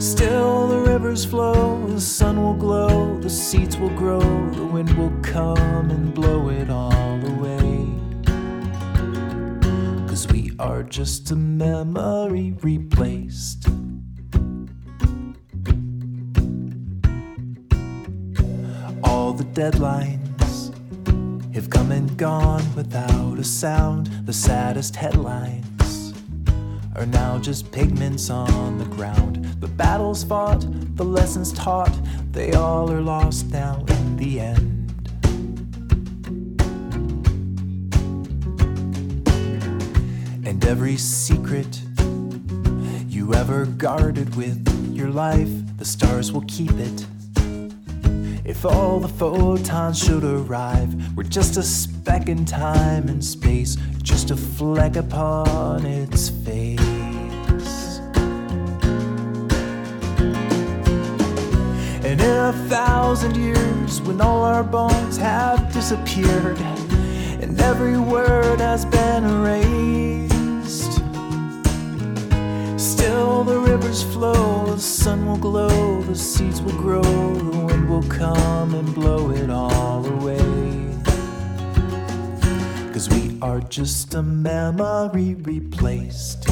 still 0.02 0.68
the 0.68 0.82
rivers 0.86 1.26
flow, 1.26 1.86
the 1.88 2.00
sun 2.00 2.42
will 2.42 2.54
glow, 2.54 3.18
the 3.18 3.28
seeds 3.28 3.76
will 3.76 3.94
grow, 3.94 4.20
the 4.52 4.64
wind 4.64 4.90
will 4.96 5.12
come 5.20 5.90
and 5.90 6.14
blow 6.14 6.48
it 6.48 6.70
all 6.70 7.20
away. 7.34 7.90
Cause 10.08 10.26
we 10.28 10.52
are 10.58 10.82
just 10.82 11.30
a 11.30 11.36
memory 11.36 12.54
replaced. 12.62 13.71
Deadlines 19.52 20.74
have 21.54 21.68
come 21.68 21.92
and 21.92 22.16
gone 22.16 22.64
without 22.74 23.38
a 23.38 23.44
sound. 23.44 24.06
The 24.24 24.32
saddest 24.32 24.96
headlines 24.96 26.14
are 26.96 27.04
now 27.04 27.38
just 27.38 27.70
pigments 27.70 28.30
on 28.30 28.78
the 28.78 28.86
ground. 28.86 29.44
The 29.60 29.68
battles 29.68 30.24
fought, 30.24 30.64
the 30.96 31.04
lessons 31.04 31.52
taught, 31.52 31.92
they 32.30 32.52
all 32.52 32.90
are 32.90 33.02
lost 33.02 33.50
now 33.50 33.84
in 33.88 34.16
the 34.16 34.40
end. 34.40 34.78
And 40.46 40.64
every 40.64 40.96
secret 40.96 41.82
you 43.06 43.34
ever 43.34 43.66
guarded 43.66 44.34
with 44.34 44.66
your 44.94 45.10
life, 45.10 45.50
the 45.76 45.84
stars 45.84 46.32
will 46.32 46.44
keep 46.48 46.72
it. 46.72 47.06
If 48.52 48.66
all 48.66 49.00
the 49.00 49.08
photons 49.08 49.98
should 49.98 50.24
arrive, 50.24 51.16
we're 51.16 51.22
just 51.22 51.56
a 51.56 51.62
speck 51.62 52.28
in 52.28 52.44
time 52.44 53.08
and 53.08 53.24
space, 53.24 53.78
just 54.02 54.30
a 54.30 54.36
fleck 54.36 54.96
upon 54.96 55.86
its 55.86 56.28
face. 56.28 56.78
And 62.04 62.20
in 62.20 62.20
a 62.20 62.52
thousand 62.68 63.38
years, 63.38 64.02
when 64.02 64.20
all 64.20 64.42
our 64.42 64.62
bones 64.62 65.16
have 65.16 65.72
disappeared, 65.72 66.58
and 67.40 67.58
every 67.58 67.96
word 67.96 68.60
has 68.60 68.84
been 68.84 69.24
erased, 69.24 70.31
still 73.02 73.42
the 73.42 73.58
rivers 73.58 74.04
flow, 74.04 74.64
the 74.66 74.80
sun 74.80 75.26
will 75.26 75.36
glow, 75.36 76.02
the 76.02 76.14
seeds 76.14 76.62
will 76.62 76.78
grow, 76.86 77.02
the 77.02 77.58
wind 77.58 77.90
will 77.90 78.02
come 78.04 78.74
and 78.76 78.94
blow 78.94 79.30
it 79.30 79.50
all 79.50 80.06
away. 80.06 80.38
Cause 82.92 83.08
we 83.08 83.36
are 83.42 83.58
just 83.58 84.14
a 84.14 84.22
memory 84.22 85.34
replaced. 85.34 86.46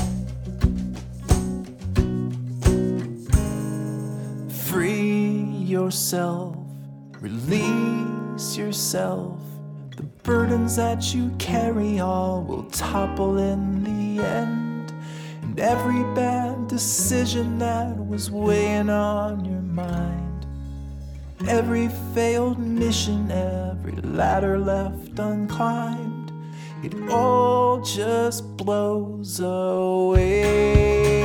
Free 4.66 5.44
yourself, 5.76 6.57
release 7.20 8.57
yourself. 8.57 9.38
The 9.96 10.03
burdens 10.24 10.74
that 10.74 11.14
you 11.14 11.30
carry 11.38 12.01
all 12.01 12.42
will 12.42 12.64
topple 12.70 13.38
in 13.38 13.84
the 13.84 14.24
end. 14.24 14.69
Every 15.61 16.02
bad 16.14 16.68
decision 16.68 17.58
that 17.58 17.94
was 18.08 18.30
weighing 18.30 18.88
on 18.88 19.44
your 19.44 19.61
mind. 19.61 20.46
Every 21.46 21.90
failed 22.14 22.58
mission, 22.58 23.30
every 23.30 23.96
ladder 23.96 24.58
left 24.58 25.16
unclimbed, 25.16 26.32
it 26.82 26.94
all 27.11 27.82
just 27.82 28.56
blows 28.56 29.38
away. 29.40 31.20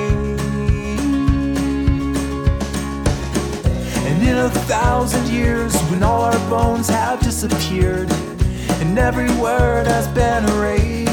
And 4.05 4.21
in 4.21 4.37
a 4.37 4.49
thousand 4.49 5.27
years, 5.29 5.73
when 5.83 6.03
all 6.03 6.23
our 6.23 6.49
bones 6.49 6.89
have 6.89 7.21
disappeared, 7.21 8.11
and 8.81 8.99
every 8.99 9.33
word 9.37 9.87
has 9.87 10.09
been 10.09 10.43
erased, 10.43 11.04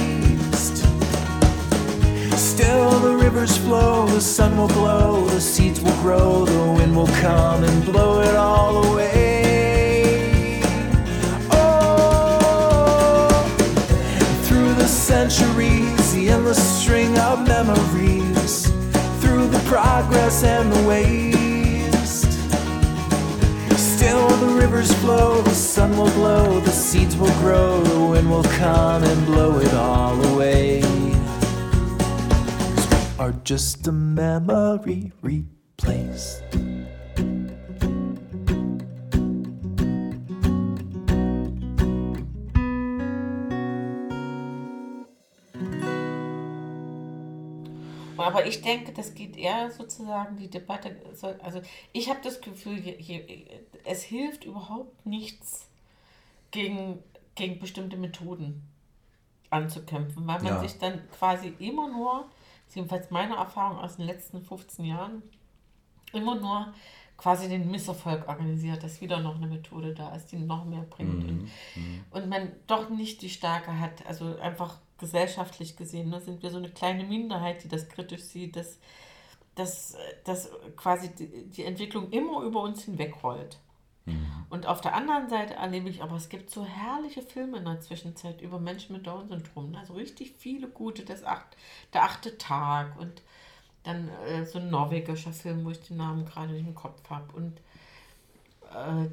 still 2.53 2.91
the 3.01 3.17
rivers 3.17 3.57
flow, 3.57 4.07
the 4.09 4.21
sun 4.21 4.59
will 4.59 4.69
glow, 4.69 5.25
the 5.29 5.41
seeds 5.41 5.81
will 5.81 5.99
grow, 6.03 6.45
the 6.45 6.73
wind 6.77 6.95
will 6.95 7.13
come 7.27 7.65
and 7.65 7.83
blow 7.83 8.21
it 8.21 8.37
all 8.37 8.85
away. 8.85 10.61
Oh, 11.51 13.31
through 14.45 14.75
the 14.75 14.87
centuries, 14.87 16.13
the 16.13 16.29
endless 16.29 16.63
string 16.83 17.17
of 17.21 17.49
memories, 17.49 18.67
through 19.23 19.47
the 19.49 19.63
progress 19.67 20.45
and 20.45 20.71
the 20.71 20.83
waste. 20.87 22.33
Still 23.79 24.29
the 24.45 24.53
rivers 24.61 24.93
flow, 25.01 25.41
the 25.41 25.55
sun 25.55 25.97
will 25.97 26.11
glow, 26.11 26.61
the 26.61 26.71
seeds 26.71 27.17
will 27.17 27.37
grow, 27.41 27.81
the 27.83 28.05
wind 28.13 28.31
will 28.31 28.49
come 28.61 29.03
and 29.05 29.25
blow 29.25 29.59
it 29.59 29.73
all 29.73 30.23
away. 30.35 31.12
Are 33.23 33.31
just 33.45 33.87
a 33.87 33.93
memory 33.93 35.13
replaced. 35.23 36.43
Aber 48.17 48.45
ich 48.45 48.61
denke, 48.61 48.93
das 48.93 49.15
geht 49.15 49.37
eher 49.37 49.71
sozusagen 49.71 50.37
die 50.37 50.51
Debatte. 50.51 50.97
Also 51.43 51.63
ich 51.93 52.09
habe 52.11 52.19
das 52.25 52.41
Gefühl, 52.41 52.83
es 53.85 54.03
hilft 54.03 54.45
überhaupt 54.45 55.07
nichts 55.07 55.69
gegen, 56.51 56.99
gegen 57.37 57.61
bestimmte 57.61 57.97
Methoden 57.97 58.63
anzukämpfen, 59.51 60.27
weil 60.27 60.39
man 60.43 60.55
Ja. 60.55 60.61
sich 60.61 60.77
dann 60.79 61.09
quasi 61.11 61.55
immer 61.61 61.89
nur, 61.89 62.25
ist 62.73 62.77
jedenfalls 62.77 63.11
meine 63.11 63.37
Erfahrung 63.37 63.79
aus 63.79 63.97
den 63.97 64.07
letzten 64.07 64.41
15 64.41 64.87
Jahren, 64.87 65.23
immer 66.15 66.37
nur 66.37 66.73
quasi 67.19 67.47
den 67.47 67.71
Misserfolg 67.71 68.27
organisiert, 68.27 68.83
dass 68.83 69.03
wieder 69.03 69.21
noch 69.21 69.37
eine 69.37 69.47
Methode 69.47 69.93
da 69.93 70.15
ist, 70.15 70.33
die 70.33 70.39
noch 70.39 70.65
mehr 70.65 70.81
bringt. 70.81 71.23
Und, 71.23 71.51
und 72.13 72.29
man 72.31 72.51
doch 72.67 72.89
nicht 72.89 73.21
die 73.21 73.29
Stärke 73.29 73.79
hat, 73.79 74.07
also 74.07 74.39
einfach 74.39 74.79
gesellschaftlich 74.97 75.77
gesehen, 75.77 76.09
ne, 76.09 76.21
sind 76.23 76.43
wir 76.43 76.51
so 76.51 76.57
eine 76.57 76.71
kleine 76.71 77.05
Minderheit, 77.05 77.63
die 77.63 77.69
das 77.69 77.91
kritisch 77.91 78.23
sieht, 78.23 78.57
dass, 78.57 78.79
dass, 79.55 79.95
dass 80.25 80.51
quasi 80.75 81.15
die, 81.15 81.51
die 81.51 81.65
Entwicklung 81.65 82.09
immer 82.11 82.41
über 82.43 82.63
uns 82.63 82.85
hinwegrollt. 82.85 83.59
Und 84.51 84.67
auf 84.67 84.81
der 84.81 84.95
anderen 84.95 85.29
Seite 85.29 85.55
erlebe 85.55 85.89
ich 85.89 86.03
aber, 86.03 86.17
es 86.17 86.29
gibt 86.29 86.51
so 86.51 86.65
herrliche 86.65 87.23
Filme 87.23 87.59
in 87.59 87.65
der 87.65 87.81
Zwischenzeit 87.81 88.41
über 88.41 88.59
Menschen 88.59 88.97
mit 88.97 89.07
Down-Syndrom. 89.07 89.75
Also 89.77 89.95
richtig 89.95 90.35
viele 90.39 90.69
gute, 90.69 91.05
das 91.05 91.25
acht, 91.25 91.57
der 91.93 92.03
achte 92.03 92.37
Tag 92.37 92.99
und 92.99 93.23
dann 93.85 94.09
äh, 94.27 94.45
so 94.45 94.59
ein 94.59 94.71
norwegischer 94.71 95.33
Film, 95.33 95.65
wo 95.65 95.71
ich 95.71 95.81
den 95.81 95.97
Namen 95.97 96.25
gerade 96.25 96.53
nicht 96.53 96.67
im 96.67 96.75
Kopf 96.75 97.09
habe. 97.11 97.33
Und 97.33 97.59
äh, 98.75 99.09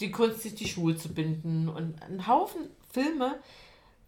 die 0.00 0.10
Kunst, 0.10 0.42
sich 0.42 0.54
die 0.54 0.68
Schuhe 0.68 0.96
zu 0.96 1.12
binden. 1.12 1.68
Und 1.68 2.00
ein 2.02 2.26
Haufen 2.26 2.68
Filme, 2.90 3.38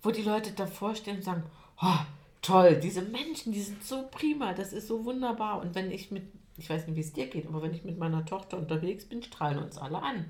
wo 0.02 0.10
die 0.10 0.22
Leute 0.22 0.52
davor 0.52 0.94
stehen 0.94 1.16
und 1.16 1.24
sagen, 1.24 1.42
oh, 1.82 1.98
toll, 2.42 2.76
diese 2.76 3.02
Menschen, 3.02 3.52
die 3.52 3.62
sind 3.62 3.84
so 3.84 4.08
prima, 4.10 4.54
das 4.54 4.72
ist 4.72 4.88
so 4.88 5.04
wunderbar. 5.04 5.60
Und 5.60 5.74
wenn 5.74 5.90
ich 5.90 6.10
mit, 6.10 6.24
ich 6.56 6.68
weiß 6.68 6.86
nicht, 6.86 6.96
wie 6.96 7.00
es 7.00 7.12
dir 7.12 7.26
geht, 7.28 7.46
aber 7.46 7.62
wenn 7.62 7.72
ich 7.72 7.84
mit 7.84 7.98
meiner 7.98 8.24
Tochter 8.26 8.58
unterwegs 8.58 9.04
bin, 9.06 9.22
strahlen 9.22 9.58
uns 9.58 9.78
alle 9.78 10.02
an. 10.02 10.26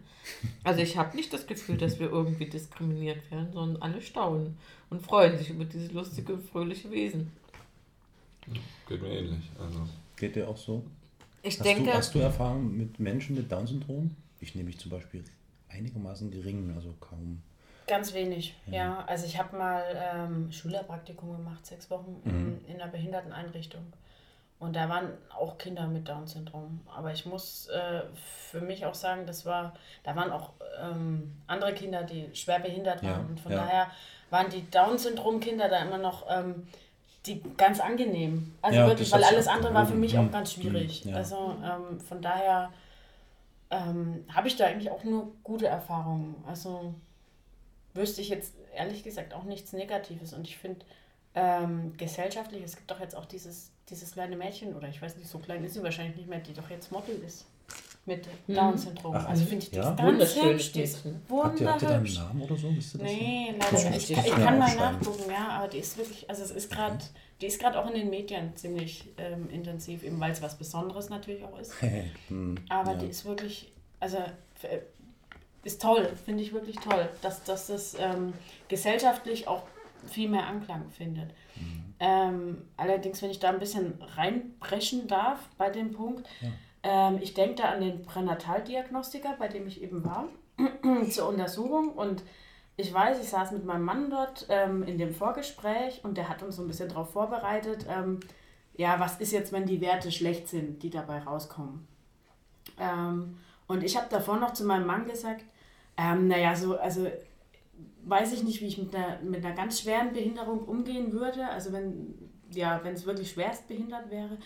Also 0.65 0.81
ich 0.81 0.97
habe 0.97 1.17
nicht 1.17 1.33
das 1.33 1.47
Gefühl, 1.47 1.77
dass 1.77 1.99
wir 1.99 2.09
irgendwie 2.11 2.47
diskriminiert 2.47 3.31
werden, 3.31 3.53
sondern 3.53 3.83
alle 3.83 4.01
staunen 4.01 4.57
und 4.91 5.03
freuen 5.03 5.37
sich 5.39 5.51
über 5.51 5.65
diese 5.65 5.93
lustige, 5.93 6.39
fröhliche 6.39 6.91
Wesen. 6.91 7.33
Geht 8.89 9.03
mir 9.03 9.09
ähnlich. 9.09 9.51
Also. 9.59 9.81
Geht 10.17 10.37
dir 10.37 10.49
auch 10.49 10.57
so? 10.57 10.83
Ich 11.43 11.59
hast 11.59 11.65
denke- 11.67 11.85
Du, 11.91 11.95
hast 11.95 12.15
du 12.15 12.19
Erfahrung 12.19 12.77
mit 12.77 12.99
Menschen 13.01 13.37
mit 13.37 13.51
Down-Syndrom? 13.51 14.15
Ich 14.41 14.55
nehme 14.55 14.67
mich 14.69 14.79
zum 14.79 14.91
Beispiel 14.91 15.25
einigermaßen 15.69 16.31
gering, 16.31 16.73
also 16.75 16.95
kaum. 17.01 17.43
Ganz 17.87 18.13
wenig, 18.15 18.55
Ja. 18.67 18.73
ja. 18.75 19.05
Also 19.07 19.27
ich 19.27 19.39
habe 19.39 19.57
mal 19.57 19.83
ähm, 20.15 20.53
Schülerpraktikum 20.53 21.37
gemacht, 21.37 21.65
sechs 21.67 21.91
Wochen 21.91 22.17
Mhm. 22.25 22.59
in, 22.69 22.75
in 22.75 22.81
einer 22.81 22.91
Behinderteneinrichtung. 22.91 23.83
Und 24.61 24.77
da 24.77 24.89
waren 24.91 25.09
auch 25.37 25.57
Kinder 25.59 25.87
mit 25.89 26.07
Down-Syndrom. 26.09 26.81
Aber 26.95 27.13
ich 27.13 27.25
muss 27.27 27.67
äh, 27.69 28.03
für 28.51 28.61
mich 28.61 28.85
auch 28.87 28.95
sagen, 28.95 29.27
das 29.27 29.47
war, 29.47 29.73
da 30.05 30.15
waren 30.15 30.31
auch 30.31 30.51
ähm, 30.81 31.35
andere 31.47 31.73
Kinder, 31.73 32.03
die 32.05 32.29
schwer 32.35 32.61
behindert 32.61 33.03
waren. 33.03 33.11
Ja, 33.11 33.27
Und 33.29 33.41
von 33.41 33.53
ja. 33.53 33.59
daher 33.59 33.91
waren 34.29 34.51
die 34.51 34.71
Down-Syndrom-Kinder 34.71 35.69
da 35.69 35.81
immer 35.81 35.97
noch 35.99 36.27
ähm, 36.31 36.67
die 37.27 37.43
ganz 37.57 37.81
angenehm. 37.81 38.55
Also 38.63 38.79
Ja, 38.79 38.87
wirklich, 38.87 39.11
weil 39.13 39.25
alles 39.25 39.49
andere 39.49 39.73
war 39.75 39.87
für 39.87 39.95
mich 39.95 40.15
Mhm. 40.15 40.29
auch 40.29 40.31
ganz 40.31 40.53
schwierig. 40.53 41.05
Mhm. 41.07 41.15
Also 41.15 41.57
ähm, 41.65 41.99
von 42.01 42.21
daher 42.23 42.71
ähm, 43.71 44.25
habe 44.33 44.49
ich 44.49 44.57
da 44.57 44.67
eigentlich 44.67 44.91
auch 44.91 45.05
nur 45.05 45.33
gute 45.43 45.67
Erfahrungen. 45.69 46.35
Also 46.47 46.95
wüsste 47.95 48.21
ich 48.21 48.29
jetzt 48.29 48.55
ehrlich 48.75 49.03
gesagt 49.05 49.33
auch 49.35 49.45
nichts 49.45 49.73
Negatives. 49.73 50.33
Und 50.35 50.47
ich 50.47 50.59
finde 50.59 50.85
ähm, 51.35 51.97
gesellschaftlich, 51.97 52.63
es 52.65 52.77
gibt 52.77 52.91
doch 52.91 53.01
jetzt 53.01 53.15
auch 53.17 53.27
dieses, 53.27 53.71
dieses 53.89 54.13
kleine 54.13 54.37
Mädchen, 54.37 54.75
oder 54.75 54.89
ich 54.89 55.01
weiß 55.01 55.17
nicht, 55.17 55.29
so 55.29 55.39
klein 55.39 55.65
ist 55.65 55.75
sie 55.75 55.83
wahrscheinlich 55.83 56.17
nicht 56.17 56.29
mehr, 56.29 56.41
die 56.41 56.53
doch 56.55 56.69
jetzt 56.71 56.91
Model 56.93 57.17
ist. 57.27 57.47
Mit 58.07 58.27
Mhm. 58.49 58.55
Down-Syndrom. 58.55 59.15
Also 59.15 59.45
finde 59.45 59.65
ich 59.65 59.71
die 59.71 59.77
ja? 59.77 59.91
ist 59.91 59.97
ganz 59.99 60.37
hübsch. 60.43 60.73
Die 60.73 60.81
ist 60.83 61.05
ihr 61.05 61.13
da 61.29 61.45
einen 61.45 61.59
wunderhübsch. 61.61 62.19
Namen 62.19 62.43
oder 62.43 62.57
so? 62.57 62.71
Das? 62.73 62.95
Nee, 62.95 63.55
Das 63.59 63.73
leider 63.73 63.91
nicht. 63.91 64.11
Ich, 64.11 64.19
ich 64.19 64.31
kann 64.35 64.59
mal 64.59 64.75
nachgucken, 64.75 65.31
ja, 65.31 65.49
aber 65.49 65.69
die 65.69 65.79
ist 65.79 65.99
wirklich, 65.99 66.29
also 66.29 66.43
es 66.43 66.51
ist 66.51 66.73
gerade, 66.73 66.99
die 67.41 67.47
ist 67.47 67.61
gerade 67.61 67.79
auch 67.79 67.87
in 67.89 67.95
den 67.95 68.09
Medien 68.11 68.57
ziemlich 68.57 69.11
ähm, 69.19 69.51
intensiv, 69.51 70.03
eben 70.03 70.19
weil 70.19 70.33
es 70.33 70.41
was 70.41 70.57
Besonderes 70.57 71.11
natürlich 71.11 71.45
auch 71.45 71.59
ist. 71.59 71.73
Hm, 72.29 72.57
Aber 72.71 72.93
ja. 72.93 72.99
die 72.99 73.07
ist 73.07 73.27
wirklich, 73.27 73.71
also 74.01 74.17
äh, 74.17 74.79
ist 75.63 75.83
toll, 75.83 76.11
finde 76.25 76.43
ich 76.43 76.55
wirklich 76.55 76.77
toll, 76.77 77.07
dass, 77.21 77.45
dass 77.45 77.67
das 77.67 77.95
ähm, 78.01 78.33
gesellschaftlich 78.69 79.47
auch 79.47 79.63
viel 80.07 80.29
mehr 80.29 80.47
Anklang 80.47 80.91
findet. 80.91 81.31
Mhm. 81.57 81.95
Ähm, 82.01 82.59
allerdings, 82.77 83.21
wenn 83.23 83.31
ich 83.31 83.41
da 83.41 83.51
ein 83.51 83.59
bisschen 83.59 84.01
reinbrechen 84.17 85.07
darf 85.07 85.39
bei 85.59 85.71
dem 85.71 85.93
Punkt, 85.93 86.29
ähm, 86.83 87.19
ich 87.21 87.35
denke 87.35 87.57
da 87.57 87.65
an 87.71 87.81
den 87.81 88.03
Pränataldiagnostiker, 88.03 89.37
bei 89.39 89.49
dem 89.49 89.67
ich 89.67 89.83
eben 89.83 90.05
war, 90.05 90.29
zur 91.11 91.29
Untersuchung 91.29 91.93
und 91.93 92.23
ich 92.77 92.93
weiß, 92.93 93.21
ich 93.21 93.29
saß 93.29 93.53
mit 93.53 93.65
meinem 93.67 93.85
Mann 93.85 94.11
dort 94.11 94.47
ähm, 94.49 94.83
in 94.83 94.97
dem 94.97 95.13
Vorgespräch 95.15 96.01
und 96.03 96.17
der 96.17 96.29
hat 96.29 96.43
uns 96.43 96.57
so 96.57 96.63
ein 96.63 96.69
bisschen 96.69 96.89
darauf 96.89 97.11
vorbereitet, 97.11 97.85
ähm, 97.89 98.21
ja, 98.75 98.99
was 98.99 99.21
ist 99.21 99.33
jetzt, 99.33 99.53
wenn 99.53 99.67
die 99.67 99.83
Werte 99.83 100.11
schlecht 100.11 100.49
sind, 100.49 100.83
die 100.83 100.89
dabei 100.89 101.19
rauskommen. 101.19 101.87
Ähm, 102.79 103.37
und 103.67 103.85
ich 103.85 103.97
habe 103.97 104.07
davor 104.09 104.39
noch 104.39 104.55
zu 104.55 104.65
meinem 104.65 104.87
Mann 104.87 105.07
gesagt, 105.07 105.45
ähm, 105.99 106.29
naja, 106.29 106.57
so, 106.57 106.79
also 106.79 107.07
weiß 108.11 108.33
ich 108.33 108.43
nicht, 108.43 108.61
wie 108.61 108.67
ich 108.67 108.79
mit 108.79 108.95
einer, 108.95 109.21
mit 109.23 109.45
einer 109.45 109.55
ganz 109.55 109.81
schweren 109.81 110.13
Behinderung 110.13 110.65
umgehen 110.65 111.13
würde, 111.13 111.49
also 111.49 111.73
wenn 111.73 112.15
ja, 112.53 112.81
wenn 112.83 112.95
es 112.95 113.07
wirklich 113.07 113.31
schwerst 113.31 113.69
behindert 113.69 114.11
wäre, 114.11 114.37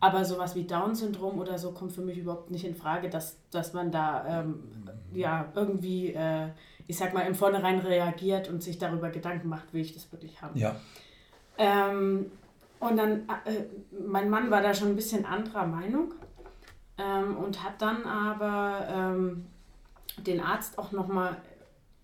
aber 0.00 0.24
sowas 0.24 0.54
wie 0.54 0.64
Down-Syndrom 0.64 1.38
oder 1.38 1.58
so 1.58 1.72
kommt 1.72 1.92
für 1.92 2.02
mich 2.02 2.18
überhaupt 2.18 2.50
nicht 2.50 2.64
in 2.64 2.74
Frage, 2.74 3.08
dass, 3.08 3.38
dass 3.50 3.72
man 3.72 3.90
da 3.90 4.42
ähm, 4.42 4.62
ja 5.12 5.50
irgendwie, 5.54 6.12
äh, 6.12 6.48
ich 6.86 6.96
sag 6.96 7.14
mal, 7.14 7.22
im 7.22 7.34
Vornherein 7.34 7.78
reagiert 7.78 8.48
und 8.48 8.62
sich 8.62 8.78
darüber 8.78 9.10
Gedanken 9.10 9.48
macht, 9.48 9.72
will 9.72 9.80
ich 9.80 9.94
das 9.94 10.10
wirklich 10.12 10.42
haben. 10.42 10.58
Ja. 10.58 10.76
Ähm, 11.58 12.30
und 12.78 12.96
dann, 12.96 13.20
äh, 13.46 13.64
mein 14.06 14.28
Mann 14.28 14.50
war 14.50 14.60
da 14.60 14.74
schon 14.74 14.88
ein 14.88 14.96
bisschen 14.96 15.24
anderer 15.24 15.66
Meinung 15.66 16.12
ähm, 16.98 17.36
und 17.38 17.64
hat 17.64 17.80
dann 17.80 18.04
aber 18.04 18.86
ähm, 18.90 19.46
den 20.18 20.40
Arzt 20.40 20.78
auch 20.78 20.92
nochmal 20.92 21.38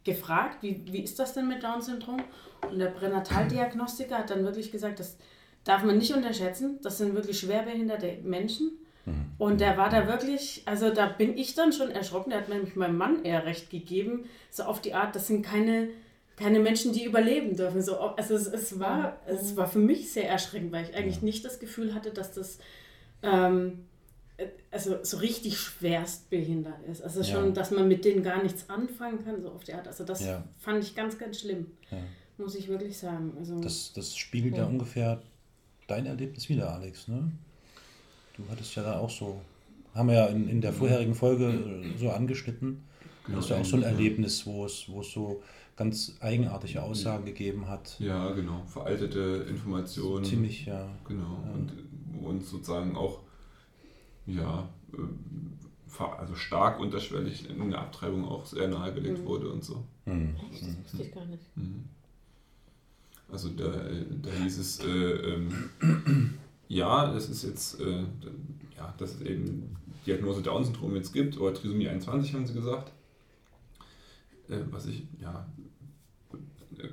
gefragt, 0.04 0.58
wie, 0.62 0.82
wie 0.86 1.02
ist 1.02 1.18
das 1.18 1.34
denn 1.34 1.48
mit 1.48 1.62
Down-Syndrom? 1.62 2.22
Und 2.70 2.78
der 2.78 2.86
Pränataldiagnostiker 2.86 4.18
hat 4.18 4.30
dann 4.30 4.44
wirklich 4.44 4.70
gesagt, 4.70 5.00
das 5.00 5.16
darf 5.64 5.82
man 5.82 5.98
nicht 5.98 6.14
unterschätzen. 6.14 6.78
Das 6.82 6.98
sind 6.98 7.14
wirklich 7.14 7.38
schwerbehinderte 7.38 8.18
Menschen. 8.22 8.72
Und 9.38 9.60
der 9.60 9.76
war 9.76 9.88
da 9.88 10.06
wirklich, 10.06 10.62
also 10.64 10.90
da 10.90 11.06
bin 11.06 11.36
ich 11.36 11.54
dann 11.54 11.72
schon 11.72 11.90
erschrocken. 11.90 12.30
Der 12.30 12.40
hat 12.40 12.48
nämlich 12.48 12.76
meinem 12.76 12.96
Mann 12.96 13.24
eher 13.24 13.44
recht 13.44 13.70
gegeben, 13.70 14.26
so 14.50 14.62
auf 14.62 14.80
die 14.80 14.94
Art, 14.94 15.16
das 15.16 15.26
sind 15.26 15.44
keine, 15.44 15.88
keine 16.36 16.60
Menschen, 16.60 16.92
die 16.92 17.04
überleben 17.04 17.56
dürfen. 17.56 17.82
So, 17.82 17.98
also 17.98 18.34
es, 18.34 18.46
es, 18.46 18.78
war, 18.78 19.18
es 19.26 19.56
war 19.56 19.66
für 19.66 19.80
mich 19.80 20.12
sehr 20.12 20.28
erschreckend, 20.28 20.70
weil 20.70 20.84
ich 20.84 20.94
eigentlich 20.94 21.22
nicht 21.22 21.44
das 21.44 21.58
Gefühl 21.58 21.94
hatte, 21.94 22.10
dass 22.10 22.32
das 22.32 22.58
ähm, 23.24 23.86
also 24.70 24.96
so 25.02 25.16
richtig 25.18 25.58
schwerst 25.58 26.30
behindert 26.30 26.82
ist. 26.90 27.02
Also 27.02 27.22
schon, 27.24 27.46
Ja. 27.46 27.50
dass 27.52 27.70
man 27.70 27.88
mit 27.88 28.04
denen 28.04 28.22
gar 28.22 28.42
nichts 28.42 28.68
anfangen 28.68 29.24
kann, 29.24 29.42
so 29.42 29.50
auf 29.50 29.64
die 29.64 29.74
Art. 29.74 29.86
Also 29.88 30.04
das 30.04 30.24
Ja. 30.24 30.44
fand 30.58 30.82
ich 30.82 30.94
ganz, 30.94 31.18
ganz 31.18 31.40
schlimm, 31.40 31.66
Ja. 31.90 31.98
muss 32.38 32.54
ich 32.54 32.68
wirklich 32.68 32.96
sagen. 32.98 33.32
Also, 33.38 33.60
Das, 33.60 33.92
das 33.92 34.16
spiegelt 34.16 34.56
ja 34.56 34.64
ungefähr 34.66 35.20
dein 35.86 36.06
Erlebnis 36.06 36.48
wieder, 36.48 36.72
Alex, 36.72 37.08
ne? 37.08 37.30
Du 38.36 38.42
hattest 38.50 38.74
ja 38.76 38.82
da 38.82 38.98
auch 38.98 39.10
so, 39.10 39.40
haben 39.94 40.08
wir 40.08 40.14
ja 40.14 40.26
in, 40.26 40.48
in 40.48 40.60
der 40.60 40.72
vorherigen 40.72 41.14
Folge 41.14 41.48
äh, 41.50 41.98
so 41.98 42.10
angeschnitten. 42.10 42.82
Genau, 43.26 43.36
das 43.36 43.44
ist 43.46 43.50
ja 43.50 43.60
auch 43.60 43.64
so 43.64 43.76
ein. 43.76 43.82
Erlebnis, 43.82 44.46
wo 44.46 44.64
es, 44.64 44.88
wo 44.88 45.00
es 45.02 45.12
so 45.12 45.42
ganz 45.76 46.16
eigenartige 46.20 46.82
Aussagen 46.82 47.24
gegeben 47.24 47.68
hat. 47.68 47.96
Ja, 48.00 48.30
genau. 48.32 48.62
Veraltete 48.66 49.46
Informationen. 49.48 50.24
Ziemlich, 50.24 50.66
ja. 50.66 50.88
Genau. 51.06 51.38
Und 51.54 51.72
wo 52.12 52.28
uns 52.28 52.50
sozusagen 52.50 52.96
auch, 52.96 53.20
ja, 54.26 54.68
ver- 55.86 56.18
also 56.18 56.34
stark 56.34 56.80
unterschwellig 56.80 57.48
in 57.50 57.70
der 57.70 57.80
Abtreibung 57.80 58.24
auch 58.24 58.46
sehr 58.46 58.68
nahegelegt 58.68 59.20
Mhm. 59.20 59.24
wurde 59.26 59.50
und 59.50 59.64
so. 59.64 59.84
Mhm. 60.06 60.34
Echt? 60.50 60.62
Das 60.62 60.78
wusste 60.84 61.02
ich 61.02 61.12
gar 61.14 61.26
nicht. 61.26 61.56
Mhm. 61.56 61.84
Also 63.30 63.48
da, 63.50 63.64
äh, 63.88 64.04
da 64.22 64.30
hieß 64.30 64.58
es, 64.58 64.80
äh, 64.80 64.86
ähm, 64.88 66.34
ja, 66.68 67.14
es 67.14 67.28
ist 67.30 67.42
jetzt, 67.44 67.80
äh, 67.80 68.04
ja, 68.76 68.94
dass 68.98 69.14
es 69.14 69.22
eben 69.22 69.76
Diagnose 70.06 70.42
Down-Syndrom 70.42 70.94
jetzt 70.96 71.12
gibt, 71.12 71.38
oder 71.38 71.54
Trisomie 71.54 71.88
21 71.88 72.34
haben 72.34 72.46
sie 72.46 72.54
gesagt. 72.54 72.92
Äh, 74.48 74.58
was 74.70 74.86
ich, 74.86 75.04
ja, 75.20 75.46
äh, 76.78 76.88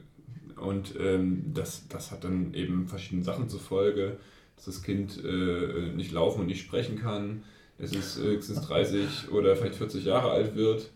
und 0.60 0.94
ähm, 1.00 1.52
das, 1.54 1.88
das 1.88 2.12
hat 2.12 2.24
dann 2.24 2.54
eben 2.54 2.88
verschiedene 2.88 3.24
Sachen 3.24 3.50
zur 3.50 3.60
Folge, 3.60 4.18
dass 4.60 4.66
das 4.66 4.84
Kind 4.84 5.24
äh, 5.24 5.94
nicht 5.96 6.12
laufen 6.12 6.42
und 6.42 6.48
nicht 6.48 6.62
sprechen 6.62 6.98
kann, 6.98 7.44
es 7.78 7.94
ist 7.94 8.18
höchstens 8.18 8.62
30 8.68 9.32
oder 9.32 9.56
vielleicht 9.56 9.76
40 9.76 10.04
Jahre 10.04 10.32
alt 10.32 10.56
wird. 10.56 10.92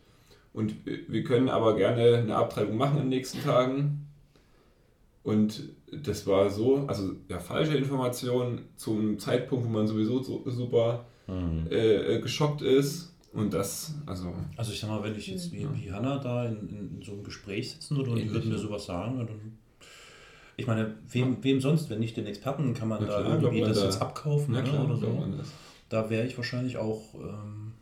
Und 0.51 0.75
wir 0.85 1.23
können 1.23 1.47
aber 1.47 1.77
gerne 1.77 2.17
eine 2.17 2.35
Abtreibung 2.35 2.75
machen 2.75 2.97
in 2.97 3.03
den 3.03 3.09
nächsten 3.09 3.41
Tagen. 3.41 4.07
Und 5.23 5.69
das 5.91 6.27
war 6.27 6.49
so, 6.49 6.85
also 6.87 7.13
ja, 7.29 7.39
falsche 7.39 7.77
Information 7.77 8.63
zum 8.75 9.17
Zeitpunkt, 9.17 9.65
wo 9.65 9.69
man 9.69 9.87
sowieso 9.87 10.21
so, 10.21 10.43
super 10.47 11.05
äh, 11.29 12.15
äh, 12.15 12.19
geschockt 12.19 12.61
ist. 12.61 13.15
Und 13.31 13.53
das, 13.53 13.95
also. 14.05 14.33
Also 14.57 14.73
ich 14.73 14.79
sag 14.81 14.89
mal, 14.89 15.01
wenn 15.01 15.15
ich 15.15 15.27
jetzt 15.27 15.53
wie, 15.53 15.65
wie 15.73 15.91
Hanna 15.91 16.17
da 16.17 16.45
in, 16.45 16.67
in, 16.67 17.01
so 17.01 17.13
einem 17.13 17.23
Gespräch 17.23 17.71
sitzen 17.71 17.95
würde 17.95 18.11
und 18.11 18.19
die 18.19 18.29
würden 18.29 18.49
mir 18.49 18.57
ja. 18.57 18.61
sowas 18.61 18.85
sagen, 18.85 19.17
dann, 19.17 19.57
ich 20.57 20.67
meine, 20.67 20.95
wem, 21.09 21.43
wem 21.43 21.59
sonst, 21.61 21.89
wenn 21.89 21.99
nicht 21.99 22.15
den 22.17 22.25
Experten, 22.27 22.73
kann 22.73 22.87
man 22.87 23.01
Na 23.01 23.07
da 23.07 23.21
klar, 23.21 23.33
irgendwie 23.41 23.61
man 23.61 23.69
das 23.69 23.79
da- 23.79 23.85
jetzt 23.85 24.01
abkaufen 24.01 24.53
ne, 24.53 24.63
klar, 24.63 24.85
oder 24.85 24.97
so. 24.97 25.23
Da 25.89 26.09
wäre 26.09 26.25
ich 26.25 26.37
wahrscheinlich 26.37 26.77
auch 26.77 27.01
ähm, 27.15 27.73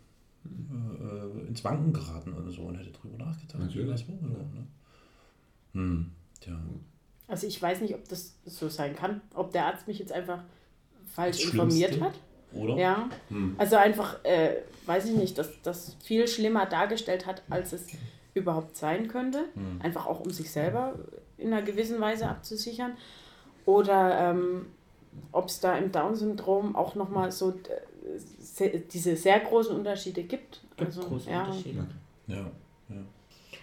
äh, 0.46 1.48
ins 1.48 1.64
Wanken 1.64 1.94
geraten 1.94 2.34
oder 2.34 2.50
so 2.52 2.64
und 2.64 2.76
hätte 2.76 2.92
drüber 2.92 3.18
nachgedacht. 3.26 3.60
Natürlich. 3.60 4.06
Wo, 4.08 4.14
ne? 4.38 4.68
Hm, 5.74 6.12
tja. 6.40 6.58
Also 7.28 7.48
ich 7.48 7.62
weiß 7.62 7.82
nicht, 7.82 7.96
ob 7.96 8.08
das 8.10 8.36
so 8.46 8.68
sein 8.68 8.96
kann, 8.96 9.22
ob 9.34 9.52
der 9.54 9.66
Arzt 9.68 9.88
mich 9.88 10.00
jetzt 10.00 10.12
einfach 10.12 10.44
falsch 11.06 11.44
informiert 11.46 12.00
hat. 12.02 12.14
oder? 12.54 12.76
Ja. 12.76 13.10
Hm. 13.30 13.56
Also 13.58 13.78
einfach, 13.78 14.24
äh, 14.26 14.58
weiß 14.86 15.06
ich 15.06 15.16
nicht, 15.16 15.38
dass 15.38 15.62
das 15.62 15.96
viel 16.04 16.28
schlimmer 16.28 16.66
dargestellt 16.66 17.26
hat, 17.26 17.44
als 17.50 17.72
es 17.72 17.88
überhaupt 18.34 18.76
sein 18.76 19.08
könnte. 19.08 19.46
Hm. 19.54 19.80
Einfach 19.82 20.06
auch 20.08 20.20
um 20.20 20.32
sich 20.32 20.52
selber 20.52 20.96
in 21.42 21.54
einer 21.54 21.62
gewissen 21.62 22.00
Weise 22.00 22.28
abzusichern. 22.28 22.94
Oder 23.66 24.32
ähm, 24.32 24.68
ob 25.32 25.48
es 25.48 25.60
da 25.60 25.78
im 25.78 25.92
Down-Syndrom 25.92 26.76
auch 26.76 26.96
nochmal 26.96 27.32
so 27.32 27.50
äh, 27.52 27.54
se 28.40 28.70
diese 28.70 29.16
sehr 29.16 29.40
großen 29.40 29.76
Unterschiede 29.76 30.24
gibt. 30.24 30.62
Gibt 30.78 30.90
also, 30.98 31.02
große 31.02 31.30
ja. 31.30 31.44
Unterschiede. 31.44 31.88
Ja, 32.28 32.38
ja. 32.90 32.96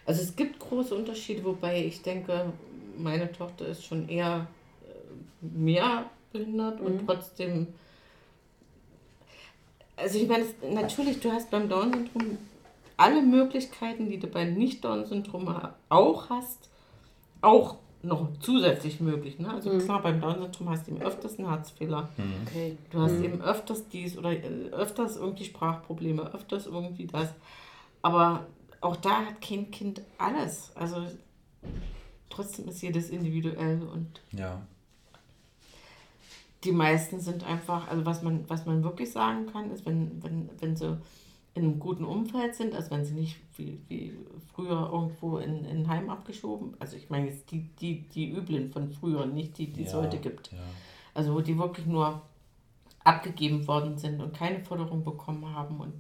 Also 0.07 0.23
es 0.23 0.35
gibt 0.37 0.59
große 0.59 0.95
Unterschiede, 0.95 1.45
wobei 1.45 1.85
ich 1.85 2.03
denke, 2.03 2.53
meine 2.97 3.31
Tochter 3.33 3.67
ist 3.67 3.85
schon 3.85 4.09
eher 4.09 4.47
äh, 4.87 5.47
mehr 5.59 6.05
behindert 6.33 6.81
und 6.81 7.03
Mhm. 7.03 7.07
trotzdem. 7.07 7.67
Also 9.97 10.19
ich 10.19 10.29
meine, 10.29 10.45
natürlich, 10.73 11.21
du 11.21 11.33
hast 11.33 11.51
beim 11.51 11.69
Down-Syndrom 11.69 12.39
alle 12.97 13.23
Möglichkeiten, 13.23 14.09
die 14.09 14.19
du 14.19 14.27
beim 14.27 14.55
Nicht-Down-Syndrom 14.55 15.57
auch 15.89 16.31
hast, 16.31 16.69
auch 17.41 17.77
noch 18.03 18.29
zusätzlich 18.41 19.01
möglich. 19.01 19.39
Ne? 19.39 19.51
Also 19.53 19.73
Mhm. 19.73 19.81
klar, 19.81 20.03
beim 20.03 20.21
Down-Syndrom 20.21 20.71
hast 20.71 20.87
du 20.87 20.93
eben 20.93 21.03
öfters 21.03 21.39
einen 21.39 21.49
Herzfehler. 21.49 22.09
Okay. 22.47 22.77
Du 22.91 23.01
hast 23.01 23.13
Mhm. 23.19 23.25
eben 23.25 23.43
öfters 23.43 23.89
dies 23.89 24.17
oder 24.17 24.31
äh, 24.33 24.69
öfters 24.71 25.17
irgendwie 25.17 25.45
Sprachprobleme, 25.45 26.33
öfters 26.33 26.67
irgendwie 26.67 27.07
das. 27.07 27.29
Aber 28.03 28.47
auch 28.81 28.97
da 28.97 29.27
hat 29.27 29.41
kein 29.43 29.71
Kind 29.73 30.01
alles. 30.17 30.71
Also 30.77 31.05
trotzdem 32.31 32.69
ist 32.69 32.83
jedes 32.83 33.11
individuell 33.11 33.83
und 33.83 34.21
Ja. 34.33 34.61
die 36.65 36.73
meisten 36.73 37.21
sind 37.21 37.45
einfach, 37.45 37.89
also 37.89 38.05
was 38.07 38.23
man, 38.23 38.45
was 38.49 38.67
man 38.67 38.83
wirklich 38.83 39.11
sagen 39.13 39.47
kann, 39.53 39.71
ist, 39.71 39.87
wenn, 39.87 40.23
wenn, 40.23 40.51
wenn 40.61 40.77
sie 40.77 40.99
in 41.59 41.65
einem 41.65 41.79
guten 41.81 42.05
Umfeld 42.05 42.55
sind, 42.55 42.75
also 42.75 42.91
wenn 42.91 43.05
sie 43.05 43.15
nicht 43.15 43.37
wie, 43.57 43.81
wie 43.89 44.15
früher 44.55 44.91
irgendwo 44.93 45.39
in, 45.39 45.65
in 45.65 45.79
ein 45.79 45.89
Heim 45.89 46.11
abgeschoben, 46.11 46.75
also 46.79 46.97
ich 46.97 47.11
meine 47.11 47.27
jetzt 47.29 47.51
die, 47.51 47.69
die, 47.81 48.09
die 48.09 48.31
üblen 48.33 48.71
von 48.71 48.91
früher, 48.91 49.27
nicht 49.27 49.59
die, 49.59 49.73
die 49.73 49.83
es 49.85 49.93
Ja, 49.93 50.03
heute 50.03 50.19
gibt. 50.19 50.53
ja. 50.53 50.59
Also 51.15 51.35
wo 51.35 51.41
die 51.41 51.59
wirklich 51.59 51.87
nur 51.87 52.23
abgegeben 53.05 53.67
worden 53.67 53.97
sind 53.99 54.21
und 54.21 54.35
keine 54.35 54.61
Förderung 54.61 55.03
bekommen 55.05 55.55
haben 55.55 55.81
und 55.81 55.93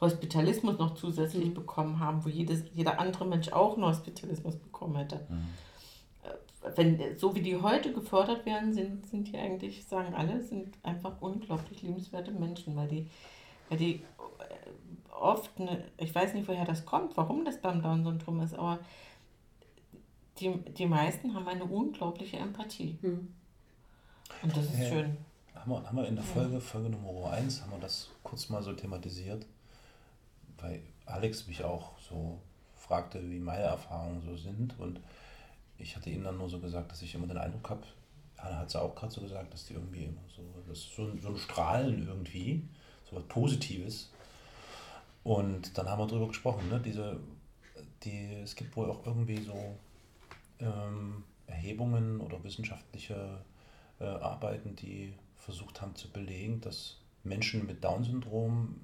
Hospitalismus 0.00 0.78
noch 0.78 0.94
zusätzlich 0.94 1.52
bekommen 1.54 1.98
haben, 2.00 2.24
wo 2.24 2.28
jedes, 2.28 2.64
jeder 2.74 2.98
andere 2.98 3.24
Mensch 3.26 3.48
auch 3.52 3.74
einen 3.74 3.84
Hospitalismus 3.86 4.56
bekommen 4.56 4.96
hätte. 4.96 5.26
Äh, 6.22 6.76
Wenn, 6.76 7.18
so 7.18 7.34
wie 7.34 7.40
die 7.42 7.56
heute 7.56 7.92
gefördert 7.92 8.44
werden, 8.46 8.72
sind, 8.72 9.06
sind 9.06 9.28
die 9.28 9.36
eigentlich, 9.36 9.84
sagen 9.84 10.14
alle, 10.14 10.40
sind 10.42 10.76
einfach 10.82 11.20
unglaublich 11.20 11.82
liebenswerte 11.82 12.30
Menschen, 12.32 12.74
weil 12.76 12.88
die, 12.88 13.06
weil 13.68 13.78
die 13.78 13.94
äh, 13.94 14.00
oft, 15.12 15.50
eine, 15.58 15.84
ich 15.98 16.14
weiß 16.14 16.34
nicht, 16.34 16.48
woher 16.48 16.64
das 16.64 16.84
kommt, 16.84 17.16
warum 17.16 17.44
das 17.44 17.60
beim 17.60 17.80
Down-Syndrom 17.82 18.40
ist, 18.40 18.54
aber 18.54 18.78
die, 20.40 20.54
die 20.76 20.86
meisten 20.86 21.34
haben 21.34 21.46
eine 21.46 21.64
unglaubliche 21.64 22.38
Empathie. 22.38 22.98
Und 23.02 24.56
das 24.56 24.64
ist 24.66 24.78
Ja. 24.80 24.88
schön. 24.88 25.16
Haben 25.54 25.70
wir, 25.70 25.84
haben 25.86 25.96
wir 25.96 26.08
in 26.08 26.16
der 26.16 26.24
Ja. 26.24 26.30
Folge, 26.32 26.60
Folge 26.60 26.88
Nummer 26.88 27.30
1, 27.30 27.62
haben 27.62 27.70
wir 27.72 27.78
das 27.78 28.08
kurz 28.24 28.48
mal 28.48 28.62
so 28.62 28.72
thematisiert, 28.72 29.46
weil 30.58 30.82
Alex 31.06 31.46
mich 31.46 31.62
auch 31.62 31.92
so 31.98 32.38
fragte, 32.76 33.22
wie 33.30 33.38
meine 33.38 33.62
Erfahrungen 33.62 34.22
so 34.22 34.36
sind 34.36 34.78
und 34.80 34.98
ich 35.78 35.94
hatte 35.96 36.10
ihm 36.10 36.24
dann 36.24 36.38
nur 36.38 36.48
so 36.48 36.58
gesagt, 36.58 36.90
dass 36.90 37.02
ich 37.02 37.14
immer 37.14 37.26
den 37.26 37.38
Eindruck 37.38 37.70
habe, 37.70 37.82
Anna 38.38 38.58
hat 38.58 38.68
es 38.68 38.76
auch 38.76 38.94
gerade 38.94 39.12
so 39.12 39.20
gesagt, 39.20 39.52
dass 39.52 39.66
die 39.66 39.74
irgendwie 39.74 40.04
immer 40.04 40.20
so, 40.34 40.42
das 40.68 40.78
ist 40.78 40.96
so, 40.96 41.02
ein- 41.04 41.20
so 41.20 41.28
ein 41.28 41.36
Strahlen 41.36 42.06
irgendwie, 42.08 42.66
so 43.08 43.14
was 43.16 43.22
Positives. 43.24 44.10
Und 45.24 45.78
dann 45.78 45.88
haben 45.88 46.00
wir 46.00 46.06
darüber 46.06 46.28
gesprochen, 46.28 46.68
ne? 46.68 46.80
Diese, 46.80 47.20
die, 48.02 48.34
es 48.42 48.56
gibt 48.56 48.76
wohl 48.76 48.90
auch 48.90 49.06
irgendwie 49.06 49.40
so 49.42 49.76
ähm, 50.58 51.24
Erhebungen 51.46 52.20
oder 52.20 52.42
wissenschaftliche 52.42 53.44
äh, 54.00 54.04
Arbeiten, 54.04 54.74
die 54.76 55.14
versucht 55.36 55.80
haben 55.80 55.94
zu 55.94 56.10
belegen, 56.10 56.60
dass 56.60 56.98
Menschen 57.24 57.66
mit 57.66 57.84
Down-Syndrom 57.84 58.76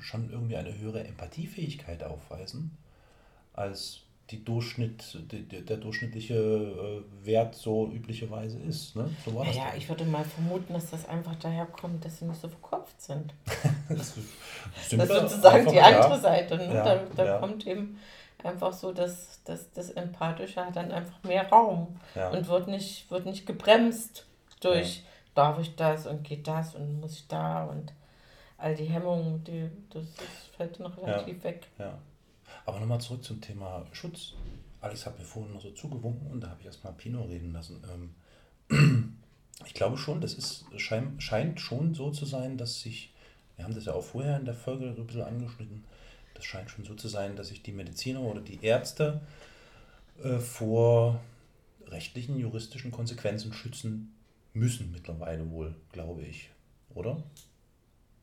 schon 0.00 0.30
irgendwie 0.30 0.56
eine 0.56 0.76
höhere 0.76 1.04
Empathiefähigkeit 1.04 2.02
aufweisen, 2.02 2.76
als 3.52 4.05
die 4.30 4.44
Durchschnitt, 4.44 5.18
die, 5.30 5.42
die- 5.42 5.64
der 5.64 5.76
durchschnittliche 5.76 6.34
äh, 6.34 7.26
Wert 7.26 7.54
so 7.54 7.88
üblicherweise 7.92 8.58
ist. 8.60 8.96
Ne? 8.96 9.08
So 9.24 9.34
war 9.34 9.44
das. 9.44 9.54
Naja, 9.54 9.70
doch. 9.70 9.76
ich 9.78 9.88
würde 9.88 10.04
mal 10.04 10.24
vermuten, 10.24 10.72
dass 10.72 10.90
das 10.90 11.08
einfach 11.08 11.36
daher 11.36 11.66
kommt, 11.66 12.04
dass 12.04 12.18
sie 12.18 12.24
nicht 12.24 12.40
so 12.40 12.48
verkopft 12.48 13.00
sind. 13.00 13.32
das 13.88 14.14
das 14.90 14.92
ist 14.92 15.08
sozusagen 15.08 15.66
die 15.70 15.80
einfach, 15.80 16.04
andere 16.10 16.14
ja. 16.14 16.18
Seite. 16.20 16.56
Ne? 16.56 16.74
Ja, 16.74 16.84
da 16.84 17.02
da 17.14 17.24
ja. 17.24 17.38
kommt 17.38 17.66
eben 17.66 17.98
einfach 18.42 18.72
so, 18.72 18.92
dass, 18.92 19.42
dass 19.44 19.70
das 19.72 19.90
Empathische 19.90 20.64
hat 20.64 20.76
dann 20.76 20.90
einfach 20.92 21.22
mehr 21.24 21.48
Raum 21.48 21.96
und 22.32 22.48
wird 22.48 22.68
nicht, 22.68 23.10
wird 23.10 23.26
nicht 23.26 23.46
gebremst 23.46 24.26
durch, 24.60 25.02
darf 25.34 25.58
ich 25.58 25.74
das 25.76 26.06
und 26.06 26.22
geht 26.24 26.46
das 26.46 26.74
und 26.74 27.00
muss 27.00 27.14
ich 27.18 27.26
da 27.28 27.64
und 27.64 27.92
all 28.58 28.74
die 28.74 28.84
Hemmungen, 28.86 29.42
die, 29.44 29.68
das, 29.90 30.04
das 30.14 30.26
fällt 30.56 30.80
dann 30.80 30.86
relativ 30.92 31.42
weg. 31.44 31.66
Ja. 31.78 31.98
Aber 32.66 32.80
nochmal 32.80 33.00
zurück 33.00 33.24
zum 33.24 33.40
Thema 33.40 33.86
Schutz. 33.92 34.34
Alex 34.80 35.06
hat 35.06 35.18
mir 35.18 35.24
vorhin 35.24 35.54
noch 35.54 35.62
so 35.62 35.70
zugewunken 35.70 36.30
und 36.30 36.40
da 36.40 36.50
habe 36.50 36.60
ich 36.60 36.66
erstmal 36.66 36.92
Pino 36.92 37.22
reden 37.22 37.52
lassen. 37.52 37.82
Ähm, 38.68 39.18
ich 39.64 39.72
glaube 39.72 39.96
schon, 39.96 40.20
das 40.20 40.34
ist, 40.34 40.66
schein, 40.76 41.20
scheint 41.20 41.60
schon 41.60 41.94
so 41.94 42.10
zu 42.10 42.26
sein, 42.26 42.58
dass 42.58 42.80
sich, 42.80 43.14
wir 43.56 43.64
haben 43.64 43.74
das 43.74 43.86
ja 43.86 43.94
auch 43.94 44.04
vorher 44.04 44.38
in 44.38 44.44
der 44.44 44.54
Folge 44.54 44.86
ein 44.86 45.06
bisschen 45.06 45.22
angeschnitten, 45.22 45.84
das 46.34 46.44
scheint 46.44 46.70
schon 46.70 46.84
so 46.84 46.94
zu 46.94 47.08
sein, 47.08 47.36
dass 47.36 47.48
sich 47.48 47.62
die 47.62 47.72
Mediziner 47.72 48.20
oder 48.20 48.40
die 48.40 48.62
Ärzte 48.62 49.20
äh, 50.22 50.38
vor 50.38 51.20
rechtlichen, 51.86 52.36
juristischen 52.36 52.90
Konsequenzen 52.90 53.52
schützen 53.52 54.14
müssen 54.52 54.90
mittlerweile 54.90 55.50
wohl, 55.50 55.74
glaube 55.92 56.24
ich. 56.24 56.50
Oder? 56.94 57.22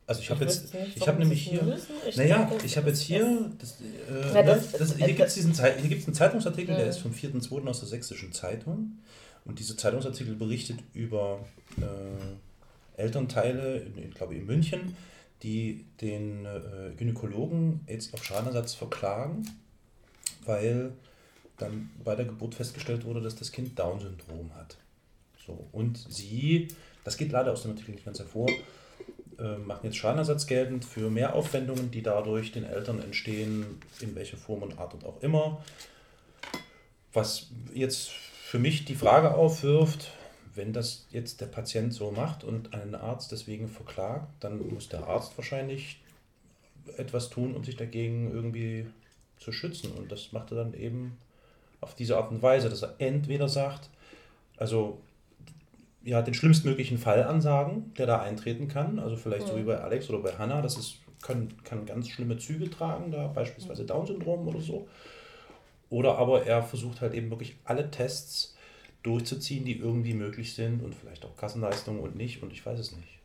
Also 0.05 0.21
ich 0.21 0.29
habe 0.29 0.43
jetzt, 0.43 0.73
ich 0.95 1.07
habe 1.07 1.19
nämlich 1.19 1.43
hier. 1.47 1.77
Ich 2.07 2.17
naja, 2.17 2.43
denke, 2.45 2.65
ich 2.65 2.75
habe 2.77 2.89
jetzt 2.89 3.01
hier, 3.01 3.49
das, 3.57 3.77
äh, 3.79 4.33
Ja, 4.33 4.43
das- 4.43 4.71
das, 4.73 4.97
hier 4.97 5.07
äh, 5.07 5.13
gibt 5.13 5.29
es 5.29 5.37
einen 5.37 6.13
Zeitungsartikel, 6.13 6.75
der 6.75 6.85
Mhm. 6.85 6.89
ist 6.89 6.97
vom 6.99 7.11
4.2. 7.13 7.67
aus 7.69 7.79
der 7.79 7.87
Sächsischen 7.89 8.33
Zeitung. 8.33 8.97
Und 9.45 9.59
dieser 9.59 9.77
Zeitungsartikel 9.77 10.35
berichtet 10.35 10.79
über 10.93 11.45
äh, 11.77 13.01
Elternteile, 13.01 13.77
in, 13.79 13.97
ich 13.97 14.13
glaube 14.15 14.35
in 14.35 14.45
München, 14.45 14.95
die 15.41 15.85
den 16.01 16.45
äh, 16.45 16.91
Gynäkologen 16.97 17.81
jetzt 17.87 18.13
auf 18.13 18.23
Schadenersatz 18.23 18.73
verklagen, 18.73 19.43
weil 20.45 20.91
dann 21.57 21.89
bei 22.03 22.15
der 22.15 22.25
Geburt 22.25 22.55
festgestellt 22.55 23.05
wurde, 23.05 23.21
dass 23.21 23.35
das 23.35 23.51
Kind 23.51 23.77
Down-Syndrom 23.77 24.51
hat. 24.55 24.77
So, 25.45 25.67
und 25.71 26.05
sie, 26.09 26.67
das 27.03 27.17
geht 27.17 27.31
leider 27.31 27.51
aus 27.51 27.61
dem 27.63 27.71
Artikel 27.71 27.91
nicht 27.91 28.05
ganz 28.05 28.19
hervor, 28.19 28.49
äh, 29.43 29.57
machen 29.57 29.81
jetzt 29.83 29.97
Schadenersatz 29.97 30.47
geltend 30.47 30.85
für 30.85 31.09
Mehraufwendungen, 31.09 31.91
die 31.91 32.01
dadurch 32.01 32.53
den 32.53 32.63
Eltern 32.63 33.01
entstehen, 33.01 33.81
in 33.99 34.15
welcher 34.15 34.37
Form 34.37 34.63
und 34.63 34.79
Art 34.79 34.93
und 34.93 35.05
auch 35.05 35.21
immer. 35.21 35.61
Was 37.11 37.47
jetzt 37.73 38.09
für 38.09 38.57
mich 38.57 38.85
die 38.85 38.95
Frage 38.95 39.35
aufwirft, 39.35 40.11
wenn 40.55 40.71
das 40.71 41.07
jetzt 41.09 41.41
der 41.41 41.47
Patient 41.47 41.93
so 41.93 42.11
macht 42.11 42.43
und 42.43 42.73
einen 42.73 42.95
Arzt 42.95 43.31
deswegen 43.31 43.67
verklagt, 43.67 44.27
dann 44.39 44.65
muss 44.73 44.87
der 44.87 45.07
Arzt 45.07 45.37
wahrscheinlich 45.37 45.99
etwas 46.97 47.29
tun, 47.29 47.53
um 47.53 47.63
sich 47.63 47.75
dagegen 47.75 48.31
irgendwie 48.31 48.87
zu 49.39 49.51
schützen. 49.51 49.91
Und 49.91 50.11
das 50.11 50.31
macht 50.31 50.51
er 50.51 50.57
dann 50.57 50.73
eben 50.73 51.17
auf 51.81 51.95
diese 51.95 52.17
Art 52.17 52.31
und 52.31 52.41
Weise, 52.41 52.69
dass 52.69 52.83
er 52.83 52.95
entweder 52.99 53.49
sagt, 53.49 53.89
also 54.57 55.01
ja, 56.03 56.21
den 56.21 56.33
schlimmstmöglichen 56.33 56.97
Fall 56.97 57.23
ansagen, 57.23 57.93
der 57.97 58.07
da 58.07 58.21
eintreten 58.21 58.67
kann. 58.67 58.99
Also 58.99 59.15
vielleicht 59.15 59.47
so 59.47 59.55
Mhm. 59.55 59.59
wie 59.59 59.63
bei 59.63 59.79
Alex 59.79 60.09
oder 60.09 60.19
bei 60.19 60.33
Hannah, 60.37 60.61
das 60.61 60.77
ist, 60.77 60.97
kann, 61.21 61.49
kann 61.63 61.85
ganz 61.85 62.09
schlimme 62.09 62.37
Züge 62.37 62.69
tragen, 62.69 63.11
da 63.11 63.27
beispielsweise 63.27 63.85
Down-Syndrom 63.85 64.47
oder 64.47 64.61
so. 64.61 64.87
Oder 65.89 66.17
aber 66.17 66.45
er 66.45 66.63
versucht 66.63 67.01
halt 67.01 67.13
eben 67.13 67.29
wirklich 67.29 67.55
alle 67.63 67.89
Tests 67.91 68.55
durchzuziehen, 69.03 69.65
die 69.65 69.77
irgendwie 69.77 70.13
möglich 70.13 70.53
sind 70.55 70.83
und 70.83 70.95
vielleicht 70.95 71.25
auch 71.25 71.35
Kassenleistungen 71.37 72.01
und 72.01 72.15
nicht 72.15 72.41
und 72.41 72.51
ich 72.51 72.65
weiß 72.65 72.79
es 72.79 72.91
nicht. 72.93 73.19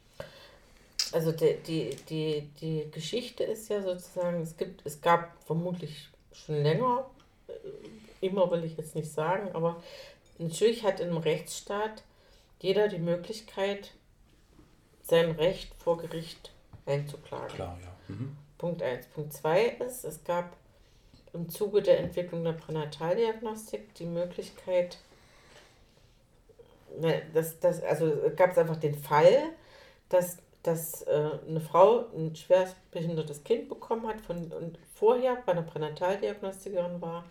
Also 1.12 1.32
die, 1.32 1.56
die, 1.66 1.96
die, 2.10 2.48
die 2.60 2.90
Geschichte 2.90 3.42
ist 3.44 3.68
ja 3.70 3.82
sozusagen, 3.82 4.42
es 4.42 4.56
gibt, 4.56 4.84
es 4.84 5.00
gab 5.00 5.42
vermutlich 5.44 6.08
schon 6.32 6.56
länger, 6.62 7.08
äh, 7.48 8.26
immer 8.26 8.50
will 8.50 8.64
ich 8.64 8.76
jetzt 8.76 8.94
nicht 8.94 9.10
sagen, 9.10 9.50
aber 9.54 9.82
natürlich 10.38 10.84
hat 10.84 11.00
in 11.00 11.08
einem 11.08 11.18
Rechtsstaat 11.18 12.02
jeder 12.60 12.88
die 12.88 12.98
Möglichkeit, 12.98 13.92
sein 15.02 15.30
Recht 15.32 15.72
vor 15.78 15.98
Gericht 15.98 16.52
einzuklagen. 16.86 17.48
Klar, 17.48 17.78
ja. 17.82 18.14
Mhm. 18.14 18.36
Punkt 18.58 18.82
1. 18.82 19.06
Punkt 19.06 19.32
2 19.32 19.64
ist, 19.86 20.04
es 20.04 20.24
gab 20.24 20.56
im 21.32 21.48
Zuge 21.48 21.82
der 21.82 22.00
Entwicklung 22.00 22.44
der 22.44 22.52
Pränataldiagnostik 22.52 23.94
die 23.94 24.06
Möglichkeit, 24.06 24.98
das, 27.32 27.60
das, 27.60 27.82
also 27.82 28.12
gab 28.34 28.52
es 28.52 28.58
einfach 28.58 28.76
den 28.76 28.94
Fall, 28.94 29.50
dass, 30.08 30.38
dass 30.62 31.02
äh, 31.02 31.30
eine 31.46 31.60
Frau 31.60 32.06
ein 32.16 32.34
schwerst 32.34 32.76
behindertes 32.90 33.44
Kind 33.44 33.68
bekommen 33.68 34.08
hat 34.08 34.20
von, 34.20 34.50
und 34.52 34.78
vorher 34.94 35.36
bei 35.46 35.52
einer 35.52 35.62
Pränataldiagnostikerin 35.62 37.00
war. 37.00 37.24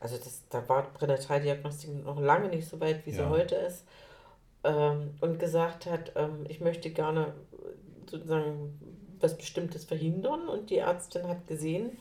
Also 0.00 0.16
das, 0.16 0.42
da 0.50 0.66
war 0.68 0.84
Pränataldiagnostik 0.94 2.04
noch 2.04 2.20
lange 2.20 2.48
nicht 2.48 2.68
so 2.68 2.80
weit, 2.80 3.04
wie 3.06 3.12
sie 3.12 3.18
Ja. 3.18 3.28
heute 3.28 3.56
ist. 3.56 3.84
Ähm, 4.64 5.14
und 5.20 5.38
gesagt 5.40 5.86
hat, 5.86 6.12
ähm, 6.14 6.44
ich 6.48 6.60
möchte 6.60 6.90
gerne 6.90 7.34
sozusagen 8.08 8.78
was 9.20 9.36
Bestimmtes 9.36 9.84
verhindern. 9.84 10.48
Und 10.48 10.70
die 10.70 10.78
Ärztin 10.78 11.26
hat 11.28 11.46
gesehen, 11.46 11.98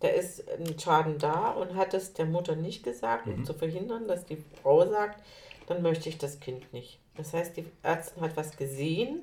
da 0.00 0.08
ist 0.08 0.44
ein 0.50 0.78
Schaden 0.78 1.18
da 1.18 1.50
und 1.52 1.74
hat 1.76 1.94
es 1.94 2.12
der 2.12 2.26
Mutter 2.26 2.56
nicht 2.56 2.82
gesagt, 2.82 3.26
um 3.28 3.40
Mhm. 3.40 3.44
zu 3.44 3.54
verhindern, 3.54 4.08
dass 4.08 4.24
die 4.26 4.42
Frau 4.62 4.86
sagt, 4.88 5.22
dann 5.68 5.80
möchte 5.82 6.08
ich 6.08 6.18
das 6.18 6.40
Kind 6.40 6.72
nicht. 6.72 6.98
Das 7.16 7.32
heißt, 7.32 7.56
die 7.56 7.64
Ärztin 7.82 8.22
hat 8.22 8.36
was 8.36 8.56
gesehen 8.56 9.20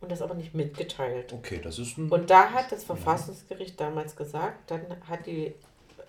und 0.00 0.12
das 0.12 0.20
aber 0.22 0.34
nicht 0.34 0.54
mitgeteilt. 0.54 1.32
Okay, 1.32 1.60
das 1.62 1.78
ist 1.78 1.96
ein. 1.98 2.10
Und 2.10 2.30
da 2.30 2.50
hat 2.50 2.70
das 2.72 2.84
Verfassungsgericht 2.84 3.80
damals 3.80 4.14
gesagt, 4.16 4.70
dann 4.70 4.82
hat 5.08 5.24
die, 5.26 5.54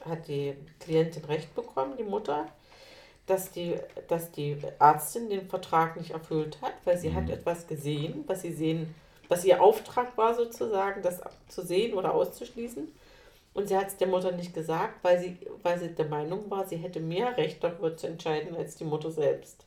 hat 0.06 0.28
die 0.28 0.54
Klientin 0.80 1.24
recht 1.26 1.56
bekommen, 1.56 1.96
die 1.98 2.04
Mutter, 2.04 2.48
dass 3.28 3.52
die, 3.52 3.76
dass 4.08 4.32
die 4.32 4.58
Ärztin 4.80 5.30
den 5.30 5.48
Vertrag 5.48 5.98
nicht 5.98 6.12
erfüllt 6.12 6.58
hat, 6.62 6.74
weil 6.86 6.98
sie 6.98 7.14
hat 7.14 7.30
etwas 7.30 7.68
gesehen, 7.68 8.24
was 8.26 8.42
sie 8.42 8.54
sehen, 8.54 8.96
was 9.28 9.46
ihr 9.46 9.62
Auftrag 9.62 10.18
war 10.18 10.34
sozusagen, 10.34 11.02
das 11.02 11.22
zu 11.50 11.62
sehen 11.62 11.94
oder 11.94 12.14
auszuschließen. 12.14 12.88
Und 13.54 13.68
sie 13.68 13.76
hat 13.76 13.88
es 13.88 13.98
der 13.98 14.08
Mutter 14.08 14.32
nicht 14.32 14.54
gesagt, 14.54 15.04
weil 15.04 15.20
sie, 15.20 15.38
weil 15.62 15.78
sie 15.78 15.90
der 15.90 16.08
Meinung 16.08 16.50
war, 16.50 16.66
sie 16.66 16.78
hätte 16.78 17.00
mehr 17.00 17.36
Recht 17.38 17.64
darüber 17.64 17.96
zu 17.98 18.08
entscheiden 18.08 18.56
als 18.56 18.76
die 18.76 18.86
Mutter 18.86 19.12
selbst. 19.12 19.67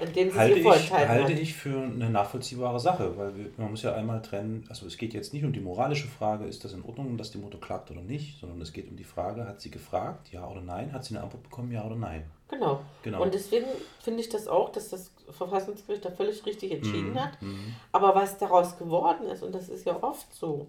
Indem 0.00 0.30
sie 0.30 0.38
halte 0.38 0.58
ich, 0.58 0.66
halte 0.92 1.24
hat. 1.24 1.30
ich 1.30 1.54
für 1.54 1.78
eine 1.82 2.10
nachvollziehbare 2.10 2.78
Sache, 2.80 3.16
weil 3.16 3.36
wir, 3.36 3.46
man 3.56 3.70
muss 3.70 3.82
ja 3.82 3.94
einmal 3.94 4.22
trennen, 4.22 4.64
also 4.68 4.86
es 4.86 4.96
geht 4.96 5.14
jetzt 5.14 5.32
nicht 5.32 5.44
um 5.44 5.52
die 5.52 5.60
moralische 5.60 6.08
Frage, 6.08 6.44
ist 6.44 6.64
das 6.64 6.72
in 6.72 6.82
Ordnung, 6.84 7.16
dass 7.16 7.30
die 7.30 7.38
Mutter 7.38 7.58
klagt 7.58 7.90
oder 7.90 8.00
nicht, 8.02 8.38
sondern 8.40 8.60
es 8.60 8.72
geht 8.72 8.88
um 8.90 8.96
die 8.96 9.04
Frage, 9.04 9.46
hat 9.46 9.60
sie 9.60 9.70
gefragt, 9.70 10.32
ja 10.32 10.46
oder 10.48 10.60
nein, 10.60 10.92
hat 10.92 11.04
sie 11.04 11.14
eine 11.14 11.24
Antwort 11.24 11.42
bekommen, 11.42 11.72
ja 11.72 11.84
oder 11.84 11.96
nein. 11.96 12.24
Genau. 12.48 12.80
Genau. 13.02 13.22
Und 13.22 13.34
deswegen 13.34 13.66
finde 14.00 14.20
ich 14.20 14.28
das 14.28 14.48
auch, 14.48 14.70
dass 14.70 14.90
das 14.90 15.10
Verfassungsgericht 15.30 16.04
da 16.04 16.10
völlig 16.10 16.44
richtig 16.46 16.72
entschieden 16.72 17.12
Mhm, 17.12 17.20
hat. 17.20 17.42
mhm. 17.42 17.74
Aber 17.92 18.14
was 18.14 18.38
daraus 18.38 18.76
geworden 18.78 19.26
ist, 19.26 19.42
und 19.42 19.54
das 19.54 19.68
ist 19.68 19.86
ja 19.86 20.02
oft 20.02 20.32
so, 20.34 20.68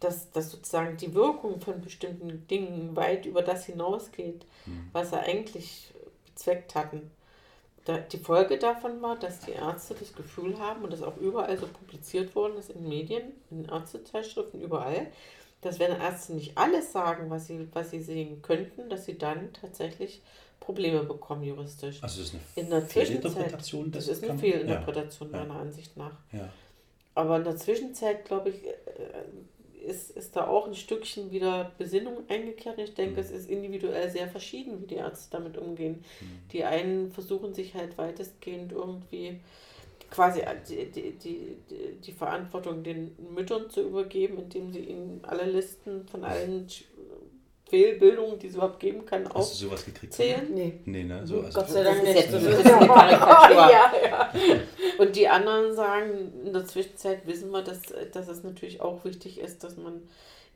dass, 0.00 0.32
dass 0.32 0.50
sozusagen 0.50 0.96
die 0.96 1.14
Wirkung 1.14 1.60
von 1.60 1.80
bestimmten 1.80 2.46
Dingen 2.48 2.96
weit 2.96 3.24
über 3.26 3.42
das 3.42 3.66
hinausgeht, 3.66 4.44
Mhm. 4.66 4.88
was 4.92 5.10
sie 5.10 5.20
eigentlich 5.20 5.92
bezweckt 6.24 6.74
hatten. 6.74 7.10
Die 7.86 8.18
Folge 8.18 8.58
davon 8.58 9.02
war, 9.02 9.16
dass 9.18 9.40
die 9.40 9.52
Ärzte 9.52 9.94
das 9.98 10.14
Gefühl 10.14 10.58
haben, 10.58 10.84
und 10.84 10.92
das 10.92 11.02
auch 11.02 11.16
überall 11.16 11.58
so 11.58 11.66
publiziert 11.66 12.34
worden 12.36 12.56
ist 12.56 12.70
in 12.70 12.88
Medien, 12.88 13.32
in 13.50 13.64
Ärztezeitschriften, 13.64 14.60
überall, 14.60 15.08
dass 15.62 15.80
wenn 15.80 15.90
Ärzte 15.92 16.34
nicht 16.34 16.56
alles 16.56 16.92
sagen, 16.92 17.28
was 17.30 17.48
sie, 17.48 17.68
was 17.72 17.90
sie 17.90 18.00
sehen 18.00 18.40
könnten, 18.42 18.88
dass 18.88 19.04
sie 19.04 19.18
dann 19.18 19.52
tatsächlich 19.52 20.22
Probleme 20.60 21.02
bekommen 21.02 21.42
juristisch. 21.42 22.02
Also 22.02 22.20
das 22.20 22.28
ist 22.28 22.34
eine 22.34 22.64
in 22.64 22.70
der 22.70 22.82
Fehlinterpretation 22.82 23.90
das 23.90 24.06
des 24.06 24.18
ist 24.18 24.28
eine 24.28 24.38
Fehlinterpretation 24.38 25.32
ja, 25.32 25.38
ja. 25.38 25.44
meiner 25.44 25.60
Ansicht 25.60 25.96
nach. 25.96 26.16
Ja. 26.32 26.48
Aber 27.14 27.36
in 27.36 27.44
der 27.44 27.56
Zwischenzeit, 27.56 28.24
glaube 28.24 28.50
ich, 28.50 28.64
äh, 28.64 28.72
ist, 29.82 30.10
ist 30.10 30.34
da 30.36 30.46
auch 30.46 30.66
ein 30.66 30.74
Stückchen 30.74 31.30
wieder 31.30 31.72
Besinnung 31.78 32.18
eingekehrt. 32.28 32.78
Ich 32.78 32.94
denke, 32.94 33.20
es 33.20 33.30
ist 33.30 33.50
individuell 33.50 34.10
sehr 34.10 34.28
verschieden, 34.28 34.80
wie 34.82 34.86
die 34.86 34.94
Ärzte 34.96 35.36
damit 35.36 35.58
umgehen. 35.58 36.04
Die 36.52 36.64
einen 36.64 37.10
versuchen 37.12 37.54
sich 37.54 37.74
halt 37.74 37.98
weitestgehend 37.98 38.72
irgendwie 38.72 39.40
quasi 40.10 40.42
die, 40.68 40.86
die, 40.90 41.12
die, 41.12 41.56
die- 42.04 42.12
Verantwortung 42.12 42.82
den 42.82 43.16
Müttern 43.34 43.70
zu 43.70 43.80
übergeben, 43.82 44.38
indem 44.38 44.70
sie 44.72 44.80
ihnen 44.80 45.20
alle 45.22 45.44
Listen 45.50 46.06
von 46.06 46.24
allen 46.24 46.66
Fehlbildungen, 47.72 48.38
die 48.38 48.48
es 48.48 48.54
überhaupt 48.54 48.80
geben 48.80 49.06
kann, 49.06 49.26
Hast 49.32 49.54
du 49.54 49.66
sowas 49.66 49.82
gekriegt? 49.86 50.12
aufzählen. 50.12 50.46
Nee. 50.52 50.80
Nee, 50.84 51.04
ne? 51.04 51.26
So, 51.26 51.40
also 51.40 51.58
Gott 51.58 51.70
sei 51.70 51.82
Dank 51.82 52.02
nicht. 52.02 52.14
ist 52.18 52.34
eine 52.34 52.86
Karikatur. 52.86 53.56
ja, 53.56 53.92
ja. 54.04 54.32
Und 54.98 55.16
die 55.16 55.26
anderen 55.26 55.74
sagen, 55.74 56.32
in 56.44 56.52
der 56.52 56.66
Zwischenzeit 56.66 57.26
wissen 57.26 57.50
wir, 57.50 57.62
dass, 57.62 57.80
dass 58.12 58.28
es 58.28 58.42
natürlich 58.42 58.82
auch 58.82 59.02
wichtig 59.06 59.40
ist, 59.40 59.64
dass 59.64 59.78
man 59.78 60.02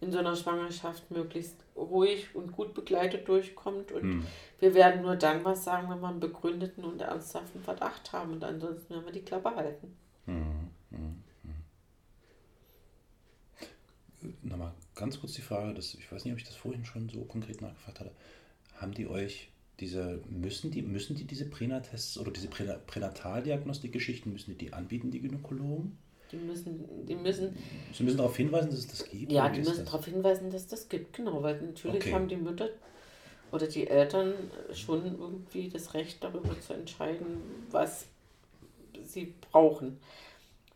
in 0.02 0.12
so 0.12 0.18
einer 0.18 0.36
Schwangerschaft 0.36 1.10
möglichst 1.10 1.56
ruhig 1.74 2.26
und 2.34 2.52
gut 2.52 2.74
begleitet 2.74 3.26
durchkommt. 3.28 3.92
Und 3.92 4.02
Hm. 4.02 4.26
wir 4.60 4.74
werden 4.74 5.00
nur 5.00 5.16
dann 5.16 5.42
was 5.42 5.64
sagen, 5.64 5.88
wenn 5.88 6.00
wir 6.00 6.08
einen 6.08 6.20
begründeten 6.20 6.84
und 6.84 7.00
ernsthaften 7.00 7.62
Verdacht 7.62 8.12
haben. 8.12 8.32
Und 8.34 8.44
ansonsten 8.44 8.90
werden 8.92 9.06
wir 9.06 9.12
die 9.12 9.24
Klappe 9.24 9.56
halten. 9.56 9.96
Mhm. 10.26 10.70
Mhm. 10.90 11.22
Mhm. 14.20 14.34
Nochmal 14.42 14.72
ganz 14.96 15.20
kurz 15.20 15.34
die 15.34 15.42
Frage, 15.42 15.74
das, 15.74 15.94
ich 15.94 16.10
weiß 16.10 16.24
nicht, 16.24 16.32
ob 16.34 16.38
ich 16.40 16.46
das 16.46 16.56
vorhin 16.56 16.84
schon 16.84 17.08
so 17.08 17.20
konkret 17.22 17.60
nachgefragt 17.62 18.00
hatte. 18.00 18.12
Haben 18.76 18.92
die 18.94 19.06
euch 19.06 19.50
diese, 19.80 20.20
müssen 20.30 20.70
die, 20.70 20.82
müssen 20.82 21.16
die 21.16 21.24
diese 21.24 21.46
Pränatests 21.46 22.18
oder 22.18 22.30
diese 22.32 22.48
Prä- 22.48 22.78
Pränataldiagnostik-Geschichten, 22.86 24.32
müssen 24.32 24.52
die 24.52 24.66
die 24.66 24.72
anbieten, 24.72 25.10
die 25.10 25.20
Gynäkologen? 25.20 25.98
Die 26.32 26.36
müssen, 26.38 27.06
die 27.06 27.14
müssen, 27.14 27.54
Sie 27.92 28.02
müssen 28.02 28.16
darauf 28.16 28.36
hinweisen, 28.36 28.70
dass 28.70 28.80
es 28.80 28.88
das 28.88 29.08
gibt? 29.08 29.30
ja, 29.32 29.48
die 29.48 29.60
müssen 29.60 29.84
darauf 29.84 30.04
hinweisen, 30.06 30.50
dass 30.50 30.66
das 30.66 30.88
gibt, 30.88 31.12
genau, 31.16 31.42
weil 31.42 31.60
natürlich 31.60 32.02
Okay. 32.02 32.12
haben 32.12 32.28
die 32.28 32.36
Mütter 32.36 32.68
oder 33.52 33.66
die 33.68 33.86
Eltern 33.86 34.34
schon 34.74 35.04
irgendwie 35.06 35.68
das 35.68 35.94
Recht 35.94 36.22
darüber 36.24 36.60
zu 36.60 36.72
entscheiden, 36.74 37.38
was 37.70 38.06
sie 39.04 39.34
brauchen. 39.52 39.98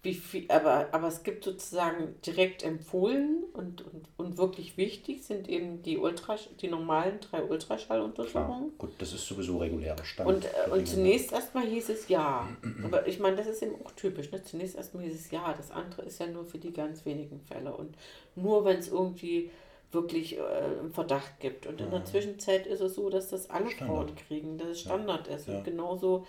Wie 0.02 0.14
viel, 0.14 0.50
aber, 0.50 0.88
aber 0.92 1.08
es 1.08 1.22
gibt 1.24 1.44
sozusagen 1.44 2.14
direkt 2.24 2.62
empfohlen 2.62 3.44
und, 3.52 3.82
und, 3.82 4.08
und 4.16 4.38
wirklich 4.38 4.78
wichtig 4.78 5.22
sind 5.24 5.46
eben 5.46 5.82
die, 5.82 5.98
Ultrasch 5.98 6.48
die 6.62 6.68
normalen 6.68 7.20
drei 7.20 7.42
Ultraschalluntersuchungen. 7.42 8.78
Gut, 8.78 8.92
das 8.96 9.12
ist 9.12 9.26
sowieso 9.26 9.58
regulärer 9.58 10.02
Stand. 10.02 10.28
Und, 10.28 10.44
äh, 10.46 10.70
und 10.70 10.88
zunächst 10.88 11.32
erstmal 11.32 11.66
hieß 11.66 11.90
es 11.90 12.08
ja. 12.08 12.48
Aber 12.84 13.06
ich 13.06 13.18
meine, 13.18 13.36
das 13.36 13.46
ist 13.46 13.62
eben 13.62 13.74
auch 13.84 13.90
typisch. 13.92 14.32
Ne? 14.32 14.42
Zunächst 14.42 14.76
erstmal 14.76 15.04
hieß 15.04 15.14
es 15.14 15.30
ja. 15.30 15.52
Das 15.54 15.70
andere 15.70 16.02
ist 16.02 16.18
ja 16.18 16.26
nur 16.26 16.46
für 16.46 16.58
die 16.58 16.72
ganz 16.72 17.04
wenigen 17.04 17.40
Fälle. 17.40 17.76
Und 17.76 17.94
nur 18.36 18.64
wenn 18.64 18.78
es 18.78 18.88
irgendwie 18.88 19.50
wirklich 19.92 20.38
äh, 20.38 20.40
einen 20.40 20.92
Verdacht 20.92 21.40
gibt. 21.40 21.66
Und 21.66 21.78
in 21.80 21.90
der 21.90 21.98
Ja. 21.98 22.04
Zwischenzeit 22.06 22.66
ist 22.66 22.80
es 22.80 22.94
so, 22.94 23.10
dass 23.10 23.28
das 23.28 23.50
alle 23.50 23.70
Standard. 23.70 23.96
Frauen 24.08 24.16
kriegen, 24.16 24.56
dass 24.56 24.68
es 24.68 24.80
Standard 24.80 25.28
ist. 25.28 25.48
Ja. 25.48 25.58
Und 25.58 25.64
genauso 25.64 26.26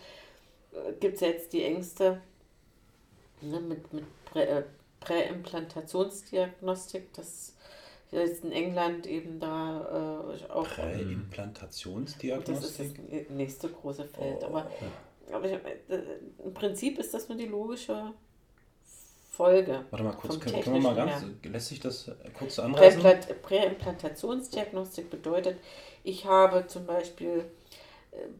äh, 0.74 0.91
gibt 0.99 1.15
es 1.15 1.22
jetzt 1.22 1.53
die 1.53 1.63
Ängste 1.63 2.19
ne, 3.42 3.60
mit, 3.60 3.92
mit 3.94 4.06
Prä, 4.26 4.44
äh, 4.44 4.64
Präimplantationsdiagnostik, 5.00 7.12
dass 7.14 7.56
jetzt 8.12 8.44
in 8.44 8.52
England 8.52 9.08
eben 9.08 9.39
da 9.39 10.30
äh, 10.30 10.34
auch. 10.52 10.68
Das 10.68 10.72
ist 10.72 10.76
Präimplantationsdiagnostik? 10.76 13.00
das 13.10 13.30
nächste 13.30 13.70
große 13.70 14.06
Feld. 14.06 14.39
Oh. 14.42 14.46
Aber, 14.46 14.70
aber 15.32 15.46
ich, 15.46 15.54
äh, 15.54 15.60
im 16.44 16.54
Prinzip 16.54 17.00
ist 17.00 17.14
das 17.14 17.30
nur 17.30 17.38
die 17.38 17.48
logische 17.48 18.14
Folge. 19.32 19.86
Warte 19.89 20.04
mal 20.04 20.14
kurz, 20.14 20.39
können, 20.39 20.62
können 20.62 20.76
wir 20.76 20.82
mal 20.82 20.96
ganz, 20.96 21.22
Technischen 21.22 21.54
lässt 21.54 21.70
sich 21.70 21.80
das 21.80 22.10
äh, 22.10 22.14
kurz 22.38 22.60
anreißen? 22.60 23.02
Präimplant- 23.02 23.34
Präimplantationsdiagnostik 23.42 25.10
bedeutet, 25.10 25.58
ich 26.04 26.26
habe 26.26 26.68
zum 26.68 26.86
Beispiel 26.86 27.46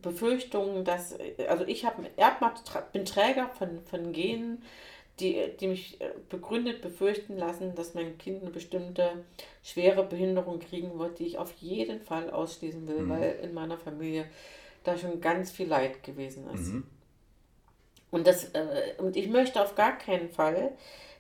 Befürchtungen, 0.02 0.84
dass, 0.84 1.16
also 1.48 1.66
ich 1.66 1.86
habe 1.86 2.06
Erbmaterial, 2.18 2.86
bin 2.92 3.06
Träger 3.06 3.50
von, 3.50 3.82
von 3.86 4.12
Genen, 4.12 4.64
die, 5.20 5.40
die 5.60 5.68
mich 5.68 6.02
äh, 6.02 6.10
begründet 6.30 6.82
befürchten 6.82 7.38
lassen, 7.38 7.76
dass 7.76 7.94
mein 7.94 8.18
Kind 8.18 8.42
eine 8.42 8.52
bestimmte 8.52 9.24
schwere 9.64 10.04
Behinderung 10.04 10.60
kriegen 10.60 10.98
wird, 10.98 11.20
die 11.20 11.28
ich 11.28 11.38
auf 11.38 11.54
jeden 11.60 12.02
Fall 12.02 12.30
ausschließen 12.32 12.88
will, 12.88 13.02
Mhm. 13.02 13.10
weil 13.10 13.40
in 13.44 13.54
meiner 13.54 13.78
Familie 13.78 14.26
da 14.84 14.98
schon 14.98 15.22
ganz 15.22 15.52
viel 15.52 15.68
Leid 15.68 16.04
gewesen 16.04 16.50
ist. 16.54 16.68
Mhm. 16.70 16.84
Und, 18.10 18.28
das, 18.28 18.46
äh, 18.54 18.94
und 18.98 19.16
ich 19.16 19.30
möchte 19.30 19.62
auf 19.62 19.76
gar 19.76 19.98
keinen 19.98 20.30
Fall, 20.30 20.72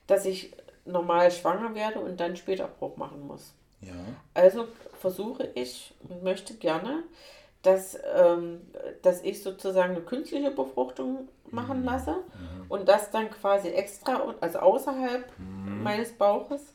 dass 0.08 0.26
ich 0.26 0.52
normal 0.84 1.32
schwanger 1.32 1.76
werde 1.76 1.99
und 1.99 2.20
dann 2.20 2.36
später 2.36 2.66
Abbruch 2.66 2.97
machen 2.97 3.28
muss. 3.28 3.54
Ja. 3.82 3.93
Also 4.34 4.68
versuche 4.99 5.49
ich 5.56 5.93
und 6.10 6.24
möchte 6.24 6.56
gerne, 6.56 7.04
dass, 7.64 7.97
ähm, 8.16 8.62
dass 9.01 9.22
ich 9.24 9.41
sozusagen 9.43 9.91
eine 9.95 10.01
künstliche 10.01 10.51
Befruchtung 10.51 11.28
machen 11.51 11.84
lasse 11.84 12.16
und 12.70 12.88
das 12.88 13.12
dann 13.12 13.30
quasi 13.30 13.70
extra, 13.70 14.34
also 14.39 14.59
außerhalb 14.59 15.26
meines 15.38 16.12
Bauches, 16.14 16.74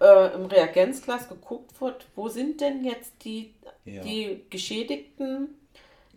äh, 0.00 0.34
im 0.34 0.46
Reagenzglas 0.46 1.28
geguckt 1.28 1.78
wird, 1.80 2.06
wo 2.16 2.28
sind 2.28 2.60
denn 2.60 2.84
jetzt 2.84 3.24
die, 3.24 3.54
Ja. 3.84 4.02
die 4.02 4.44
geschädigten 4.48 5.48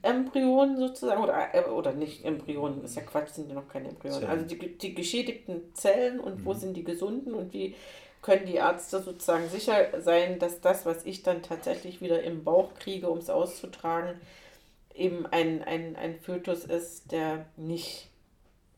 Embryonen 0.01 0.77
sozusagen, 0.77 1.21
oder, 1.23 1.53
äh, 1.53 1.63
oder 1.69 1.93
nicht 1.93 2.25
Embryonen, 2.25 2.83
ist 2.83 2.95
ja 2.95 3.01
Quatsch, 3.03 3.29
sind 3.29 3.49
ja 3.49 3.55
noch 3.55 3.67
keine 3.67 3.89
Embryonen. 3.89 4.19
Zellen. 4.21 4.31
Also 4.31 4.45
die, 4.45 4.77
die 4.77 4.93
geschädigten 4.95 5.73
Zellen 5.73 6.19
und 6.19 6.45
wo 6.45 6.53
sind 6.53 6.75
die 6.75 6.83
gesunden 6.83 7.33
und 7.33 7.53
wie 7.53 7.75
können 8.23 8.45
die 8.47 8.55
Ärzte 8.55 9.03
sozusagen 9.03 9.49
sicher 9.49 10.01
sein, 10.01 10.39
dass 10.39 10.61
das, 10.61 10.85
was 10.85 11.05
ich 11.05 11.21
dann 11.21 11.43
tatsächlich 11.43 12.01
wieder 12.01 12.23
im 12.23 12.43
Bauch 12.43 12.73
kriege, 12.73 13.09
um 13.09 13.19
es 13.19 13.29
auszutragen, 13.29 14.19
eben 14.95 15.25
ein, 15.27 15.61
ein, 15.61 15.95
ein 15.95 16.19
Fötus 16.19 16.63
ist, 16.63 17.11
der 17.11 17.45
nicht 17.57 18.09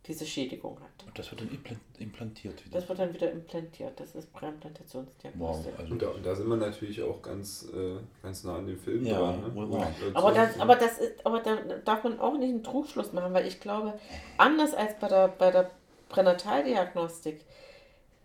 diese 0.08 0.26
Schädigung 0.26 0.80
hat. 0.80 1.08
Und 1.08 1.18
das 1.18 1.32
wird 1.32 1.42
dann 1.42 1.50
implant 1.50 1.80
implantiert 1.98 2.66
wieder. 2.66 2.80
Das 2.80 2.90
wird 2.90 3.00
dann 3.00 3.14
wieder 3.14 3.32
implantiert. 3.32 4.00
Das 4.00 4.16
ist 4.16 4.32
Präimplantationsdiagnostik. 4.34 5.74
Wow, 5.74 5.80
also 5.80 5.94
Und 5.94 6.02
da, 6.02 6.10
und 6.10 6.26
da 6.26 6.36
sind 6.36 6.48
wir 6.48 6.58
natürlich 6.58 7.02
auch 7.02 7.22
ganz, 7.22 7.68
äh, 7.74 7.98
ganz 8.22 8.44
nah 8.44 8.58
an 8.58 8.68
dem 8.68 8.80
Film 8.80 9.06
Ja, 9.06 9.20
dran. 9.20 9.42
Ne? 9.42 9.62
Und, 9.62 9.74
äh, 9.74 9.86
Aber, 10.14 10.32
das, 10.32 10.60
aber, 10.60 10.76
das 10.76 10.98
ist, 11.00 11.26
aber 11.26 11.40
da 11.40 11.56
darf 11.84 12.04
man 12.04 12.20
auch 12.20 12.38
nicht 12.38 12.50
einen 12.50 12.64
Trugschluss 12.64 13.14
machen, 13.14 13.34
weil 13.34 13.48
ich 13.48 13.60
glaube, 13.60 13.94
anders 14.38 14.74
als 14.74 14.98
bei 15.00 15.08
der, 15.08 15.28
bei 15.28 15.52
der 15.52 15.72
Pränataldiagnostik, 16.10 17.42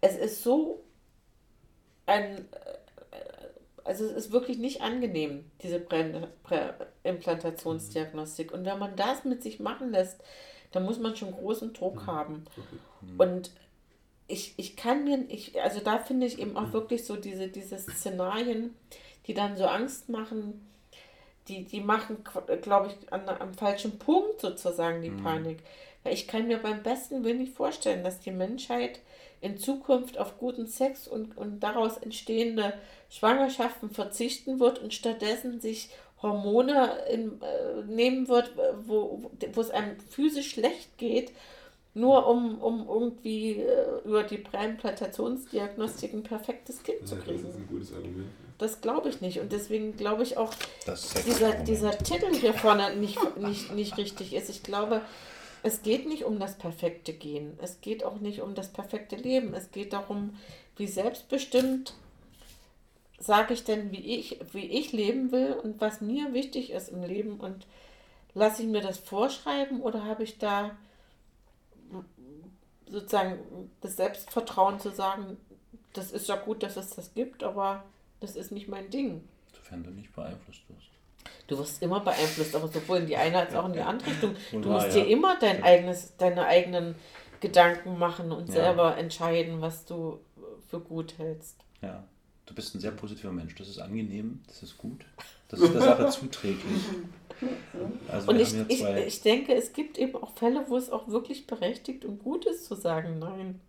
es 0.02 0.16
ist 0.16 0.42
so 0.42 0.82
ein, 2.10 2.48
äh, 3.12 3.16
also 3.84 4.04
es 4.04 4.12
ist 4.12 4.32
wirklich 4.32 4.58
nicht 4.58 4.82
angenehm, 4.82 5.44
diese 5.62 5.80
Präimplantationsdiagnostik. 5.80 8.52
Und 8.52 8.64
wenn 8.64 8.78
man 8.78 8.96
das 8.96 9.24
mit 9.24 9.42
sich 9.42 9.60
machen 9.60 9.92
lässt, 9.92 10.20
dann 10.72 10.84
muss 10.84 10.98
man 10.98 11.16
schon 11.16 11.32
großen 11.32 11.72
Druck 11.72 12.06
haben. 12.06 12.44
Und 13.18 13.50
ich, 14.28 14.54
ich 14.56 14.76
kann 14.76 15.04
mir, 15.04 15.24
ich, 15.28 15.60
also 15.60 15.80
da 15.80 15.98
finde 15.98 16.26
ich 16.26 16.38
eben 16.38 16.56
auch 16.56 16.72
wirklich 16.72 17.04
so 17.04 17.16
diese, 17.16 17.48
diese 17.48 17.78
Szenarien, 17.78 18.74
die 19.26 19.34
dann 19.34 19.56
so 19.56 19.66
Angst 19.66 20.08
machen, 20.08 20.66
die, 21.48 21.64
die 21.64 21.80
machen, 21.80 22.18
glaube 22.62 22.88
ich, 22.88 23.12
an, 23.12 23.28
am 23.28 23.54
falschen 23.54 23.98
Punkt 23.98 24.40
sozusagen 24.40 25.02
die 25.02 25.10
Mhm. 25.10 25.24
Panik. 25.24 25.58
Weil 26.04 26.14
ich 26.14 26.28
kann 26.28 26.46
mir 26.46 26.58
beim 26.58 26.82
besten 26.82 27.24
Willen 27.24 27.38
nicht 27.38 27.54
vorstellen, 27.54 28.04
dass 28.04 28.20
die 28.20 28.30
Menschheit 28.30 29.00
in 29.40 29.56
Zukunft 29.58 30.18
auf 30.18 30.38
guten 30.38 30.66
Sex 30.66 31.08
und, 31.08 31.36
und 31.36 31.60
daraus 31.60 31.96
entstehende 31.96 32.74
Schwangerschaften 33.08 33.90
verzichten 33.90 34.60
wird 34.60 34.78
und 34.80 34.92
stattdessen 34.94 35.60
sich 35.60 35.90
Hormone 36.22 36.90
in, 37.10 37.40
äh, 37.40 37.82
nehmen 37.86 38.28
wird, 38.28 38.52
wo, 38.84 39.30
wo 39.54 39.60
es 39.60 39.70
einem 39.70 39.98
physisch 40.10 40.50
schlecht 40.50 40.98
geht, 40.98 41.32
nur 41.94 42.26
um, 42.28 42.60
um 42.60 42.86
irgendwie 42.86 43.52
äh, 43.62 43.86
über 44.04 44.22
die 44.22 44.36
Präimplantationsdiagnostik 44.38 46.12
ein 46.12 46.22
perfektes 46.22 46.82
Kind 46.82 47.06
zu 47.08 47.14
Ja, 47.16 47.20
das 47.20 47.34
ist 47.36 47.42
kriegen. 47.42 47.54
ein 47.54 47.68
gutes 47.68 47.92
Argument. 47.92 48.28
Das 48.58 48.80
glaube 48.82 49.08
ich 49.08 49.20
nicht. 49.22 49.40
Und 49.40 49.52
deswegen 49.52 49.96
glaube 49.96 50.22
ich 50.22 50.36
auch, 50.36 50.52
Das 50.84 51.14
dieser, 51.24 51.54
dieser 51.64 51.96
Titel 51.96 52.32
hier 52.34 52.52
vorne 52.52 52.94
nicht, 52.96 53.18
nicht, 53.38 53.72
nicht 53.74 53.96
richtig 53.96 54.34
ist. 54.34 54.50
Ich 54.50 54.62
glaube, 54.62 55.00
es 55.62 55.82
geht 55.82 56.06
nicht 56.06 56.24
um 56.24 56.38
das 56.38 56.56
perfekte 56.58 57.12
Gehen. 57.12 57.58
Es 57.60 57.80
geht 57.80 58.04
auch 58.04 58.20
nicht 58.20 58.40
um 58.40 58.54
das 58.54 58.68
perfekte 58.68 59.16
Leben. 59.16 59.54
Es 59.54 59.70
geht 59.70 59.92
darum, 59.92 60.36
wie 60.76 60.86
selbstbestimmt 60.86 61.94
sage 63.18 63.52
ich 63.52 63.64
denn, 63.64 63.92
wie 63.92 64.18
ich, 64.18 64.40
wie 64.52 64.66
ich 64.66 64.92
leben 64.92 65.30
will 65.30 65.52
und 65.52 65.80
was 65.80 66.00
mir 66.00 66.32
wichtig 66.32 66.70
ist 66.70 66.88
im 66.88 67.02
Leben. 67.02 67.38
Und 67.38 67.66
lasse 68.34 68.62
ich 68.62 68.68
mir 68.68 68.80
das 68.80 68.98
vorschreiben 68.98 69.82
oder 69.82 70.04
habe 70.04 70.24
ich 70.24 70.38
da 70.38 70.76
sozusagen 72.86 73.70
das 73.82 73.96
Selbstvertrauen 73.96 74.80
zu 74.80 74.90
sagen, 74.90 75.36
das 75.92 76.12
ist 76.12 76.28
ja 76.28 76.36
gut, 76.36 76.62
dass 76.62 76.76
es 76.76 76.90
das 76.90 77.14
gibt, 77.14 77.44
aber 77.44 77.84
das 78.20 78.36
ist 78.36 78.52
nicht 78.52 78.68
mein 78.68 78.90
Ding. 78.90 79.28
Sofern 79.52 79.84
du 79.84 79.90
nicht 79.90 80.12
beeinflusst 80.14 80.62
wirst. 80.68 80.89
Du 81.46 81.58
wirst 81.58 81.82
immer 81.82 82.00
beeinflusst, 82.00 82.54
aber 82.54 82.68
sowohl 82.68 82.98
in 82.98 83.06
die 83.06 83.16
eine 83.16 83.38
als 83.38 83.54
auch 83.54 83.66
in 83.66 83.72
die 83.72 83.80
andere 83.80 84.10
Richtung. 84.10 84.36
Du 84.52 84.68
musst 84.70 84.88
ja. 84.88 85.02
dir 85.02 85.06
immer 85.08 85.38
dein 85.38 85.62
eigenes, 85.62 86.16
deine 86.16 86.46
eigenen 86.46 86.94
Gedanken 87.40 87.98
machen 87.98 88.30
und 88.32 88.48
Ja. 88.48 88.54
selber 88.54 88.96
entscheiden, 88.96 89.60
was 89.60 89.84
du 89.84 90.20
für 90.68 90.80
gut 90.80 91.18
hältst. 91.18 91.56
Ja. 91.82 92.04
Du 92.46 92.54
bist 92.54 92.74
ein 92.74 92.80
sehr 92.80 92.90
positiver 92.90 93.32
Mensch. 93.32 93.54
Das 93.54 93.68
ist 93.68 93.78
angenehm, 93.78 94.42
das 94.48 94.62
ist 94.62 94.76
gut. 94.76 95.04
Das 95.48 95.60
ist 95.60 95.72
der 95.72 95.82
Sache 95.82 96.08
zuträglich. 96.10 96.82
Also 98.08 98.30
und 98.30 98.40
ich, 98.40 98.54
ich, 98.68 98.84
ich 98.84 99.22
denke, 99.22 99.54
es 99.54 99.72
gibt 99.72 99.98
eben 99.98 100.16
auch 100.16 100.32
Fälle, 100.36 100.64
wo 100.68 100.76
es 100.76 100.90
auch 100.90 101.08
wirklich 101.08 101.46
berechtigt 101.46 102.04
und 102.04 102.22
gut 102.22 102.46
ist 102.46 102.64
zu 102.66 102.74
sagen, 102.74 103.18
nein. 103.18 103.60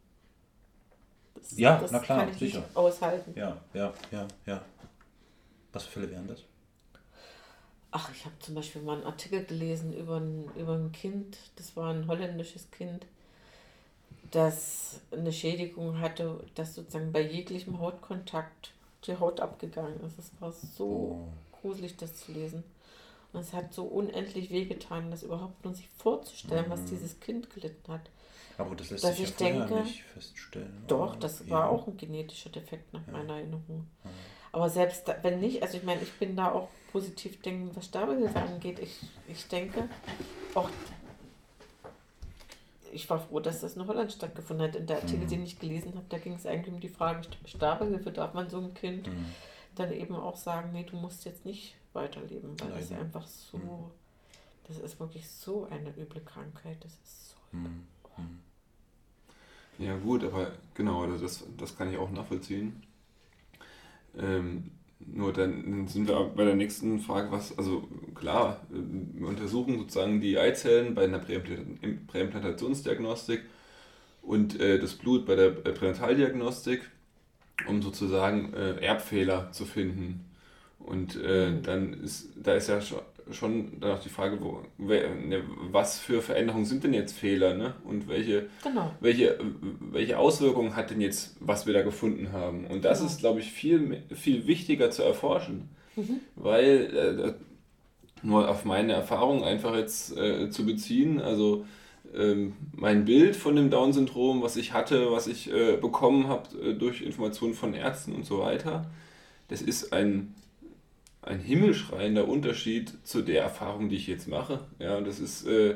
Das, 1.35 1.57
ja, 1.57 1.77
das 1.79 1.91
na 1.91 1.99
klar, 1.99 2.19
kann 2.19 2.29
ich 2.29 2.37
sicher. 2.37 2.63
aushalten. 2.73 3.33
Ja, 3.35 3.57
ja, 3.73 3.93
ja, 4.11 4.27
ja. 4.45 4.61
Was 5.73 5.85
für 5.85 5.99
Fälle 5.99 6.11
wären 6.11 6.27
das? 6.27 6.43
Ach, 7.91 8.09
ich 8.13 8.25
habe 8.25 8.35
zum 8.39 8.55
Beispiel 8.55 8.81
mal 8.81 8.97
einen 8.97 9.05
Artikel 9.05 9.43
gelesen 9.45 9.93
über 9.93 10.17
ein, 10.17 10.49
über 10.55 10.73
ein 10.75 10.91
Kind, 10.93 11.37
das 11.57 11.75
war 11.75 11.93
ein 11.93 12.07
holländisches 12.07 12.71
Kind, 12.71 13.05
das 14.31 15.01
eine 15.11 15.33
Schädigung 15.33 15.99
hatte, 15.99 16.39
dass 16.55 16.75
sozusagen 16.75 17.11
bei 17.11 17.21
jeglichem 17.21 17.79
Hautkontakt 17.79 18.71
die 19.05 19.17
Haut 19.17 19.39
abgegangen 19.41 19.99
ist. 20.05 20.17
Es 20.19 20.31
war 20.39 20.51
so 20.51 20.85
Oh. 20.85 21.27
gruselig, 21.61 21.97
das 21.97 22.15
zu 22.15 22.31
lesen. 22.31 22.63
Und 23.33 23.41
es 23.41 23.53
hat 23.53 23.73
so 23.73 23.83
unendlich 23.83 24.51
wehgetan, 24.51 25.09
das 25.11 25.23
überhaupt 25.23 25.63
nur 25.63 25.73
sich 25.73 25.87
vorzustellen, 25.97 26.65
was 26.69 26.81
Mhm. 26.81 26.87
dieses 26.89 27.19
Kind 27.19 27.49
gelitten 27.49 27.91
hat. 27.91 28.01
Aber 28.57 28.75
das 28.75 28.89
lässt 28.89 29.03
Dass 29.03 29.17
sich 29.17 29.29
ja 29.29 29.35
denke, 29.47 29.75
nicht 29.83 30.03
feststellen. 30.03 30.71
Doch, 30.87 31.15
das 31.15 31.41
Ja. 31.47 31.51
war 31.51 31.69
auch 31.69 31.87
ein 31.87 31.97
genetischer 31.97 32.49
Defekt 32.49 32.93
nach 32.93 33.05
Ja. 33.07 33.13
meiner 33.13 33.35
Erinnerung. 33.35 33.87
Aber 34.51 34.69
selbst 34.69 35.07
da, 35.07 35.15
wenn 35.21 35.39
nicht, 35.39 35.63
also 35.63 35.77
ich 35.77 35.83
meine, 35.83 36.01
ich 36.01 36.11
bin 36.13 36.35
da 36.35 36.51
auch 36.51 36.67
positiv 36.91 37.41
denken, 37.41 37.75
was 37.75 37.85
Sterbehilfe 37.85 38.39
angeht. 38.39 38.79
Ich, 38.79 38.97
ich 39.27 39.47
denke, 39.47 39.87
auch 40.53 40.69
ich 42.93 43.09
war 43.09 43.19
froh, 43.19 43.39
dass 43.39 43.61
das 43.61 43.75
in 43.77 43.87
Holland 43.87 44.11
stattgefunden 44.11 44.67
hat. 44.67 44.75
In 44.75 44.85
der 44.85 44.97
Artikel, 44.97 45.25
Mhm. 45.25 45.29
den 45.29 45.43
ich 45.43 45.59
gelesen 45.59 45.95
habe, 45.95 46.05
da 46.09 46.17
ging 46.17 46.33
es 46.33 46.45
eigentlich 46.45 46.73
um 46.73 46.81
die 46.81 46.89
Frage, 46.89 47.21
Sterbehilfe, 47.45 48.11
darf 48.11 48.33
man 48.33 48.49
so 48.49 48.57
einem 48.57 48.73
Kind 48.73 49.07
Mhm. 49.07 49.33
dann 49.75 49.91
eben 49.93 50.15
auch 50.15 50.35
sagen, 50.35 50.71
nee, 50.73 50.83
du 50.83 50.97
musst 50.97 51.23
jetzt 51.25 51.45
nicht 51.45 51.75
weiterleben, 51.93 52.59
weil 52.59 52.69
das 52.71 52.89
Leider. 52.89 53.01
einfach 53.01 53.25
so, 53.25 53.57
Mhm. 53.57 53.91
das 54.67 54.77
ist 54.79 54.99
wirklich 54.99 55.29
so 55.29 55.65
eine 55.69 55.89
üble 55.97 56.21
Krankheit, 56.21 56.83
das 56.83 56.91
ist 56.93 57.29
so 57.29 57.35
Hm, 57.51 57.87
Ja 59.79 59.97
gut, 59.97 60.23
aber 60.23 60.51
genau, 60.75 61.01
also 61.03 61.17
das, 61.17 61.43
das 61.57 61.75
kann 61.77 61.89
ich 61.91 61.97
auch 61.97 62.11
nachvollziehen. 62.11 62.83
Ähm, 64.17 64.71
nur 65.07 65.33
dann 65.33 65.87
sind 65.87 66.07
wir 66.07 66.15
bei 66.35 66.45
der 66.45 66.55
nächsten 66.55 66.99
Frage, 66.99 67.31
was, 67.31 67.57
also 67.57 67.87
klar, 68.15 68.61
wir 68.69 69.27
untersuchen 69.27 69.77
sozusagen 69.79 70.21
die 70.21 70.37
Eizellen 70.39 70.95
bei 70.95 71.03
einer 71.05 71.19
Präimplant- 71.19 71.81
im- 71.83 72.07
Präimplantationsdiagnostik 72.07 73.41
und 74.21 74.59
äh, 74.59 74.79
das 74.79 74.95
Blut 74.95 75.25
bei 75.25 75.35
der 75.35 75.47
äh, 75.65 75.73
Pränataldiagnostik, 75.73 76.81
um 77.67 77.81
sozusagen 77.81 78.53
äh, 78.53 78.75
Erbfehler 78.85 79.51
zu 79.51 79.65
finden. 79.65 80.25
Und 80.79 81.15
äh, 81.17 81.53
Mhm. 81.53 81.61
dann 81.61 81.93
ist, 81.93 82.29
da 82.37 82.53
ist 82.55 82.69
ja 82.69 82.79
schon, 83.33 83.81
auch 83.83 83.99
die 83.99 84.09
Frage, 84.09 84.39
wo, 84.41 84.61
ne, 84.77 85.43
was 85.71 85.99
für 85.99 86.21
Veränderungen 86.21 86.65
sind 86.65 86.83
denn 86.83 86.93
jetzt 86.93 87.17
Fehler, 87.17 87.53
ne? 87.55 87.73
Und 87.83 88.07
welche, 88.07 88.47
Genau. 88.63 88.91
welche, 88.99 89.37
welche 89.79 90.17
Auswirkungen 90.17 90.75
hat 90.75 90.91
denn 90.91 91.01
jetzt, 91.01 91.35
was 91.39 91.65
wir 91.65 91.73
da 91.73 91.81
gefunden 91.81 92.31
haben? 92.33 92.65
Und 92.67 92.85
das 92.85 92.99
Genau. 92.99 93.09
ist, 93.11 93.19
glaube 93.19 93.39
ich, 93.39 93.51
viel, 93.51 94.03
viel 94.13 94.47
wichtiger 94.47 94.91
zu 94.91 95.03
erforschen, 95.03 95.69
Mhm. 95.95 96.19
weil 96.35 97.35
äh, 97.35 98.25
nur 98.25 98.47
auf 98.49 98.65
meine 98.65 98.93
Erfahrung 98.93 99.43
einfach 99.43 99.75
jetzt 99.75 100.15
äh, 100.17 100.49
zu 100.49 100.65
beziehen, 100.65 101.19
also 101.21 101.65
ähm, 102.15 102.53
mein 102.73 103.05
Bild 103.05 103.35
von 103.35 103.55
dem 103.55 103.69
Down-Syndrom, 103.69 104.41
was 104.43 104.57
ich 104.57 104.73
hatte, 104.73 105.11
was 105.11 105.27
ich 105.27 105.51
äh, 105.51 105.77
bekommen 105.77 106.27
habe 106.27 106.49
äh, 106.61 106.73
durch 106.73 107.01
Informationen 107.01 107.53
von 107.53 107.73
Ärzten 107.73 108.13
und 108.13 108.25
so 108.25 108.39
weiter, 108.39 108.85
das 109.47 109.61
ist 109.61 109.93
ein, 109.93 110.33
ein 111.21 111.39
himmelschreiender 111.39 112.27
Unterschied 112.27 112.93
zu 113.03 113.21
der 113.21 113.43
Erfahrung, 113.43 113.89
die 113.89 113.95
ich 113.97 114.07
jetzt 114.07 114.27
mache. 114.27 114.59
Ja, 114.79 114.99
das 115.01 115.19
ist, 115.19 115.45
äh, 115.47 115.75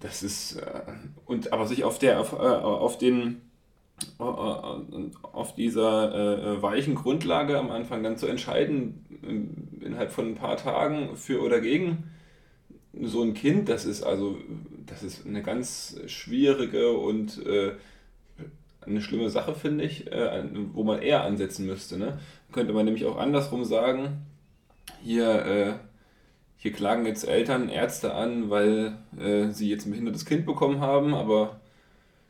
das 0.00 0.22
ist, 0.22 0.56
äh, 0.56 0.82
und 1.26 1.52
aber 1.52 1.66
sich 1.66 1.84
auf 1.84 1.98
der, 1.98 2.18
äh, 2.18 2.22
auf 2.22 2.98
den, 2.98 3.40
äh, 4.20 4.24
äh, 4.24 5.10
auf 5.22 5.54
dieser 5.56 6.56
äh, 6.58 6.62
weichen 6.62 6.94
Grundlage 6.94 7.58
am 7.58 7.70
Anfang 7.70 8.02
dann 8.02 8.16
zu 8.18 8.26
entscheiden, 8.26 9.06
in- 9.22 9.80
innerhalb 9.84 10.12
von 10.12 10.28
ein 10.28 10.34
paar 10.36 10.56
Tagen 10.56 11.16
für 11.16 11.42
oder 11.42 11.60
gegen 11.60 12.04
so 13.02 13.22
ein 13.22 13.34
Kind, 13.34 13.68
das 13.68 13.84
ist 13.84 14.02
also, 14.02 14.38
das 14.86 15.02
ist 15.02 15.26
eine 15.26 15.42
ganz 15.42 16.00
schwierige 16.06 16.92
und 16.92 17.40
eine 18.88 19.00
schlimme 19.00 19.30
Sache, 19.30 19.54
finde 19.54 19.84
ich, 19.84 20.10
äh, 20.10 20.44
wo 20.72 20.84
man 20.84 21.00
eher 21.00 21.24
ansetzen 21.24 21.66
müsste. 21.66 21.98
Ne? 21.98 22.18
Könnte 22.52 22.72
man 22.72 22.84
nämlich 22.84 23.04
auch 23.04 23.16
andersrum 23.16 23.64
sagen, 23.64 24.26
hier, 25.02 25.44
äh, 25.46 25.72
hier 26.56 26.72
klagen 26.72 27.06
jetzt 27.06 27.26
Eltern 27.26 27.68
Ärzte 27.68 28.14
an, 28.14 28.50
weil 28.50 28.98
äh, 29.18 29.50
sie 29.50 29.68
jetzt 29.68 29.86
ein 29.86 29.90
behindertes 29.90 30.26
Kind 30.26 30.46
bekommen 30.46 30.80
haben, 30.80 31.14
aber 31.14 31.60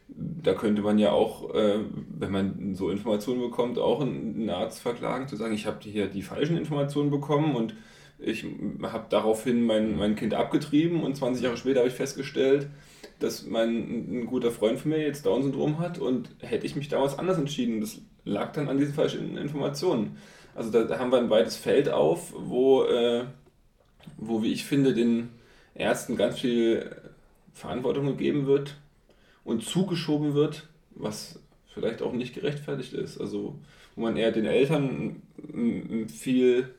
da 0.09 0.55
könnte 0.55 0.83
man 0.83 0.99
ja 0.99 1.13
auch, 1.13 1.55
äh, 1.55 1.79
wenn 2.19 2.33
man 2.33 2.75
so 2.75 2.91
Informationen 2.91 3.41
bekommt, 3.41 3.79
auch 3.79 4.01
einen 4.01 4.49
Arzt 4.51 4.81
verklagen, 4.81 5.29
zu 5.29 5.37
sagen, 5.37 5.55
ich 5.55 5.67
habe 5.67 5.79
hier 5.81 6.07
die 6.07 6.23
falschen 6.23 6.57
Informationen 6.57 7.11
bekommen 7.11 7.55
und 7.55 7.75
ich 8.19 8.45
habe 8.83 9.07
daraufhin 9.11 9.65
mein, 9.65 9.97
mein 9.97 10.17
Kind 10.17 10.35
abgetrieben 10.35 11.03
und 11.03 11.17
20 11.17 11.45
Jahre 11.45 11.57
später 11.57 11.81
habe 11.81 11.89
ich 11.89 11.95
festgestellt, 11.95 12.69
dass 13.19 13.47
mein 13.47 13.69
ein 13.69 14.27
guter 14.27 14.51
Freund 14.51 14.79
von 14.79 14.91
mir 14.91 14.99
jetzt 15.01 15.27
Down-Syndrom 15.27 15.79
hat 15.79 15.99
und 15.99 16.31
hätte 16.41 16.67
ich 16.67 16.77
mich 16.77 16.89
damals 16.89 17.19
anders 17.19 17.39
entschieden. 17.39 17.81
Das 17.81 18.01
lag 18.25 18.53
dann 18.53 18.69
an 18.69 18.79
diesen 18.79 18.95
falschen 18.95 19.37
Informationen. 19.37 20.19
Also 20.55 20.71
da, 20.71 20.99
haben 20.99 21.11
wir 21.11 21.19
ein 21.19 21.31
weites 21.31 21.57
Feld 21.57 21.89
auf, 21.89 22.33
wo, 22.37 22.85
äh, 22.85 23.25
wo, 24.17 24.43
wie 24.43 24.53
ich 24.53 24.65
finde, 24.65 24.95
den 24.95 25.31
Ärzten 25.75 26.17
ganz 26.17 26.41
viel 26.41 26.91
Verantwortung 27.55 28.07
gegeben 28.07 28.47
wird 28.47 28.77
und 29.45 29.65
zugeschoben 29.65 30.35
wird, 30.35 30.69
was 30.91 31.41
vielleicht 31.67 32.03
auch 32.03 32.13
nicht 32.13 32.35
gerechtfertigt 32.35 32.93
ist. 32.93 33.21
Also 33.21 33.57
wo 33.95 34.03
man 34.03 34.17
eher 34.17 34.33
den 34.33 34.47
Eltern 34.47 35.23
viel 36.09 36.75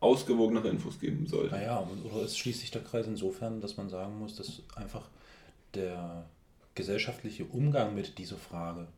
ausgewogenere 0.00 0.68
Infos 0.68 0.98
geben 0.98 1.26
sollte. 1.26 1.54
Naja, 1.54 1.86
oder 2.04 2.24
es 2.24 2.36
schließt 2.36 2.60
sich 2.60 2.70
der 2.70 2.82
Kreis 2.82 3.06
insofern, 3.06 3.60
dass 3.60 3.76
man 3.76 3.88
sagen 3.88 4.18
muss, 4.18 4.36
dass 4.36 4.62
einfach 4.76 5.08
der 5.74 6.26
gesellschaftliche 6.74 7.44
Umgang 7.44 7.94
mit 7.94 8.18
dieser 8.18 8.36
Frage, 8.36 8.88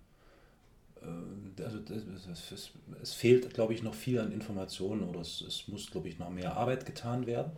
äh, 1.03 1.63
also 1.63 1.79
es, 1.93 2.73
es, 3.03 3.13
fehlt, 3.13 3.53
glaube 3.55 3.75
ich, 3.75 3.83
noch 3.83 3.95
viel 3.95 4.19
an 4.19 4.33
Informationen 4.33 5.03
oder 5.09 5.21
es, 5.21 5.41
es 5.41 5.69
muss, 5.69 5.91
glaube 5.91 6.09
ich, 6.09 6.19
noch 6.19 6.31
mehr 6.31 6.57
Arbeit 6.57 6.87
getan 6.87 7.27
werden. 7.27 7.53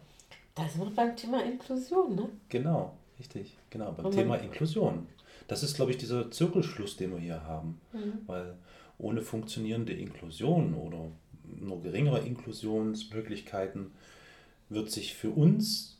Da 0.54 0.68
sind 0.68 0.82
wir 0.82 0.90
beim 0.90 1.16
Thema 1.16 1.44
Inklusion, 1.44 2.16
ne? 2.16 2.28
Genau, 2.48 2.96
richtig, 3.18 3.56
genau, 3.70 3.92
beim 3.92 4.10
Thema 4.10 4.36
Inklusion. 4.36 5.06
Das 5.46 5.62
ist, 5.62 5.76
glaube 5.76 5.92
ich, 5.92 5.98
dieser 5.98 6.30
Zirkelschluss, 6.30 6.96
den 6.96 7.12
wir 7.12 7.18
hier 7.18 7.42
haben. 7.44 7.80
Mhm. 7.92 8.18
Weil 8.26 8.56
ohne 8.98 9.22
funktionierende 9.22 9.92
Inklusion 9.92 10.74
oder 10.74 11.10
nur 11.44 11.80
geringere 11.80 12.20
Inklusionsmöglichkeiten 12.20 13.92
wird 14.68 14.90
sich 14.90 15.14
für 15.14 15.30
uns, 15.30 15.96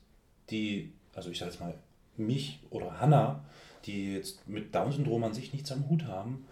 die, 0.51 0.93
also 1.15 1.31
ich 1.31 1.39
sage 1.39 1.53
jetzt 1.53 1.61
mal, 1.61 1.75
mich 2.19 2.61
oder 2.71 3.01
Hannah, 3.01 3.45
die 3.85 4.15
jetzt 4.15 4.49
mit 4.49 4.75
Down-Syndrom 4.75 5.25
an 5.25 5.35
sich 5.35 5.53
nichts 5.53 5.73
am 5.73 5.89
Hut 5.89 6.07
haben, 6.07 6.47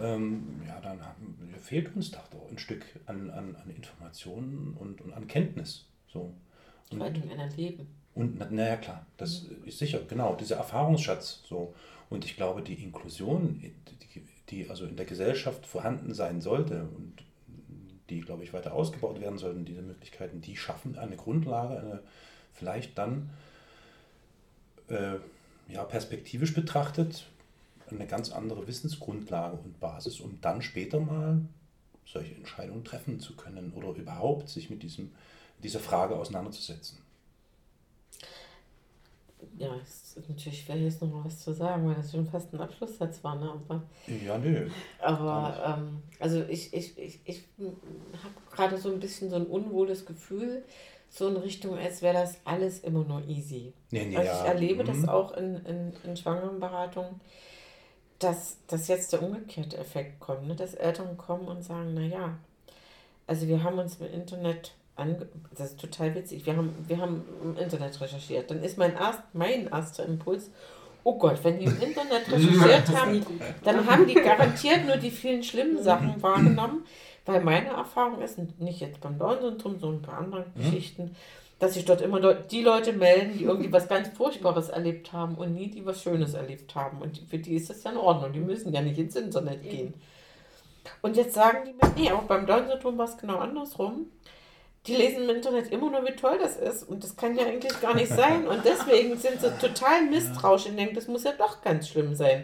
ähm, 0.00 0.62
ja, 0.66 0.80
dann 0.80 1.04
haben, 1.04 1.54
fehlt 1.60 1.94
uns 1.94 2.10
doch 2.10 2.22
ein 2.50 2.58
Stück 2.58 2.84
an, 3.06 3.30
an, 3.30 3.56
an 3.56 3.70
Informationen 3.70 4.76
und, 4.78 5.00
und 5.00 5.12
an 5.12 5.26
Kenntnis. 5.26 5.86
So. 6.08 6.32
Und, 6.90 6.98
Vor 6.98 7.06
allem 7.06 7.22
in 7.22 7.40
einem 7.40 7.56
Leben. 7.56 7.86
und 8.14 8.38
na, 8.38 8.48
naja, 8.50 8.76
klar, 8.76 9.06
das 9.16 9.46
ist 9.64 9.78
sicher, 9.78 10.00
genau, 10.08 10.34
dieser 10.34 10.56
Erfahrungsschatz. 10.56 11.42
So. 11.46 11.74
Und 12.10 12.24
ich 12.24 12.36
glaube, 12.36 12.62
die 12.62 12.82
Inklusion, 12.82 13.60
die, 13.60 13.72
die 14.48 14.68
also 14.68 14.86
in 14.86 14.96
der 14.96 15.06
Gesellschaft 15.06 15.66
vorhanden 15.66 16.14
sein 16.14 16.40
sollte 16.40 16.84
und 16.96 17.22
die, 18.10 18.20
glaube 18.20 18.44
ich, 18.44 18.52
weiter 18.52 18.74
ausgebaut 18.74 19.20
werden 19.20 19.38
sollten, 19.38 19.64
diese 19.64 19.82
Möglichkeiten, 19.82 20.42
die 20.42 20.56
schaffen 20.56 20.98
eine 20.98 21.16
Grundlage, 21.16 21.78
eine 21.78 22.00
vielleicht 22.52 22.98
dann 22.98 23.30
äh, 24.92 25.18
ja, 25.68 25.84
perspektivisch 25.84 26.54
betrachtet 26.54 27.26
eine 27.90 28.06
ganz 28.06 28.30
andere 28.32 28.66
Wissensgrundlage 28.66 29.56
und 29.56 29.78
Basis, 29.80 30.20
um 30.20 30.40
dann 30.40 30.62
später 30.62 31.00
mal 31.00 31.42
solche 32.04 32.34
Entscheidungen 32.34 32.84
treffen 32.84 33.20
zu 33.20 33.36
können 33.36 33.72
oder 33.74 33.90
überhaupt 33.90 34.48
sich 34.48 34.70
mit 34.70 34.82
diesem, 34.82 35.12
dieser 35.62 35.80
Frage 35.80 36.16
auseinanderzusetzen. 36.16 36.98
Ja, 39.58 39.74
es 39.82 40.16
ist 40.16 40.28
natürlich 40.28 40.62
schwer, 40.62 40.76
jetzt 40.76 41.02
nochmal 41.02 41.24
was 41.24 41.40
zu 41.40 41.52
sagen, 41.52 41.86
weil 41.86 41.96
das 41.96 42.12
schon 42.12 42.26
fast 42.26 42.52
ein 42.54 42.60
Abschlusssatz 42.60 43.22
war, 43.24 43.36
ne? 43.36 43.50
Aber, 43.50 43.82
Ja, 44.06 44.38
nö. 44.38 44.68
aber 45.00 45.78
ähm, 45.78 46.02
also 46.20 46.44
ich, 46.48 46.72
ich, 46.72 46.96
ich, 46.98 47.20
ich 47.24 47.44
habe 47.58 48.34
gerade 48.52 48.78
so 48.78 48.92
ein 48.92 49.00
bisschen 49.00 49.30
so 49.30 49.36
ein 49.36 49.46
unwohles 49.46 50.06
Gefühl, 50.06 50.64
so 51.12 51.28
in 51.28 51.36
Richtung, 51.36 51.76
als 51.76 52.00
wäre 52.00 52.14
das 52.14 52.38
alles 52.44 52.80
immer 52.80 53.04
nur 53.04 53.22
easy. 53.28 53.74
Nee, 53.90 54.06
nee, 54.06 54.16
also 54.16 54.30
ja, 54.30 54.40
ich 54.40 54.48
erlebe 54.48 54.82
das 54.82 54.96
mhm. 54.96 55.08
auch 55.10 55.36
in, 55.36 55.56
in, 55.66 55.92
in 56.04 56.16
Schwangerenberatungen, 56.16 57.20
dass, 58.18 58.56
dass 58.66 58.88
jetzt 58.88 59.12
der 59.12 59.22
umgekehrte 59.22 59.76
Effekt 59.76 60.20
kommt, 60.20 60.48
ne? 60.48 60.56
dass 60.56 60.72
Eltern 60.72 61.18
kommen 61.18 61.48
und 61.48 61.62
sagen, 61.62 61.92
naja, 61.92 62.38
also 63.26 63.46
wir 63.46 63.62
haben 63.62 63.78
uns 63.78 63.96
im 63.96 64.06
Internet 64.06 64.72
ange 64.96 65.26
das 65.56 65.72
ist 65.72 65.80
total 65.80 66.14
witzig, 66.14 66.46
wir 66.46 66.56
haben, 66.56 66.74
wir 66.88 66.98
haben 66.98 67.24
im 67.42 67.56
Internet 67.58 68.00
recherchiert. 68.00 68.50
Dann 68.50 68.62
ist 68.62 68.78
mein, 68.78 68.94
erst, 68.94 69.20
mein 69.34 69.66
erster 69.68 70.06
Impuls, 70.06 70.50
oh 71.04 71.18
Gott, 71.18 71.44
wenn 71.44 71.58
die 71.58 71.66
im 71.66 71.78
Internet 71.80 72.26
recherchiert 72.32 72.88
haben, 72.96 73.26
dann 73.64 73.86
haben 73.86 74.06
die 74.06 74.14
garantiert 74.14 74.86
nur 74.86 74.96
die 74.96 75.10
vielen 75.10 75.42
schlimmen 75.42 75.82
Sachen 75.82 76.22
wahrgenommen, 76.22 76.86
weil 77.26 77.40
meine 77.42 77.70
Erfahrung 77.70 78.20
ist, 78.20 78.38
nicht 78.58 78.80
jetzt 78.80 79.00
beim 79.00 79.18
Down-Syndrom, 79.18 79.78
sondern 79.78 80.02
bei 80.02 80.12
anderen 80.12 80.44
Mhm. 80.54 80.62
Geschichten, 80.62 81.16
dass 81.58 81.74
sich 81.74 81.84
dort 81.84 82.00
immer 82.00 82.34
die 82.34 82.62
Leute 82.62 82.92
melden, 82.92 83.38
die 83.38 83.44
irgendwie 83.44 83.72
was 83.72 83.86
ganz 83.88 84.08
Furchtbares 84.08 84.68
erlebt 84.68 85.12
haben 85.12 85.36
und 85.36 85.54
nie 85.54 85.68
die 85.70 85.86
was 85.86 86.02
Schönes 86.02 86.34
erlebt 86.34 86.74
haben. 86.74 87.00
Und 87.00 87.20
für 87.30 87.38
die 87.38 87.54
ist 87.54 87.70
das 87.70 87.84
ja 87.84 87.92
in 87.92 87.96
Ordnung, 87.98 88.32
die 88.32 88.40
müssen 88.40 88.72
ja 88.72 88.80
nicht 88.82 88.98
ins 88.98 89.14
Internet 89.14 89.62
gehen. 89.62 89.94
Und 91.00 91.16
jetzt 91.16 91.34
sagen 91.34 91.58
die 91.64 91.72
mir, 91.72 91.92
nee, 91.96 92.10
auch 92.10 92.24
beim 92.24 92.46
Down-Syndrom 92.46 92.98
war 92.98 93.04
es 93.04 93.16
genau 93.16 93.38
andersrum. 93.38 94.06
Die 94.88 94.96
lesen 94.96 95.22
im 95.22 95.36
Internet 95.36 95.70
immer 95.70 95.90
nur, 95.92 96.04
wie 96.04 96.16
toll 96.16 96.38
das 96.42 96.56
ist. 96.56 96.82
Und 96.82 97.04
das 97.04 97.16
kann 97.16 97.36
ja 97.36 97.46
eigentlich 97.46 97.80
gar 97.80 97.94
nicht 97.94 98.08
sein. 98.12 98.48
Und 98.48 98.64
deswegen 98.64 99.16
sind 99.16 99.40
sie 99.40 99.56
total 99.60 100.06
misstrauisch 100.10 100.66
und 100.66 100.76
denken, 100.76 100.96
das 100.96 101.06
muss 101.06 101.22
ja 101.22 101.32
doch 101.38 101.62
ganz 101.62 101.88
schlimm 101.88 102.16
sein. 102.16 102.42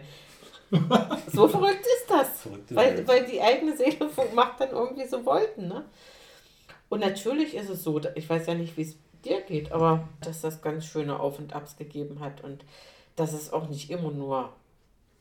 So 1.31 1.47
verrückt 1.47 1.85
ist 1.85 2.09
das. 2.09 2.41
Verrückte 2.41 2.75
Weil, 2.75 2.97
Welt. 2.97 3.07
weil 3.07 3.25
die 3.25 3.41
eigene 3.41 3.75
Seele 3.75 4.09
macht 4.33 4.59
dann 4.59 4.71
irgendwie 4.71 5.07
so 5.07 5.25
Wolken. 5.25 5.67
Ne? 5.67 5.85
Und 6.89 6.99
natürlich 7.01 7.55
ist 7.55 7.69
es 7.69 7.83
so, 7.83 8.01
ich 8.15 8.29
weiß 8.29 8.47
ja 8.47 8.55
nicht, 8.55 8.77
wie 8.77 8.83
es 8.83 8.97
dir 9.23 9.41
geht, 9.41 9.71
aber 9.71 10.07
dass 10.21 10.41
das 10.41 10.61
ganz 10.61 10.85
schöne 10.85 11.19
Auf 11.19 11.39
und 11.39 11.53
Abs 11.53 11.77
gegeben 11.77 12.19
hat 12.19 12.43
und 12.43 12.63
dass 13.15 13.33
es 13.33 13.51
auch 13.51 13.67
nicht 13.69 13.89
immer 13.89 14.11
nur 14.11 14.53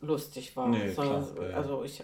lustig 0.01 0.57
war. 0.57 0.69
Nee, 0.69 0.91
sondern, 0.91 1.35
klar, 1.35 1.51
ja. 1.51 1.57
Also 1.57 1.83
ich 1.83 2.03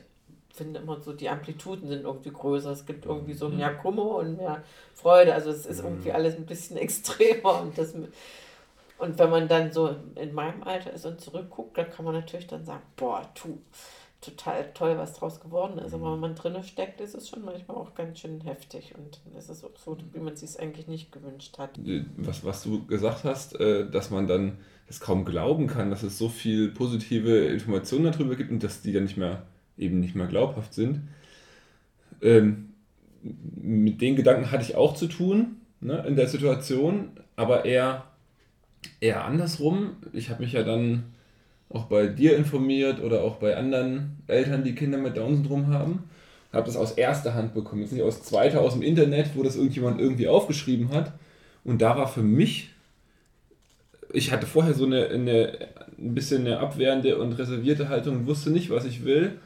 finde 0.53 0.81
immer 0.81 1.01
so, 1.01 1.12
die 1.12 1.29
Amplituden 1.29 1.89
sind 1.89 2.05
irgendwie 2.05 2.31
größer. 2.31 2.71
Es 2.71 2.87
gibt 2.87 3.07
irgendwie 3.07 3.35
so 3.35 3.49
mehr 3.49 3.75
Kummer 3.75 4.16
und 4.16 4.37
mehr 4.37 4.62
Freude. 4.95 5.35
Also 5.35 5.51
es 5.51 5.66
ist 5.66 5.81
irgendwie 5.81 6.12
alles 6.12 6.37
ein 6.37 6.47
bisschen 6.47 6.77
extremer. 6.77 7.61
Und, 7.62 7.77
das, 7.77 7.95
und 8.99 9.19
wenn 9.19 9.31
man 9.31 9.49
dann 9.49 9.73
so 9.73 9.97
in 10.15 10.35
meinem 10.35 10.62
Alter 10.62 10.93
ist 10.93 11.05
und 11.05 11.21
zurückguckt, 11.21 11.77
dann 11.77 11.91
kann 11.91 12.05
man 12.05 12.15
natürlich 12.15 12.47
dann 12.47 12.65
sagen, 12.65 12.83
boah, 12.97 13.29
tu, 13.35 13.59
total 14.21 14.71
toll, 14.73 14.97
was 14.97 15.15
draus 15.15 15.41
geworden 15.41 15.79
ist. 15.79 15.93
Aber 15.93 16.12
wenn 16.12 16.21
man 16.21 16.35
drinne 16.35 16.62
steckt, 16.65 17.01
ist 17.01 17.15
es 17.15 17.29
schon 17.29 17.45
manchmal 17.45 17.77
auch 17.77 17.95
ganz 17.95 18.21
schön 18.21 18.41
heftig. 18.41 18.95
Und 18.97 19.21
dann 19.25 19.35
ist 19.39 19.51
es 19.51 19.65
auch 19.65 19.71
so, 19.77 19.97
wie 20.12 20.21
man 20.21 20.37
sich 20.37 20.51
es 20.51 20.57
eigentlich 20.57 20.87
nicht 20.87 21.12
gewünscht 21.12 21.59
hat. 21.59 21.79
Was, 22.16 22.45
was 22.45 22.62
du 22.62 22.87
gesagt 22.87 23.25
hast, 23.25 23.59
äh, 23.61 23.89
dass 23.91 24.11
man 24.11 24.27
dann 24.27 24.59
das 24.87 25.01
kaum 25.01 25.25
glauben 25.25 25.66
kann, 25.66 25.91
dass 25.91 26.03
es 26.03 26.19
so 26.19 26.29
viel 26.29 26.69
positive 26.69 27.47
Informationen 27.47 28.12
darüber 28.12 28.37
gibt 28.37 28.51
und 28.51 28.62
dass 28.62 28.83
die 28.83 28.93
dann 28.93 29.05
nicht 29.05 29.16
mehr 29.16 29.43
eben 29.77 30.01
nicht 30.01 30.15
mehr 30.15 30.27
glaubhaft 30.27 30.75
sind. 30.75 31.01
Ähm, 32.23 32.75
mit 33.23 34.01
den 34.01 34.16
Gedanken 34.16 34.51
hatte 34.51 34.62
ich 34.62 34.77
auch 34.77 34.95
zu 34.95 35.07
tun 35.07 35.57
ne, 35.81 36.05
in 36.07 36.16
der 36.16 36.29
Situation, 36.29 37.11
aber 37.37 37.65
eher, 37.65 38.05
eher 39.01 39.24
andersrum. 39.24 39.97
Ich 40.12 40.31
habe 40.31 40.43
mich 40.43 40.52
ja 40.52 40.62
dann 40.62 41.05
auch 41.69 41.86
bei 41.86 42.06
dir 42.06 42.36
informiert 42.36 43.02
oder 43.02 43.23
auch 43.23 43.36
bei 43.36 43.56
anderen 43.56 44.16
Eltern, 44.27 44.65
die 44.65 44.74
Kinder 44.74 44.98
mit 44.98 45.16
Down-Syndrom 45.16 45.69
haben. 45.69 46.05
Habe 46.52 46.66
das 46.66 46.77
aus 46.77 46.93
erster 46.93 47.35
Hand 47.35 47.52
bekommen, 47.55 47.82
jetzt 47.82 47.93
nicht 47.93 48.02
aus 48.02 48.23
zweiter, 48.23 48.61
aus 48.61 48.74
dem 48.74 48.82
Internet, 48.82 49.31
wo 49.35 49.43
das 49.43 49.56
irgendjemand 49.56 50.01
irgendwie 50.01 50.28
aufgeschrieben 50.28 50.90
hat. 50.90 51.12
Und 51.65 51.82
da 51.82 51.97
war 51.97 52.06
für 52.06 52.23
mich, 52.23 52.70
ich 54.12 54.31
hatte 54.31 54.47
vorher 54.47 54.74
so 54.74 54.86
eine, 54.86 55.09
eine 55.09 55.59
ein 55.98 56.15
bisschen 56.15 56.47
eine 56.47 56.59
abwehrende 56.59 57.19
und 57.19 57.32
reservierte 57.32 57.89
Haltung 57.89 58.19
und 58.19 58.27
wusste 58.27 58.51
nicht, 58.51 58.70
was 58.70 58.85
ich 58.85 59.05
will. 59.05 59.39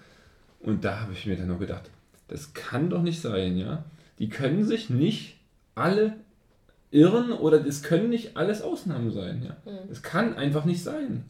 Und 0.60 0.85
da 0.85 1.01
habe 1.01 1.12
ich 1.12 1.27
mir 1.27 1.36
dann 1.36 1.48
nur 1.48 1.59
gedacht, 1.59 1.90
das 2.28 2.52
kann 2.52 2.90
doch 2.90 3.02
nicht 3.02 3.20
sein, 3.20 3.56
ja. 3.56 3.85
Die 4.19 4.28
können 4.28 4.65
sich 4.65 4.90
nicht 4.90 5.36
alle 5.74 6.16
irren 6.90 7.32
oder 7.32 7.65
es 7.66 7.82
können 7.82 8.10
nicht 8.10 8.36
alles 8.36 8.62
Ausnahmen 8.62 9.10
sein, 9.10 9.43
ja. 9.43 9.70
Mhm. 9.70 9.90
Es 9.90 10.02
kann 10.02 10.35
einfach 10.35 10.65
nicht 10.65 10.82
sein. 10.82 11.24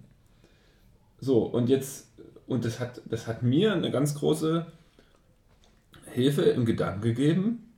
So, 1.20 1.42
und 1.42 1.68
jetzt, 1.68 2.12
und 2.46 2.64
das 2.64 2.78
hat, 2.78 3.02
das 3.06 3.26
hat 3.26 3.42
mir 3.42 3.72
eine 3.72 3.90
ganz 3.90 4.14
große 4.14 4.66
Hilfe 6.12 6.42
im 6.42 6.64
Gedanken 6.64 7.02
gegeben, 7.02 7.72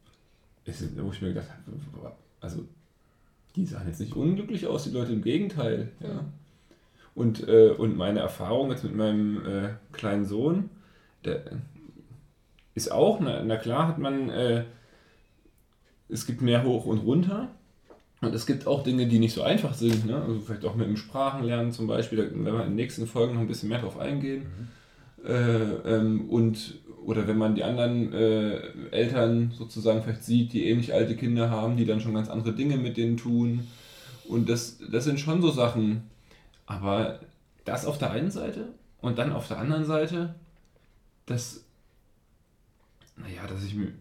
ist, 0.65 0.85
wo 1.02 1.11
ich 1.11 1.23
mir 1.23 1.28
gedacht 1.28 1.48
habe, 1.48 2.12
also 2.40 2.66
die 3.57 3.66
sahen 3.66 3.89
jetzt 3.89 4.01
nicht 4.01 4.15
unglücklich 4.15 4.66
aus, 4.66 4.85
die 4.85 4.90
Leute 4.90 5.12
im 5.12 5.23
Gegenteil. 5.23 5.90
Ja. 6.01 6.09
Ja. 6.09 6.24
Und, 7.15 7.47
äh, 7.48 7.70
und 7.70 7.97
meine 7.97 8.20
Erfahrung 8.20 8.70
jetzt 8.70 8.85
mit 8.85 8.94
meinem 8.94 9.44
äh, 9.47 9.69
kleinen 9.93 10.24
Sohn, 10.24 10.70
der 11.24 11.44
ist 12.74 12.93
auch, 12.93 13.20
na, 13.20 13.43
na 13.43 13.57
klar 13.57 13.89
hat 13.89 13.98
man, 13.98 14.31
äh, 14.31 14.65
es 16.09 16.27
gibt 16.27 16.40
mehr 16.40 16.65
hoch 16.65 16.86
und 16.86 16.98
runter. 16.98 17.48
Und 18.20 18.34
es 18.34 18.44
gibt 18.44 18.66
auch 18.66 18.82
Dinge, 18.82 19.06
die 19.06 19.18
nicht 19.18 19.34
so 19.34 19.42
einfach 19.42 19.72
sind. 19.72 20.06
Ne? 20.06 20.16
Also 20.20 20.40
vielleicht 20.40 20.64
auch 20.64 20.74
mit 20.74 20.86
dem 20.86 20.97
Sprachenlernen 20.97 21.72
zum 21.72 21.86
Beispiel, 21.86 22.18
da 22.18 22.24
werden 22.24 22.44
wir 22.44 22.64
in 22.64 22.70
den 22.70 22.74
nächsten 22.76 23.06
Folgen 23.06 23.34
noch 23.34 23.40
ein 23.40 23.48
bisschen 23.48 23.70
mehr 23.70 23.80
drauf 23.80 23.98
eingehen. 23.98 24.47
Äh, 25.24 25.32
ähm, 25.32 26.28
und, 26.28 26.80
oder 27.05 27.26
wenn 27.26 27.38
man 27.38 27.55
die 27.55 27.64
anderen 27.64 28.12
äh, 28.12 28.60
Eltern 28.90 29.52
sozusagen 29.56 30.02
vielleicht 30.02 30.24
sieht, 30.24 30.52
die 30.52 30.66
ähnlich 30.66 30.92
alte 30.92 31.16
Kinder 31.16 31.51
haben, 31.51 31.76
die 31.76 31.86
dann 31.86 32.01
schon 32.01 32.14
ganz 32.14 32.28
andere 32.28 32.52
Dinge 32.52 32.76
mit 32.76 32.98
denen 32.98 33.16
tun. 33.16 33.66
Und 34.28 34.48
das, 34.48 34.78
das 34.90 35.05
sind 35.05 35.18
schon 35.18 35.40
so 35.40 35.51
Sachen. 35.51 36.02
Aber 36.66 37.20
das 37.64 37.86
auf 37.86 37.98
der 37.98 38.10
einen 38.10 38.30
Seite 38.30 38.68
und 39.01 39.18
dann 39.18 39.32
auf 39.32 39.48
der 39.48 39.59
anderen 39.59 39.84
Seite, 39.84 40.34
das, 41.26 41.64
naja, 43.16 43.47
dass 43.48 43.64
ich 43.64 43.74
mir, 43.74 43.92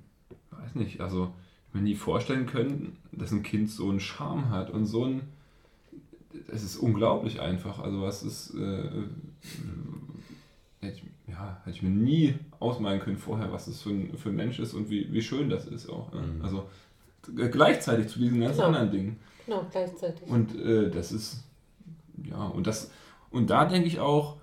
weiß 0.51 0.75
nicht, 0.75 0.99
also 0.99 1.33
ich 1.69 1.75
mir 1.75 1.81
nie 1.81 1.95
vorstellen 1.95 2.45
können, 2.45 2.97
dass 3.19 3.31
ein 3.31 3.43
Kind 3.43 3.69
so 3.69 3.89
einen 3.89 3.99
Charme 3.99 4.49
hat 4.49 4.69
und 4.71 4.85
so 4.85 5.05
ein, 5.05 5.21
es 6.51 6.63
ist 6.63 6.77
unglaublich 6.77 7.39
einfach. 7.41 7.79
Also 7.79 8.01
was 8.01 8.23
ist, 8.23 8.53
äh, 8.55 8.89
hätte 10.81 10.97
ich, 10.97 11.03
ja, 11.27 11.57
hätte 11.63 11.75
ich 11.75 11.83
mir 11.83 11.89
nie 11.89 12.35
ausmalen 12.59 12.99
können 12.99 13.17
vorher, 13.17 13.51
was 13.51 13.65
das 13.65 13.81
für 13.81 13.89
ein, 13.89 14.17
für 14.17 14.29
ein 14.29 14.35
Mensch 14.35 14.59
ist 14.59 14.73
und 14.73 14.89
wie, 14.89 15.11
wie 15.11 15.21
schön 15.21 15.49
das 15.49 15.67
ist 15.67 15.89
auch. 15.89 16.11
Ne? 16.13 16.21
Mhm. 16.21 16.41
Also 16.43 16.69
gleichzeitig 17.51 18.07
zu 18.07 18.19
diesen 18.19 18.39
ganz 18.41 18.55
Genau. 18.55 18.67
anderen 18.67 18.91
Dingen. 18.91 19.17
Genau, 19.45 19.65
gleichzeitig. 19.71 20.27
Und 20.27 20.55
äh, 20.59 20.89
das 20.89 21.11
ist, 21.11 21.43
ja, 22.23 22.45
und 22.47 22.67
das, 22.67 22.91
und 23.31 23.49
da 23.49 23.65
denke 23.65 23.87
ich 23.87 23.99
auch, 23.99 24.37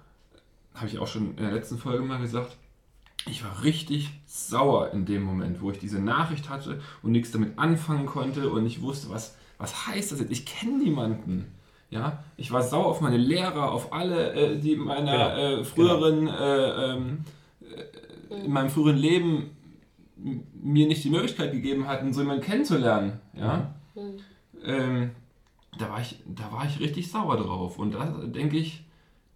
habe 0.75 0.89
ich 0.89 0.99
auch 0.99 1.07
schon 1.07 1.31
in 1.31 1.37
der 1.45 1.53
letzten 1.53 1.79
Folge 1.79 2.05
mal 2.05 2.21
gesagt, 2.21 2.57
ich 3.29 3.45
war 3.45 3.63
richtig 3.65 4.11
sauer 4.27 4.91
in 4.93 5.05
dem 5.07 5.23
Moment, 5.23 5.61
wo 5.61 5.71
ich 5.71 5.79
diese 5.79 6.01
Nachricht 6.01 6.49
hatte 6.49 6.81
und 7.03 7.13
nichts 7.13 7.31
damit 7.33 7.59
anfangen 7.59 8.07
konnte 8.07 8.51
und 8.51 8.67
ich 8.67 8.83
wusste, 8.83 9.11
was, 9.11 9.37
was 9.59 9.87
heißt 9.87 10.13
das 10.13 10.21
jetzt? 10.21 10.31
Ich 10.33 10.47
kenne 10.47 10.79
niemanden. 10.79 11.47
Ja, 11.89 12.25
ich 12.37 12.51
war 12.51 12.63
sauer 12.63 12.87
auf 12.87 13.01
meine 13.01 13.17
Lehrer, 13.17 13.71
auf 13.71 13.93
alle, 13.93 14.33
äh, 14.33 14.59
die 14.59 14.73
in 14.73 14.81
meiner 14.81 15.13
Genau, 15.13 15.61
äh, 15.61 15.65
früheren, 15.65 16.27
äh, 16.27 16.93
ähm, 16.95 17.25
äh, 18.31 18.45
in 18.45 18.53
meinem 18.53 18.71
früheren 18.71 18.97
Leben 18.97 19.51
mir 20.17 20.87
nicht 20.89 21.05
die 21.05 21.11
Möglichkeit 21.11 21.53
gegeben 21.53 21.87
hatten, 21.87 22.13
so 22.13 22.23
jemanden 22.23 22.43
kennenzulernen. 22.43 23.21
Ja, 23.35 23.75
Mhm. 23.95 24.01
ähm, 24.65 25.11
da, 25.79 25.89
war 25.91 26.01
ich, 26.01 26.19
da 26.27 26.51
war 26.53 26.67
ich 26.67 26.81
richtig 26.81 27.11
sauer 27.11 27.37
drauf. 27.37 27.79
Und 27.79 27.95
da 27.95 28.05
denke 28.27 28.57
ich, 28.59 28.83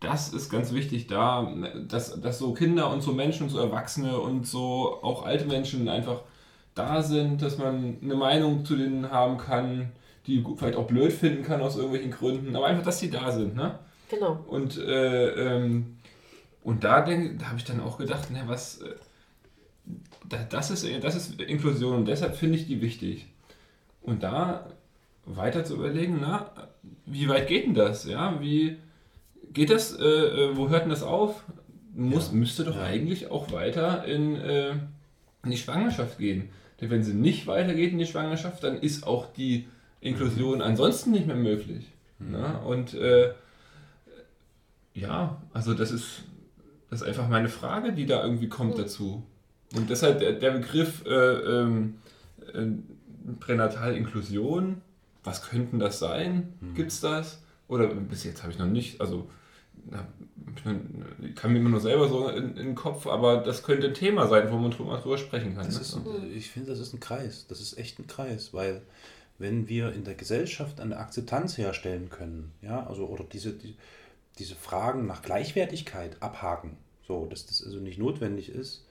das 0.01 0.33
ist 0.33 0.51
ganz 0.51 0.73
wichtig, 0.73 1.07
da, 1.07 1.53
dass, 1.87 2.19
dass 2.21 2.39
so 2.39 2.55
Kinder 2.55 2.91
und 2.91 3.03
so 3.03 3.13
Menschen 3.13 3.45
und 3.45 3.51
so 3.51 3.59
Erwachsene 3.59 4.19
und 4.19 4.47
so 4.47 4.99
auch 5.03 5.27
alte 5.27 5.45
Menschen 5.45 5.89
einfach 5.89 6.23
da 6.75 7.03
sind, 7.03 7.43
dass 7.43 7.59
man 7.59 7.99
eine 8.03 8.15
Meinung 8.15 8.65
zu 8.65 8.77
denen 8.77 9.11
haben 9.11 9.37
kann, 9.37 9.93
die 10.27 10.45
vielleicht 10.57 10.77
auch 10.77 10.87
blöd 10.87 11.13
finden 11.13 11.43
kann 11.43 11.61
aus 11.61 11.77
irgendwelchen 11.77 12.11
Gründen, 12.11 12.57
aber 12.57 12.67
einfach, 12.67 12.85
dass 12.85 12.99
sie 12.99 13.11
da 13.11 13.31
sind. 13.31 13.57
Ne? 13.57 13.79
Genau. 14.09 14.43
Und, 14.49 14.79
äh, 14.79 15.29
ähm, 15.29 15.99
und 16.63 16.83
da, 16.85 17.01
da 17.03 17.13
habe 17.13 17.59
ich 17.59 17.65
dann 17.65 17.81
auch 17.81 17.99
gedacht, 17.99 18.31
ne, 18.31 18.43
was, 18.47 18.81
äh, 18.81 18.95
da, 20.29 20.39
das, 20.49 20.71
ist, 20.71 20.87
das 21.03 21.15
ist 21.15 21.41
Inklusion 21.43 21.97
und 21.97 22.09
deshalb 22.09 22.37
finde 22.37 22.57
ich 22.57 22.67
die 22.67 22.81
wichtig. 22.81 23.27
Und 24.03 24.23
da 24.23 24.67
weiter 25.27 25.65
zu 25.65 25.75
überlegen, 25.75 26.19
na, 26.21 26.51
wie 27.05 27.29
weit 27.29 27.49
geht 27.49 27.67
denn 27.67 27.75
das? 27.75 28.05
Ja, 28.07 28.41
wie 28.41 28.79
geht 29.53 29.71
das, 29.71 29.99
äh, 29.99 30.05
äh, 30.05 30.57
wo 30.57 30.69
hört 30.69 30.83
denn 30.83 30.91
das 30.91 31.03
auf? 31.03 31.45
Muss, 31.95 32.33
Müsste 32.33 32.65
doch 32.65 32.79
eigentlich 32.79 33.31
auch 33.31 33.53
weiter 33.53 34.05
in, 34.05 34.37
äh, 34.37 34.71
in 35.45 35.51
die 35.51 35.57
Schwangerschaft 35.57 36.19
gehen. 36.19 36.51
Denn 36.81 36.91
wenn 36.91 37.03
sie 37.03 37.15
nicht 37.15 37.47
weitergeht 37.47 37.93
in 37.93 37.99
die 37.99 38.07
Schwangerschaft, 38.07 38.63
dann 38.65 38.79
ist 38.79 39.07
auch 39.07 39.33
die 39.33 39.67
Inklusion 40.01 40.63
ansonsten 40.63 41.11
nicht 41.11 41.27
mehr 41.27 41.37
möglich. 41.37 41.87
Na? 42.19 42.59
Und 42.59 42.95
äh, 42.95 43.33
ja, 44.95 45.41
also 45.53 45.75
das 45.75 45.91
ist, 45.91 46.23
das 46.91 47.03
ist 47.03 47.09
einfach 47.09 47.29
meine 47.29 47.49
Frage, 47.49 47.93
die 47.93 48.07
da 48.07 48.23
irgendwie 48.23 48.49
kommt 48.49 48.79
dazu. 48.79 49.23
Und 49.75 49.91
deshalb 49.91 50.19
der, 50.19 50.33
der 50.33 50.53
Begriff 50.53 51.05
äh, 51.07 51.11
ähm, 51.11 51.99
äh, 52.53 52.67
Pränatalinklusion, 53.39 54.81
was 55.23 55.43
könnten 55.43 55.79
das 55.79 55.99
sein? 55.99 56.55
Gibt 56.75 56.93
es 56.93 57.01
das? 57.01 57.43
Oder 57.69 57.89
bis 57.89 58.25
jetzt 58.25 58.43
habe 58.43 58.53
ich 58.53 58.59
noch 58.59 58.67
nicht, 58.67 59.01
also 59.01 59.29
ich 61.23 61.35
kann 61.37 61.53
mir 61.53 61.59
immer 61.59 61.71
nur 61.71 61.81
selber 61.81 62.09
so 62.09 62.29
in, 62.29 62.57
in 62.57 62.67
den 62.67 62.75
Kopf, 62.75 63.07
aber 63.07 63.39
das 63.39 63.63
könnte 63.63 63.89
ein 63.89 63.95
Thema 63.95 64.27
sein, 64.27 64.51
wo 64.51 64.57
man 64.57 64.71
drüber, 64.71 64.99
drüber 64.99 65.19
sprechen 65.19 65.55
kann. 65.55 65.65
Ne? 65.67 65.71
ist, 65.81 65.99
ich 66.35 66.51
finde, 66.51 66.71
das 66.71 66.79
ist 66.79 66.93
ein 66.93 67.01
Kreis. 67.01 67.47
Das 67.49 67.61
ist 67.61 67.79
echt 67.79 67.99
ein 67.99 68.07
Kreis, 68.07 68.53
weil 68.53 68.83
wenn 69.39 69.69
wir 69.69 69.93
in 69.93 70.05
der 70.05 70.15
Gesellschaft 70.15 70.81
eine 70.81 70.99
Akzeptanz 70.99 71.57
herstellen 71.57 72.11
können, 72.11 72.53
ja, 72.63 72.87
also 72.87 73.07
oder 73.07 73.25
diese, 73.25 73.53
die, 73.53 73.75
diese 74.39 74.55
Fragen 74.55 75.07
nach 75.07 75.23
Gleichwertigkeit 75.23 76.23
abhaken, 76.23 76.77
so, 77.07 77.27
dass 77.27 77.47
das 77.47 77.65
also 77.65 77.79
nicht 77.79 77.99
notwendig 77.99 78.51
ist, 78.51 78.87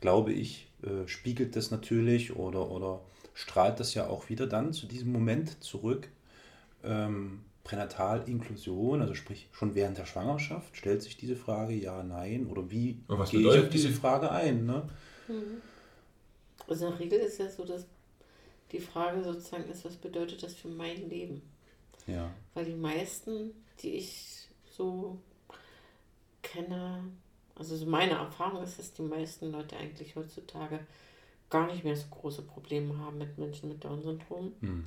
glaube 0.00 0.32
ich, 0.32 0.68
äh, 0.82 1.06
spiegelt 1.06 1.56
das 1.56 1.70
natürlich 1.70 2.36
oder, 2.36 2.70
oder 2.70 3.00
strahlt 3.34 3.80
das 3.80 3.94
ja 3.94 4.08
auch 4.08 4.28
wieder 4.28 4.46
dann 4.46 4.72
zu 4.72 4.86
diesem 4.86 5.12
Moment 5.12 5.62
zurück. 5.62 6.08
Ähm, 6.84 7.40
Pränatalinklusion, 7.64 9.02
also 9.02 9.14
sprich 9.14 9.48
schon 9.52 9.74
während 9.74 9.96
der 9.96 10.06
Schwangerschaft, 10.06 10.76
stellt 10.76 11.02
sich 11.02 11.16
diese 11.16 11.36
Frage 11.36 11.74
ja, 11.74 12.02
nein 12.02 12.46
oder 12.46 12.70
wie 12.70 12.98
Aber 13.08 13.20
was 13.20 13.30
gehe 13.30 13.40
ich 13.40 13.60
auf 13.60 13.68
diese 13.68 13.88
die? 13.88 13.94
Frage 13.94 14.30
ein? 14.30 14.66
Ne? 14.66 14.88
Also 16.66 16.86
in 16.86 16.92
der 16.92 17.00
Regel 17.00 17.20
ist 17.20 17.38
ja 17.38 17.48
so, 17.48 17.64
dass 17.64 17.86
die 18.72 18.80
Frage 18.80 19.22
sozusagen 19.22 19.68
ist, 19.70 19.84
was 19.84 19.96
bedeutet 19.96 20.42
das 20.42 20.54
für 20.54 20.68
mein 20.68 21.08
Leben? 21.08 21.42
Ja. 22.06 22.30
Weil 22.54 22.64
die 22.64 22.74
meisten, 22.74 23.52
die 23.80 23.90
ich 23.90 24.48
so 24.70 25.18
kenne, 26.42 27.04
also 27.54 27.76
so 27.76 27.86
meine 27.86 28.14
Erfahrung 28.14 28.62
ist, 28.62 28.78
dass 28.78 28.92
die 28.92 29.02
meisten 29.02 29.52
Leute 29.52 29.76
eigentlich 29.76 30.16
heutzutage 30.16 30.80
gar 31.50 31.66
nicht 31.66 31.84
mehr 31.84 31.96
so 31.96 32.06
große 32.10 32.42
Probleme 32.42 32.98
haben 32.98 33.18
mit 33.18 33.38
Menschen 33.38 33.68
mit 33.68 33.84
Down-Syndrom. 33.84 34.52
Hm. 34.60 34.84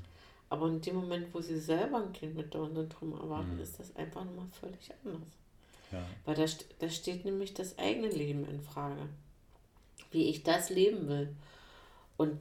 Aber 0.50 0.68
in 0.68 0.82
dem 0.82 0.96
Moment, 0.96 1.34
wo 1.34 1.42
sie 1.42 1.60
selber 1.60 1.98
ein 2.04 2.14
Kind 2.14 2.36
mit 2.36 2.54
Down-Syndrom 2.54 3.14
erwarten, 3.14 3.56
Mhm. 3.56 3.62
ist 3.62 3.80
das 3.80 3.96
einfach 3.96 4.24
nochmal 4.26 4.48
völlig 4.60 4.92
anders. 5.04 5.28
Ja. 5.92 6.06
Weil 6.26 6.36
da, 6.36 6.46
da 6.80 6.90
steht 6.90 7.26
nämlich 7.26 7.54
das 7.54 7.78
eigene 7.78 8.08
Leben 8.10 8.48
in 8.48 8.62
Frage. 8.62 9.08
wie 10.12 10.30
ich 10.30 10.44
das 10.44 10.70
leben 10.70 11.10
will. 11.10 11.36
Und 12.16 12.40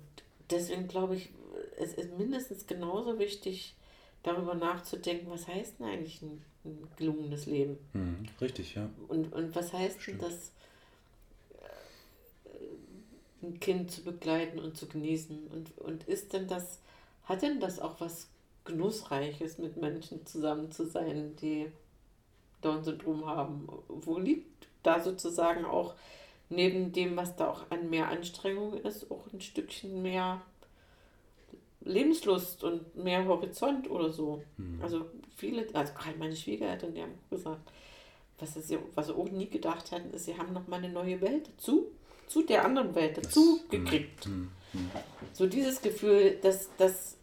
deswegen 0.51 0.87
glaube 0.87 1.17
ich, 1.17 1.31
es 1.77 1.95
ist 1.95 2.17
mindestens 2.17 2.67
genauso 2.69 3.19
wichtig, 3.19 3.75
darüber 4.23 4.55
nachzudenken, 4.55 5.29
was 5.31 5.49
heißt 5.49 5.81
denn 5.81 5.87
eigentlich 5.87 6.23
ein, 6.23 6.41
ein 6.65 6.87
gelungenes 6.97 7.47
Leben? 7.47 7.79
Mhm, 7.93 8.27
richtig, 8.41 8.77
ja. 8.77 8.89
Und, 9.09 9.33
und 9.33 9.57
was 9.57 9.73
heißt 9.73 10.07
denn 10.07 10.19
das, 10.19 10.53
äh, 12.45 13.47
ein 13.47 13.59
Kind 13.61 13.91
zu 13.91 14.03
begleiten 14.03 14.59
und 14.59 14.77
zu 14.77 14.87
genießen? 14.87 15.49
Und, 15.49 15.77
und 15.79 16.05
ist 16.05 16.33
denn 16.33 16.47
das, 16.47 16.79
hat 17.25 17.43
denn 17.43 17.61
das 17.61 17.79
auch 17.81 18.01
was 18.01 18.29
Genussreiches, 18.65 19.59
mit 19.59 19.77
Menschen 19.77 20.25
zusammen 20.27 20.71
zu 20.71 20.87
sein, 20.87 21.37
die 21.37 21.71
Down-Syndrom 22.63 23.27
haben? 23.27 23.69
Wo 23.89 24.19
liegt 24.19 24.67
da 24.83 25.01
sozusagen 25.01 25.65
auch 25.65 25.95
neben 26.51 26.93
dem, 26.93 27.17
was 27.17 27.37
da 27.37 27.49
auch 27.51 27.71
an 27.71 27.91
mehr 27.91 28.09
Anstrengung 28.09 28.75
ist, 28.75 29.11
auch 29.11 29.25
ein 29.33 29.41
Stückchen 29.41 30.03
mehr 30.03 30.41
Lebenslust 31.83 32.65
und 32.65 32.97
mehr 32.97 33.25
Horizont 33.27 33.91
oder 33.91 34.11
so. 34.11 34.43
Mhm. 34.57 34.81
Also 34.83 35.05
viele, 35.37 35.67
also 35.75 35.93
gerade 35.93 36.19
meine 36.19 36.35
Schwiegereltern, 36.37 36.95
die 36.95 37.03
haben 37.03 37.19
gesagt, 37.31 37.71
was 38.39 38.55
sie, 38.55 38.79
was 38.95 39.07
sie 39.09 39.15
auch 39.15 39.31
nie 39.31 39.49
gedacht 39.49 39.93
hatten, 39.93 40.11
ist, 40.13 40.25
sie 40.25 40.37
haben 40.37 40.53
noch 40.53 40.67
mal 40.67 40.77
eine 40.79 40.89
neue 40.89 41.21
Welt 41.21 41.49
dazu, 41.57 41.87
zu 42.27 42.43
der 42.43 42.65
anderen 42.65 42.95
Welt 42.95 43.19
dazu 43.19 43.59
Das- 43.63 43.69
gekriegt. 43.71 44.27
Mhm. 44.27 44.51
Mhm. 44.75 44.91
So 45.33 45.47
dieses 45.47 45.81
Gefühl, 45.83 46.39
dass, 46.43 46.69
dass, 46.77 47.17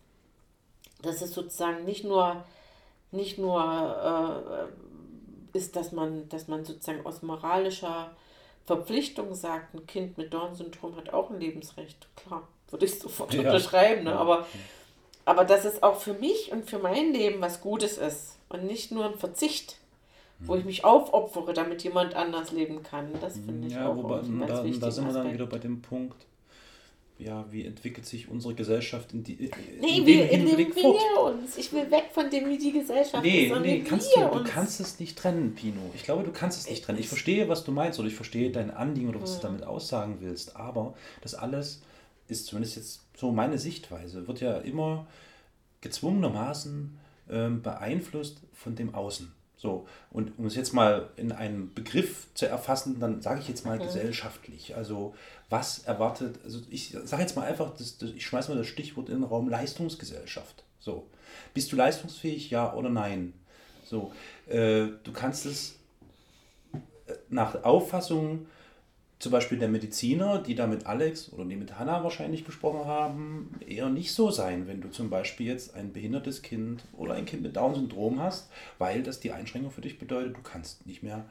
dass 1.01 1.21
es 1.21 1.33
sozusagen 1.33 1.85
nicht 1.85 2.03
nur, 2.03 2.43
nicht 3.11 3.37
nur 3.37 4.69
äh, 5.53 5.57
ist, 5.57 5.75
dass 5.75 5.91
man, 5.91 6.27
dass 6.29 6.47
man 6.47 6.65
sozusagen 6.65 7.05
aus 7.05 7.21
moralischer 7.21 8.11
Verpflichtung 8.65 9.33
sagt, 9.33 9.73
ein 9.73 9.85
Kind 9.87 10.17
mit 10.17 10.33
Down-Syndrom 10.33 10.95
hat 10.95 11.11
auch 11.13 11.29
ein 11.29 11.39
Lebensrecht. 11.39 12.07
Klar, 12.15 12.47
würde 12.69 12.85
ich 12.85 12.99
sofort 12.99 13.33
Ja. 13.33 13.41
unterschreiben. 13.41 14.03
Ne? 14.05 14.15
Aber, 14.15 14.45
aber 15.25 15.43
dass 15.45 15.65
es 15.65 15.83
auch 15.83 15.99
für 15.99 16.13
mich 16.13 16.51
und 16.51 16.69
für 16.69 16.79
mein 16.79 17.11
Leben 17.13 17.41
was 17.41 17.61
Gutes 17.61 17.97
ist 17.97 18.37
und 18.49 18.65
nicht 18.65 18.91
nur 18.91 19.05
ein 19.05 19.17
Verzicht, 19.17 19.77
wo 20.45 20.55
ich 20.55 20.65
mich 20.65 20.83
aufopfere, 20.85 21.53
damit 21.53 21.83
jemand 21.83 22.15
anders 22.15 22.51
leben 22.51 22.81
kann. 22.83 23.09
Das 23.21 23.33
finde 23.33 23.67
ich 23.67 23.73
Ja, 23.73 23.87
auch 23.89 23.95
wobei, 23.95 24.19
einen 24.19 24.39
ganz 24.39 24.51
da, 24.51 24.63
wichtigen 24.63 24.81
da 24.81 24.91
sind 24.91 25.05
wir 25.05 25.13
dann 25.13 25.21
Aspekt. 25.21 25.35
wieder 25.35 25.45
bei 25.47 25.59
dem 25.59 25.81
Punkt, 25.81 26.25
ja, 27.21 27.45
wie 27.51 27.65
entwickelt 27.65 28.05
sich 28.05 28.27
unsere 28.29 28.53
Gesellschaft 28.55 29.13
in 29.13 29.23
die 29.23 29.49
Nee, 29.79 29.97
in 29.99 30.05
wir, 30.05 30.27
dem 30.27 30.29
in 30.41 30.45
dem 30.47 30.57
Hinblick 30.57 30.73
fort? 30.81 30.99
wir 31.15 31.21
uns. 31.23 31.57
Ich 31.57 31.71
will 31.71 31.89
weg 31.91 32.05
von 32.11 32.29
dem, 32.29 32.49
wie 32.49 32.57
die 32.57 32.71
Gesellschaft 32.71 33.23
Nee, 33.23 33.45
ist, 33.47 33.59
nee, 33.61 33.81
kannst 33.87 34.15
du, 34.15 34.19
wir 34.21 34.27
du 34.27 34.39
uns. 34.39 34.49
kannst 34.49 34.79
es 34.79 34.99
nicht 34.99 35.17
trennen, 35.17 35.53
Pino. 35.55 35.79
Ich 35.95 36.03
glaube, 36.03 36.23
du 36.23 36.31
kannst 36.31 36.59
es 36.59 36.69
nicht 36.69 36.83
trennen. 36.83 36.99
Ich 36.99 37.07
verstehe, 37.07 37.47
was 37.49 37.63
du 37.63 37.71
meinst 37.71 37.99
oder 37.99 38.07
ich 38.07 38.15
verstehe 38.15 38.51
dein 38.51 38.71
Anliegen 38.71 39.09
oder 39.09 39.21
was 39.21 39.33
du 39.33 39.37
Mhm. 39.37 39.51
damit 39.53 39.63
aussagen 39.63 40.17
willst. 40.21 40.55
Aber 40.55 40.95
das 41.21 41.33
alles 41.35 41.81
ist 42.27 42.45
zumindest 42.47 42.75
jetzt 42.77 43.01
so 43.15 43.31
meine 43.31 43.57
Sichtweise, 43.59 44.27
wird 44.27 44.41
ja 44.41 44.57
immer 44.57 45.05
gezwungenermaßen 45.81 46.97
ähm, 47.29 47.61
beeinflusst 47.61 48.41
von 48.53 48.75
dem 48.75 48.93
Außen. 48.95 49.31
So, 49.61 49.87
und 50.09 50.39
um 50.39 50.47
es 50.47 50.55
jetzt 50.55 50.73
mal 50.73 51.09
in 51.17 51.31
einen 51.31 51.71
Begriff 51.75 52.25
zu 52.33 52.47
erfassen, 52.47 52.99
dann 52.99 53.21
sage 53.21 53.41
ich 53.41 53.47
jetzt 53.47 53.63
mal 53.63 53.77
Mhm. 53.77 53.83
gesellschaftlich. 53.83 54.75
Also, 54.75 55.13
was 55.51 55.79
erwartet, 55.83 56.39
also 56.43 56.61
ich 56.71 56.97
sage 57.03 57.21
jetzt 57.21 57.35
mal 57.35 57.45
einfach, 57.45 57.69
das, 57.77 57.99
das, 57.99 58.09
ich 58.09 58.25
schmeiße 58.25 58.49
mal 58.49 58.57
das 58.57 58.65
Stichwort 58.65 59.09
in 59.09 59.17
den 59.17 59.23
Raum 59.23 59.49
Leistungsgesellschaft. 59.49 60.63
So, 60.79 61.05
bist 61.53 61.71
du 61.71 61.75
leistungsfähig, 61.75 62.49
ja 62.49 62.73
oder 62.73 62.89
nein? 62.89 63.33
So, 63.85 64.11
äh, 64.47 64.87
du 65.03 65.11
kannst 65.13 65.45
es 65.45 65.75
äh, 66.73 67.13
nach 67.29 67.63
Auffassung 67.63 68.47
zum 69.21 69.31
Beispiel 69.31 69.59
der 69.59 69.69
Mediziner, 69.69 70.39
die 70.39 70.55
da 70.55 70.65
mit 70.65 70.87
Alex 70.87 71.31
oder 71.31 71.45
die 71.45 71.55
mit 71.55 71.77
Hannah 71.77 72.03
wahrscheinlich 72.03 72.43
gesprochen 72.43 72.85
haben, 72.85 73.51
eher 73.67 73.87
nicht 73.87 74.13
so 74.13 74.31
sein, 74.31 74.67
wenn 74.67 74.81
du 74.81 74.89
zum 74.89 75.11
Beispiel 75.11 75.45
jetzt 75.45 75.75
ein 75.75 75.93
behindertes 75.93 76.41
Kind 76.41 76.83
oder 76.97 77.13
ein 77.13 77.25
Kind 77.25 77.43
mit 77.43 77.55
Down-Syndrom 77.55 78.19
hast, 78.19 78.49
weil 78.79 79.03
das 79.03 79.19
die 79.19 79.31
Einschränkung 79.31 79.69
für 79.69 79.81
dich 79.81 79.99
bedeutet, 79.99 80.35
du 80.35 80.41
kannst 80.41 80.87
nicht 80.87 81.03
mehr 81.03 81.25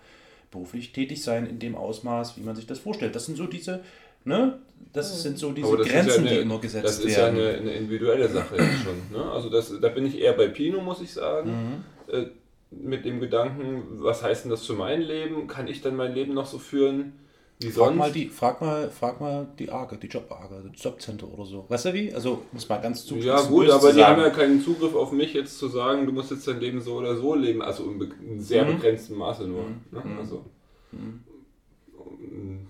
beruflich 0.53 0.93
tätig 0.93 1.25
sein 1.25 1.47
in 1.47 1.59
dem 1.59 1.75
Ausmaß, 1.75 2.37
wie 2.37 2.43
man 2.43 2.55
sich 2.55 2.67
das 2.67 2.79
vorstellt. 2.79 3.17
Das 3.17 3.27
sind 3.27 3.37
so 3.37 3.47
diese, 3.47 3.81
ne, 4.25 4.61
das 4.93 5.23
sind 5.23 5.37
so 5.37 5.51
diese 5.51 5.77
Grenzen, 5.77 6.25
ja 6.25 6.31
eine, 6.31 6.31
die 6.31 6.43
immer 6.43 6.61
gesetzt 6.61 6.85
Das 6.85 6.99
ist 7.01 7.17
werden. 7.17 7.37
ja 7.37 7.49
eine, 7.49 7.59
eine 7.59 7.73
individuelle 7.73 8.29
Sache 8.29 8.57
jetzt 8.57 8.85
schon. 8.85 9.19
Ne? 9.19 9.33
Also 9.33 9.51
das, 9.51 9.73
da 9.81 9.89
bin 9.89 10.07
ich 10.07 10.17
eher 10.17 10.35
bei 10.35 10.47
Pino, 10.47 10.81
muss 10.81 11.01
ich 11.01 11.13
sagen. 11.13 11.85
Mhm. 12.09 12.15
Äh, 12.15 12.27
mit 12.71 13.05
dem 13.05 13.19
Gedanken, 13.19 13.83
was 13.95 14.23
heißt 14.23 14.45
denn 14.45 14.51
das 14.53 14.65
für 14.65 14.75
mein 14.75 15.03
Leben? 15.03 15.49
Kann 15.49 15.67
ich 15.67 15.83
dann 15.83 15.97
mein 15.97 16.15
Leben 16.15 16.35
noch 16.35 16.47
so 16.47 16.61
führen 16.61 17.15
wie 17.61 17.71
Frag 17.71 17.75
sonst? 17.87 17.99
mal, 17.99 18.13
die, 18.13 18.29
frag, 18.29 18.61
mal, 18.61 18.91
frag 18.91 19.21
mal 19.21 19.47
die 19.59 19.71
AGE, 19.71 19.97
die 19.99 20.07
Job-AGE, 20.07 20.71
das 20.73 20.83
Jobcenter 20.83 21.29
oder 21.29 21.45
so. 21.45 21.67
Weißt 21.69 21.87
du 21.87 21.95
wie? 21.95 22.13
Also, 22.15 22.43
es 22.57 22.69
mal 22.69 22.81
ganz 22.81 23.05
zu 23.05 23.17
ja 23.17 23.41
gut, 23.43 23.69
aber 23.71 23.93
die 23.93 24.03
haben 24.05 24.21
sagen. 24.21 24.23
ja 24.23 24.31
keinen 24.31 24.63
Zugriff 24.63 24.95
auf 24.95 25.13
mich 25.13 25.35
jetzt 25.35 25.59
zu 25.59 25.69
sagen, 25.69 26.07
du 26.07 26.13
musst 26.13 26.31
jetzt 26.31 26.47
dein 26.49 26.59
Leben 26.61 26.81
so 26.81 26.95
oder 26.97 27.17
so 27.17 27.35
leben. 27.35 27.63
Also 27.63 27.85
in, 27.85 28.41
sehr 28.41 28.65
Mhm. 28.65 28.77
begrenztem 28.77 29.19
Maße 29.19 29.45
nur. 29.45 29.63
Mhm. 29.65 29.81
Ne? 29.91 30.03
Mhm. 30.05 30.19
Also, 30.19 30.45
Mhm. 30.93 32.67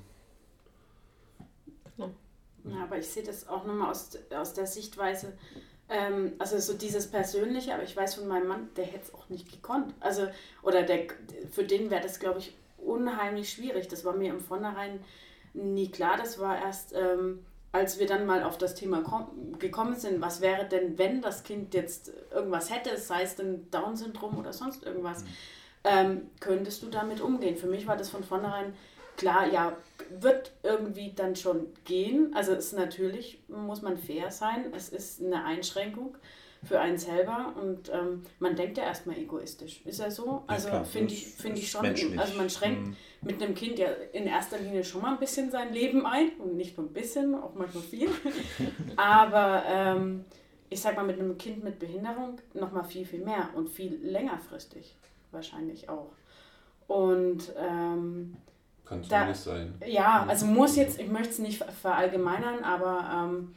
Ja, 2.65 2.83
aber 2.85 2.99
ich 2.99 3.09
sehe 3.09 3.23
das 3.23 3.49
auch 3.49 3.65
nochmal 3.65 3.91
aus, 3.91 4.11
aus 4.37 4.53
der 4.55 4.67
Sichtweise, 4.67 5.33
ähm, 5.89 6.35
also 6.39 6.59
so 6.59 6.75
dieses 6.75 7.11
Persönliche, 7.11 7.75
aber 7.75 7.83
ich 7.83 7.97
weiß 7.97 8.17
von 8.17 8.29
meinem 8.29 8.49
Mann, 8.49 8.69
der 8.77 8.85
hätte 8.85 9.05
es 9.07 9.15
auch 9.15 9.29
nicht 9.29 9.51
gekonnt. 9.51 9.95
Also, 10.01 10.29
oder 10.62 10.83
der, 10.83 11.07
für 11.51 11.65
den 11.65 11.91
wäre 11.91 12.03
das, 12.03 12.21
glaube 12.21 12.39
ich, 12.41 12.55
unheimlich 13.09 13.51
schwierig. 13.51 13.89
Das 13.89 14.05
war 14.05 14.14
mir 14.14 14.31
im 14.31 14.40
Vornherein 14.40 15.01
nie 15.55 15.90
klar. 15.90 16.16
Das 16.16 16.39
war 16.39 16.59
erst, 16.59 16.94
ähm, 16.94 17.44
als 17.72 17.98
wir 17.98 18.06
dann 18.06 18.27
mal 18.27 18.43
auf 18.43 18.59
das 18.59 18.74
Thema 18.74 18.98
kom- 19.01 19.59
gekommen 19.59 19.94
sind, 19.97 20.20
was 20.20 20.40
wäre 20.40 20.66
denn, 20.66 20.98
wenn 20.98 21.22
das 21.22 21.43
Kind 21.43 21.74
jetzt 21.74 22.12
irgendwas 22.32 22.70
hätte, 22.74 22.97
sei 22.97 23.22
es 23.22 23.36
denn 23.36 23.70
Down-Syndrom 23.70 24.39
oder 24.39 24.52
sonst 24.52 24.85
irgendwas, 24.85 25.24
ähm, 25.85 26.31
könntest 26.40 26.82
du 26.82 26.89
damit 26.89 27.20
umgehen? 27.20 27.56
Für 27.56 27.68
mich 27.68 27.86
war 27.86 27.97
das 27.97 28.10
von 28.10 28.24
vornherein 28.24 28.74
klar, 29.16 29.47
ja, 29.52 29.77
wird 30.18 30.52
irgendwie 30.62 31.12
dann 31.14 31.36
schon 31.36 31.66
gehen. 31.85 32.32
Also 32.35 32.52
es 32.52 32.66
ist 32.66 32.72
natürlich, 32.72 33.43
muss 33.48 33.82
man 33.82 33.98
fair 33.98 34.31
sein, 34.31 34.72
es 34.74 34.89
ist 34.89 35.22
eine 35.22 35.44
Einschränkung 35.44 36.16
für 36.62 36.78
einen 36.78 36.99
selber 36.99 37.55
und 37.61 37.89
ähm, 37.91 38.23
man 38.39 38.55
denkt 38.55 38.77
ja 38.77 38.85
erstmal 38.85 39.16
egoistisch. 39.16 39.81
Ist 39.87 40.01
ja 40.01 40.11
so? 40.11 40.43
Also 40.47 40.69
klar, 40.69 40.85
finde 40.85 41.15
ich, 41.15 41.27
find 41.28 41.57
ich 41.59 41.70
schon, 41.70 41.82
menschlich. 41.82 42.19
also 42.19 42.37
man 42.37 42.51
schränkt 42.51 42.89
Mhm. 42.89 42.97
mit 43.23 43.43
einem 43.43 43.55
Kind 43.55 43.78
ja 43.78 43.89
in 44.12 44.27
erster 44.27 44.59
Linie 44.59 44.85
schon 44.85 45.01
mal 45.03 45.12
ein 45.15 45.19
bisschen 45.19 45.51
sein 45.51 45.73
Leben 45.73 46.05
ein 46.05 46.32
und 46.39 46.57
nicht 46.57 46.77
nur 46.77 46.87
ein 46.87 46.93
bisschen, 46.93 47.35
auch 47.35 47.55
manchmal 47.55 47.82
viel. 47.82 48.09
Aber 48.97 49.62
ähm, 49.66 50.24
ich 50.69 50.81
sag 50.81 50.97
mal, 50.97 51.05
mit 51.05 51.19
einem 51.19 51.37
Kind 51.39 51.65
mit 51.65 51.78
Behinderung 51.78 52.39
noch 52.55 52.73
mal 52.73 52.85
viel, 52.85 53.05
viel 53.07 53.24
mehr 53.24 53.49
und 53.55 53.69
viel 53.70 53.99
längerfristig 54.03 54.97
wahrscheinlich 55.32 55.89
auch. 55.89 56.12
Und 56.87 57.53
ähm, 57.59 58.37
Kann 58.85 59.01
da- 59.03 59.09
zumindest 59.20 59.45
sein. 59.45 59.74
Ja, 59.87 60.27
also 60.28 60.45
muss 60.47 60.77
jetzt, 60.77 61.01
ich 61.01 61.09
möchte 61.09 61.31
es 61.31 61.39
nicht 61.39 61.59
ver- 61.59 61.70
verallgemeinern, 61.73 62.65
aber 62.65 63.28
ähm, 63.31 63.55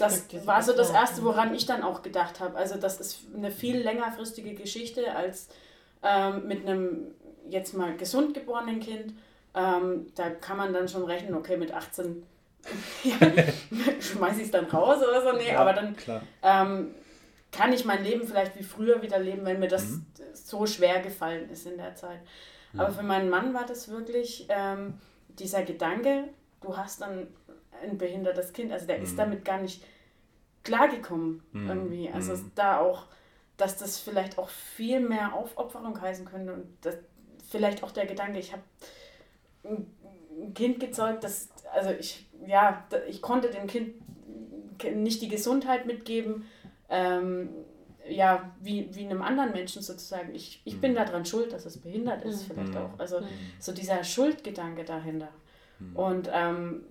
das 0.00 0.46
war 0.46 0.62
so 0.62 0.72
das. 0.72 0.90
Erste, 0.90 1.22
woran 1.24 1.54
ich 1.54 1.66
dann 1.66 1.82
auch 1.82 2.02
gedacht 2.02 2.40
habe. 2.40 2.56
Also 2.56 2.76
das 2.76 3.00
ist 3.00 3.20
eine 3.34 3.50
viel 3.50 3.78
längerfristige 3.78 4.54
Geschichte 4.54 5.14
als 5.14 5.48
ähm, 6.02 6.46
mit 6.48 6.66
einem 6.66 7.08
jetzt 7.48 7.74
mal 7.74 7.96
gesund 7.96 8.34
geborenen 8.34 8.80
Kind. 8.80 9.14
Ähm, 9.54 10.06
da 10.14 10.30
kann 10.30 10.56
man 10.56 10.72
dann 10.72 10.88
schon 10.88 11.04
rechnen, 11.04 11.34
okay, 11.34 11.56
mit 11.56 11.72
18 11.72 12.22
ja, 13.04 13.16
schmeiße 14.00 14.40
ich 14.40 14.46
es 14.46 14.50
dann 14.50 14.66
raus 14.66 14.98
oder 15.02 15.22
so. 15.22 15.36
Nee, 15.36 15.52
Ja, 15.52 15.60
aber 15.60 15.72
dann 15.72 15.96
klar. 15.96 16.22
ähm, 16.42 16.94
kann 17.52 17.72
ich 17.72 17.84
mein 17.84 18.04
Leben 18.04 18.26
vielleicht 18.26 18.58
wie 18.58 18.62
früher 18.62 19.02
wieder 19.02 19.18
leben, 19.18 19.44
wenn 19.44 19.58
mir 19.58 19.68
das 19.68 19.84
Mhm. 19.86 20.06
so 20.34 20.66
schwer 20.66 21.00
gefallen 21.00 21.48
ist 21.50 21.66
in 21.66 21.78
der 21.78 21.94
Zeit. 21.96 22.20
Aber 22.76 22.92
für 22.92 23.02
meinen 23.02 23.28
Mann 23.30 23.52
war 23.52 23.66
das 23.66 23.88
wirklich 23.90 24.46
ähm, 24.48 24.94
dieser 25.30 25.62
Gedanke, 25.64 26.28
du 26.60 26.76
hast 26.76 27.00
dann 27.00 27.26
ein 27.82 27.98
behindertes 27.98 28.52
Kind. 28.52 28.72
Also 28.72 28.86
der 28.86 28.98
ist 28.98 29.12
Mhm. 29.12 29.18
damit 29.18 29.44
gar 29.44 29.60
nicht 29.60 29.84
klargekommen 30.64 31.42
Mhm. 31.52 31.68
irgendwie. 31.68 32.10
Also 32.10 32.34
Mhm. 32.34 32.52
da 32.54 32.78
auch, 32.80 33.06
dass 33.56 33.76
das 33.76 33.98
vielleicht 33.98 34.38
auch 34.38 34.48
viel 34.48 35.00
mehr 35.00 35.34
Aufopferung 35.34 36.00
heißen 36.00 36.24
könnte 36.26 36.52
und 36.52 36.66
das, 36.82 36.96
vielleicht 37.50 37.82
auch 37.82 37.90
der 37.90 38.06
Gedanke, 38.06 38.38
ich 38.38 38.52
habe 38.52 38.62
ein 39.64 40.54
Kind 40.54 40.80
gezeugt, 40.80 41.24
das, 41.24 41.48
also 41.72 41.90
ich, 41.90 42.26
ja, 42.46 42.84
ich 43.08 43.20
konnte 43.20 43.50
dem 43.50 43.66
Kind 43.66 43.94
nicht 44.96 45.20
die 45.20 45.28
Gesundheit 45.28 45.84
mitgeben, 45.86 46.46
ähm, 46.88 47.50
ja, 48.08 48.50
wie, 48.60 48.88
wie 48.94 49.04
einem 49.04 49.20
anderen 49.22 49.52
Menschen 49.52 49.82
sozusagen. 49.82 50.34
Ich, 50.34 50.62
ich 50.64 50.80
bin 50.80 50.94
daran 50.94 51.24
schuld, 51.26 51.52
dass 51.52 51.66
es 51.66 51.76
behindert 51.78 52.24
ist, 52.24 52.42
Mhm. 52.48 52.52
vielleicht 52.54 52.70
Mhm. 52.74 52.76
auch. 52.78 52.98
Also 52.98 53.20
Mhm. 53.20 53.26
so 53.58 53.72
dieser 53.72 54.02
Schuldgedanke 54.02 54.84
dahinter. 54.84 55.28
Mhm. 55.78 55.96
Und 55.96 56.30
ähm, 56.32 56.84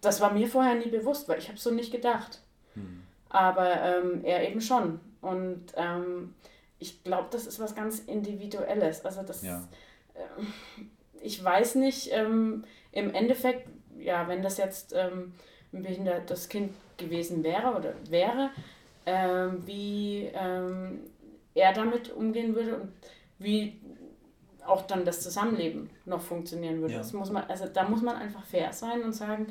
das 0.00 0.20
war 0.20 0.32
mir 0.32 0.48
vorher 0.48 0.74
nie 0.74 0.88
bewusst, 0.88 1.28
weil 1.28 1.38
ich 1.38 1.48
habe 1.48 1.58
so 1.58 1.70
nicht 1.70 1.92
gedacht. 1.92 2.40
Mhm. 2.74 3.02
Aber 3.28 3.82
ähm, 3.82 4.24
er 4.24 4.48
eben 4.48 4.60
schon. 4.60 5.00
Und 5.20 5.66
ähm, 5.76 6.34
ich 6.78 7.02
glaube, 7.04 7.28
das 7.30 7.46
ist 7.46 7.58
was 7.60 7.74
ganz 7.74 7.98
Individuelles. 8.00 9.04
Also 9.04 9.22
das, 9.22 9.42
Ja. 9.42 9.66
ähm, 10.14 10.46
ich 11.20 11.42
weiß 11.42 11.74
nicht, 11.74 12.10
ähm, 12.12 12.64
im 12.92 13.12
Endeffekt 13.12 13.68
ja, 14.00 14.28
wenn 14.28 14.42
das 14.42 14.58
jetzt 14.58 14.94
ähm, 14.96 15.32
ein 15.72 15.82
behindertes 15.82 16.48
Kind 16.48 16.72
gewesen 16.96 17.42
wäre 17.42 17.74
oder 17.74 17.94
wäre, 18.08 18.50
ähm, 19.06 19.62
wie 19.66 20.30
ähm, 20.34 21.00
er 21.54 21.72
damit 21.72 22.10
umgehen 22.12 22.54
würde 22.54 22.76
und 22.76 22.92
wie 23.38 23.80
auch 24.66 24.82
dann 24.82 25.04
das 25.04 25.22
Zusammenleben 25.22 25.90
noch 26.04 26.20
funktionieren 26.20 26.80
würde. 26.80 26.94
Ja. 26.94 26.98
Das 26.98 27.12
muss 27.12 27.30
man, 27.30 27.44
also 27.44 27.66
da 27.66 27.88
muss 27.88 28.02
man 28.02 28.16
einfach 28.16 28.44
fair 28.44 28.72
sein 28.72 29.02
und 29.02 29.12
sagen, 29.12 29.46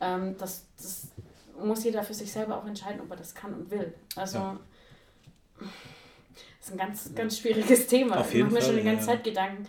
ähm, 0.00 0.36
das, 0.38 0.64
das 0.76 1.08
muss 1.62 1.84
jeder 1.84 2.02
für 2.02 2.14
sich 2.14 2.30
selber 2.32 2.56
auch 2.58 2.66
entscheiden, 2.66 3.00
ob 3.00 3.10
er 3.10 3.16
das 3.16 3.34
kann 3.34 3.52
und 3.54 3.70
will. 3.70 3.92
Also 4.16 4.38
Ja. 4.38 4.58
das 5.58 5.68
ist 6.68 6.72
ein 6.72 6.78
ganz, 6.78 7.14
ganz 7.14 7.38
schwieriges 7.38 7.86
Thema. 7.86 8.20
Auf 8.20 8.34
ich 8.34 8.42
mache 8.42 8.52
mir 8.54 8.62
schon 8.62 8.76
die 8.76 8.82
ganze 8.82 9.06
ja. 9.06 9.12
Zeit 9.14 9.24
Gedanken, 9.24 9.66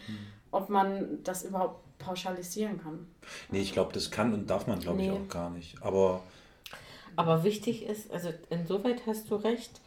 ob 0.52 0.70
man 0.70 1.24
das 1.24 1.44
überhaupt 1.44 1.82
pauschalisieren 2.00 2.82
kann. 2.82 3.08
Nee, 3.52 3.62
ich 3.62 3.74
glaube, 3.74 3.94
das 3.94 4.10
kann 4.10 4.34
und 4.34 4.50
darf 4.50 4.68
man, 4.68 4.80
glaube 4.80 5.02
ich, 5.02 5.08
Nee. 5.10 5.14
auch 5.18 5.28
gar 5.30 5.50
nicht. 5.50 5.82
Aber 5.82 6.24
Aber 7.18 7.44
wichtig 7.44 7.84
ist, 7.86 8.10
also 8.12 8.30
insoweit 8.50 9.06
hast 9.06 9.30
du 9.30 9.36
recht, 9.36 9.82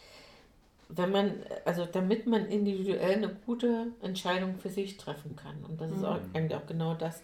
wenn 0.90 1.10
man, 1.10 1.32
also 1.64 1.86
damit 1.86 2.26
man 2.26 2.44
individuell 2.46 3.14
eine 3.16 3.34
gute 3.46 3.86
Entscheidung 4.02 4.56
für 4.58 4.68
sich 4.68 4.98
treffen 4.98 5.34
kann. 5.34 5.64
Und 5.64 5.80
das 5.80 5.90
ist 5.90 5.98
Mhm. 5.98 6.04
auch 6.04 6.18
eigentlich 6.34 6.54
auch 6.54 6.66
genau 6.66 6.92
das, 6.94 7.22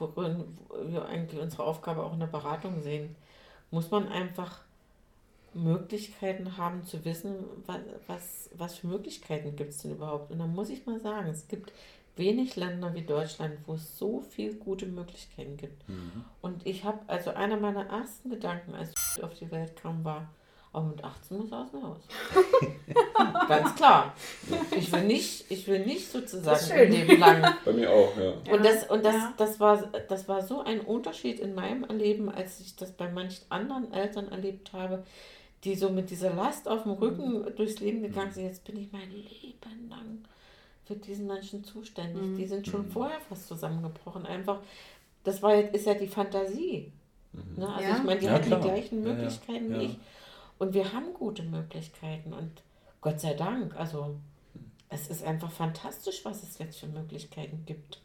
worin 0.00 0.44
wir 0.86 1.06
eigentlich 1.06 1.40
unsere 1.40 1.64
Aufgabe 1.64 2.02
auch 2.04 2.12
in 2.12 2.20
der 2.20 2.26
Beratung 2.26 2.82
sehen. 2.82 3.16
Muss 3.70 3.90
man 3.90 4.08
einfach 4.08 4.60
Möglichkeiten 5.54 6.56
haben 6.56 6.84
zu 6.84 7.04
wissen, 7.04 7.34
was, 7.66 7.80
was, 8.06 8.50
was 8.56 8.78
für 8.78 8.86
Möglichkeiten 8.86 9.56
gibt 9.56 9.70
es 9.70 9.78
denn 9.82 9.92
überhaupt. 9.92 10.30
Und 10.30 10.38
da 10.38 10.46
muss 10.46 10.70
ich 10.70 10.86
mal 10.86 11.00
sagen, 11.00 11.28
es 11.28 11.48
gibt 11.48 11.72
wenig 12.16 12.56
Länder 12.56 12.94
wie 12.94 13.02
Deutschland, 13.02 13.58
wo 13.66 13.74
es 13.74 13.98
so 13.98 14.20
viele 14.20 14.54
gute 14.54 14.86
Möglichkeiten 14.86 15.56
gibt. 15.56 15.82
Und 16.40 16.66
ich 16.66 16.84
habe, 16.84 16.98
also 17.06 17.30
einer 17.30 17.56
meiner 17.56 17.86
ersten 17.86 18.30
Gedanken, 18.30 18.74
als 18.74 18.92
ich 19.16 19.22
auf 19.22 19.34
die 19.34 19.50
Welt 19.50 19.76
kam, 19.76 20.04
war, 20.04 20.28
auch 20.72 20.84
mit 20.84 21.02
18 21.02 21.36
muss 21.38 21.50
er 21.50 21.58
aus 21.62 21.70
dem 21.72 21.82
Haus. 21.82 22.00
Ganz 23.48 23.74
klar. 23.74 24.14
Ich 24.76 24.92
will 24.92 25.04
nicht, 25.04 25.50
ich 25.50 25.66
will 25.66 25.84
nicht 25.84 26.10
sozusagen 26.10 26.44
Das 26.44 26.62
ist 26.62 26.70
ein 26.72 26.78
schön. 26.78 26.92
Leben 26.92 27.18
lang. 27.20 27.54
Bei 27.64 27.72
mir 27.72 27.90
auch, 27.90 28.12
ja. 28.16 28.54
Und 28.54 28.64
das, 28.64 28.84
und 28.88 29.04
das, 29.04 29.14
Ja. 29.14 29.34
das, 29.36 29.58
war, 29.60 29.76
das 30.08 30.28
war 30.28 30.42
so 30.42 30.60
ein 30.62 30.80
Unterschied 30.80 31.40
in 31.40 31.54
meinem 31.54 31.84
Erleben, 31.84 32.28
als 32.28 32.60
ich 32.60 32.76
das 32.76 32.92
bei 32.92 33.10
manchen 33.10 33.44
anderen 33.48 33.92
Eltern 33.92 34.28
erlebt 34.28 34.72
habe, 34.72 35.02
die 35.64 35.74
so 35.74 35.90
mit 35.90 36.10
dieser 36.10 36.32
Last 36.34 36.68
auf 36.68 36.84
dem 36.84 36.92
Rücken 36.92 37.44
durchs 37.56 37.80
Leben 37.80 38.02
gegangen 38.02 38.30
sind. 38.32 38.44
Jetzt 38.44 38.64
bin 38.64 38.76
ich 38.76 38.92
mein 38.92 39.10
Leben 39.10 39.88
lang 39.88 40.24
für 40.84 40.94
diesen 40.94 41.26
Menschen 41.26 41.64
zuständig. 41.64 42.22
Mhm. 42.22 42.36
Die 42.36 42.46
sind 42.46 42.66
schon 42.66 42.86
vorher 42.90 43.20
fast 43.28 43.48
zusammengebrochen. 43.48 44.24
Einfach, 44.24 44.60
das 45.24 45.42
war 45.42 45.54
jetzt, 45.56 45.74
ist 45.74 45.86
ja 45.86 45.94
die 45.94 46.08
Fantasie. 46.08 46.92
Ne? 47.56 47.68
Also 47.68 47.88
Ja. 47.88 47.96
ich 47.96 48.02
meine, 48.04 48.20
die 48.20 48.26
Ja, 48.26 48.32
hatten 48.32 48.46
klar. 48.46 48.60
die 48.60 48.68
gleichen. 48.68 49.02
Möglichkeiten 49.02 49.72
Ja. 49.72 49.80
wie 49.80 49.84
ich. 49.86 49.98
Und 50.60 50.74
wir 50.74 50.92
haben 50.92 51.14
gute 51.14 51.42
Möglichkeiten. 51.42 52.34
Und 52.34 52.62
Gott 53.00 53.18
sei 53.18 53.32
Dank, 53.32 53.74
also 53.76 54.20
es 54.90 55.08
ist 55.08 55.24
einfach 55.24 55.50
fantastisch, 55.50 56.22
was 56.24 56.42
es 56.42 56.58
jetzt 56.58 56.78
für 56.78 56.86
Möglichkeiten 56.86 57.64
gibt. 57.64 58.02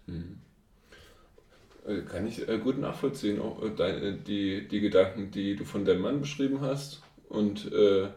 Äh, 1.86 2.02
Kann 2.04 2.26
ich 2.26 2.48
äh, 2.48 2.58
gut 2.58 2.78
nachvollziehen, 2.78 3.42
auch 3.42 3.62
äh, 3.62 3.72
deine, 3.76 4.14
die, 4.14 4.70
die 4.70 4.80
Gedanken, 4.80 5.32
die 5.32 5.58
du 5.58 5.66
von 5.66 5.84
deinem 5.84 6.02
Mann 6.02 6.22
beschrieben 6.22 6.62
hast. 6.62 7.02
Und 7.28 7.74
äh, 7.74 8.08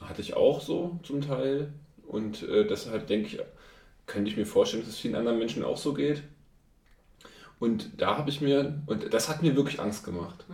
hatte 0.00 0.20
ich 0.20 0.34
auch 0.34 0.60
so 0.60 0.98
zum 1.04 1.20
Teil. 1.20 1.72
Und 2.08 2.42
äh, 2.42 2.66
deshalb 2.66 3.06
denke 3.06 3.28
ich, 3.28 3.38
könnte 4.06 4.32
ich 4.32 4.36
mir 4.36 4.46
vorstellen, 4.46 4.82
dass 4.82 4.94
es 4.94 4.98
vielen 4.98 5.14
anderen 5.14 5.38
Menschen 5.38 5.62
auch 5.62 5.78
so 5.78 5.94
geht. 5.94 6.24
Und 7.60 8.00
da 8.00 8.18
habe 8.18 8.30
ich 8.30 8.40
mir, 8.40 8.82
und 8.86 9.14
das 9.14 9.28
hat 9.28 9.42
mir 9.42 9.54
wirklich 9.54 9.78
Angst 9.78 10.04
gemacht. 10.04 10.44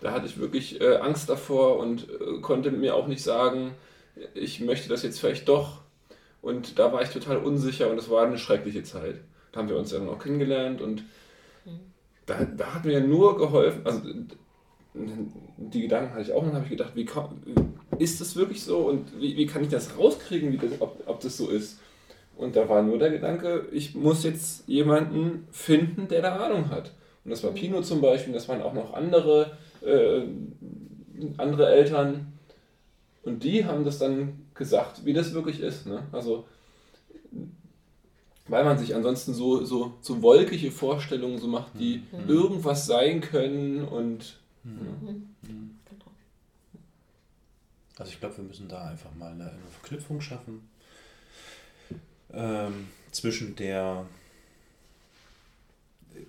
Da 0.00 0.12
hatte 0.12 0.26
ich 0.26 0.38
wirklich 0.38 0.80
äh, 0.80 0.96
Angst 0.96 1.28
davor 1.28 1.78
und 1.78 2.08
äh, 2.08 2.40
konnte 2.40 2.70
mir 2.70 2.94
auch 2.94 3.06
nicht 3.06 3.22
sagen, 3.22 3.72
ich 4.34 4.60
möchte 4.60 4.88
das 4.88 5.02
jetzt 5.02 5.20
vielleicht 5.20 5.48
doch. 5.48 5.80
Und 6.42 6.78
da 6.78 6.92
war 6.92 7.02
ich 7.02 7.10
total 7.10 7.38
unsicher 7.38 7.90
und 7.90 7.98
es 7.98 8.08
war 8.08 8.26
eine 8.26 8.38
schreckliche 8.38 8.82
Zeit. 8.82 9.16
Da 9.52 9.60
haben 9.60 9.68
wir 9.68 9.76
uns 9.76 9.90
dann 9.90 10.08
auch 10.08 10.18
kennengelernt 10.18 10.80
und 10.80 11.04
da, 12.26 12.44
da 12.44 12.74
hat 12.74 12.84
mir 12.84 13.00
nur 13.00 13.36
geholfen, 13.36 13.80
also 13.84 14.00
die 14.94 15.82
Gedanken 15.82 16.12
hatte 16.12 16.22
ich 16.22 16.32
auch 16.32 16.42
und 16.42 16.52
habe 16.52 16.64
ich 16.64 16.70
gedacht, 16.70 16.92
wie 16.94 17.06
ist 17.98 18.20
das 18.20 18.36
wirklich 18.36 18.62
so 18.62 18.78
und 18.78 19.20
wie, 19.20 19.36
wie 19.36 19.46
kann 19.46 19.62
ich 19.62 19.68
das 19.68 19.96
rauskriegen, 19.98 20.52
wie 20.52 20.56
das, 20.56 20.80
ob, 20.80 21.02
ob 21.06 21.20
das 21.20 21.36
so 21.36 21.48
ist? 21.48 21.78
Und 22.36 22.56
da 22.56 22.68
war 22.68 22.82
nur 22.82 22.98
der 22.98 23.10
Gedanke, 23.10 23.66
ich 23.70 23.94
muss 23.94 24.24
jetzt 24.24 24.66
jemanden 24.66 25.46
finden, 25.50 26.08
der 26.08 26.22
da 26.22 26.36
Ahnung 26.36 26.70
hat. 26.70 26.92
Und 27.24 27.32
das 27.32 27.44
war 27.44 27.50
Pino 27.50 27.82
zum 27.82 28.00
Beispiel, 28.00 28.32
das 28.32 28.48
waren 28.48 28.62
auch 28.62 28.72
noch 28.72 28.94
andere, 28.94 29.58
äh, 29.82 30.22
andere 31.36 31.68
Eltern. 31.70 32.32
Und 33.22 33.44
die 33.44 33.64
haben 33.64 33.84
das 33.84 33.98
dann 33.98 34.46
gesagt, 34.54 35.04
wie 35.04 35.12
das 35.12 35.34
wirklich 35.34 35.60
ist. 35.60 35.86
Ne? 35.86 36.02
Also, 36.12 36.46
weil 38.48 38.64
man 38.64 38.78
sich 38.78 38.94
ansonsten 38.94 39.34
so, 39.34 39.64
so, 39.64 39.94
so 40.00 40.22
wolkige 40.22 40.70
Vorstellungen 40.70 41.38
so 41.38 41.46
macht, 41.46 41.78
die 41.78 42.02
Mhm. 42.12 42.28
irgendwas 42.28 42.86
sein 42.86 43.20
können 43.20 43.84
und. 43.84 44.38
Mhm. 44.64 45.26
Also 47.98 48.12
ich 48.12 48.20
glaube, 48.20 48.38
wir 48.38 48.44
müssen 48.44 48.66
da 48.66 48.88
einfach 48.88 49.14
mal 49.14 49.32
eine, 49.32 49.50
eine 49.50 49.58
Verknüpfung 49.78 50.22
schaffen 50.22 50.66
ähm, 52.32 52.86
zwischen 53.10 53.56
der 53.56 54.06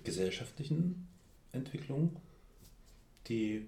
gesellschaftlichen 0.04 1.08
Entwicklung, 1.52 2.14
die, 3.28 3.66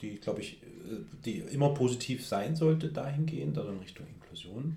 die 0.00 0.16
glaube 0.16 0.40
ich, 0.40 0.62
äh, 0.62 0.98
die 1.24 1.38
immer 1.38 1.70
positiv 1.74 2.26
sein 2.26 2.56
sollte 2.56 2.88
dahingehend, 2.88 3.58
also 3.58 3.70
in 3.70 3.78
Richtung 3.78 4.06
Inklusion 4.06 4.76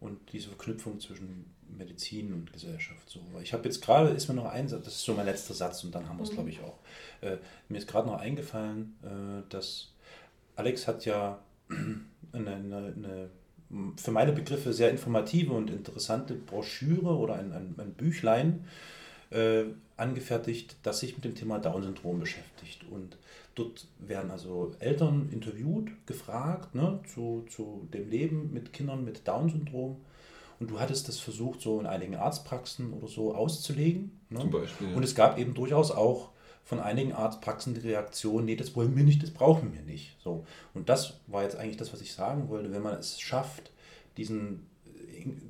und 0.00 0.18
diese 0.32 0.48
Verknüpfung 0.48 1.00
zwischen 1.00 1.46
Medizin 1.76 2.32
und 2.32 2.52
Gesellschaft. 2.52 3.08
So, 3.08 3.20
ich 3.42 3.52
habe 3.52 3.64
jetzt 3.64 3.82
gerade, 3.82 4.10
ist 4.10 4.28
mir 4.28 4.34
noch 4.34 4.46
ein 4.46 4.68
Satz, 4.68 4.84
das 4.84 4.94
ist 4.94 5.02
so 5.04 5.14
mein 5.14 5.26
letzter 5.26 5.54
Satz 5.54 5.82
und 5.84 5.94
dann 5.94 6.08
haben 6.08 6.18
wir 6.18 6.22
es, 6.24 6.30
Mhm. 6.30 6.34
glaube 6.34 6.50
ich, 6.50 6.60
auch. 6.60 6.78
Äh, 7.20 7.38
mir 7.68 7.78
ist 7.78 7.88
gerade 7.88 8.06
noch 8.08 8.20
eingefallen, 8.20 8.96
äh, 9.02 9.42
dass 9.50 9.92
Alex 10.54 10.86
hat 10.86 11.04
ja 11.04 11.40
eine, 12.32 12.50
eine, 12.54 12.76
eine 12.96 13.30
für 13.96 14.12
meine 14.12 14.32
Begriffe 14.32 14.72
sehr 14.72 14.90
informative 14.90 15.52
und 15.52 15.70
interessante 15.70 16.34
Broschüre 16.34 17.16
oder 17.16 17.34
ein, 17.34 17.52
ein, 17.52 17.74
ein 17.78 17.94
Büchlein 17.94 18.64
äh, 19.30 19.64
angefertigt, 19.96 20.76
das 20.84 21.00
sich 21.00 21.16
mit 21.16 21.24
dem 21.24 21.34
Thema 21.34 21.58
Down-Syndrom 21.58 22.20
beschäftigt. 22.20 22.84
Und 22.88 23.16
dort 23.56 23.88
werden 23.98 24.30
also 24.30 24.72
Eltern 24.78 25.30
interviewt, 25.32 25.90
gefragt 26.06 26.74
ne, 26.74 27.00
zu, 27.12 27.44
zu 27.48 27.88
dem 27.92 28.08
Leben 28.08 28.52
mit 28.52 28.72
Kindern 28.72 29.04
mit 29.04 29.26
Down-Syndrom. 29.26 29.96
Und 30.60 30.70
du 30.70 30.78
hattest 30.78 31.08
das 31.08 31.18
versucht, 31.18 31.60
so 31.60 31.80
in 31.80 31.86
einigen 31.86 32.14
Arztpraxen 32.14 32.92
oder 32.92 33.08
so 33.08 33.34
auszulegen. 33.34 34.20
Ne? 34.30 34.40
Zum 34.40 34.50
Beispiel, 34.50 34.90
ja. 34.90 34.96
Und 34.96 35.02
es 35.02 35.14
gab 35.14 35.38
eben 35.38 35.54
durchaus 35.54 35.90
auch 35.90 36.30
von 36.64 36.80
einigen 36.80 37.12
Arztpraxen 37.12 37.74
die 37.74 37.80
Reaktion, 37.80 38.44
nee, 38.44 38.56
das 38.56 38.74
wollen 38.74 38.96
wir 38.96 39.04
nicht, 39.04 39.22
das 39.22 39.30
brauchen 39.30 39.72
wir 39.72 39.82
nicht. 39.82 40.16
So. 40.22 40.44
Und 40.74 40.88
das 40.88 41.20
war 41.26 41.42
jetzt 41.42 41.56
eigentlich 41.56 41.76
das, 41.76 41.92
was 41.92 42.00
ich 42.00 42.12
sagen 42.12 42.48
wollte. 42.48 42.72
Wenn 42.72 42.82
man 42.82 42.98
es 42.98 43.20
schafft, 43.20 43.70
diesen, 44.16 44.66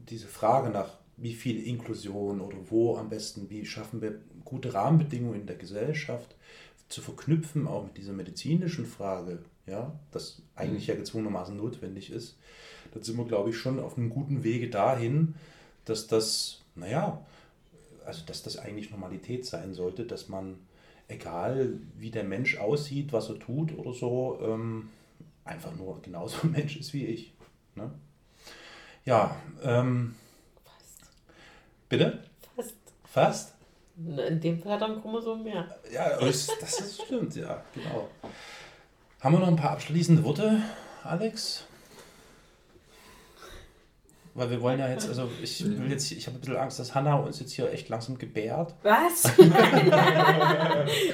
diese 0.09 0.27
Frage 0.27 0.70
nach 0.70 0.91
wie 1.16 1.35
viel 1.35 1.62
Inklusion 1.66 2.41
oder 2.41 2.59
wo 2.69 2.97
am 2.97 3.09
besten, 3.09 3.49
wie 3.49 3.65
schaffen 3.65 4.03
wir 4.03 4.20
gute 4.45 4.74
Rahmenbedingungen 4.74 5.41
in 5.41 5.47
der 5.47 5.57
Gesellschaft 5.57 6.37
zu 6.89 7.01
verknüpfen, 7.01 7.67
auch 7.67 7.85
mit 7.85 7.97
dieser 7.97 8.13
medizinischen 8.13 8.87
Frage, 8.87 9.41
ja, 9.67 9.93
das 10.13 10.43
eigentlich 10.55 10.87
ja 10.87 10.95
gezwungenermaßen 10.95 11.57
notwendig 11.57 12.11
ist, 12.11 12.37
dann 12.93 13.03
sind 13.03 13.17
wir, 13.17 13.25
glaube 13.25 13.51
ich, 13.51 13.59
schon 13.59 13.81
auf 13.81 13.99
einem 13.99 14.11
guten 14.11 14.45
Wege 14.45 14.71
dahin, 14.71 15.35
dass 15.85 16.07
das, 16.07 16.63
naja, 16.75 17.25
also 18.05 18.25
dass 18.25 18.43
das 18.43 18.57
eigentlich 18.57 18.91
Normalität 18.91 19.45
sein 19.45 19.75
sollte, 19.75 20.05
dass 20.05 20.29
man, 20.29 20.59
egal 21.09 21.81
wie 21.99 22.11
der 22.11 22.25
Mensch 22.25 22.59
aussieht, 22.59 23.13
was 23.13 23.29
er 23.29 23.39
tut 23.39 23.77
oder 23.77 23.93
so, 23.93 24.39
ähm, 24.43 24.89
einfach 25.45 25.75
nur 25.75 26.01
genauso 26.03 26.43
ein 26.43 26.53
Mensch 26.53 26.77
ist 26.77 26.93
wie 26.93 27.07
ich. 27.07 27.33
Ne? 27.75 27.91
Ja, 29.05 29.37
ähm. 29.63 30.15
Bitte? 31.89 32.25
Fast. 32.57 32.75
Fast? 33.05 33.56
In 33.98 34.40
dem 34.40 34.59
Fall 34.60 34.73
hat 34.73 34.82
er 34.82 34.89
ein 34.89 35.01
Chromosom 35.01 35.43
mehr. 35.43 35.66
Ja, 35.93 36.18
das, 36.20 36.48
das 36.60 36.81
ist 36.81 37.02
stimmt, 37.02 37.35
ja, 37.36 37.62
genau. 37.74 38.09
Haben 39.20 39.35
wir 39.35 39.39
noch 39.40 39.48
ein 39.48 39.56
paar 39.56 39.70
abschließende 39.70 40.23
Worte, 40.23 40.60
Alex? 41.02 41.64
Weil 44.35 44.51
wir 44.51 44.60
wollen 44.60 44.78
ja 44.78 44.90
jetzt, 44.90 45.09
also 45.09 45.31
ich 45.43 45.64
will 45.64 45.90
jetzt, 45.90 46.12
ich 46.12 46.27
habe 46.27 46.36
ein 46.36 46.40
bisschen 46.40 46.56
Angst, 46.56 46.78
dass 46.78 46.94
Hanna 46.94 47.14
uns 47.16 47.40
jetzt 47.40 47.52
hier 47.52 47.73
echt 47.73 47.89
langsam 47.89 48.18
gebärt. 48.18 48.74
Was? 48.82 49.32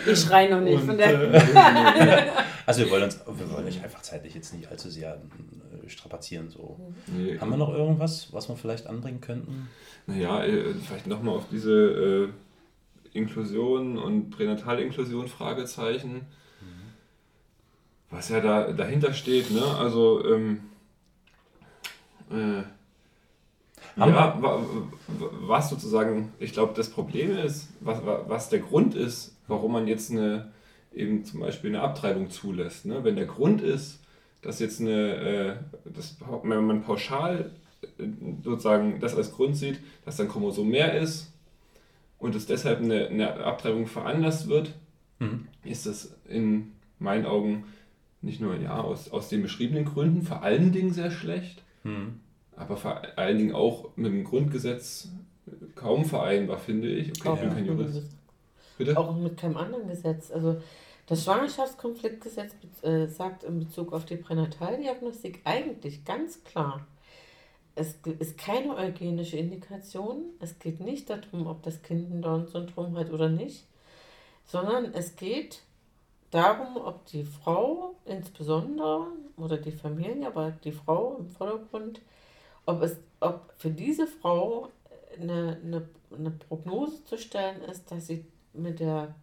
ich 0.07 0.19
schrei 0.19 0.49
noch 0.49 0.61
nicht 0.61 0.81
Und, 0.81 0.87
von 0.87 0.99
der. 0.99 1.33
äh, 1.33 2.31
also 2.67 2.81
wir 2.83 2.91
wollen 2.91 3.05
uns, 3.05 3.21
wir 3.25 3.49
wollen 3.53 3.65
euch 3.65 3.81
einfach 3.81 4.03
zeitlich 4.03 4.35
jetzt 4.35 4.53
nicht 4.55 4.69
allzu 4.69 4.91
sehr 4.91 5.21
äh, 5.85 5.89
strapazieren. 5.89 6.51
So. 6.51 6.81
Nee. 7.07 7.39
Haben 7.39 7.51
wir 7.51 7.59
noch 7.59 7.73
irgendwas, 7.73 8.33
was 8.33 8.49
wir 8.49 8.57
vielleicht 8.57 8.89
anbringen 8.89 9.21
könnten? 9.21 9.69
Naja, 10.09 10.43
äh, 10.43 10.75
vielleicht 10.85 11.07
nochmal 11.07 11.37
auf 11.37 11.45
diese 11.49 11.71
äh, 11.73 12.29
Inklusion 13.13 13.99
und 13.99 14.31
Pränatalinklusion, 14.31 15.29
Fragezeichen. 15.29 16.23
Was 18.11 18.29
ja 18.29 18.41
da 18.41 18.73
dahinter 18.73 19.13
steht, 19.15 19.51
ne? 19.51 19.63
Also, 19.79 20.23
ähm, 20.27 20.61
äh, 22.31 22.63
ja, 23.97 24.07
wa- 24.07 24.43
wa- 24.43 24.67
was 25.41 25.69
sozusagen, 25.71 26.33
ich 26.39 26.53
glaube, 26.53 26.73
das 26.75 26.91
Problem 26.91 27.37
ist, 27.37 27.69
was, 27.81 28.05
wa- 28.05 28.25
was 28.29 28.49
der 28.49 28.61
Grund 28.61 28.95
ist, 28.95 29.37
warum 29.49 29.73
man 29.73 29.87
jetzt 29.87 30.11
eine, 30.11 30.51
eben 30.95 31.25
zum 31.25 31.41
Beispiel 31.41 31.71
eine 31.71 31.81
Abtreibung 31.83 32.31
zulässt. 32.31 32.87
Ne? 32.87 33.03
Wenn 33.05 33.17
der 33.17 33.27
Grund 33.27 33.61
ist, 33.63 34.01
dass 34.43 34.59
jetzt 34.61 34.81
eine, 34.81 35.15
äh, 35.17 35.57
das, 35.85 36.17
wenn 36.43 36.67
man 36.67 36.83
pauschal 36.83 37.51
äh, 37.99 38.05
sozusagen 38.45 39.01
das 39.01 39.15
als 39.17 39.33
Grund 39.33 39.57
sieht, 39.57 39.79
dass 40.05 40.21
ein 40.21 40.29
Chromosom 40.29 40.69
mehr 40.69 40.99
ist 41.01 41.32
und 42.23 42.35
es 42.35 42.47
deshalb 42.47 42.81
eine, 42.81 43.09
eine 43.09 43.45
Abtreibung 43.45 43.87
veranlasst 43.87 44.49
wird, 44.49 44.73
Mhm. 45.19 45.47
ist 45.65 45.87
das 45.87 46.17
in 46.27 46.73
meinen 46.99 47.27
Augen 47.27 47.65
nicht 48.23 48.41
nur 48.41 48.57
ja, 48.57 48.81
aus, 48.81 49.11
aus 49.13 49.29
den 49.29 49.43
beschriebenen 49.43 49.85
Gründen 49.85 50.23
vor 50.23 50.43
allen 50.43 50.73
Dingen 50.73 50.93
sehr 50.93 51.11
schlecht, 51.11 51.63
Mhm. 51.85 52.21
aber 52.57 52.77
vor 52.77 53.03
allen 53.17 53.39
Dingen 53.39 53.55
auch 53.55 53.91
mit 53.97 54.13
dem 54.13 54.25
Grundgesetz 54.25 55.11
kaum 55.75 56.05
vereinbar, 56.05 56.59
finde 56.59 56.89
ich. 56.89 57.11
Okay, 57.21 57.29
Auch 57.29 57.35
ich 57.35 57.41
bin 57.41 57.49
mit 57.51 57.59
kein 57.59 57.67
Jurist. 57.67 58.03
Bitte? 58.79 58.97
Auch 58.97 59.17
mit 59.17 59.37
keinem 59.37 59.57
anderen 59.57 59.87
Gesetz. 59.89 60.31
Also 60.31 60.61
das 61.07 61.25
Schwangerschaftskonfliktgesetz 61.25 62.55
äh, 62.83 63.07
sagt 63.07 63.45
in 63.45 63.59
Bezug 63.59 63.93
auf 63.93 64.05
die 64.05 64.17
Pränataldiagnostik 64.17 65.41
eigentlich 65.45 66.05
ganz 66.05 66.43
klar, 66.45 66.87
es 67.75 67.97
ist 68.19 68.39
keine 68.39 68.77
eugenische 68.77 69.37
Indikation. 69.37 70.25
Es 70.41 70.59
geht 70.59 70.81
nicht 70.81 71.09
darum, 71.11 71.47
ob 71.47 71.63
das 71.63 71.83
Kind 71.83 72.13
ein 72.13 72.23
Down-Syndrom 72.23 72.97
hat 72.97 73.11
oder 73.11 73.29
nicht, 73.29 73.67
sondern 74.45 74.93
es 74.95 75.17
geht 75.17 75.63
darum, 76.31 76.77
ob 76.77 77.07
die 77.07 77.25
Frau 77.25 77.95
insbesondere 78.05 79.07
oder 79.37 79.57
die 79.57 79.73
Familie, 79.73 80.27
aber 80.27 80.51
die 80.51 80.73
Frau 80.73 81.17
im 81.19 81.31
Vordergrund, 81.31 82.01
ob 82.67 82.83
es, 82.83 82.97
ob 83.21 83.53
für 83.57 83.71
diese 83.71 84.07
Frau 84.07 84.69
eine, 85.19 85.59
eine, 85.63 85.89
eine 86.17 86.31
Prognose 86.31 87.05
zu 87.05 87.19
stellen 87.19 87.63
ist, 87.63 87.91
dass 87.91 88.07
sie 88.07 88.25
mit 88.53 88.81
der 88.81 89.15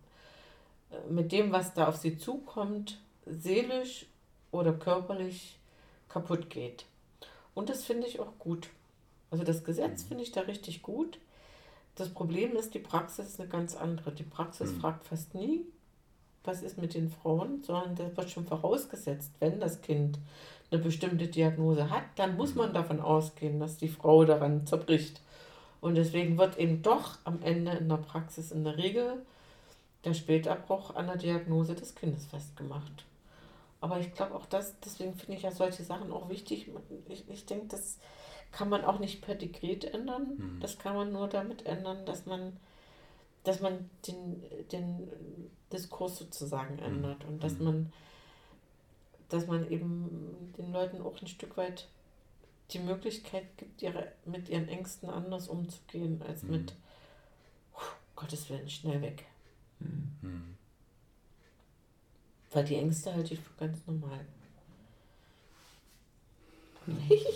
mit 1.10 1.32
dem, 1.32 1.52
was 1.52 1.74
da 1.74 1.88
auf 1.88 1.98
sie 1.98 2.18
zukommt, 2.18 3.00
seelisch 3.26 4.06
oder 4.52 4.74
körperlich 4.74 5.60
kaputt 6.08 6.50
geht. 6.50 6.86
Und 7.54 7.70
das 7.70 7.84
finde 7.84 8.08
ich 8.08 8.20
auch 8.20 8.38
gut. 8.40 8.70
Also 9.32 9.44
das 9.44 9.64
Gesetz 9.64 10.04
finde 10.04 10.24
ich 10.24 10.32
da 10.32 10.42
richtig 10.42 10.82
gut. 10.82 11.20
Das 11.96 12.10
Problem 12.10 12.56
ist, 12.56 12.74
die 12.74 12.80
Praxis 12.80 13.28
ist 13.28 13.40
eine 13.40 13.50
ganz 13.50 13.76
andere. 13.76 14.12
Die 14.12 14.24
Praxis 14.24 14.72
Mhm. 14.72 14.80
fragt 14.80 15.06
fast 15.06 15.36
nie, 15.36 15.66
was 16.44 16.62
ist 16.62 16.78
mit 16.78 16.94
den 16.94 17.10
Frauen, 17.10 17.62
sondern 17.64 17.96
da 17.96 18.16
wird 18.18 18.30
schon 18.30 18.48
vorausgesetzt, 18.48 19.32
wenn 19.40 19.60
das 19.60 19.82
Kind 19.82 20.18
eine 20.72 20.82
bestimmte 20.82 21.28
Diagnose 21.28 21.90
hat, 21.90 22.04
dann 22.16 22.38
muss 22.38 22.56
man 22.56 22.74
davon 22.74 23.02
ausgehen, 23.02 23.60
dass 23.60 23.78
die 23.78 23.88
Frau 23.90 24.24
daran 24.24 24.66
zerbricht. 24.68 25.22
Und 25.82 25.96
deswegen 25.96 26.38
wird 26.38 26.58
eben 26.58 26.82
doch 26.82 27.18
am 27.24 27.42
Ende 27.42 27.72
in 27.72 27.90
der 27.90 27.98
Praxis 27.98 28.52
in 28.52 28.64
der 28.64 28.78
Regel 28.78 29.26
der 30.06 30.14
Spätabbruch 30.14 30.96
an 30.96 31.08
der 31.08 31.18
Diagnose 31.18 31.76
des 31.76 31.96
Kindes 31.96 32.26
festgemacht. 32.26 33.06
Aber 33.82 34.00
ich 34.00 34.14
glaube 34.14 34.36
auch 34.36 34.46
das, 34.46 34.78
deswegen 34.82 35.14
finde 35.16 35.36
ich 35.36 35.44
ja 35.44 35.52
solche 35.52 35.84
Sachen 35.84 36.12
auch 36.12 36.30
wichtig. 36.30 36.70
Ich, 37.08 37.30
ich 37.30 37.46
denke, 37.46 37.68
das 37.68 37.98
kann 38.52 38.70
man 38.70 38.84
auch 38.84 39.00
nicht 39.00 39.22
per 39.22 39.36
Dekret 39.36 39.86
ändern. 39.86 40.36
Mhm. 40.38 40.60
Das 40.60 40.78
kann 40.80 40.96
man 40.96 41.12
nur 41.14 41.28
damit 41.28 41.66
ändern, 41.66 42.06
dass 42.06 42.26
man, 42.26 42.58
dass 43.44 43.62
man 43.62 43.90
den, 44.08 44.44
den 44.72 45.10
Diskurs 45.72 46.18
sozusagen 46.18 46.80
ändert 46.80 47.24
und 47.26 47.42
dass 47.44 47.54
Mhm. 47.60 47.64
man, 47.64 47.94
dass 49.30 49.48
man 49.48 49.70
eben 49.72 50.54
den 50.58 50.74
Leuten 50.74 51.02
auch 51.02 51.22
ein 51.22 51.28
Stück 51.28 51.56
weit 51.56 51.88
die 52.72 52.80
Möglichkeit 52.80 53.46
gibt, 53.58 53.82
ihre, 53.82 54.12
mit 54.26 54.50
ihren 54.50 54.68
Ängsten 54.68 55.10
anders 55.10 55.48
umzugehen, 55.48 56.22
als 56.28 56.44
Mhm. 56.44 56.52
mit 56.52 56.74
"Puh, 57.74 57.82
Gottes 58.16 58.50
Willen 58.50 58.70
schnell 58.70 59.02
weg. 59.02 59.26
Mhm. 59.80 60.58
Weil 62.52 62.64
die 62.64 62.76
Ängste 62.76 63.14
halte 63.14 63.34
ich 63.34 63.40
für 63.40 63.54
ganz 63.60 63.78
normal. 63.86 64.20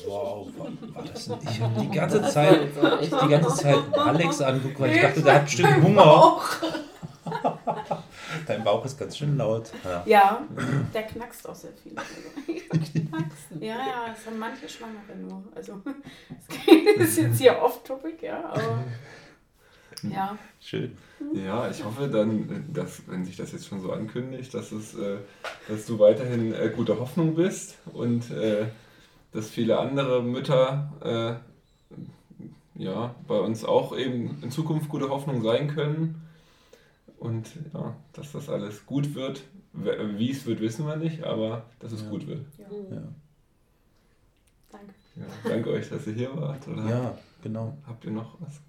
Wow, 0.08 0.48
war, 0.58 0.96
war 0.96 1.04
das 1.04 1.26
denn? 1.26 1.38
Ich 1.44 1.62
habe 1.62 1.82
die 1.82 1.90
ganze 1.90 2.22
Zeit, 2.24 2.70
die 3.02 3.28
ganze 3.28 3.56
Zeit 3.56 3.98
Alex 3.98 4.42
angeguckt, 4.42 4.80
weil 4.80 4.96
ich 4.96 5.02
dachte, 5.02 5.22
der 5.22 5.36
hat 5.36 5.46
bestimmt 5.46 5.84
Hunger. 5.84 6.42
Dein 8.48 8.64
Bauch 8.64 8.84
ist 8.84 8.98
ganz 8.98 9.18
schön 9.18 9.38
laut. 9.38 9.72
Ja. 9.84 10.04
Ja, 10.06 10.42
der 10.94 11.04
knackst 11.04 11.48
auch 11.48 11.56
sehr 11.56 11.72
viel. 11.74 11.96
ja, 13.60 13.68
ja, 13.76 14.06
das 14.08 14.26
haben 14.26 14.40
manche 14.40 14.68
Schwangere 14.68 15.16
nur. 15.16 15.44
Also, 15.56 15.82
das 16.98 17.10
ist 17.10 17.18
jetzt 17.18 17.40
hier 17.40 17.62
off-topic, 17.62 18.26
ja, 18.26 18.44
aber 18.50 18.84
ja. 20.12 20.38
Schön. 20.60 20.98
Ja, 21.34 21.70
ich 21.70 21.84
hoffe 21.84 22.08
dann, 22.08 22.66
dass, 22.74 23.08
wenn 23.08 23.26
sich 23.26 23.38
das 23.38 23.52
jetzt 23.52 23.68
schon 23.68 23.82
so 23.82 23.92
ankündigt, 23.92 24.54
dass, 24.54 24.72
es, 24.72 24.96
äh, 24.96 25.18
dass 25.68 25.86
du 25.86 26.00
weiterhin 26.00 26.54
äh, 26.54 26.72
gute 26.76 27.00
Hoffnung 27.00 27.36
bist 27.36 27.78
und 27.94 28.30
äh, 28.32 28.68
dass 29.32 29.50
viele 29.50 29.80
andere 29.80 30.22
Mütter 30.22 30.92
äh, 31.02 32.82
ja, 32.82 33.16
bei 33.28 33.40
uns 33.40 33.64
auch 33.64 33.96
eben 33.98 34.42
in 34.42 34.52
Zukunft 34.52 34.90
gute 34.90 35.10
Hoffnung 35.10 35.42
sein 35.42 35.68
können. 35.68 36.22
Und 37.18 37.48
ja, 37.74 37.96
dass 38.14 38.34
das 38.34 38.50
alles 38.50 38.86
gut 38.86 39.16
wird. 39.16 39.44
Wie 39.72 40.30
es 40.30 40.46
wird, 40.46 40.60
wissen 40.60 40.86
wir 40.86 40.98
nicht, 40.98 41.24
aber 41.24 41.66
dass 41.80 41.92
es 41.94 42.08
gut 42.08 42.28
wird. 42.28 42.46
Ja. 42.58 42.66
Ja. 42.96 43.02
Danke. 44.72 44.94
Ja, 45.16 45.50
danke 45.50 45.70
euch, 45.72 45.90
dass 45.90 46.06
ihr 46.06 46.14
hier 46.14 46.36
wart. 46.36 46.68
Oder 46.68 46.90
Ja, 46.90 47.18
genau. 47.42 47.78
Habt 47.88 48.06
ihr 48.06 48.12
noch 48.12 48.40
was? 48.42 48.60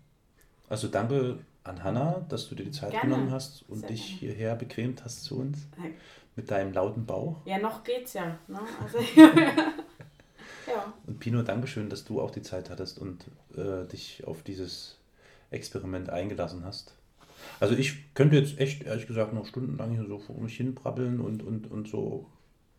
Also 0.74 0.88
danke 0.88 1.38
an 1.62 1.84
Hanna, 1.84 2.26
dass 2.28 2.48
du 2.48 2.56
dir 2.56 2.64
die 2.64 2.72
Zeit 2.72 2.90
Gerne. 2.90 3.08
genommen 3.08 3.30
hast 3.30 3.64
und 3.68 3.78
Sehr 3.78 3.90
dich 3.90 4.04
hierher 4.04 4.56
bequemt 4.56 5.04
hast 5.04 5.22
zu 5.22 5.38
uns. 5.38 5.68
Mit 6.34 6.50
deinem 6.50 6.72
lauten 6.72 7.06
Bauch. 7.06 7.36
Ja, 7.44 7.58
noch 7.58 7.84
geht's 7.84 8.14
ja. 8.14 8.36
Ne? 8.48 8.58
Also, 8.82 8.98
ja. 10.66 10.92
Und 11.06 11.20
Pino, 11.20 11.42
Dankeschön, 11.42 11.88
dass 11.88 12.04
du 12.04 12.20
auch 12.20 12.32
die 12.32 12.42
Zeit 12.42 12.70
hattest 12.70 12.98
und 12.98 13.24
äh, 13.56 13.86
dich 13.86 14.26
auf 14.26 14.42
dieses 14.42 14.98
Experiment 15.52 16.10
eingelassen 16.10 16.64
hast. 16.64 16.92
Also 17.60 17.76
ich 17.76 18.12
könnte 18.14 18.34
jetzt 18.36 18.58
echt, 18.58 18.82
ehrlich 18.82 19.06
gesagt, 19.06 19.32
noch 19.32 19.46
stundenlang 19.46 19.92
hier 19.92 20.06
so 20.06 20.18
vor 20.18 20.40
mich 20.40 20.56
hin 20.56 20.74
brabbeln 20.74 21.20
und, 21.20 21.44
und, 21.44 21.70
und 21.70 21.86
so 21.86 22.26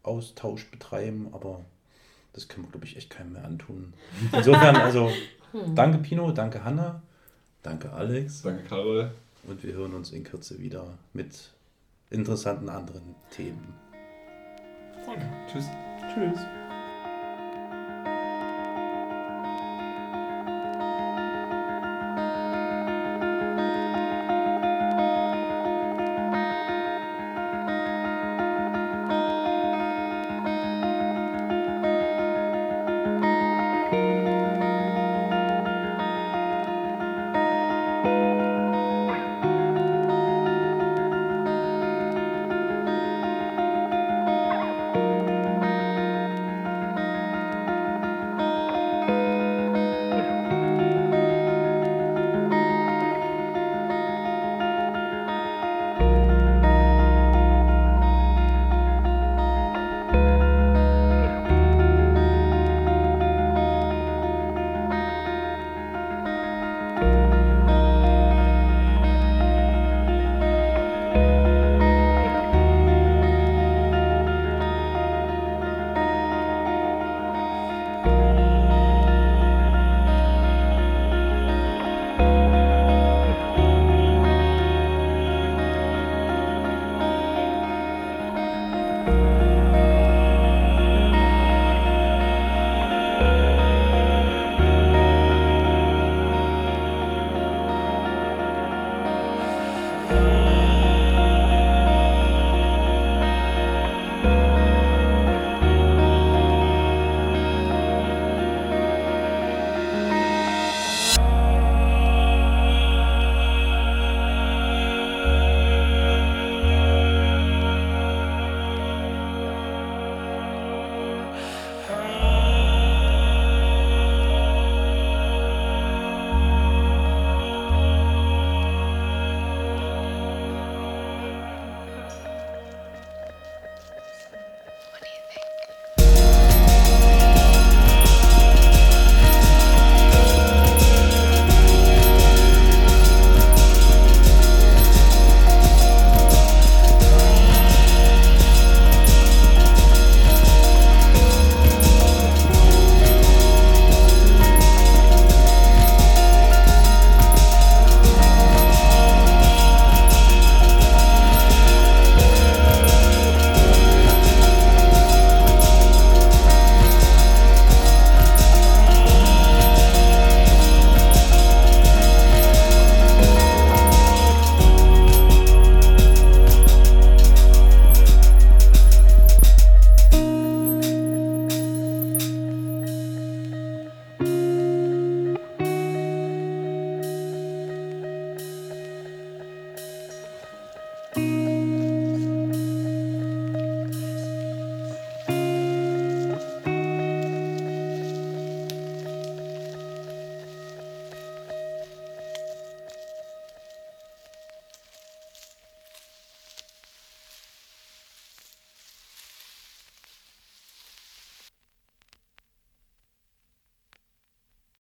Austausch 0.03 0.69
betreiben, 0.69 1.30
aber 1.31 1.63
das 2.34 2.49
können 2.49 2.65
wir, 2.65 2.72
glaube 2.72 2.88
ich, 2.88 2.97
echt 2.97 3.09
keinem 3.09 3.31
mehr 3.31 3.45
antun. 3.45 3.93
Insofern, 4.34 4.76
also 4.76 5.09
Hm. 5.53 5.76
danke 5.76 5.99
Pino, 5.99 6.31
danke 6.31 6.65
Hanna, 6.65 7.01
danke 7.66 7.92
Alex. 7.92 8.42
Danke 8.42 8.64
Karol. 8.64 9.12
Und 9.48 9.64
wir 9.64 9.74
hören 9.74 9.94
uns 9.94 10.12
in 10.12 10.24
Kürze 10.24 10.60
wieder 10.60 10.98
mit 11.14 11.52
interessanten 12.10 12.70
anderen 12.70 13.16
Themen. 13.32 13.74
Danke. 15.06 15.26
Tschüss. 15.52 15.66
Tschüss. 16.14 16.40